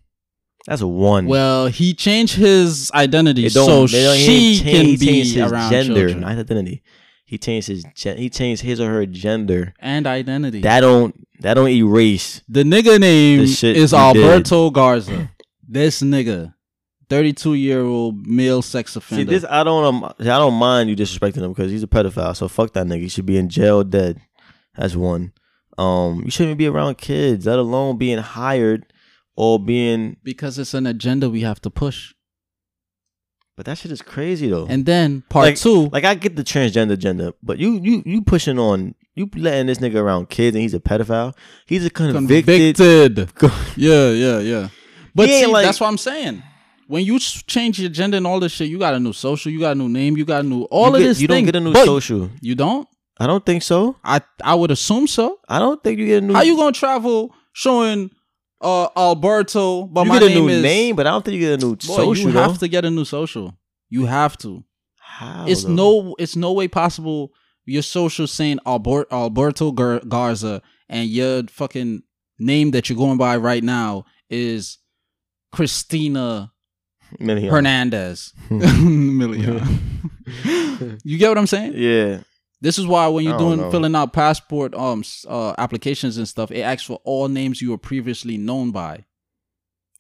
That's 0.67 0.83
a 0.83 0.87
one. 0.87 1.27
Well, 1.27 1.67
he 1.69 1.95
changed 1.95 2.35
his 2.37 2.91
identity 2.93 3.49
so 3.49 3.67
don't- 3.67 3.91
they 3.91 4.03
don't- 4.05 4.17
he 4.17 4.55
she 4.57 4.63
change- 4.63 5.01
can 5.01 5.07
be 5.07 5.19
his 5.23 5.37
around 5.37 5.71
gender, 5.71 5.95
children. 5.95 6.21
not 6.21 6.39
identity. 6.39 6.83
He 7.25 7.39
changed 7.39 7.69
his 7.69 7.85
gen- 7.95 8.17
he 8.19 8.31
changed 8.31 8.63
his 8.63 8.81
or 8.81 8.89
her 8.91 9.05
gender. 9.07 9.75
and 9.81 10.07
identity. 10.07 10.61
That 10.63 10.81
don't 10.81 11.15
that 11.41 11.55
don't 11.55 11.69
erase. 11.69 12.43
the 12.49 12.63
nigga 12.65 12.99
name 12.99 13.41
is 13.41 13.95
Alberto 13.95 14.71
Garza. 14.71 15.31
This 15.71 16.01
nigga, 16.01 16.55
thirty-two 17.11 17.55
year 17.55 17.83
old 17.83 18.27
male 18.27 18.63
sex 18.63 18.97
offender. 18.97 19.25
See 19.31 19.39
this, 19.39 19.45
I 19.49 19.63
don't 19.65 19.85
um, 19.85 20.05
I 20.19 20.25
don't 20.25 20.55
mind 20.55 20.89
you 20.89 20.97
disrespecting 20.97 21.43
him 21.43 21.53
because 21.53 21.71
he's 21.71 21.83
a 21.83 21.87
pedophile. 21.87 22.35
So 22.35 22.49
fuck 22.49 22.73
that 22.73 22.87
nigga. 22.87 23.03
He 23.03 23.09
should 23.09 23.27
be 23.27 23.37
in 23.37 23.49
jail, 23.51 23.85
dead. 23.85 24.21
That's 24.77 24.97
one. 24.97 25.33
Um, 25.77 26.23
you 26.25 26.31
shouldn't 26.31 26.59
be 26.59 26.67
around 26.67 26.97
kids, 26.99 27.47
let 27.47 27.59
alone 27.59 27.99
being 27.99 28.19
hired 28.19 28.87
or 29.37 29.61
being. 29.61 30.17
because 30.25 30.59
it's 30.59 30.75
an 30.75 30.87
agenda 30.87 31.29
we 31.31 31.43
have 31.43 31.61
to 31.61 31.71
push. 31.71 32.15
But 33.57 33.67
that 33.67 33.77
shit 33.79 33.91
is 33.91 34.03
crazy 34.03 34.49
though. 34.49 34.67
And 34.69 34.87
then 34.87 35.25
part 35.29 35.45
Like- 35.47 35.57
two, 35.59 35.89
Like 35.89 36.05
I 36.05 36.15
get 36.15 36.37
the 36.37 36.45
transgender 36.45 36.93
agenda, 36.93 37.35
but 37.43 37.59
you 37.59 37.81
you 37.83 38.03
you 38.07 38.23
pushing 38.23 38.59
on 38.59 38.95
you 39.17 39.29
letting 39.35 39.67
this 39.67 39.79
nigga 39.79 39.97
around 39.97 40.29
kids 40.31 40.55
and 40.55 40.63
he's 40.63 40.75
a 40.75 40.81
pedophile. 40.81 41.37
He's 41.67 41.85
a 41.85 41.91
convicted. 41.91 42.77
convicted. 42.77 43.31
yeah, 43.77 44.11
yeah, 44.11 44.39
yeah. 44.39 44.69
But 45.19 45.29
ain't 45.29 45.45
see, 45.47 45.53
like- 45.53 45.67
that's 45.67 45.81
what 45.81 45.89
I'm 45.89 45.99
saying. 45.99 46.43
When 46.87 47.05
you 47.05 47.19
change 47.19 47.79
your 47.79 47.91
gender 47.91 48.17
and 48.17 48.27
all 48.27 48.41
this 48.41 48.53
shit, 48.53 48.71
you 48.71 48.79
got 48.79 48.95
a 48.95 48.99
new 49.01 49.13
social, 49.13 49.53
you 49.53 49.61
got 49.61 49.73
a 49.73 49.75
new 49.75 49.91
name, 49.91 50.17
you 50.17 50.25
got 50.25 50.43
a 50.43 50.49
new 50.49 50.63
all 50.71 50.95
of 50.95 51.01
get- 51.01 51.07
this. 51.09 51.21
You 51.21 51.29
thing, 51.29 51.45
don't 51.45 51.53
get 51.53 51.57
a 51.57 51.61
new 51.61 51.75
social. 51.75 52.31
You 52.41 52.55
don't? 52.55 52.89
I 53.21 53.27
don't 53.27 53.45
think 53.45 53.63
so. 53.63 53.97
I 54.05 54.21
I 54.43 54.55
would 54.55 54.71
assume 54.71 55.07
so. 55.07 55.39
I 55.49 55.59
don't 55.59 55.83
think 55.83 55.99
you 55.99 56.07
get 56.07 56.23
a 56.23 56.27
new. 56.27 56.33
How 56.35 56.43
you 56.43 56.57
gonna 56.57 56.73
travel 56.73 57.35
showing 57.53 58.11
uh 58.61 58.89
Alberto, 58.97 59.85
but 59.87 60.05
you 60.05 60.09
my 60.09 60.19
get 60.19 60.31
a 60.31 60.35
name 60.35 60.47
new 60.47 60.53
is 60.53 60.63
name, 60.63 60.97
but 60.97 61.07
I 61.07 61.11
don't 61.11 61.25
think 61.25 61.35
you 61.35 61.41
get 61.41 61.63
a 61.63 61.67
new 61.67 61.75
Boy, 61.77 61.97
social. 61.97 62.27
You 62.29 62.33
though. 62.33 62.43
have 62.43 62.59
to 62.59 62.69
get 62.69 62.85
a 62.87 62.91
new 62.91 63.05
social. 63.05 63.55
You 63.91 64.07
have 64.07 64.39
to. 64.39 64.65
How? 65.01 65.45
it's 65.49 65.65
though? 65.65 65.73
no 65.75 66.15
it's 66.19 66.37
no 66.37 66.53
way 66.53 66.69
possible 66.69 67.33
your 67.67 67.83
social 67.83 68.27
saying 68.27 68.61
Albert, 68.65 69.09
Alberto 69.13 69.73
Gar- 69.73 70.01
Garza 70.09 70.63
and 70.89 71.09
your 71.11 71.43
fucking 71.51 72.03
name 72.39 72.71
that 72.71 72.89
you're 72.89 72.97
going 72.97 73.19
by 73.19 73.37
right 73.37 73.63
now 73.65 74.05
is 74.31 74.79
Christina 75.53 76.53
Million. 77.19 77.51
Hernandez. 77.51 78.33
Million. 78.51 79.63
you 81.05 81.19
get 81.19 81.29
what 81.29 81.39
I'm 81.39 81.47
saying? 81.47 81.73
Yeah. 81.75 82.21
This 82.61 82.79
is 82.79 82.87
why 82.87 83.07
when 83.07 83.25
you're 83.25 83.39
doing 83.39 83.59
know. 83.61 83.71
filling 83.71 83.95
out 83.95 84.13
passport 84.13 84.75
um 84.75 85.05
uh, 85.29 85.55
applications 85.59 86.17
and 86.19 86.27
stuff, 86.27 86.51
it 86.51 86.61
asks 86.61 86.85
for 86.85 87.01
all 87.05 87.29
names 87.29 87.63
you 87.63 87.71
were 87.71 87.79
previously 87.79 88.37
known 88.37 88.73
by. 88.73 89.05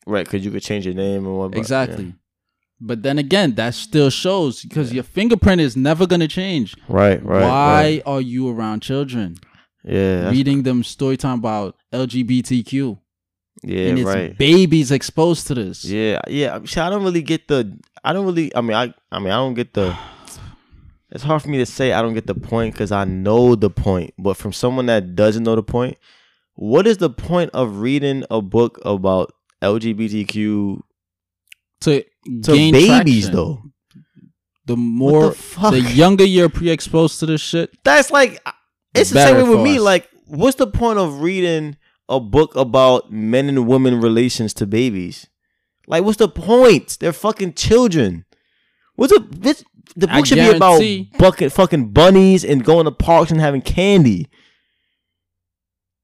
Right, 0.06 0.24
because 0.24 0.44
you 0.44 0.50
could 0.50 0.62
change 0.62 0.84
your 0.86 0.94
name 0.94 1.26
and 1.26 1.36
what. 1.36 1.54
exactly. 1.54 2.14
But 2.80 3.02
then 3.02 3.18
again, 3.18 3.54
that 3.56 3.74
still 3.74 4.10
shows 4.10 4.62
because 4.62 4.92
your 4.92 5.02
fingerprint 5.02 5.60
is 5.60 5.76
never 5.76 6.06
gonna 6.06 6.28
change. 6.28 6.76
Right, 6.88 7.24
right. 7.24 7.42
Why 7.42 7.82
right. 7.82 8.02
are 8.06 8.20
you 8.20 8.48
around 8.48 8.80
children? 8.80 9.36
Yeah. 9.84 10.30
reading 10.30 10.64
them 10.64 10.82
story 10.82 11.16
time 11.16 11.38
about 11.38 11.76
LGBTQ 11.92 12.98
Yeah, 13.62 13.88
and 13.88 13.98
it's 13.98 14.06
right. 14.06 14.38
babies 14.38 14.90
exposed 14.92 15.46
to 15.48 15.54
this. 15.54 15.84
Yeah, 15.84 16.20
yeah. 16.28 16.58
See, 16.64 16.80
I 16.80 16.90
don't 16.90 17.02
really 17.04 17.22
get 17.22 17.48
the. 17.48 17.78
I 18.04 18.12
don't 18.12 18.24
really. 18.26 18.54
I 18.54 18.60
mean, 18.60 18.76
I. 18.76 18.94
I 19.10 19.18
mean, 19.18 19.28
I 19.30 19.36
don't 19.36 19.54
get 19.54 19.74
the. 19.74 19.96
It's 21.10 21.24
hard 21.24 21.40
for 21.40 21.48
me 21.48 21.56
to 21.56 21.64
say 21.64 21.94
I 21.94 22.02
don't 22.02 22.12
get 22.12 22.26
the 22.26 22.34
point 22.34 22.74
because 22.74 22.92
I 22.92 23.04
know 23.06 23.54
the 23.54 23.70
point. 23.70 24.12
But 24.18 24.36
from 24.36 24.52
someone 24.52 24.84
that 24.86 25.14
doesn't 25.16 25.42
know 25.42 25.54
the 25.54 25.62
point, 25.62 25.96
what 26.54 26.86
is 26.86 26.98
the 26.98 27.08
point 27.08 27.48
of 27.54 27.78
reading 27.80 28.24
a 28.30 28.42
book 28.42 28.78
about 28.84 29.32
LGBTQ 29.62 30.80
To, 31.80 32.02
to 32.02 32.04
gain 32.42 32.72
babies 32.74 33.24
traction. 33.30 33.32
though? 33.32 33.62
the 34.66 34.76
more 34.76 35.30
the 35.30 35.70
the 35.70 35.80
younger 35.80 36.24
you're 36.24 36.50
pre-exposed 36.50 37.18
to 37.20 37.24
this 37.26 37.40
shit, 37.40 37.70
That's 37.84 38.10
like 38.10 38.38
it's 38.94 39.08
the 39.08 39.22
same 39.24 39.36
way 39.36 39.42
with 39.44 39.52
for 39.60 39.64
me. 39.64 39.76
us. 39.76 39.80
Like, 39.82 40.10
what's 40.26 40.56
the 40.56 40.66
point 40.66 40.98
of 40.98 41.22
reading 41.22 41.78
a 42.08 42.20
book 42.20 42.54
about 42.56 43.12
men 43.12 43.48
and 43.48 43.66
women 43.66 44.00
relations 44.00 44.54
to 44.54 44.66
babies? 44.66 45.26
Like, 45.86 46.04
what's 46.04 46.18
the 46.18 46.28
point? 46.28 46.98
They're 47.00 47.12
fucking 47.12 47.54
children. 47.54 48.24
What's 48.96 49.12
the 49.12 49.26
this, 49.30 49.64
the 49.96 50.10
I 50.10 50.18
book 50.18 50.26
should 50.26 50.36
be 50.36 50.50
about 50.50 50.82
bucket 51.18 51.52
fucking 51.52 51.90
bunnies 51.92 52.44
and 52.44 52.64
going 52.64 52.84
to 52.84 52.90
parks 52.90 53.30
and 53.30 53.40
having 53.40 53.62
candy. 53.62 54.28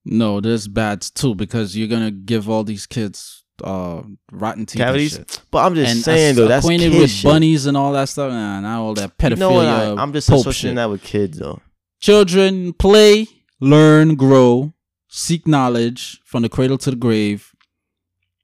no, 0.05 0.41
there's 0.41 0.69
bad 0.69 1.01
too 1.03 1.35
because 1.35 1.77
you're 1.77 1.89
gonna 1.89 2.11
give 2.11 2.49
all 2.51 2.65
these 2.65 2.87
kids 2.87 3.45
uh 3.63 4.03
rotten 4.33 4.67
teeth 4.67 4.79
Cavities. 4.81 5.13
shit. 5.15 5.41
But 5.51 5.65
I'm 5.65 5.75
just 5.75 5.93
and 5.95 6.03
saying 6.03 6.35
though, 6.37 6.49
that's 6.49 6.65
acquainted 6.65 6.93
with 6.93 7.11
shit. 7.11 7.25
bunnies 7.31 7.67
and 7.67 7.77
all 7.77 7.93
that 7.93 8.09
stuff. 8.09 8.31
Nah, 8.31 8.61
not 8.61 8.81
all 8.81 8.95
that 8.95 9.17
pedophilia. 9.17 9.51
What? 9.51 9.99
I, 9.99 10.03
I'm 10.03 10.13
just 10.13 10.29
associating 10.29 10.71
shit. 10.71 10.75
that 10.77 10.91
with 10.91 11.03
kids 11.03 11.39
though. 11.39 11.61
Children 12.01 12.75
play, 12.75 13.27
learn, 13.61 14.15
grow, 14.17 14.74
seek 15.17 15.47
knowledge 15.47 16.21
from 16.25 16.43
the 16.43 16.49
cradle 16.49 16.77
to 16.79 16.91
the 16.91 16.97
grave. 16.97 17.53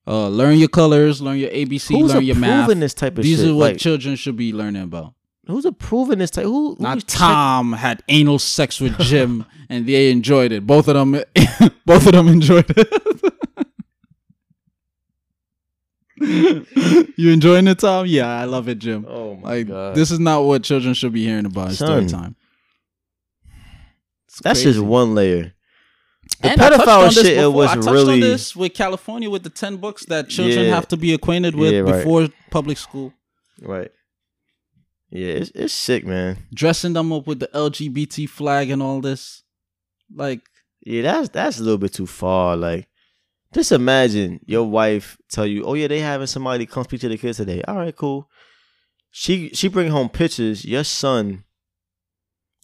Uh, 0.07 0.29
learn 0.29 0.57
your 0.57 0.69
colors, 0.69 1.21
learn 1.21 1.37
your 1.37 1.51
ABC, 1.51 1.99
Who's 2.01 2.15
learn 2.15 2.25
your 2.25 2.37
math. 2.37 2.63
approving 2.65 2.81
this 2.81 2.95
type 2.95 3.19
of 3.19 3.25
These 3.25 3.41
shit? 3.41 3.49
are 3.51 3.55
what 3.55 3.73
Like, 3.73 3.79
children 3.79 4.15
should 4.17 4.37
be 4.37 4.53
learning 4.53 4.83
about. 4.83 5.15
who's 5.47 5.65
approving 5.65 6.19
this 6.19 6.31
type? 6.31 6.45
Who? 6.45 6.77
Not 6.79 6.95
who's 6.95 7.05
check- 7.05 7.19
Tom 7.19 7.73
had 7.73 8.03
anal 8.09 8.39
sex 8.39 8.81
with 8.81 8.97
Jim, 9.01 9.45
and 9.69 9.87
they 9.87 10.11
enjoyed 10.13 10.53
it. 10.53 10.65
Both 10.67 10.87
of 10.89 10.95
them, 10.95 11.13
both 11.87 12.07
of 12.07 12.13
them 12.13 12.29
enjoyed 12.29 12.67
it. 12.77 12.89
you 17.17 17.31
enjoying 17.33 17.67
it, 17.67 17.79
Tom? 17.79 18.07
Yeah, 18.07 18.29
I 18.29 18.45
love 18.45 18.69
it, 18.69 18.79
Jim. 18.79 19.07
Oh 19.09 19.37
my 19.37 19.49
Like 19.59 19.69
god, 19.69 19.95
this 19.95 20.11
is 20.11 20.19
not 20.19 20.45
what 20.45 20.63
children 20.63 20.95
should 20.95 21.13
be 21.13 21.25
hearing 21.25 21.47
about 21.47 21.71
in 21.71 21.75
story 21.75 22.09
Son. 22.09 22.21
time. 22.21 22.37
It's 24.29 24.41
that's 24.41 24.63
crazy. 24.63 24.79
just 24.79 24.85
one 24.85 25.15
layer. 25.15 25.55
The 26.43 26.51
And 26.53 26.61
pedophile 26.61 27.11
shit, 27.13 27.27
it 27.27 27.53
was 27.53 27.71
I 27.71 27.75
touched 27.75 27.89
really- 27.91 28.15
on 28.15 28.21
this 28.21 28.57
with 28.57 28.73
California 28.75 29.29
with 29.29 29.43
the 29.43 29.51
ten 29.51 29.77
books 29.77 30.07
that 30.07 30.29
children 30.29 30.67
Yeah. 30.67 30.75
have 30.75 30.89
to 30.89 30.97
be 30.97 31.13
acquainted 31.13 31.55
with 31.55 31.73
Yeah, 31.73 31.81
right. 31.81 31.93
before 31.99 32.29
public 32.51 32.79
school. 32.79 33.13
Right. 33.61 33.91
Yeah, 35.11 35.29
it's 35.29 35.51
it's 35.55 35.75
sick, 35.75 36.07
man. 36.07 36.39
Dressing 36.55 36.93
them 36.95 37.13
up 37.13 37.27
with 37.27 37.41
the 37.41 37.51
LGBT 37.53 38.27
flag 38.29 38.71
and 38.71 38.81
all 38.83 39.01
this, 39.01 39.43
like 40.15 40.41
Yeah, 40.87 41.03
that's 41.03 41.29
that's 41.29 41.59
a 41.59 41.63
little 41.63 41.79
bit 41.79 41.93
too 41.93 42.07
far. 42.07 42.57
Like, 42.57 42.89
just 43.53 43.71
imagine 43.73 44.41
your 44.47 44.65
wife 44.65 45.19
tell 45.31 45.47
you, 45.47 45.65
"Oh 45.65 45.75
yeah, 45.75 45.89
they 45.89 46.01
having 46.01 46.27
somebody 46.27 46.65
come 46.65 46.85
speak 46.85 47.01
to 47.03 47.09
the 47.09 47.19
kids 47.19 47.37
today." 47.37 47.61
All 47.69 47.77
right, 47.77 47.95
cool. 47.95 48.29
She 49.11 49.51
she 49.51 49.69
bring 49.69 49.91
home 49.91 50.09
pictures. 50.09 50.65
Your 50.65 50.85
son, 50.85 51.45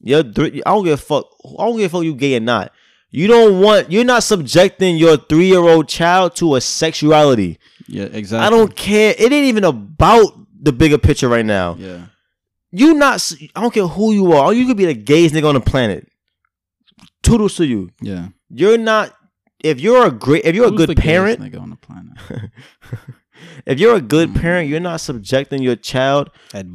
your 0.01 0.23
three. 0.23 0.63
I 0.65 0.71
don't 0.71 0.85
give 0.85 0.95
a 0.95 1.03
fuck. 1.03 1.27
I 1.59 1.65
don't 1.67 1.77
give 1.77 1.93
a 1.93 1.97
fuck 1.99 2.05
you 2.05 2.15
gay 2.15 2.37
or 2.37 2.41
not. 2.41 2.73
You 3.11 3.27
don't 3.29 3.61
want. 3.61 3.91
You're 3.91 4.05
not 4.05 4.23
subjecting 4.25 4.97
your 4.97 5.17
three 5.17 5.47
year 5.49 5.61
old 5.61 5.89
child 5.89 6.37
to 6.37 6.57
a 6.57 6.61
sexuality. 6.61 7.59
yeah, 7.89 8.05
exactly. 8.05 8.47
I 8.47 8.51
don't 8.51 8.75
care. 8.77 9.15
It 9.19 9.33
ain't 9.33 9.47
even 9.47 9.65
about 9.65 10.33
the 10.61 10.73
bigger 10.73 10.99
picture 10.99 11.29
right 11.29 11.47
now. 11.47 11.77
Yeah, 11.79 12.07
You 12.73 12.95
not. 12.95 13.33
I 13.55 13.61
don't 13.63 13.73
care 13.73 13.87
who 13.87 14.13
you 14.13 14.33
are. 14.33 14.53
You 14.53 14.67
could 14.67 14.77
be 14.77 14.87
the 14.87 14.95
gayest 14.95 15.35
nigga 15.35 15.49
on 15.49 15.55
the 15.55 15.61
planet. 15.61 16.09
Toodles 17.23 17.57
to 17.57 17.65
you. 17.67 17.91
yeah. 18.01 18.29
You're 18.51 18.79
not. 18.79 19.15
If 19.65 19.81
you're 19.81 20.07
a 20.07 20.11
great, 20.11 20.45
if 20.45 20.55
you're 20.55 20.67
a 20.67 20.71
Who's 20.71 20.81
the 20.81 20.87
good 20.89 20.97
parent, 20.99 21.41
nigga 21.41 21.61
on 21.61 21.71
the 21.71 21.77
planet. 21.77 22.13
if 23.67 23.81
you're 23.81 23.97
a 23.97 24.01
good 24.01 24.31
Mm. 24.31 24.41
parent, 24.41 24.69
you're 24.69 24.81
not 24.81 25.01
subjecting 25.01 25.63
your 25.63 25.77
child 25.77 26.31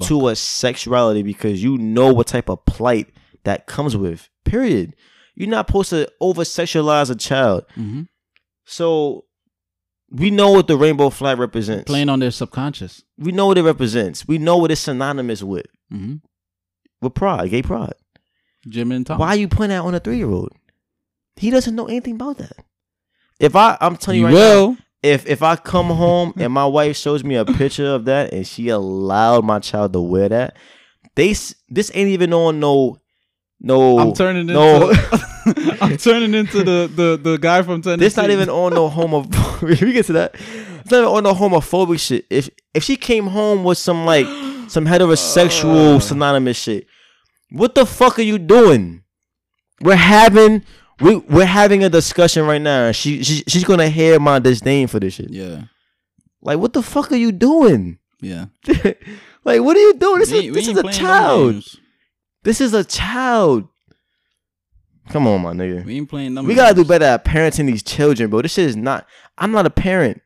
to 0.07 0.27
a 0.29 0.35
sexuality 0.35 1.23
because 1.23 1.63
you 1.63 1.77
know 1.77 2.11
what 2.13 2.27
type 2.27 2.49
of 2.49 2.65
plight 2.65 3.09
that 3.43 3.67
comes 3.67 3.95
with. 3.95 4.29
Period. 4.43 4.93
You're 5.35 5.49
not 5.49 5.67
supposed 5.67 5.89
to 5.91 6.09
over 6.19 6.43
sexualize 6.43 7.09
a 7.09 7.15
child. 7.15 7.65
Mhm. 7.77 8.07
So 8.65 9.25
we 10.11 10.29
know 10.29 10.51
what 10.51 10.67
the 10.67 10.77
rainbow 10.77 11.09
flag 11.09 11.39
represents. 11.39 11.85
Playing 11.85 12.09
on 12.09 12.19
their 12.19 12.31
subconscious. 12.31 13.01
We 13.17 13.31
know 13.31 13.47
what 13.47 13.57
it 13.57 13.63
represents. 13.63 14.27
We 14.27 14.37
know 14.37 14.57
what 14.57 14.71
it's 14.71 14.81
synonymous 14.81 15.41
with. 15.43 15.65
hmm 15.89 16.15
With 17.01 17.13
pride, 17.15 17.49
gay 17.49 17.61
pride. 17.61 17.93
Jim 18.67 18.91
and 18.91 19.05
Tom. 19.07 19.17
Why 19.19 19.29
are 19.29 19.35
you 19.37 19.47
putting 19.47 19.69
that 19.69 19.81
on 19.83 19.95
a 19.95 19.99
three 19.99 20.17
year 20.17 20.29
old? 20.29 20.51
He 21.37 21.49
doesn't 21.49 21.75
know 21.75 21.87
anything 21.87 22.15
about 22.15 22.37
that. 22.37 22.53
If 23.39 23.55
I, 23.55 23.77
I'm 23.81 23.97
telling 23.97 24.19
you 24.19 24.27
You 24.27 24.35
right 24.37 24.39
now, 24.77 24.77
if 25.01 25.25
if 25.25 25.41
I 25.41 25.55
come 25.55 25.87
home 25.87 26.33
and 26.37 26.53
my 26.53 26.65
wife 26.67 26.95
shows 26.95 27.23
me 27.23 27.35
a 27.35 27.45
picture 27.45 27.87
of 27.87 28.05
that 28.05 28.31
and 28.33 28.45
she 28.45 28.67
allowed 28.69 29.43
my 29.45 29.57
child 29.59 29.93
to 29.93 30.01
wear 30.01 30.29
that, 30.29 30.57
they 31.15 31.29
this 31.69 31.89
ain't 31.95 32.09
even 32.09 32.33
on 32.33 32.59
no 32.59 32.97
no. 33.61 33.99
I'm 33.99 34.13
turning 34.13 34.41
into. 34.49 34.53
no. 34.53 34.91
I'm 35.81 35.97
turning 35.97 36.33
into 36.33 36.57
the 36.63 36.91
the 36.93 37.19
the 37.21 37.37
guy 37.37 37.61
from 37.63 37.81
Tennessee. 37.81 37.99
This 38.05 38.17
not 38.17 38.29
even 38.29 38.49
on 38.49 38.73
no 38.73 38.89
homo. 38.89 39.21
we 39.61 39.75
get 39.93 40.05
to 40.07 40.13
that. 40.13 40.35
It's 40.35 40.91
not 40.91 40.99
even 40.99 41.09
on 41.09 41.23
no 41.23 41.33
homophobic 41.33 41.99
shit. 41.99 42.25
If 42.29 42.49
if 42.73 42.83
she 42.83 42.95
came 42.95 43.27
home 43.27 43.63
with 43.63 43.77
some 43.77 44.05
like 44.05 44.25
some 44.69 44.85
heterosexual 44.85 45.95
Uh. 45.97 45.99
synonymous 45.99 46.57
shit, 46.57 46.87
what 47.51 47.75
the 47.75 47.85
fuck 47.85 48.19
are 48.19 48.23
you 48.23 48.37
doing? 48.37 49.03
We're 49.81 49.95
having 49.95 50.63
we 50.99 51.15
we're 51.17 51.45
having 51.45 51.83
a 51.83 51.89
discussion 51.89 52.45
right 52.45 52.61
now. 52.61 52.91
She, 52.91 53.23
she 53.23 53.43
she's 53.47 53.63
gonna 53.63 53.89
hear 53.89 54.19
my 54.19 54.39
disdain 54.39 54.87
for 54.87 54.99
this 54.99 55.15
shit. 55.15 55.29
Yeah. 55.31 55.63
Like, 56.43 56.57
what 56.59 56.73
the 56.73 56.81
fuck 56.83 57.11
are 57.11 57.15
you 57.17 57.31
doing? 57.31 57.99
Yeah. 58.19 58.45
like, 59.43 59.61
what 59.61 59.75
are 59.77 59.79
you 59.79 59.93
doing? 59.95 60.19
This 60.19 60.31
We- 60.31 60.47
is 60.49 60.53
this 60.55 60.67
is 60.67 60.77
a 60.77 60.83
child. 60.91 61.63
This 62.43 62.61
is 62.61 62.73
a 62.73 62.83
child. 62.83 63.67
Come 65.09 65.27
on, 65.27 65.41
my 65.41 65.53
nigga. 65.53 65.83
We 65.85 65.97
ain't 65.97 66.09
playing 66.09 66.35
them. 66.35 66.45
We 66.45 66.55
gotta 66.55 66.75
do 66.75 66.85
better 66.85 67.05
at 67.05 67.25
parenting 67.25 67.65
these 67.67 67.83
children, 67.83 68.29
bro. 68.29 68.41
This 68.41 68.53
shit 68.53 68.65
is 68.67 68.75
not. 68.75 69.05
I'm 69.37 69.51
not 69.51 69.65
a 69.65 69.69
parent. 69.69 70.21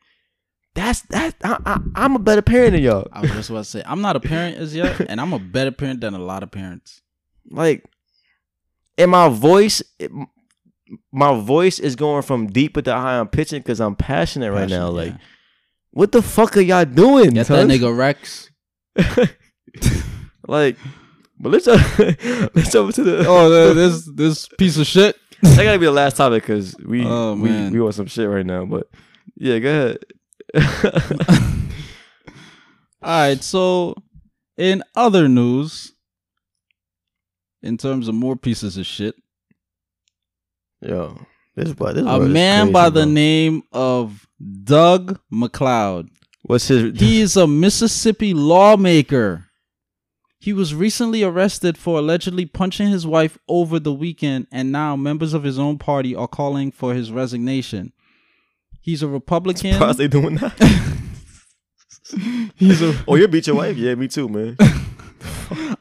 That's 0.76 1.02
that. 1.04 1.36
I, 1.44 1.58
I, 1.66 1.80
I'm 1.96 2.16
a 2.16 2.20
better 2.20 2.42
parent 2.42 2.74
than 2.74 2.84
y'all. 2.84 3.08
I 3.12 3.22
was 3.22 3.32
just 3.32 3.50
about 3.50 3.60
to 3.60 3.70
say, 3.70 3.84
I'm 3.86 4.02
not 4.02 4.16
a 4.16 4.20
parent 4.20 4.58
as 4.58 4.76
yet, 4.76 5.00
and 5.10 5.20
I'm 5.22 5.34
a 5.34 5.40
better 5.40 5.72
parent 5.72 6.02
than 6.02 6.14
a 6.14 6.20
lot 6.20 6.44
of 6.44 6.52
parents. 6.52 7.02
Like, 7.50 7.84
and 8.98 9.12
my 9.12 9.30
voice, 9.30 9.82
it, 10.00 10.12
my 11.12 11.40
voice 11.40 11.80
is 11.80 11.96
going 11.96 12.24
from 12.24 12.48
deeper 12.48 12.82
to 12.82 12.94
high. 12.94 13.20
I'm 13.20 13.28
pitching 13.30 13.60
because 13.62 13.80
I'm 13.80 13.96
passionate 13.96 14.52
right 14.52 14.70
now. 14.70 14.88
Passionate, 14.88 14.92
Like, 14.92 15.12
yeah. 15.14 15.18
what 15.92 16.12
the 16.12 16.22
fuck 16.22 16.58
are 16.58 16.62
y'all 16.62 16.86
doing? 16.86 17.32
get 17.32 17.48
that 17.48 17.68
nigga 17.68 17.96
Rex. 17.96 18.50
like, 20.48 20.78
but 21.40 21.52
let's 21.52 21.68
uh, 21.68 21.78
let's 22.56 22.74
over 22.76 22.91
to 22.91 23.03
the. 23.03 23.26
Oh, 23.28 23.49
this 23.74 24.10
this 24.14 24.48
piece 24.57 24.78
of 24.78 24.88
shit. 24.88 25.18
that 25.41 25.64
gotta 25.64 25.80
be 25.80 25.86
the 25.86 25.91
last 25.91 26.18
topic 26.18 26.44
because 26.44 26.76
we 26.78 27.06
Oh, 27.06 27.36
we 27.36 27.70
we 27.70 27.80
want 27.80 27.95
some 27.95 28.07
shit 28.07 28.30
right 28.30 28.45
now. 28.45 28.66
But 28.66 28.88
yeah, 29.36 29.60
go 29.60 29.70
ahead. 29.70 29.98
All 33.02 33.12
right, 33.12 33.44
so 33.44 33.95
in 34.57 34.84
other 34.95 35.28
news, 35.28 35.94
in 37.62 37.78
terms 37.78 38.07
of 38.07 38.16
more 38.16 38.36
pieces 38.36 38.78
of 38.78 38.86
shit, 38.86 39.16
Yo, 40.82 41.20
this 41.56 41.74
this 41.74 42.06
a 42.06 42.20
man 42.20 42.66
crazy, 42.66 42.74
by 42.74 42.90
the 42.90 43.06
name 43.06 43.64
of 43.72 44.28
Doug 44.64 45.20
McLeod. 45.32 46.10
What's 46.44 46.68
his? 46.68 46.99
He 46.99 47.22
is 47.22 47.38
a 47.38 47.48
Mississippi 47.48 48.34
lawmaker. 48.34 49.45
He 50.46 50.54
was 50.54 50.76
recently 50.76 51.24
arrested 51.24 51.76
for 51.76 51.98
allegedly 51.98 52.46
punching 52.46 52.90
his 52.90 53.08
wife 53.08 53.36
over 53.48 53.80
the 53.80 53.92
weekend, 53.92 54.46
and 54.52 54.72
now 54.72 54.96
members 54.96 55.34
of 55.34 55.42
his 55.42 55.58
own 55.58 55.80
party 55.80 56.16
are 56.16 56.28
calling 56.28 56.72
for 56.72 56.94
his 56.94 57.12
resignation. 57.12 57.94
He's 58.80 59.02
a 59.02 59.08
Republican. 59.08 59.74
Surprised 59.74 59.98
they 59.98 60.08
doing 60.08 60.36
that. 60.36 60.54
He's 62.58 62.84
a. 62.84 62.96
oh, 63.08 63.16
you 63.16 63.28
beat 63.28 63.48
your 63.48 63.56
wife? 63.56 63.76
Yeah, 63.76 63.96
me 63.96 64.08
too, 64.08 64.30
man. 64.30 64.56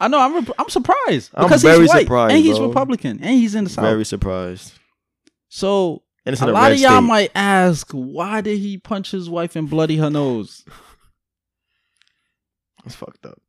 I 0.01 0.09
know. 0.09 0.19
I'm. 0.19 0.37
Rep- 0.37 0.57
I'm 0.59 0.71
surprised 0.71 1.33
I'm 1.35 1.45
because 1.45 1.61
very 1.61 1.81
he's 1.81 1.91
white 1.91 2.05
surprised, 2.05 2.35
and 2.35 2.43
he's 2.43 2.57
bro. 2.57 2.69
Republican 2.69 3.19
and 3.21 3.35
he's 3.35 3.55
in 3.55 3.65
the 3.65 3.71
South. 3.71 3.85
Very 3.85 4.07
surprised. 4.07 4.73
so 5.51 6.05
And 6.25 6.41
a 6.41 6.43
a, 6.43 6.49
lot 6.53 6.73
of 6.73 6.79
y'all 6.79 6.93
state. 6.93 7.07
might 7.07 7.31
ask, 7.35 7.91
why 7.91 8.41
did 8.41 8.61
he 8.61 8.79
punch 8.79 9.11
his 9.11 9.29
wife 9.29 9.57
and 9.57 9.69
bloody 9.69 9.99
her 9.99 10.09
nose? 10.09 10.65
It's 12.87 12.95
fucked 12.95 13.27
up. 13.27 13.43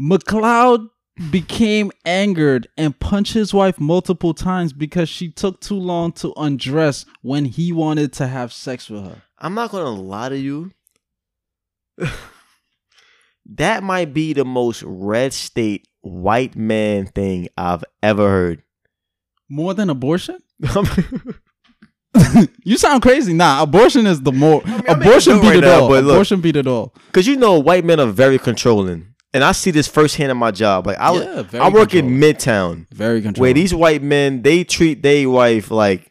McLeod 0.00 0.88
became 1.30 1.92
angered 2.04 2.66
and 2.76 2.98
punched 2.98 3.34
his 3.34 3.54
wife 3.54 3.78
multiple 3.78 4.34
times 4.34 4.72
because 4.72 5.08
she 5.08 5.30
took 5.30 5.60
too 5.60 5.78
long 5.78 6.12
to 6.12 6.32
undress 6.36 7.06
when 7.22 7.44
he 7.44 7.72
wanted 7.72 8.12
to 8.14 8.26
have 8.26 8.52
sex 8.52 8.90
with 8.90 9.04
her. 9.04 9.22
I'm 9.38 9.54
not 9.54 9.70
gonna 9.70 9.90
lie 9.90 10.30
to 10.30 10.38
you. 10.38 10.72
that 13.46 13.82
might 13.82 14.12
be 14.12 14.32
the 14.32 14.44
most 14.44 14.82
red 14.84 15.32
state 15.32 15.86
white 16.00 16.56
man 16.56 17.06
thing 17.06 17.48
I've 17.56 17.84
ever 18.02 18.28
heard. 18.28 18.62
More 19.48 19.74
than 19.74 19.90
abortion? 19.90 20.38
You 22.64 22.78
sound 22.78 23.02
crazy. 23.02 23.32
Nah, 23.34 23.62
abortion 23.62 24.06
is 24.06 24.22
the 24.22 24.32
more 24.32 24.62
I'm 24.64 24.70
making 24.78 25.02
abortion 25.02 25.40
beat 25.40 25.48
right 25.48 25.56
it 25.58 25.60
now, 25.62 25.80
all. 25.82 25.90
look. 25.90 26.04
Abortion 26.04 26.40
beat 26.40 26.56
it 26.56 26.66
all. 26.66 26.94
Cause 27.12 27.26
you 27.26 27.36
know 27.36 27.58
white 27.58 27.84
men 27.84 28.00
are 28.00 28.06
very 28.06 28.38
controlling. 28.38 29.13
And 29.34 29.42
I 29.44 29.52
see 29.52 29.70
this 29.72 29.88
firsthand 29.88 30.30
in 30.30 30.38
my 30.38 30.50
job. 30.52 30.86
Like 30.86 30.98
I, 30.98 31.12
Yeah, 31.12 31.42
I 31.54 31.68
work 31.68 31.90
controlling. 31.90 32.14
in 32.14 32.20
Midtown. 32.20 32.86
Very 32.90 33.20
controlled. 33.20 33.40
where 33.42 33.52
these 33.52 33.74
white 33.74 34.00
men 34.02 34.42
they 34.42 34.64
treat 34.64 35.02
their 35.02 35.28
wife 35.28 35.70
like 35.72 36.10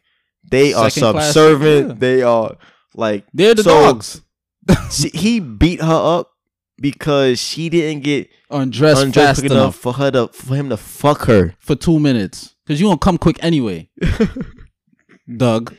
they 0.52 0.74
are 0.74 0.90
Second 0.90 1.14
class, 1.14 1.34
subservient. 1.34 1.88
yeah. 1.88 1.94
They 1.98 2.22
are 2.22 2.58
like 2.96 3.26
They're 3.34 3.56
the 3.56 3.64
so- 3.64 3.70
dogs. 3.94 4.22
she, 4.92 5.10
he 5.10 5.40
beat 5.40 5.82
her 5.82 6.18
up 6.20 6.30
because 6.78 7.40
she 7.40 7.70
didn't 7.70 8.04
get 8.04 8.30
Undressed 8.50 9.02
undressed 9.04 9.42
fast 9.42 9.44
enough 9.44 9.52
enough 9.52 9.76
for 9.76 9.94
her 9.94 10.12
to 10.12 10.28
for 10.30 10.56
him 10.56 10.70
to 10.70 10.78
fuck 10.78 11.26
her. 11.26 11.56
for 11.60 11.76
two 11.76 12.00
minutes. 12.00 12.54
Because 12.66 12.80
you 12.80 12.88
don't 12.88 13.02
come 13.02 13.18
quick 13.18 13.38
anyway. 13.42 13.90
Doug. 15.38 15.74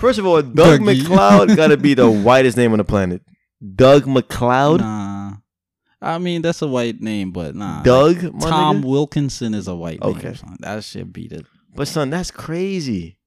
First 0.00 0.18
of 0.18 0.26
all, 0.26 0.40
Doug 0.42 0.80
Dougie. 0.80 1.02
McLeod 1.02 1.56
got 1.56 1.68
to 1.68 1.76
be 1.76 1.94
the 1.94 2.10
whitest 2.26 2.56
name 2.56 2.72
on 2.72 2.78
the 2.78 2.84
planet. 2.84 3.22
Doug 3.74 4.04
McLeod, 4.04 4.80
Nah. 4.80 5.15
I 6.02 6.18
mean, 6.18 6.42
that's 6.42 6.60
a 6.62 6.66
white 6.68 7.00
name, 7.00 7.30
but 7.32 7.54
nah. 7.54 7.82
Doug, 7.82 8.22
my 8.34 8.48
Tom 8.50 8.82
nigga? 8.82 8.84
Wilkinson 8.86 9.54
is 9.54 9.66
a 9.68 9.74
white 9.74 10.00
Okay. 10.02 10.24
name. 10.28 10.34
son. 10.36 10.56
That 10.60 10.84
shit 10.84 11.12
beat 11.12 11.32
it. 11.32 11.46
But 11.74 11.88
son, 11.88 12.10
that's 12.10 12.30
crazy. 12.30 13.18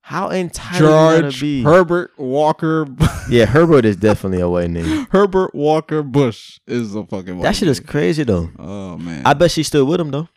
How 0.00 0.30
entitled 0.30 1.22
George 1.22 1.40
be? 1.40 1.62
Herbert 1.62 2.12
Walker. 2.18 2.86
yeah, 3.28 3.44
Herbert 3.44 3.84
is 3.84 3.96
definitely 3.96 4.40
a 4.40 4.48
white 4.48 4.70
name. 4.70 5.06
Herbert 5.10 5.54
Walker 5.54 6.02
Bush 6.02 6.58
is 6.66 6.94
a 6.94 7.04
fucking 7.04 7.36
white 7.36 7.42
That 7.44 7.56
shit 7.56 7.68
is 7.68 7.78
crazy 7.80 8.22
though. 8.24 8.50
Oh 8.58 8.96
man. 8.98 9.22
I 9.26 9.34
bet 9.34 9.50
she's 9.50 9.66
still 9.66 9.84
with 9.84 10.00
him 10.00 10.10
though. 10.10 10.28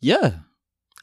yeah. 0.00 0.32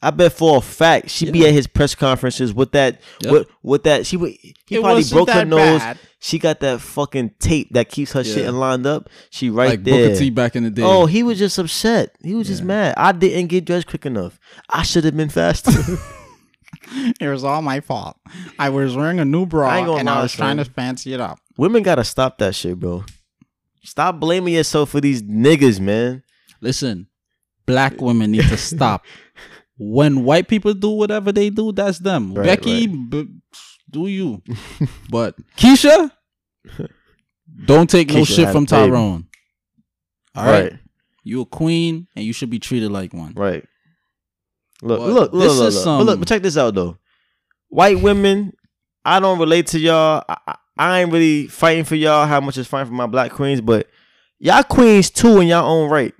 I 0.02 0.10
bet 0.10 0.32
for 0.32 0.56
a 0.56 0.60
fact 0.62 1.10
she 1.10 1.30
be 1.30 1.40
Yeah. 1.40 1.48
at 1.48 1.54
his 1.54 1.66
press 1.66 1.94
conferences 1.94 2.54
with 2.54 2.72
that 2.72 3.00
Yep. 3.22 3.32
with 3.32 3.46
with 3.62 3.82
that 3.84 4.06
she 4.06 4.16
would 4.16 4.32
he 4.40 4.54
It 4.70 4.80
probably 4.80 5.04
broke 5.04 5.28
her 5.30 5.44
nose. 5.44 5.80
bad. 5.80 5.98
She 6.20 6.38
got 6.38 6.60
that 6.60 6.80
fucking 6.80 7.32
tape 7.38 7.68
that 7.72 7.88
keeps 7.90 8.12
her 8.12 8.24
shit 8.24 8.44
Yeah. 8.44 8.50
lined 8.50 8.86
up. 8.86 9.08
She 9.30 9.50
right 9.50 9.70
like 9.70 9.84
there. 9.84 10.08
Booker 10.08 10.18
T 10.18 10.30
back 10.30 10.56
in 10.56 10.64
the 10.64 10.70
day. 10.70 10.82
Oh, 10.82 11.06
he 11.06 11.22
was 11.22 11.38
just 11.38 11.58
upset. 11.58 12.14
He 12.22 12.34
was 12.34 12.46
just 12.46 12.62
mad. 12.62 12.94
I 12.96 13.12
didn't 13.12 13.48
get 13.48 13.64
dressed 13.66 13.86
quick 13.88 14.06
enough. 14.06 14.38
I 14.68 14.82
should 14.82 15.04
have 15.04 15.16
been 15.16 15.28
faster. 15.30 15.70
it 17.20 17.28
was 17.28 17.44
all 17.44 17.62
my 17.62 17.80
fault. 17.80 18.16
I 18.58 18.68
was 18.70 18.96
wearing 18.96 19.20
a 19.20 19.24
new 19.24 19.46
bra 19.46 19.68
I 19.68 19.98
and 19.98 20.08
I 20.08 20.22
was 20.22 20.32
trying 20.32 20.56
to 20.58 20.64
fancy 20.64 21.12
it 21.14 21.20
up. 21.20 21.38
Women 21.56 21.82
gotta 21.82 22.04
stop 22.04 22.38
that 22.38 22.54
shit, 22.54 22.78
bro. 22.78 23.04
Stop 23.82 24.20
blaming 24.20 24.54
yourself 24.54 24.90
for 24.90 25.00
these 25.00 25.22
niggas, 25.22 25.80
man. 25.80 26.22
Listen, 26.60 27.06
black 27.66 28.00
women 28.00 28.30
need 28.32 28.44
to 28.44 28.56
stop. 28.58 29.04
When 29.82 30.24
white 30.24 30.46
people 30.46 30.74
do 30.74 30.90
whatever 30.90 31.32
they 31.32 31.48
do, 31.48 31.72
that's 31.72 32.00
them. 32.00 32.34
Right, 32.34 32.44
Becky, 32.44 32.86
B- 32.86 33.30
do 33.88 34.08
you? 34.08 34.42
but 35.10 35.36
Keisha, 35.56 36.10
don't 37.64 37.88
take 37.88 38.12
no 38.12 38.24
shit 38.24 38.50
from. 38.50 38.66
Tyrone. 38.66 39.26
All 40.34 40.44
right. 40.44 40.72
right, 40.72 40.78
you 41.24 41.40
a 41.40 41.46
queen 41.46 42.08
and 42.14 42.26
you 42.26 42.34
should 42.34 42.50
be 42.50 42.58
treated 42.58 42.92
like 42.92 43.14
one. 43.14 43.32
right. 43.34 43.64
Look, 44.82 45.00
But 45.00 45.08
look, 45.08 45.32
look, 45.32 45.42
this 45.42 45.58
look, 45.58 45.68
is 45.68 45.76
look. 45.76 45.84
But 45.84 46.04
look, 46.04 46.18
but 46.20 46.28
check 46.28 46.42
this 46.42 46.58
out 46.58 46.74
though. 46.74 46.98
White 47.68 48.00
women, 48.02 48.52
I 49.02 49.18
don't 49.18 49.38
relate 49.38 49.68
to 49.68 49.78
y'all. 49.78 50.24
I, 50.28 50.36
I, 50.46 50.54
I 50.76 51.00
ain't 51.00 51.12
really 51.12 51.46
fighting 51.46 51.84
for 51.84 51.96
y'all 51.96 52.26
how 52.26 52.40
much 52.40 52.58
is 52.58 52.66
fighting 52.66 52.88
for 52.88 52.94
my 52.94 53.06
black 53.06 53.32
queens, 53.32 53.62
but 53.62 53.86
y'all 54.38 54.62
queens 54.62 55.08
too 55.08 55.40
in 55.40 55.48
y'all 55.48 55.70
own 55.70 55.90
right. 55.90 56.14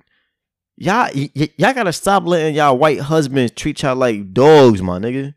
Y'all, 0.81 1.09
y- 1.15 1.29
y- 1.35 1.49
y'all 1.57 1.73
gotta 1.73 1.93
stop 1.93 2.25
letting 2.25 2.55
y'all 2.55 2.75
white 2.77 2.99
husbands 2.99 3.51
treat 3.55 3.81
y'all 3.83 3.95
like 3.95 4.33
dogs, 4.33 4.81
my 4.81 4.97
nigga. 4.97 5.35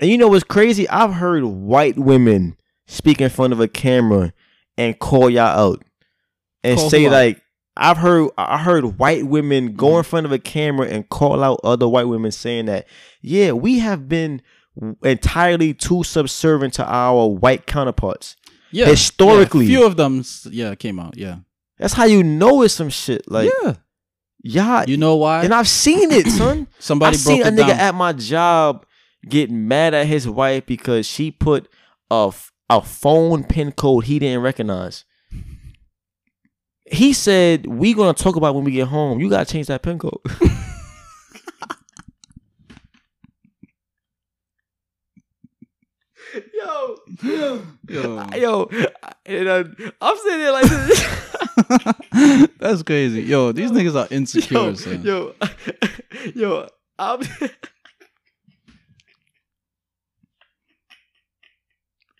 And 0.00 0.10
you 0.10 0.18
know 0.18 0.26
what's 0.28 0.42
crazy? 0.42 0.88
I've 0.88 1.12
heard 1.14 1.44
white 1.44 1.96
women 1.96 2.56
speak 2.88 3.20
in 3.20 3.30
front 3.30 3.52
of 3.52 3.60
a 3.60 3.68
camera 3.68 4.32
and 4.76 4.98
call 4.98 5.30
y'all 5.30 5.42
out 5.74 5.84
and 6.64 6.78
Call 6.78 6.90
say 6.90 7.08
like 7.08 7.40
I've 7.76 7.96
heard 7.98 8.30
I 8.36 8.58
heard 8.58 8.98
white 8.98 9.26
women 9.26 9.74
go 9.74 9.86
Mm-hmm. 9.90 9.98
in 9.98 10.02
front 10.04 10.26
of 10.26 10.32
a 10.32 10.38
camera 10.40 10.88
and 10.88 11.08
call 11.08 11.42
out 11.44 11.60
other 11.62 11.86
white 11.88 12.08
women 12.08 12.32
saying 12.32 12.66
that 12.66 12.86
yeah 13.22 13.52
we 13.52 13.78
have 13.78 14.08
been 14.08 14.42
entirely 15.04 15.72
too 15.74 16.02
subservient 16.02 16.74
to 16.74 16.84
our 16.84 17.28
white 17.28 17.66
counterparts. 17.66 18.36
Yeah, 18.72 18.86
Historically. 18.86 19.66
yeah, 19.66 19.76
a 19.76 19.78
few 19.78 19.86
of 19.86 19.96
them, 19.96 20.24
yeah, 20.50 20.74
came 20.74 20.98
out. 20.98 21.16
Yeah, 21.16 21.36
That's 21.78 21.92
how 21.94 22.06
you 22.06 22.24
know 22.24 22.62
it's 22.62 22.74
some 22.74 22.88
shit 22.90 23.30
like 23.30 23.48
yeah. 23.62 23.74
Y'all. 24.44 24.84
You 24.88 24.96
know 24.96 25.16
why? 25.16 25.42
and 25.42 25.52
I've 25.52 25.66
seen 25.68 26.12
it, 26.12 26.26
son. 26.30 26.68
Somebody 26.78 27.14
I 27.14 27.16
seen 27.18 27.42
broke 27.42 27.46
a 27.46 27.54
it 27.54 27.58
nigga 27.58 27.68
down. 27.70 27.80
at 27.80 27.94
my 27.94 28.12
job 28.12 28.86
getting 29.28 29.66
mad 29.66 29.94
at 29.94 30.06
his 30.06 30.28
wife 30.28 30.66
because 30.66 31.06
she 31.06 31.30
put 31.32 31.66
a, 32.10 32.26
f- 32.28 32.52
a 32.70 32.80
phone 32.82 33.42
pin 33.44 33.72
code 33.72 34.04
he 34.04 34.18
didn't 34.18 34.42
recognize. 34.42 35.04
He 36.86 37.14
said, 37.14 37.64
"We 37.66 37.94
gonna 37.94 38.12
talk 38.12 38.36
about 38.36 38.54
when 38.54 38.62
we 38.64 38.72
get 38.72 38.88
home. 38.88 39.18
You 39.18 39.30
gotta 39.30 39.50
change 39.50 39.68
that 39.68 39.82
pin 39.82 39.98
code." 39.98 40.20
yo, 46.52 46.83
yo, 47.22 47.62
Yo. 47.88 48.26
yo, 48.34 48.70
and, 49.26 49.48
uh, 49.48 49.64
I'm 50.00 50.16
sitting 50.18 50.38
there 50.38 50.52
like 50.52 50.66
this. 50.66 52.48
That's 52.58 52.82
crazy. 52.82 53.22
Yo, 53.22 53.52
these 53.52 53.70
niggas 53.70 53.94
are 53.94 54.08
insecure. 54.10 54.58
yo, 54.58 54.74
son. 54.74 55.02
yo, 55.02 55.34
yo, 56.34 56.68
I'm. 56.98 57.20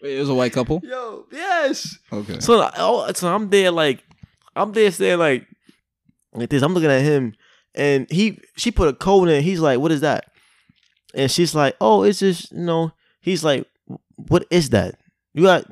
Wait, 0.02 0.16
it 0.16 0.20
was 0.20 0.28
a 0.28 0.34
white 0.34 0.52
couple. 0.52 0.80
Yo, 0.84 1.26
yes. 1.32 1.98
Okay. 2.12 2.40
So, 2.40 2.60
I- 2.60 2.72
oh, 2.76 3.10
so 3.14 3.34
I'm 3.34 3.48
there 3.50 3.70
like, 3.70 4.02
I'm 4.54 4.72
there 4.72 4.90
saying 4.90 5.18
like, 5.18 5.46
like 6.32 6.50
this. 6.50 6.62
I'm 6.62 6.74
looking 6.74 6.90
at 6.90 7.02
him, 7.02 7.34
and 7.74 8.06
he, 8.10 8.38
she 8.56 8.70
put 8.70 8.88
a 8.88 8.92
code 8.92 9.28
in. 9.28 9.42
He's 9.42 9.60
like, 9.60 9.78
"What 9.80 9.92
is 9.92 10.00
that?" 10.02 10.26
And 11.14 11.30
she's 11.30 11.54
like, 11.54 11.76
"Oh, 11.80 12.02
it's 12.02 12.18
just 12.18 12.52
you 12.52 12.58
know." 12.58 12.92
He's 13.20 13.42
like, 13.42 13.66
"What 14.16 14.46
is 14.50 14.70
that? 14.70 14.96
You 15.34 15.42
got? 15.44 15.64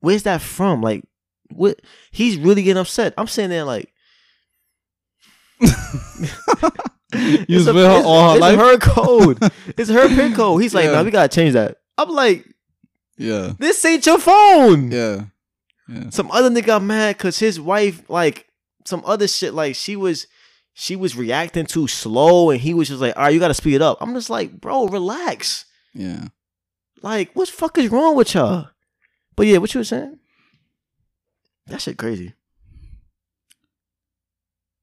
Where's 0.00 0.22
that 0.24 0.42
from? 0.42 0.82
Like, 0.82 1.04
what?" 1.50 1.80
He's 2.10 2.36
really 2.36 2.62
getting 2.62 2.80
upset. 2.80 3.14
I'm 3.18 3.26
sitting 3.26 3.50
there 3.50 3.64
like, 3.64 3.92
you 5.60 5.68
with 7.64 7.76
her 7.76 8.02
all 8.04 8.34
her 8.34 8.38
life. 8.40 8.58
her 8.58 8.78
code. 8.78 9.38
it's 9.78 9.90
her 9.90 10.08
pin 10.08 10.34
code. 10.34 10.62
He's 10.62 10.74
like, 10.74 10.86
Yeah. 10.86 10.92
"No, 10.92 11.04
we 11.04 11.10
gotta 11.10 11.34
change 11.34 11.54
that." 11.54 11.78
I'm 11.98 12.10
like, 12.10 12.46
Yeah. 13.16 13.52
"This 13.58 13.84
ain't 13.84 14.04
your 14.06 14.18
phone." 14.18 14.90
Yeah. 14.90 15.24
Yeah. 15.88 16.10
some 16.10 16.30
other 16.32 16.50
nigga 16.50 16.66
got 16.66 16.82
mad 16.82 17.16
because 17.16 17.38
his 17.38 17.60
wife 17.60 18.10
like 18.10 18.48
some 18.84 19.02
other 19.06 19.28
shit 19.28 19.54
like 19.54 19.76
she 19.76 19.94
was 19.94 20.26
she 20.74 20.96
was 20.96 21.14
reacting 21.16 21.64
too 21.64 21.86
slow 21.86 22.50
and 22.50 22.60
he 22.60 22.74
was 22.74 22.88
just 22.88 23.00
like 23.00 23.16
all 23.16 23.22
right 23.22 23.32
you 23.32 23.38
gotta 23.38 23.54
speed 23.54 23.76
it 23.76 23.82
up 23.82 23.96
i'm 24.00 24.12
just 24.12 24.28
like 24.28 24.60
bro 24.60 24.88
relax 24.88 25.64
Yeah. 25.94 26.26
Like 27.06 27.30
what 27.34 27.46
the 27.48 27.52
fuck 27.52 27.78
is 27.78 27.90
wrong 27.90 28.16
with 28.16 28.34
y'all 28.34 28.68
but 29.36 29.46
yeah 29.46 29.58
what 29.58 29.72
you 29.74 29.80
were 29.80 29.84
saying 29.84 30.18
that 31.68 31.80
shit 31.80 31.96
crazy 31.96 32.32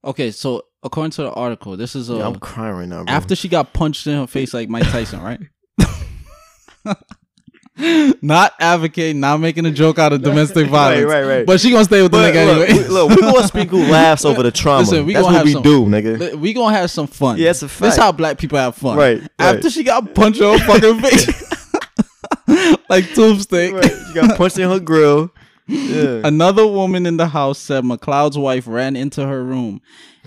Okay, 0.06 0.32
so 0.32 0.64
according 0.84 1.12
to 1.12 1.22
the 1.24 1.32
article, 1.32 1.78
this 1.78 1.95
is 1.95 2.10
a 2.10 2.16
yeah, 2.16 2.28
i'm 2.28 2.36
uh, 2.36 2.40
crying 2.40 2.76
right 2.76 2.88
now 2.90 3.06
bro. 3.06 3.14
after 3.14 3.36
she 3.38 3.48
got 3.48 3.72
punched 3.72 4.06
in 4.06 4.18
her 4.18 4.28
face 4.28 4.54
like 4.54 4.68
Mike 4.68 4.84
Tyson, 4.91 5.22
right? 5.22 5.40
not 8.22 8.54
advocating, 8.60 9.22
not 9.22 9.38
making 9.40 9.66
a 9.66 9.72
joke 9.72 9.98
out 9.98 10.12
of 10.12 10.22
domestic 10.22 10.68
violence. 10.68 11.06
right 11.06 11.22
right 11.24 11.38
right 11.38 11.45
But 11.45 11.62
she 11.62 11.72
gonna 11.72 11.86
stay 11.86 12.02
with 12.04 12.12
the 12.12 12.18
but 12.18 12.34
nigga 12.34 12.45
look, 12.58 12.70
anyway. 12.70 12.88
look 12.90 13.10
we 13.12 13.22
gonna 13.22 13.48
speak 13.48 13.70
who 13.70 13.84
laughs 13.90 14.26
over 14.26 14.44
the 14.44 14.52
trauma 14.52 14.82
Listen, 14.82 15.06
we 15.06 15.14
that's 15.14 15.24
gonna 15.26 15.38
what 15.38 15.38
have 15.38 15.45
we 15.45 15.54
some- 15.54 15.64
do 15.64 15.86
nigga 15.86 16.36
we 16.36 16.52
gonna 16.54 16.76
have 16.76 16.91
some 16.91 17.08
fun. 17.08 17.38
Yeah, 17.38 17.52
it's 17.52 17.62
a 17.64 17.68
This 17.68 17.74
fact. 17.78 17.98
how 17.98 18.12
black 18.12 18.38
people 18.38 18.58
have 18.60 18.76
fun. 18.76 18.98
Right, 18.98 19.22
right. 19.22 19.30
After 19.40 19.70
she 19.70 19.84
got 19.86 20.14
punched 20.14 20.41
in 20.41 20.60
her 20.60 20.66
fucking 20.66 21.00
face. 21.02 21.62
like 22.90 23.06
tombstick. 23.15 23.74
right 23.74 24.07
she 24.07 24.14
got 24.14 24.38
punched 24.38 24.57
in 24.60 24.70
her 24.70 24.80
grill 24.80 25.32
yeah 25.68 26.22
Another 26.24 26.68
woman 26.68 27.06
in 27.06 27.18
the 27.18 27.28
house 27.28 27.57
said 27.57 27.84
McLeod's 27.84 28.38
wife 28.38 28.68
ran 28.68 28.95
into 28.95 29.26
her 29.26 29.44
room 29.44 29.82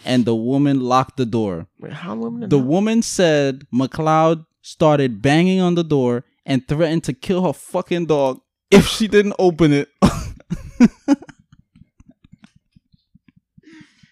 and 0.04 0.24
the 0.24 0.34
woman 0.34 0.80
locked 0.80 1.16
the 1.16 1.26
door. 1.26 1.66
Wait, 1.78 1.92
how 1.92 2.14
women 2.14 2.48
The 2.48 2.58
woman 2.58 3.02
said 3.02 3.66
McLeod 3.72 4.46
started 4.62 5.20
banging 5.20 5.60
on 5.60 5.74
the 5.74 5.84
door 5.84 6.24
and 6.46 6.66
threatened 6.66 7.04
to 7.04 7.12
kill 7.12 7.44
her 7.44 7.52
fucking 7.52 8.06
dog 8.06 8.40
if 8.70 8.86
she 8.86 9.08
didn't 9.08 9.34
open 9.38 9.72
it. 9.72 9.88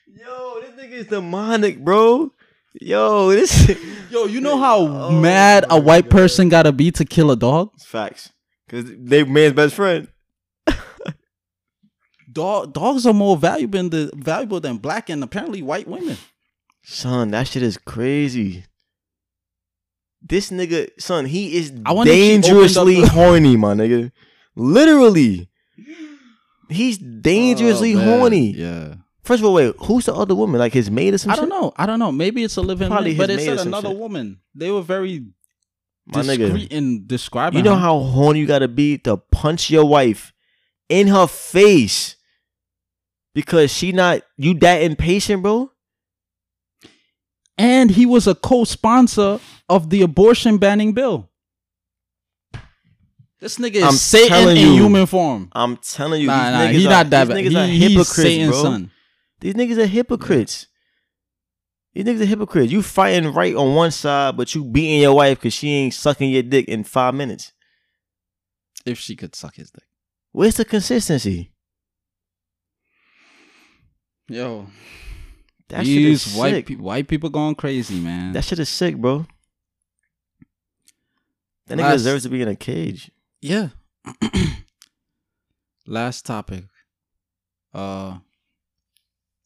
Yo, 0.07 0.61
this 0.61 0.71
nigga 0.79 0.93
is 0.93 1.07
demonic, 1.07 1.83
bro. 1.83 2.33
Yo, 2.81 3.31
this 3.31 3.69
Yo, 4.11 4.25
you 4.27 4.41
know 4.41 4.59
how 4.59 4.79
Oh 4.81 5.11
mad 5.21 5.65
a 5.71 5.81
white 5.81 6.05
God. 6.05 6.11
person 6.11 6.49
gotta 6.49 6.73
be 6.73 6.91
to 6.93 7.05
kill 7.05 7.31
a 7.31 7.37
dog? 7.37 7.71
facts. 7.81 8.31
Cause 8.69 8.85
they 8.99 9.25
man's 9.25 9.55
best 9.55 9.75
friend. 9.75 10.09
Dog 12.33 12.73
dogs 12.73 13.07
are 13.07 13.13
more 13.13 13.37
valuable 13.37 13.79
than 13.79 13.91
the 13.91 14.11
valuable 14.17 14.59
than 14.61 14.79
black 14.79 15.09
and 15.11 15.23
apparently 15.23 15.63
white 15.63 15.87
women. 15.87 16.17
Son, 16.83 17.31
that 17.31 17.47
shit 17.47 17.63
is 17.63 17.77
crazy. 17.79 18.65
This 20.23 20.51
nigga, 20.51 20.89
son, 20.99 21.27
he 21.27 21.57
is 21.57 21.73
I 21.85 21.93
wonder 21.93 22.11
if 22.13 22.17
she 22.19 22.31
opened 22.33 22.43
dangerously 22.45 23.01
the- 23.03 23.09
horny, 23.09 23.57
my 23.57 23.75
nigga. 23.75 24.11
Literally. 24.57 25.51
He's 26.71 26.97
dangerously 26.99 27.95
Oh, 27.95 28.01
horny. 28.01 28.53
Yeah. 28.53 28.95
First 29.25 29.41
of 29.41 29.47
all, 29.47 29.55
wait, 29.55 29.75
who's 29.81 30.05
the 30.07 30.15
other 30.15 30.35
woman? 30.35 30.59
Like 30.59 30.73
his 30.75 30.91
maid 30.91 31.15
or 31.15 31.19
some 31.19 31.31
I 31.33 31.35
shit? 31.35 31.41
don't 31.41 31.49
know. 31.49 31.73
I 31.77 31.87
don't 31.87 31.99
know. 31.99 32.13
Maybe 32.13 32.45
it's 32.45 32.57
a 32.57 32.61
living 32.63 32.89
Probably 32.89 33.11
man, 33.13 33.19
but 33.19 33.31
his 33.31 33.39
it 33.39 33.41
maid 33.41 33.47
said 33.47 33.59
some 33.61 33.69
another 33.69 33.89
shit. 33.89 33.99
woman. 33.99 34.41
They 34.55 34.71
were 34.71 34.83
very 34.83 35.27
My 36.07 36.21
nigga. 36.21 36.39
discreet 36.53 36.73
in 36.73 37.07
describing 37.07 37.59
You 37.59 37.65
know 37.65 37.75
her. 37.75 37.81
how 37.81 37.99
horny 38.01 38.41
you 38.41 38.47
gotta 38.47 38.69
be 38.69 38.99
to 38.99 39.17
punch 39.17 39.71
your 39.71 39.87
wife 39.87 40.33
in 40.91 41.07
her 41.09 41.27
face 41.27 42.17
because 43.35 43.73
she 43.73 43.93
not 43.93 44.21
you 44.37 44.55
that 44.61 44.83
impatient, 44.83 45.43
bro? 45.43 45.71
and 47.57 47.91
he 47.93 48.05
was 48.05 48.27
a 48.27 48.35
co-sponsor 48.35 49.39
of 49.69 49.89
the 49.89 50.03
abortion 50.03 50.59
banning 50.59 50.93
bill. 50.93 51.31
This 53.41 53.59
nigga 53.59 53.77
is 53.77 53.83
I'm 53.85 53.93
Satan 53.95 54.29
telling 54.29 54.57
in 54.57 54.67
you. 54.67 54.73
human 54.75 55.07
form. 55.07 55.49
I'm 55.53 55.77
telling 55.77 56.21
you, 56.23 56.27
Nah, 56.29 56.45
these 56.45 56.53
nah, 56.53 56.59
niggas 56.61 56.73
he's 56.73 56.87
are, 56.87 56.91
not 56.91 57.11
that 57.11 57.25
these 57.29 57.35
bad. 57.35 57.45
niggas 57.53 57.57
are 57.63 57.67
He, 57.67 57.79
he's 57.79 57.89
hypocrites, 57.91 58.11
Satan's 58.17 58.51
bro. 58.51 58.63
son. 58.63 58.91
These 59.41 59.55
niggas 59.55 59.79
are 59.79 59.87
hypocrites. 59.87 60.67
These 61.93 62.05
niggas 62.05 62.23
are 62.23 62.27
hypocrites. 62.27 62.73
You 62.73 62.83
fighting 62.83 63.33
right 63.33 63.55
on 63.55 63.75
one 63.75 63.91
side, 63.91 64.37
but 64.37 64.55
you 64.55 64.65
beating 64.65 65.01
your 65.03 65.15
wife 65.15 65.39
because 65.39 65.55
she 65.55 65.71
ain't 65.71 65.95
sucking 65.95 66.31
your 66.31 66.43
dick 66.43 66.67
in 66.69 66.83
five 66.85 67.15
minutes. 67.15 67.53
If 68.87 68.99
she 68.99 69.17
could 69.17 69.35
suck 69.35 69.57
his 69.57 69.71
dick. 69.71 69.85
Where's 70.33 70.57
the 70.57 70.65
consistency? 70.65 71.53
Yo, 74.29 74.67
That 75.69 75.85
shit 75.87 76.03
is 76.03 76.35
white 76.35 76.51
sick. 76.55 76.67
pe- 76.67 76.75
white 76.77 77.09
people 77.09 77.29
going 77.31 77.55
crazy, 77.55 78.01
man. 78.01 78.33
That 78.33 78.45
shit 78.45 78.59
is 78.59 78.69
sick, 78.69 78.97
bro. 78.97 79.27
That 81.67 81.75
nigga 81.79 81.83
Last- 81.83 81.93
deserves 81.99 82.23
to 82.25 82.29
be 82.31 82.43
in 82.43 82.49
a 82.49 82.57
cage. 82.57 83.11
Yeah. 83.41 83.69
Last 85.87 86.25
topic. 86.27 86.65
Uh 87.73 88.19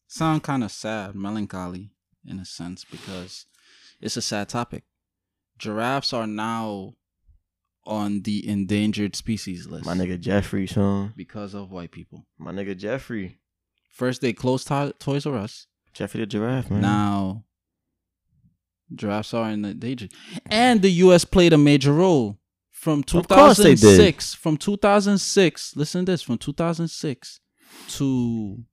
sound 0.09 0.43
kind 0.43 0.63
of 0.63 0.71
sad, 0.71 1.15
melancholy 1.15 1.91
in 2.25 2.39
a 2.39 2.45
sense 2.45 2.83
because 2.83 3.45
it's 4.01 4.17
a 4.17 4.21
sad 4.21 4.49
topic. 4.49 4.83
Giraffes 5.57 6.11
are 6.13 6.27
now 6.27 6.95
on 7.85 8.21
the 8.23 8.47
endangered 8.47 9.15
species 9.15 9.67
list 9.67 9.85
My 9.85 9.93
nigga 9.95 10.19
Geoffrey, 10.19 10.67
son. 10.67 11.13
because 11.15 11.53
of 11.53 11.71
white 11.71 11.91
people. 11.91 12.25
My 12.37 12.51
nigga 12.51 12.77
Geoffrey. 12.77 13.39
First 13.91 14.21
they 14.21 14.33
closed 14.33 14.67
to- 14.67 14.93
Toys 14.99 15.25
R 15.25 15.35
Us. 15.37 15.67
Geoffrey 15.93 16.19
the 16.21 16.25
giraffe, 16.27 16.69
man. 16.69 16.81
Now 16.81 17.45
giraffes 18.93 19.33
are 19.33 19.49
in 19.49 19.61
the 19.61 19.69
endangered. 19.69 20.11
And 20.47 20.81
the 20.81 20.89
US 21.03 21.23
played 21.25 21.53
a 21.53 21.57
major 21.57 21.93
role 21.93 22.39
from 22.71 22.99
Of 22.99 23.05
they 23.57 23.75
did. 23.75 23.79
2006 23.81 24.33
from 24.35 24.57
2006 24.57 25.75
listen 25.75 26.05
to 26.05 26.11
this 26.13 26.21
from 26.21 26.37
2006 26.37 27.39
to 27.89 28.63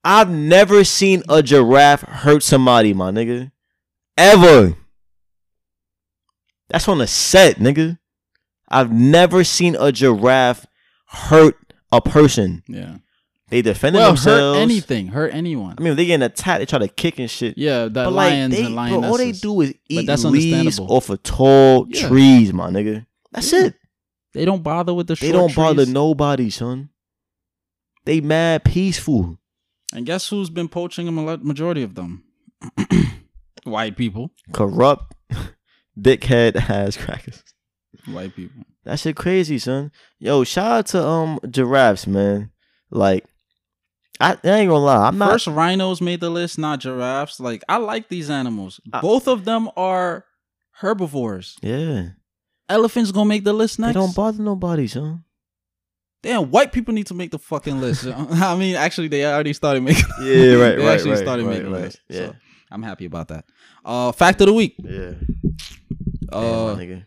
I've 0.04 0.28
never 0.28 0.82
seen 0.84 1.22
a 1.28 1.42
giraffe 1.42 2.02
hurt 2.02 2.42
somebody, 2.42 2.92
my 2.92 3.10
nigga, 3.12 3.52
ever. 4.18 4.76
That's 6.72 6.88
on 6.88 6.98
the 6.98 7.06
set, 7.06 7.56
nigga. 7.58 7.98
I've 8.68 8.90
never 8.92 9.44
seen 9.44 9.76
a 9.78 9.92
giraffe 9.92 10.66
hurt 11.08 11.56
a 11.92 12.00
person. 12.00 12.62
yeah. 12.68 12.96
They 13.50 13.60
defended 13.60 13.98
Well, 14.00 14.12
themselves. 14.12 14.56
hurt 14.56 14.62
anything, 14.62 15.08
hurt 15.08 15.34
anyone. 15.34 15.74
I 15.78 15.82
mean, 15.82 15.94
they 15.94 16.06
getting 16.06 16.24
attacked, 16.24 16.60
they 16.60 16.64
try 16.64 16.78
to 16.78 16.88
kick 16.88 17.18
and 17.18 17.30
shit. 17.30 17.58
yeah, 17.58 17.82
that 17.82 17.92
but 17.92 18.12
like 18.14 18.30
lions 18.30 18.54
they, 18.56 18.64
and 18.64 18.74
bro, 18.74 19.04
all 19.04 19.18
they 19.18 19.32
do 19.32 19.60
is 19.60 19.74
eat 19.90 20.06
that's 20.06 20.24
leaves 20.24 20.78
off 20.78 21.10
of 21.10 21.22
tall 21.22 21.86
Yeah. 21.90 22.08
trees, 22.08 22.50
my 22.54 22.70
nigga. 22.70 23.04
That's 23.30 23.52
Yeah. 23.52 23.64
it. 23.66 23.74
They 24.32 24.46
don't 24.46 24.62
bother 24.62 24.94
with 24.94 25.06
the 25.06 25.16
They 25.16 25.32
don't 25.32 25.54
bother 25.54 25.84
trees. 25.84 25.92
nobody, 25.92 26.48
son. 26.48 26.88
They 28.06 28.22
mad 28.22 28.64
peaceful. 28.64 29.36
And 29.94 30.06
guess 30.06 30.30
who's 30.30 30.48
been 30.48 30.68
poaching 30.68 31.06
a 31.06 31.12
majority 31.12 31.82
of 31.82 31.94
them? 31.94 32.24
White 33.64 33.98
people. 33.98 34.30
Corrupt, 34.52 35.14
dickhead 35.98 36.56
ass 36.56 36.96
crackers. 37.02 37.42
White 38.06 38.34
people. 38.34 38.62
That 38.84 38.98
shit 38.98 39.16
crazy, 39.16 39.58
son. 39.58 39.92
Yo, 40.18 40.44
shout 40.44 40.72
out 40.72 40.86
to 40.86 41.04
um 41.06 41.38
giraffes, 41.48 42.06
man. 42.06 42.50
Like, 42.90 43.24
I, 44.20 44.32
I 44.44 44.48
ain't 44.50 44.68
gonna 44.68 44.78
lie, 44.78 45.06
I'm 45.08 45.18
not. 45.18 45.30
First, 45.32 45.46
rhinos 45.46 46.00
made 46.00 46.20
the 46.20 46.30
list, 46.30 46.58
not 46.58 46.80
giraffes. 46.80 47.38
Like 47.40 47.62
I 47.68 47.76
like 47.76 48.08
these 48.08 48.28
animals. 48.30 48.80
I- 48.92 49.00
Both 49.00 49.28
of 49.28 49.44
them 49.44 49.70
are 49.76 50.24
herbivores. 50.80 51.56
yeah, 51.62 52.08
Elephants 52.68 53.12
gonna 53.12 53.26
make 53.28 53.44
the 53.44 53.52
list 53.52 53.78
next. 53.78 53.94
they 53.94 54.00
don't 54.00 54.14
bother 54.14 54.42
nobody, 54.42 54.86
son. 54.88 55.24
Damn, 56.22 56.50
white 56.52 56.72
people 56.72 56.94
need 56.94 57.08
to 57.08 57.14
make 57.14 57.32
the 57.32 57.38
fucking 57.38 57.80
list. 57.80 58.06
I 58.06 58.56
mean, 58.56 58.76
actually, 58.76 59.08
they 59.08 59.24
already 59.26 59.52
started 59.52 59.82
making. 59.82 60.04
Yeah, 60.20 60.54
right, 60.54 60.76
they 60.76 60.84
right, 60.84 60.94
actually 60.94 61.10
right, 61.10 61.18
started 61.18 61.44
right, 61.46 61.58
making 61.58 61.72
right. 61.72 61.78
the 61.78 61.84
list. 61.86 62.00
Yeah. 62.08 62.26
So 62.26 62.34
I'm 62.70 62.82
happy 62.82 63.04
about 63.06 63.28
that. 63.28 63.44
Uh, 63.84 64.12
fact 64.12 64.40
of 64.40 64.46
the 64.46 64.52
week. 64.52 64.76
Yeah, 64.78 65.12
Uh, 66.32 66.76
nigga. 66.76 67.04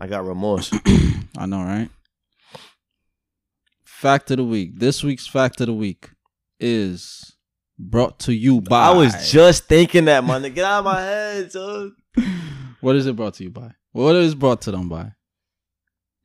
I 0.00 0.06
got 0.06 0.26
remorse. 0.26 0.70
I 1.36 1.46
know, 1.46 1.62
right? 1.62 1.88
Fact 3.84 4.30
of 4.30 4.38
the 4.38 4.44
week. 4.44 4.78
This 4.78 5.02
week's 5.02 5.26
fact 5.26 5.60
of 5.60 5.66
the 5.66 5.72
week 5.72 6.10
is 6.60 7.36
brought 7.78 8.18
to 8.20 8.34
you 8.34 8.60
by. 8.60 8.88
I 8.88 8.90
was 8.92 9.30
just 9.30 9.64
thinking 9.64 10.06
that, 10.06 10.24
my 10.24 10.38
nigga. 10.38 10.54
Get 10.56 10.64
out 10.64 10.78
of 10.80 10.84
my 10.84 11.00
head, 11.00 11.52
son. 11.52 11.96
What 12.80 12.96
is 12.96 13.06
it 13.06 13.16
brought 13.16 13.32
to 13.34 13.44
you 13.44 13.50
by? 13.50 13.70
What 13.92 14.14
is 14.14 14.34
brought 14.34 14.60
to 14.62 14.70
them 14.70 14.90
by? 14.90 15.12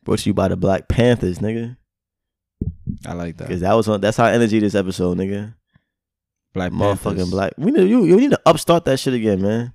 Brought 0.03 0.19
to 0.19 0.29
you 0.29 0.33
by 0.33 0.49
the 0.49 0.57
Black 0.57 0.89
Panthers, 0.89 1.39
nigga. 1.39 1.77
I 3.05 3.13
like 3.13 3.37
that. 3.37 3.47
Because 3.47 3.61
that 3.61 3.73
was 3.73 3.87
on. 3.87 4.01
That's 4.01 4.19
our 4.19 4.27
energy 4.29 4.59
this 4.59 4.75
episode, 4.75 5.17
nigga. 5.17 5.53
Black 6.53 6.73
Motherfucking 6.73 7.03
Panthers. 7.03 7.29
black. 7.31 7.53
We 7.57 7.71
need 7.71 7.89
you. 7.89 8.03
You 8.03 8.17
need 8.17 8.31
to 8.31 8.41
upstart 8.45 8.83
that 8.85 8.99
shit 8.99 9.13
again, 9.13 9.41
man. 9.41 9.71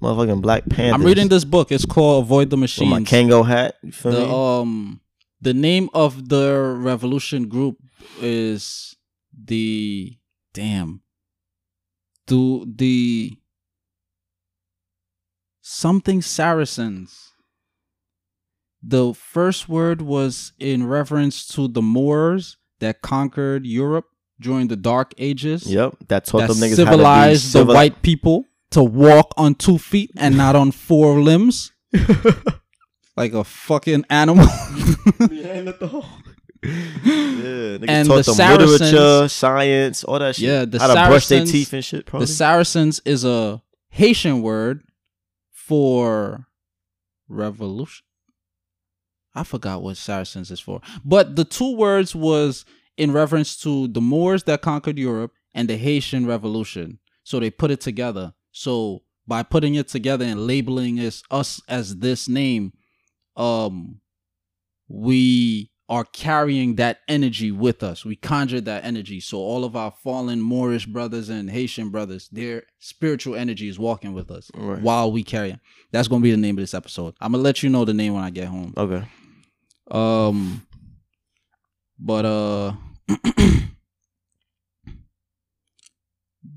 Motherfucking 0.00 0.40
Black 0.42 0.68
Panther. 0.68 0.94
I'm 0.94 1.02
reading 1.02 1.28
this 1.28 1.44
book. 1.44 1.70
It's 1.70 1.84
called 1.84 2.24
Avoid 2.24 2.50
the 2.50 2.56
with 2.56 2.62
Machines. 2.62 2.90
my 2.90 3.00
Kangol 3.00 3.46
hat. 3.46 3.76
You 3.82 3.92
feel 3.92 4.12
the 4.12 4.26
me? 4.26 4.32
um 4.32 5.00
the 5.40 5.54
name 5.54 5.88
of 5.94 6.28
the 6.28 6.76
revolution 6.78 7.48
group 7.48 7.78
is 8.20 8.96
the 9.44 10.16
damn 10.52 11.02
do 12.26 12.64
the 12.66 13.36
something 15.60 16.20
saracens 16.20 17.32
the 18.82 19.14
first 19.14 19.68
word 19.68 20.02
was 20.02 20.52
in 20.58 20.86
reference 20.86 21.46
to 21.46 21.68
the 21.68 21.82
moors 21.82 22.56
that 22.80 23.02
conquered 23.02 23.66
europe 23.66 24.06
during 24.40 24.68
the 24.68 24.76
dark 24.76 25.12
ages 25.18 25.66
yep. 25.66 25.94
That 26.08 26.24
taught 26.24 26.40
that 26.40 26.48
them 26.48 26.56
niggas 26.56 26.76
civilized 26.76 27.52
how 27.52 27.60
to 27.60 27.66
the 27.66 27.74
white 27.74 28.02
people 28.02 28.44
to 28.70 28.82
walk 28.82 29.32
on 29.36 29.54
two 29.54 29.78
feet 29.78 30.10
and 30.16 30.36
not 30.36 30.54
on 30.56 30.70
four 30.70 31.20
limbs 31.20 31.72
like 33.16 33.32
a 33.32 33.44
fucking 33.44 34.04
animal 34.10 34.46
Yeah, 36.62 37.78
niggas 37.78 37.88
And 37.88 38.08
taught 38.08 38.24
the 38.26 38.32
them 38.32 38.58
literature, 38.68 39.28
science, 39.28 40.04
all 40.04 40.18
that 40.18 40.36
shit. 40.36 40.44
Yeah, 40.44 40.64
the 40.66 40.78
how 40.78 40.88
to 40.88 41.08
brush 41.08 41.26
their 41.28 41.46
teeth 41.46 41.72
and 41.72 41.84
shit. 41.84 42.04
Probably. 42.04 42.26
The 42.26 42.32
Saracens 42.32 43.00
is 43.06 43.24
a 43.24 43.62
Haitian 43.88 44.42
word 44.42 44.82
for 45.52 46.46
revolution. 47.28 48.04
I 49.34 49.44
forgot 49.44 49.82
what 49.82 49.96
Saracens 49.96 50.50
is 50.50 50.60
for. 50.60 50.80
But 51.04 51.36
the 51.36 51.44
two 51.44 51.76
words 51.76 52.14
was 52.14 52.64
in 52.96 53.12
reference 53.12 53.56
to 53.62 53.88
the 53.88 54.00
Moors 54.00 54.42
that 54.44 54.60
conquered 54.60 54.98
Europe 54.98 55.32
and 55.54 55.68
the 55.68 55.76
Haitian 55.76 56.26
Revolution. 56.26 56.98
So 57.22 57.40
they 57.40 57.50
put 57.50 57.70
it 57.70 57.80
together. 57.80 58.34
So 58.52 59.02
by 59.26 59.42
putting 59.42 59.74
it 59.76 59.88
together 59.88 60.24
and 60.24 60.46
labeling 60.46 60.98
us, 60.98 61.22
us 61.30 61.60
as 61.68 61.96
this 61.98 62.28
name, 62.28 62.72
um 63.36 64.00
we 64.88 65.70
are 65.88 66.04
carrying 66.04 66.76
that 66.76 66.98
energy 67.08 67.50
with 67.50 67.82
us. 67.82 68.04
We 68.04 68.14
conjured 68.14 68.64
that 68.66 68.84
energy. 68.84 69.18
So 69.20 69.38
all 69.38 69.64
of 69.64 69.74
our 69.74 69.90
fallen 69.90 70.40
Moorish 70.40 70.86
brothers 70.86 71.28
and 71.28 71.50
Haitian 71.50 71.90
brothers, 71.90 72.28
their 72.30 72.62
spiritual 72.78 73.34
energy 73.34 73.68
is 73.68 73.76
walking 73.78 74.12
with 74.12 74.30
us 74.30 74.50
Right. 74.54 74.80
while 74.80 75.10
we 75.10 75.24
carry 75.24 75.50
it. 75.50 75.60
That's 75.90 76.06
gonna 76.08 76.22
be 76.22 76.30
the 76.30 76.36
name 76.36 76.56
of 76.58 76.62
this 76.62 76.74
episode. 76.74 77.14
I'm 77.20 77.32
gonna 77.32 77.42
let 77.42 77.62
you 77.64 77.70
know 77.70 77.84
the 77.84 77.94
name 77.94 78.14
when 78.14 78.22
I 78.22 78.30
get 78.30 78.46
home. 78.48 78.72
okay. 78.76 79.04
Um, 79.90 80.64
but 81.98 82.24
uh, 82.24 82.72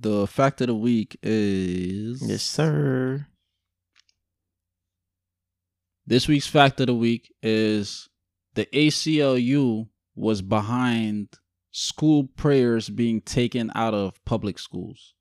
the 0.04 0.28
fact 0.28 0.62
of 0.62 0.68
the 0.68 0.76
week 0.76 1.18
is 1.24 2.22
Yes, 2.22 2.44
sir. 2.44 3.26
This 6.06 6.28
week's 6.28 6.48
fact 6.48 6.80
of 6.82 6.88
the 6.88 6.94
week 6.94 7.34
is 7.42 8.10
the 8.54 8.66
ACLU 8.68 9.88
was 10.16 10.42
behind 10.42 11.30
school 11.72 12.26
prayers 12.36 12.90
being 12.90 13.22
taken 13.22 13.72
out 13.74 13.94
of 13.94 14.24
public 14.26 14.60
schools. 14.60 15.14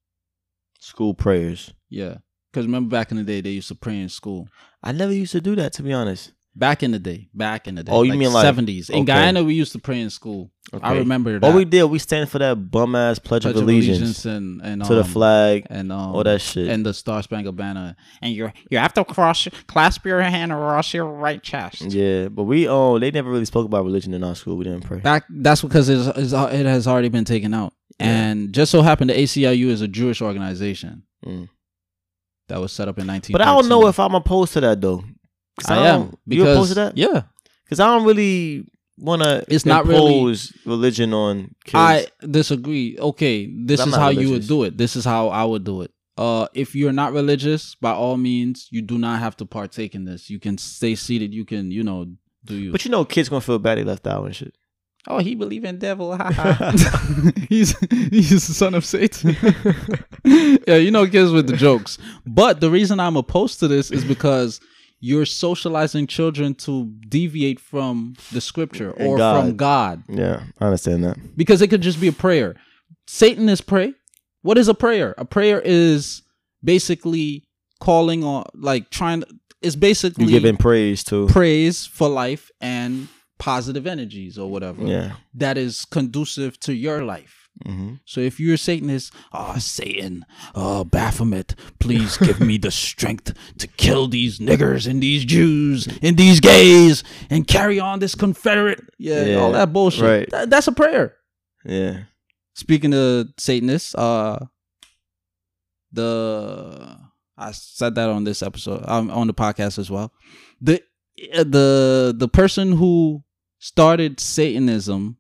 School 0.81 1.15
prayers. 1.15 1.73
Yeah. 1.89 2.17
Because 2.53 2.67
remember 2.67 2.91
back 2.91 3.11
in 3.11 3.17
the 3.17 3.23
day, 3.23 3.41
they 3.41 3.51
used 3.51 3.69
to 3.69 3.75
pray 3.75 3.99
in 3.99 4.09
school. 4.09 4.49
I 4.83 4.93
never 4.93 5.13
used 5.13 5.33
to 5.33 5.41
do 5.41 5.55
that, 5.55 5.73
to 5.75 5.83
be 5.83 5.93
honest. 5.93 6.33
Back 6.55 6.83
in 6.83 6.91
the 6.91 6.99
day. 6.99 7.29
Back 7.33 7.67
in 7.67 7.77
the 7.77 7.83
day. 7.83 7.91
Oh, 7.91 8.03
you 8.03 8.13
mean 8.13 8.31
like- 8.33 8.45
70s. 8.45 8.91
In 8.91 8.97
okay. 8.97 9.05
Guyana, 9.07 9.43
we 9.43 9.55
used 9.55 9.73
to 9.73 9.79
pray 9.79 10.01
in 10.01 10.11
school. 10.11 10.51
I 10.83 10.95
remember 10.97 11.39
that. 11.39 11.47
What 11.47 11.55
we 11.57 11.65
did, 11.65 11.85
we 11.85 11.99
stand 11.99 12.31
for 12.31 12.39
that 12.39 12.71
bum 12.71 12.95
ass 12.95 13.19
pledge, 13.19 13.43
Pledge 13.43 13.57
of 13.57 13.63
allegiance, 13.63 14.25
and, 14.25 14.61
and 14.63 14.83
to 14.85 14.95
the 14.95 15.01
um, 15.03 15.07
flag, 15.07 15.67
and 15.69 15.91
um, 15.93 16.15
all 16.15 16.25
that 16.25 16.41
shit. 16.41 16.69
and 16.69 16.85
the 16.87 16.95
Star 16.95 17.23
Spangled 17.23 17.57
Banner. 17.57 17.95
And 18.23 18.33
you 18.35 18.51
you 18.71 18.79
have 18.79 18.95
to 18.95 19.05
cross 19.05 19.49
clasp 19.67 20.07
your 20.07 20.21
hand 20.23 20.51
across 20.53 20.95
your 20.95 21.05
right 21.07 21.43
chest. 21.43 21.83
yeah, 21.83 22.29
but 22.29 22.45
we 22.45 22.69
oh 22.69 22.99
they 22.99 23.11
never 23.11 23.31
really 23.31 23.45
spoke 23.45 23.67
about 23.67 23.85
religion 23.85 24.15
in 24.15 24.23
our 24.25 24.35
school. 24.35 24.57
We 24.57 24.65
didn't 24.65 24.85
pray. 24.85 25.01
Back 25.01 25.25
that's 25.29 25.61
because 25.63 25.89
it's, 25.91 26.07
it's, 26.17 26.33
it 26.33 26.67
has 26.67 26.87
already 26.87 27.09
been 27.11 27.25
taken 27.27 27.53
out. 27.53 27.75
Yeah. 27.99 28.07
And 28.07 28.53
just 28.55 28.73
so 28.73 28.81
happened 28.83 29.11
the 29.11 29.15
ACLU 29.15 29.67
is 29.67 29.81
a 29.83 29.89
Jewish 29.89 30.23
organization 30.23 31.03
Mm. 31.27 31.49
that 32.49 32.61
was 32.61 32.73
set 32.73 32.89
up 32.89 32.99
in 32.99 33.07
19. 33.07 33.33
But 33.33 33.43
I 33.43 33.47
don't 33.47 33.69
know 33.69 33.87
if 33.89 34.01
I'm 34.01 34.15
opposed 34.15 34.55
to 34.55 34.61
that 34.63 34.81
though. 34.81 35.05
'Cause 35.59 35.71
I 35.71 35.77
don't- 35.77 36.09
am 36.09 36.17
you 36.27 36.43
opposed 36.47 36.71
to 36.71 36.75
that? 36.77 36.97
Yeah, 36.97 37.23
Because 37.65 37.81
I 37.81 37.87
don't 37.87 38.05
really 38.07 38.65
want 38.99 39.23
to 39.23 39.45
It's 39.49 39.65
not 39.67 39.87
really- 39.87 40.15
impose 40.19 40.53
religion 40.65 41.13
on 41.13 41.55
kids. 41.65 41.75
I 41.75 42.07
disagree. 42.31 42.97
Okay, 42.99 43.51
this 43.65 43.81
is 43.81 43.87
not 43.93 44.01
how 44.01 44.09
you 44.11 44.31
would 44.31 44.47
do 44.47 44.63
it. 44.65 44.77
This 44.79 44.97
is 44.97 45.05
how 45.05 45.29
I 45.29 45.45
would 45.45 45.65
do 45.65 45.83
it. 45.83 45.91
Uh, 46.19 46.47
if 46.55 46.75
you're 46.75 46.93
not 46.93 47.13
religious, 47.15 47.75
by 47.81 47.91
all 47.93 48.17
means, 48.19 48.69
you 48.71 48.83
do 48.83 48.99
not 48.99 49.19
have 49.21 49.35
to 49.39 49.47
partake 49.47 49.95
in 49.95 50.05
this. 50.05 50.29
You 50.29 50.39
can 50.39 50.59
stay 50.59 50.95
seated. 50.95 51.33
You 51.33 51.45
can, 51.47 51.71
you 51.71 51.83
know, 51.83 52.07
do 52.45 52.55
you. 52.55 52.71
but 52.73 52.85
you 52.85 52.91
know, 52.91 53.05
kids 53.05 53.29
gonna 53.31 53.41
feel 53.41 53.59
bad 53.59 53.79
they 53.79 53.85
left 53.85 54.07
out 54.07 54.25
and 54.27 54.37
shit. 54.37 54.55
oh, 55.09 55.19
he 55.19 55.35
believe 55.35 55.65
in 55.65 55.79
devil. 55.79 56.15
ha, 56.17 56.31
ha. 56.31 56.73
he's 57.49 57.75
he's 58.11 58.31
the 58.31 58.55
son 58.55 58.75
of 58.75 58.85
Satan. 58.85 59.35
yeah, 60.69 60.77
you 60.77 60.91
know, 60.91 61.07
kids 61.07 61.33
with 61.33 61.47
the 61.47 61.57
jokes. 61.57 61.99
But 62.27 62.61
the 62.61 62.71
reason 62.71 63.01
I'm 63.01 63.17
opposed 63.17 63.59
to 63.61 63.69
this 63.69 63.91
is 63.91 64.05
because 64.05 64.61
you're 65.05 65.27
socializing 65.27 66.07
children 66.07 66.55
to 66.55 66.87
deviate 67.09 67.59
from 67.59 68.15
the 68.33 68.41
scripture 68.41 68.93
or 68.93 69.19
God. 69.19 69.41
from 69.41 69.57
God 69.57 70.03
Yeah, 70.09 70.45
I 70.61 70.67
understand 70.67 71.03
that. 71.05 71.17
because 71.37 71.61
it 71.61 71.69
could 71.69 71.83
just 71.83 72.01
be 72.01 72.07
a 72.09 72.13
prayer. 72.13 72.55
Satan 73.09 73.49
is 73.49 73.61
pray. 73.61 73.95
What 74.43 74.59
is 74.59 74.69
a 74.69 74.75
prayer? 74.75 75.15
A 75.19 75.25
prayer 75.25 75.61
is 75.65 76.23
basically 76.63 77.45
calling 77.81 78.23
on, 78.25 78.45
like 78.55 78.91
trying. 78.91 79.25
It's 79.61 79.77
basically 79.77 80.25
You 80.27 80.31
giving 80.31 80.57
praise 80.57 81.03
to. 81.05 81.27
praise 81.29 81.85
for 81.87 82.09
life 82.09 82.51
and 82.61 83.09
positive 83.39 83.87
energies 83.89 84.39
or 84.39 84.49
whatever 84.51 84.85
Yeah. 84.87 85.13
that 85.35 85.59
is 85.59 85.85
conducive 85.85 86.59
to 86.61 86.73
your 86.75 87.05
life. 87.05 87.42
Hmm 87.65 87.95
So 88.05 88.21
if 88.21 88.41
you're 88.41 88.55
a 88.55 88.59
Satanist, 88.59 89.13
oh 89.33 89.57
Satan, 89.59 90.25
oh 90.55 90.85
Baphomet, 90.85 91.55
please 91.79 92.17
give 92.19 92.41
me 92.41 92.57
the 92.59 92.71
strength 92.71 93.35
to 93.59 93.67
kill 93.67 94.09
these 94.09 94.39
niggers 94.39 94.89
and 94.91 95.03
these 95.03 95.25
Jews 95.25 95.87
and 96.03 96.17
these 96.17 96.41
gays 96.41 97.05
and 97.31 97.47
carry 97.47 97.79
on 97.79 97.99
this 98.01 98.15
Confederate, 98.15 98.81
yeah, 98.99 99.25
Yeah, 99.25 99.37
all 99.37 99.53
that 99.53 99.73
bullshit. 99.73 100.03
right. 100.03 100.31
That- 100.31 100.51
that's 100.51 100.67
a 100.67 100.73
prayer. 100.73 101.17
Yeah. 101.65 102.05
Speaking 102.55 102.93
of 102.95 103.29
Satanists, 103.39 103.95
uh, 103.95 104.47
the 105.93 106.97
I 107.37 107.53
said 107.53 107.95
that 107.97 108.09
on 108.09 108.25
this 108.25 108.43
episode, 108.43 108.85
um, 108.87 109.11
on 109.11 109.27
the 109.27 109.35
podcast 109.35 109.79
as 109.79 109.91
well. 109.91 110.13
The 110.61 110.83
uh, 111.35 111.45
the 111.45 112.15
the 112.17 112.29
person 112.29 112.73
who 112.73 113.23
started 113.59 114.21
Satanism 114.21 115.17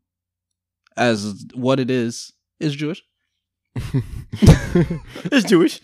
as 0.96 1.44
what 1.54 1.80
it 1.80 1.90
is 1.90 2.32
is 2.60 2.74
Jewish. 2.74 3.02
it's 5.24 5.48
Jewish. 5.48 5.80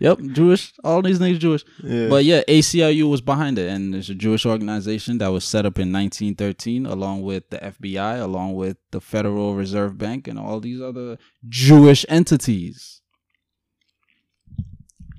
Yep, 0.00 0.18
Jewish. 0.32 0.72
All 0.84 1.02
these 1.02 1.18
niggas 1.18 1.38
Jewish. 1.40 1.64
Yeah. 1.82 2.08
But 2.08 2.24
yeah, 2.24 2.42
ACLU 2.46 3.10
was 3.10 3.20
behind 3.20 3.58
it, 3.58 3.68
and 3.68 3.94
it's 3.94 4.08
a 4.08 4.14
Jewish 4.14 4.46
organization 4.46 5.18
that 5.18 5.28
was 5.28 5.44
set 5.44 5.66
up 5.66 5.78
in 5.78 5.92
1913, 5.92 6.86
along 6.86 7.22
with 7.22 7.50
the 7.50 7.58
FBI, 7.58 8.20
along 8.20 8.54
with 8.54 8.76
the 8.92 9.00
Federal 9.00 9.54
Reserve 9.56 9.98
Bank, 9.98 10.28
and 10.28 10.38
all 10.38 10.60
these 10.60 10.80
other 10.80 11.18
Jewish 11.48 12.06
entities. 12.08 13.00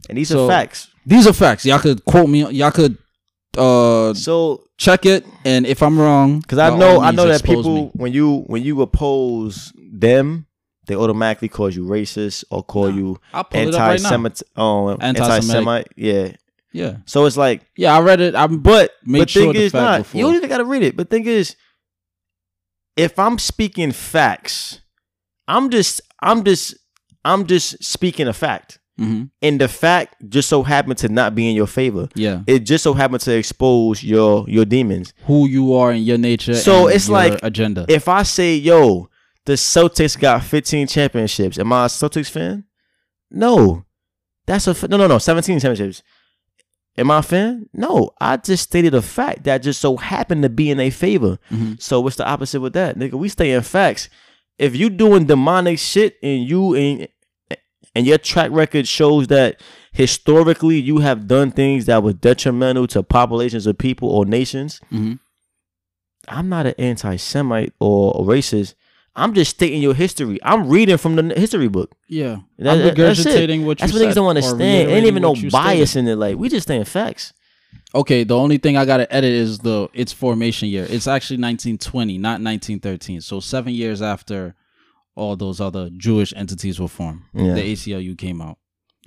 and 0.09 0.17
these 0.17 0.29
so- 0.29 0.45
are 0.45 0.49
facts. 0.49 0.87
These 1.05 1.27
are 1.27 1.33
facts. 1.33 1.65
Y'all 1.65 1.79
could 1.79 2.05
quote 2.05 2.29
me. 2.29 2.49
Y'all 2.51 2.71
could 2.71 2.97
uh 3.57 4.13
So, 4.13 4.63
check 4.77 5.05
it, 5.05 5.25
and 5.45 5.65
if 5.65 5.81
I'm 5.83 5.99
wrong, 5.99 6.39
because 6.39 6.57
I 6.59 6.77
know, 6.77 7.01
I 7.01 7.11
know 7.11 7.27
that 7.27 7.43
people 7.43 7.63
me. 7.75 7.91
when 7.93 8.13
you 8.13 8.43
when 8.47 8.63
you 8.63 8.81
oppose 8.81 9.73
them, 9.75 10.47
they 10.87 10.95
automatically 10.95 11.49
call 11.49 11.69
you 11.69 11.85
racist 11.85 12.43
or 12.49 12.63
call 12.63 12.89
Nah, 12.89 12.95
you 12.97 13.19
I'll 13.33 13.43
pull 13.43 13.67
it 13.67 13.73
up 13.73 13.79
right 13.79 13.91
anti-Semite. 13.91 14.41
Oh, 14.55 14.97
anti-Semite. 14.97 15.87
Yeah. 15.95 16.33
Yeah, 16.73 16.97
So 17.05 17.25
it's 17.25 17.35
like, 17.35 17.65
yeah. 17.75 17.93
I 17.93 17.99
read 17.99 18.21
it. 18.21 18.33
I'm 18.33 18.59
but 18.59 18.91
Make 19.05 19.23
but 19.23 19.29
sure 19.29 19.51
thing 19.51 19.61
is 19.61 19.73
not. 19.73 19.97
before. 19.99 20.19
You 20.19 20.25
don't 20.27 20.35
even 20.37 20.47
gotta 20.47 20.63
read 20.63 20.83
it. 20.83 20.95
But 20.95 21.09
thing 21.09 21.25
is, 21.25 21.57
if 22.95 23.19
I'm 23.19 23.37
speaking 23.39 23.91
facts, 23.91 24.79
I'm 25.49 25.69
just 25.69 25.99
I'm 26.21 26.45
just 26.45 26.75
I'm 27.25 27.45
just 27.45 27.83
speaking 27.83 28.27
a 28.29 28.31
fact. 28.33 28.79
Hmm 28.97 29.23
And 29.41 29.59
the 29.59 29.67
fact 29.67 30.15
just 30.29 30.49
so 30.49 30.63
happened 30.63 30.97
to 30.99 31.09
not 31.09 31.33
be 31.35 31.49
in 31.49 31.55
your 31.55 31.67
favor. 31.67 32.09
yeah. 32.15 32.41
It 32.47 32.59
just 32.59 32.83
so 32.83 32.93
happened 32.93 33.21
to 33.21 33.35
expose 33.35 34.03
your 34.03 34.45
your 34.49 34.65
demons. 34.65 35.13
Who 35.25 35.47
you 35.47 35.73
are 35.75 35.91
and 35.91 36.05
your 36.05 36.17
nature. 36.17 36.53
So 36.55 36.87
it's 36.87 37.09
like- 37.09 37.39
agenda. 37.43 37.85
If 37.87 38.07
I 38.07 38.23
say, 38.23 38.55
yo, 38.55 39.09
the 39.45 39.53
Celtics 39.53 40.19
got 40.19 40.43
15 40.43 40.87
championships, 40.87 41.57
am 41.57 41.73
I 41.73 41.85
a 41.85 41.87
Celtics 41.87 42.29
fan? 42.29 42.65
No. 43.31 43.85
That's 44.45 44.67
a 44.67 44.71
f- 44.71 44.89
no 44.89 44.97
no 44.97 45.07
no 45.07 45.17
17 45.17 45.59
championships. 45.59 46.03
Am 46.97 47.09
I 47.09 47.19
a 47.19 47.21
fan? 47.23 47.69
No. 47.73 48.11
I 48.19 48.35
just 48.37 48.63
stated 48.63 48.93
a 48.93 49.01
fact 49.01 49.45
that 49.45 49.63
just 49.63 49.79
so 49.79 49.95
happened 49.97 50.43
to 50.43 50.49
be 50.49 50.69
in 50.69 50.79
a 50.79 50.89
favor. 50.89 51.39
Mhm. 51.49 51.81
So 51.81 52.01
what's 52.01 52.17
the 52.17 52.27
opposite 52.27 52.59
with 52.59 52.73
that? 52.73 52.97
Nigga, 52.97 53.13
we 53.13 53.29
stay 53.29 53.51
in 53.51 53.61
facts. 53.61 54.09
If 54.59 54.75
you 54.75 54.89
doing 54.89 55.25
demonic 55.25 55.79
shit 55.79 56.17
and 56.21 56.47
you 56.47 56.75
and 56.75 57.07
and 57.95 58.05
your 58.07 58.17
track 58.17 58.51
record 58.51 58.87
shows 58.87 59.27
that 59.27 59.59
historically 59.91 60.79
you 60.79 60.99
have 60.99 61.27
done 61.27 61.51
things 61.51 61.85
that 61.85 62.01
were 62.03 62.13
detrimental 62.13 62.87
to 62.87 63.03
populations 63.03 63.67
of 63.67 63.77
people 63.77 64.09
or 64.09 64.25
nations, 64.25 64.79
Mhm. 64.91 65.19
I'm 66.27 66.49
not 66.49 66.67
an 66.67 66.75
anti-Semite 66.77 67.73
or 67.79 68.13
a 68.17 68.23
racist. 68.23 68.75
I'm 69.15 69.33
just 69.33 69.51
stating 69.51 69.81
your 69.81 69.93
history. 69.93 70.39
I'm 70.43 70.69
reading 70.69 70.95
from 70.97 71.15
the 71.15 71.33
history 71.37 71.67
book. 71.67 71.93
Yeah, 72.07 72.37
That- 72.59 72.73
I'm 72.73 72.79
that- 72.79 72.95
that's 72.95 73.19
it. 73.19 73.27
regurgitating 73.49 73.65
what 73.65 73.81
you 73.81 73.87
That's 73.87 73.93
what 73.93 74.01
niggas 74.03 74.15
don't 74.15 74.27
understand. 74.29 74.91
Ain't 74.91 75.05
even 75.07 75.21
no 75.21 75.35
bias 75.49 75.91
stated. 75.91 76.07
in 76.07 76.13
it. 76.13 76.15
Like 76.17 76.37
we 76.37 76.47
just 76.47 76.67
saying 76.67 76.85
facts. 76.85 77.33
Okay, 77.93 78.23
the 78.23 78.37
only 78.37 78.57
thing 78.57 78.77
I 78.77 78.85
gotta 78.85 79.11
edit 79.13 79.33
is 79.33 79.59
the 79.59 79.89
its 79.93 80.13
formation 80.13 80.69
year. 80.69 80.87
It's 80.89 81.07
actually 81.07 81.37
1920, 81.37 82.17
not 82.17 82.39
1913. 82.39 83.19
So 83.19 83.41
seven 83.41 83.73
years 83.73 84.01
after 84.01 84.55
all 85.15 85.35
those 85.35 85.59
other 85.61 85.89
Jewish 85.89 86.33
entities 86.35 86.79
were 86.79 86.87
formed, 86.87 87.21
Yeah. 87.33 87.53
the 87.53 87.61
ACLU 87.73 88.15
came 88.17 88.41
out 88.41 88.57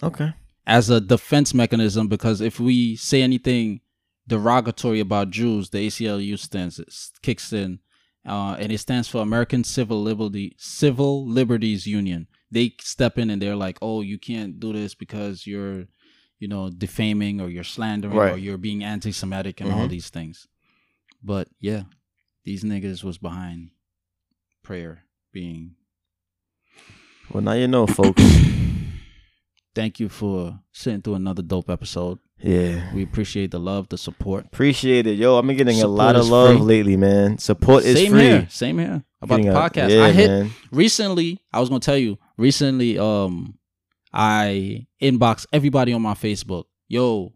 Okay. 0.03 0.33
as 0.67 0.91
a 0.91 1.01
defense 1.01 1.55
mechanism. 1.55 2.09
Because 2.09 2.41
if 2.41 2.61
we 2.61 2.97
say 2.97 3.23
anything 3.23 3.81
derogatory 4.27 5.01
about 5.01 5.31
Jews, 5.31 5.71
the 5.71 5.87
ACLU 5.87 6.39
stands 6.39 7.13
kicks 7.23 7.53
in, 7.53 7.79
uh, 8.27 8.57
and 8.59 8.73
it 8.73 8.79
stands 8.79 9.09
for 9.09 9.21
American 9.23 9.65
Civil 9.65 10.03
Liberty 10.03 10.55
Civil 10.59 11.27
Liberties 11.27 11.87
Union. 11.87 12.27
They 12.51 12.75
step 12.81 13.19
in 13.19 13.31
and 13.31 13.41
they're 13.43 13.57
like, 13.57 13.79
"Oh, 13.83 14.01
you 14.03 14.19
can't 14.19 14.59
do 14.61 14.73
this 14.73 14.95
because 14.95 15.47
you're." 15.47 15.87
you 16.41 16.49
know, 16.49 16.69
defaming 16.69 17.41
or 17.41 17.49
you're 17.49 17.65
slandering 17.65 18.19
or 18.19 18.37
you're 18.37 18.59
being 18.59 18.83
anti-Semitic 18.85 19.61
and 19.63 19.71
all 19.73 19.87
Mhm. 19.87 19.91
these 19.91 20.11
things. 20.11 20.47
But 21.23 21.49
yeah, 21.61 21.85
these 22.45 22.65
niggas 22.65 23.03
was 23.05 23.17
behind 23.19 23.71
prayer 24.63 25.05
being. 25.33 25.77
Well, 27.35 27.43
now 27.43 27.53
you 27.53 27.67
know, 27.67 27.87
folks. 27.87 28.23
Thank 29.75 29.99
you 29.99 30.09
for 30.09 30.61
sitting 30.73 31.03
through 31.03 31.15
another 31.17 31.43
dope 31.43 31.69
episode. 31.69 32.21
yeah. 32.39 32.95
We 32.95 33.03
appreciate 33.03 33.51
the 33.51 33.59
love, 33.59 33.89
the 33.89 33.99
support. 33.99 34.47
Appreciate 34.47 35.09
it, 35.09 35.19
yo. 35.19 35.37
I've 35.37 35.45
been 35.47 35.57
getting 35.57 35.83
a 35.83 35.89
lot 35.89 36.15
of 36.15 36.23
is 36.23 36.31
love 36.31 36.57
free. 36.59 36.65
lately, 36.65 36.97
man. 36.97 37.39
Support 37.39 37.83
is 37.85 37.97
same 37.97 38.13
free. 38.13 38.21
here, 38.21 38.47
same 38.51 38.79
here 38.79 39.03
about 39.21 39.39
Getting 39.39 39.53
the 39.53 39.59
podcast. 39.59 39.91
yeah, 39.91 40.05
I 40.05 40.13
hit 40.13 40.29
man. 40.31 40.51
recently. 40.71 41.41
I 41.53 41.59
was 41.59 41.69
gonna 41.71 41.81
tell 41.81 41.97
you 41.97 42.19
recently. 42.39 42.99
Um, 43.01 43.59
I 44.13 44.87
inbox 45.03 45.45
everybody 45.53 45.93
on 45.93 46.03
my 46.03 46.15
Facebook. 46.15 46.67
Yo, 46.87 47.33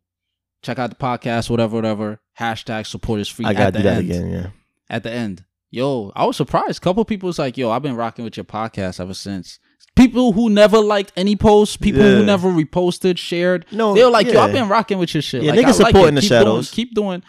check 0.62 0.78
out 0.78 0.90
the 0.90 0.96
podcast. 0.96 1.50
Whatever, 1.50 1.74
whatever. 1.74 2.20
Hashtag 2.38 2.86
support 2.86 3.18
is 3.18 3.28
free. 3.28 3.46
I 3.46 3.50
at 3.50 3.56
gotta 3.56 3.72
the 3.72 3.78
do 3.78 3.82
that 3.82 3.96
end. 3.96 4.10
again. 4.10 4.30
Yeah. 4.30 4.46
at 4.88 5.02
the 5.02 5.10
end. 5.10 5.44
Yo, 5.72 6.12
I 6.14 6.24
was 6.24 6.36
surprised. 6.36 6.80
couple 6.82 7.04
people 7.04 7.26
was 7.26 7.38
like, 7.40 7.58
"Yo, 7.58 7.68
I've 7.72 7.82
been 7.82 7.96
rocking 7.96 8.24
with 8.24 8.36
your 8.36 8.44
podcast 8.44 9.00
ever 9.00 9.12
since." 9.14 9.58
People 9.98 10.32
who 10.32 10.48
never 10.48 10.78
liked 10.78 11.12
any 11.16 11.36
posts, 11.36 11.76
people 11.76 12.02
Yeah. 12.02 12.16
who 12.16 12.24
never 12.24 12.48
reposted, 12.50 13.18
shared, 13.18 13.66
No, 13.72 13.94
they 13.94 14.04
were 14.04 14.10
like, 14.10 14.28
"Yo. 14.28 14.40
I've 14.40 14.52
been 14.52 14.68
rocking 14.68 14.98
with 14.98 15.12
your 15.14 15.22
shit." 15.22 15.42
Yeah, 15.42 15.50
like, 15.52 15.60
niggas 15.60 15.80
I 15.80 15.84
like 15.84 15.94
supporting 15.94 16.12
it. 16.12 16.14
the 16.16 16.20
keep 16.22 16.28
shadows. 16.28 16.70
Doing, 16.70 16.74
keep 16.86 16.94
doing. 16.94 17.22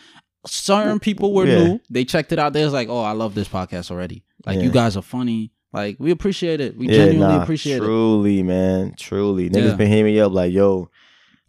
Certain 0.46 1.00
people 1.00 1.34
were 1.34 1.46
Yeah. 1.46 1.64
new. 1.64 1.80
They 1.90 2.06
checked 2.06 2.32
it 2.32 2.40
out. 2.40 2.54
They 2.54 2.64
was 2.64 2.72
like, 2.74 2.88
"Oh, 2.90 3.02
I 3.02 3.12
love 3.12 3.36
this 3.36 3.48
podcast 3.48 3.91
already. 3.91 4.24
Like, 4.46 4.58
Yeah. 4.58 4.64
you 4.64 4.72
guys 4.72 4.96
are 4.96 5.02
funny. 5.02 5.52
Like, 5.74 5.98
we 6.00 6.12
appreciate 6.12 6.62
it. 6.62 6.78
We 6.78 6.88
yeah, 6.88 6.94
genuinely 7.06 7.36
nah, 7.38 7.44
appreciate 7.44 7.78
it." 7.78 7.80
Truly, 7.80 8.41
man. 8.44 8.94
Truly. 8.98 9.50
Niggas 9.50 9.70
Yeah. 9.72 9.76
been 9.76 9.88
hitting 9.90 10.06
me 10.06 10.20
up 10.20 10.32
like, 10.32 10.54
yo, 10.54 10.90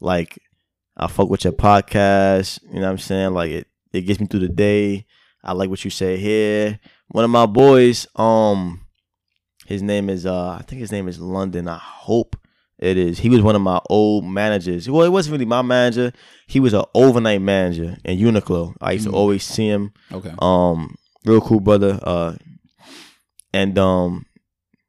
like, 0.01 0.39
I 0.97 1.07
fuck 1.07 1.31
with 1.31 1.45
your 1.45 1.53
podcast. 1.53 2.59
You 2.69 2.77
know 2.81 2.87
what 2.87 2.91
I'm 2.93 2.99
saying? 2.99 3.33
Like 3.35 3.51
it 3.51 3.67
it 3.93 4.03
gets 4.03 4.21
me 4.21 4.27
through 4.27 4.41
the 4.41 4.49
day. 4.49 5.07
I 5.43 5.53
like 5.53 5.71
what 5.71 5.85
you 5.85 5.91
say 5.91 6.17
here. 6.19 6.79
One 7.09 7.25
of 7.25 7.31
my 7.31 7.47
boys, 7.47 8.07
um, 8.17 8.81
his 9.71 9.83
name 9.83 10.11
is 10.11 10.27
uh 10.27 10.51
I 10.59 10.63
think 10.67 10.81
his 10.81 10.93
name 10.93 11.07
is 11.09 11.19
London. 11.21 11.69
I 11.69 11.79
hope 11.81 12.37
it 12.79 12.97
is. 12.97 13.19
He 13.25 13.29
was 13.31 13.41
one 13.43 13.57
of 13.57 13.63
my 13.63 13.79
old 13.89 14.25
managers. 14.25 14.89
Well, 14.89 15.05
it 15.07 15.11
wasn't 15.17 15.33
really 15.35 15.45
my 15.47 15.63
manager. 15.63 16.13
He 16.47 16.61
was 16.61 16.73
an 16.75 16.85
overnight 16.95 17.43
manager 17.43 17.97
in 18.05 18.19
Uniqlo. 18.19 18.75
I 18.81 18.93
used 18.93 19.07
Mm. 19.07 19.11
to 19.11 19.17
always 19.17 19.45
see 19.45 19.69
him. 19.69 19.93
Okay. 20.13 20.33
Um, 20.41 20.97
real 21.25 21.41
cool 21.41 21.61
brother. 21.61 21.99
Uh, 22.03 22.35
and 23.53 23.79
um, 23.79 24.27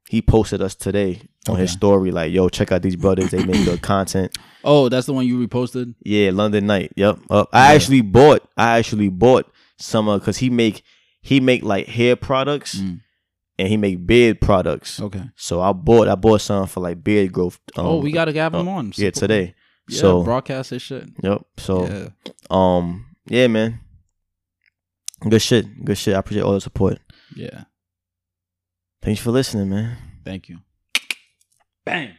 he 0.08 0.22
posted 0.22 0.60
us 0.62 0.74
today 0.74 1.22
on 1.48 1.56
his 1.58 1.70
story 1.70 2.10
like, 2.10 2.32
"Yo, 2.32 2.48
check 2.48 2.72
out 2.72 2.82
these 2.82 2.96
brothers. 2.96 3.30
They 3.30 3.44
make 3.44 3.64
good 3.64 3.82
content." 3.94 4.36
Oh, 4.64 4.88
that's 4.88 5.06
the 5.06 5.12
one 5.12 5.26
you 5.26 5.44
reposted. 5.46 5.94
Yeah, 6.04 6.30
London 6.32 6.66
Night. 6.66 6.92
Yep. 6.96 7.18
Uh, 7.28 7.44
I 7.52 7.70
Yeah. 7.70 7.74
actually 7.76 8.00
bought. 8.00 8.42
I 8.56 8.78
actually 8.78 9.08
bought 9.08 9.50
some 9.78 10.08
of 10.08 10.20
because 10.20 10.38
he 10.38 10.50
make 10.50 10.82
he 11.20 11.40
make 11.40 11.62
like 11.62 11.86
hair 11.88 12.14
products 12.16 12.76
Mm. 12.80 13.00
And 13.58 13.68
he 13.68 13.76
make 13.76 14.06
beard 14.06 14.40
products. 14.40 15.00
Okay. 15.00 15.24
So 15.36 15.60
I 15.60 15.72
bought 15.72 16.08
I 16.08 16.14
bought 16.14 16.40
some 16.40 16.66
for 16.66 16.80
like 16.80 17.02
beard 17.02 17.32
growth. 17.32 17.60
Um, 17.76 17.86
oh, 17.86 17.98
we 17.98 18.12
gotta 18.12 18.32
have 18.32 18.54
uh, 18.54 18.60
him 18.60 18.68
on. 18.68 18.92
yeah 18.96 19.10
today. 19.10 19.54
Yeah, 19.88 20.00
so 20.00 20.22
broadcast 20.22 20.70
his 20.70 20.82
shit. 20.82 21.08
yep. 21.22 21.42
So 21.58 21.86
yeah. 21.86 22.08
um 22.50 23.06
yeah 23.26 23.46
man. 23.46 23.80
Good 25.28 25.42
shit. 25.42 25.84
Good 25.84 25.98
shit. 25.98 26.14
I 26.14 26.18
appreciate 26.18 26.42
all 26.42 26.54
the 26.54 26.60
support. 26.60 26.98
Yeah. 27.36 27.64
Thanks 29.02 29.20
for 29.20 29.30
listening, 29.30 29.70
man. 29.70 29.96
Thank 30.24 30.48
you. 30.48 30.58
Bang. 31.84 32.14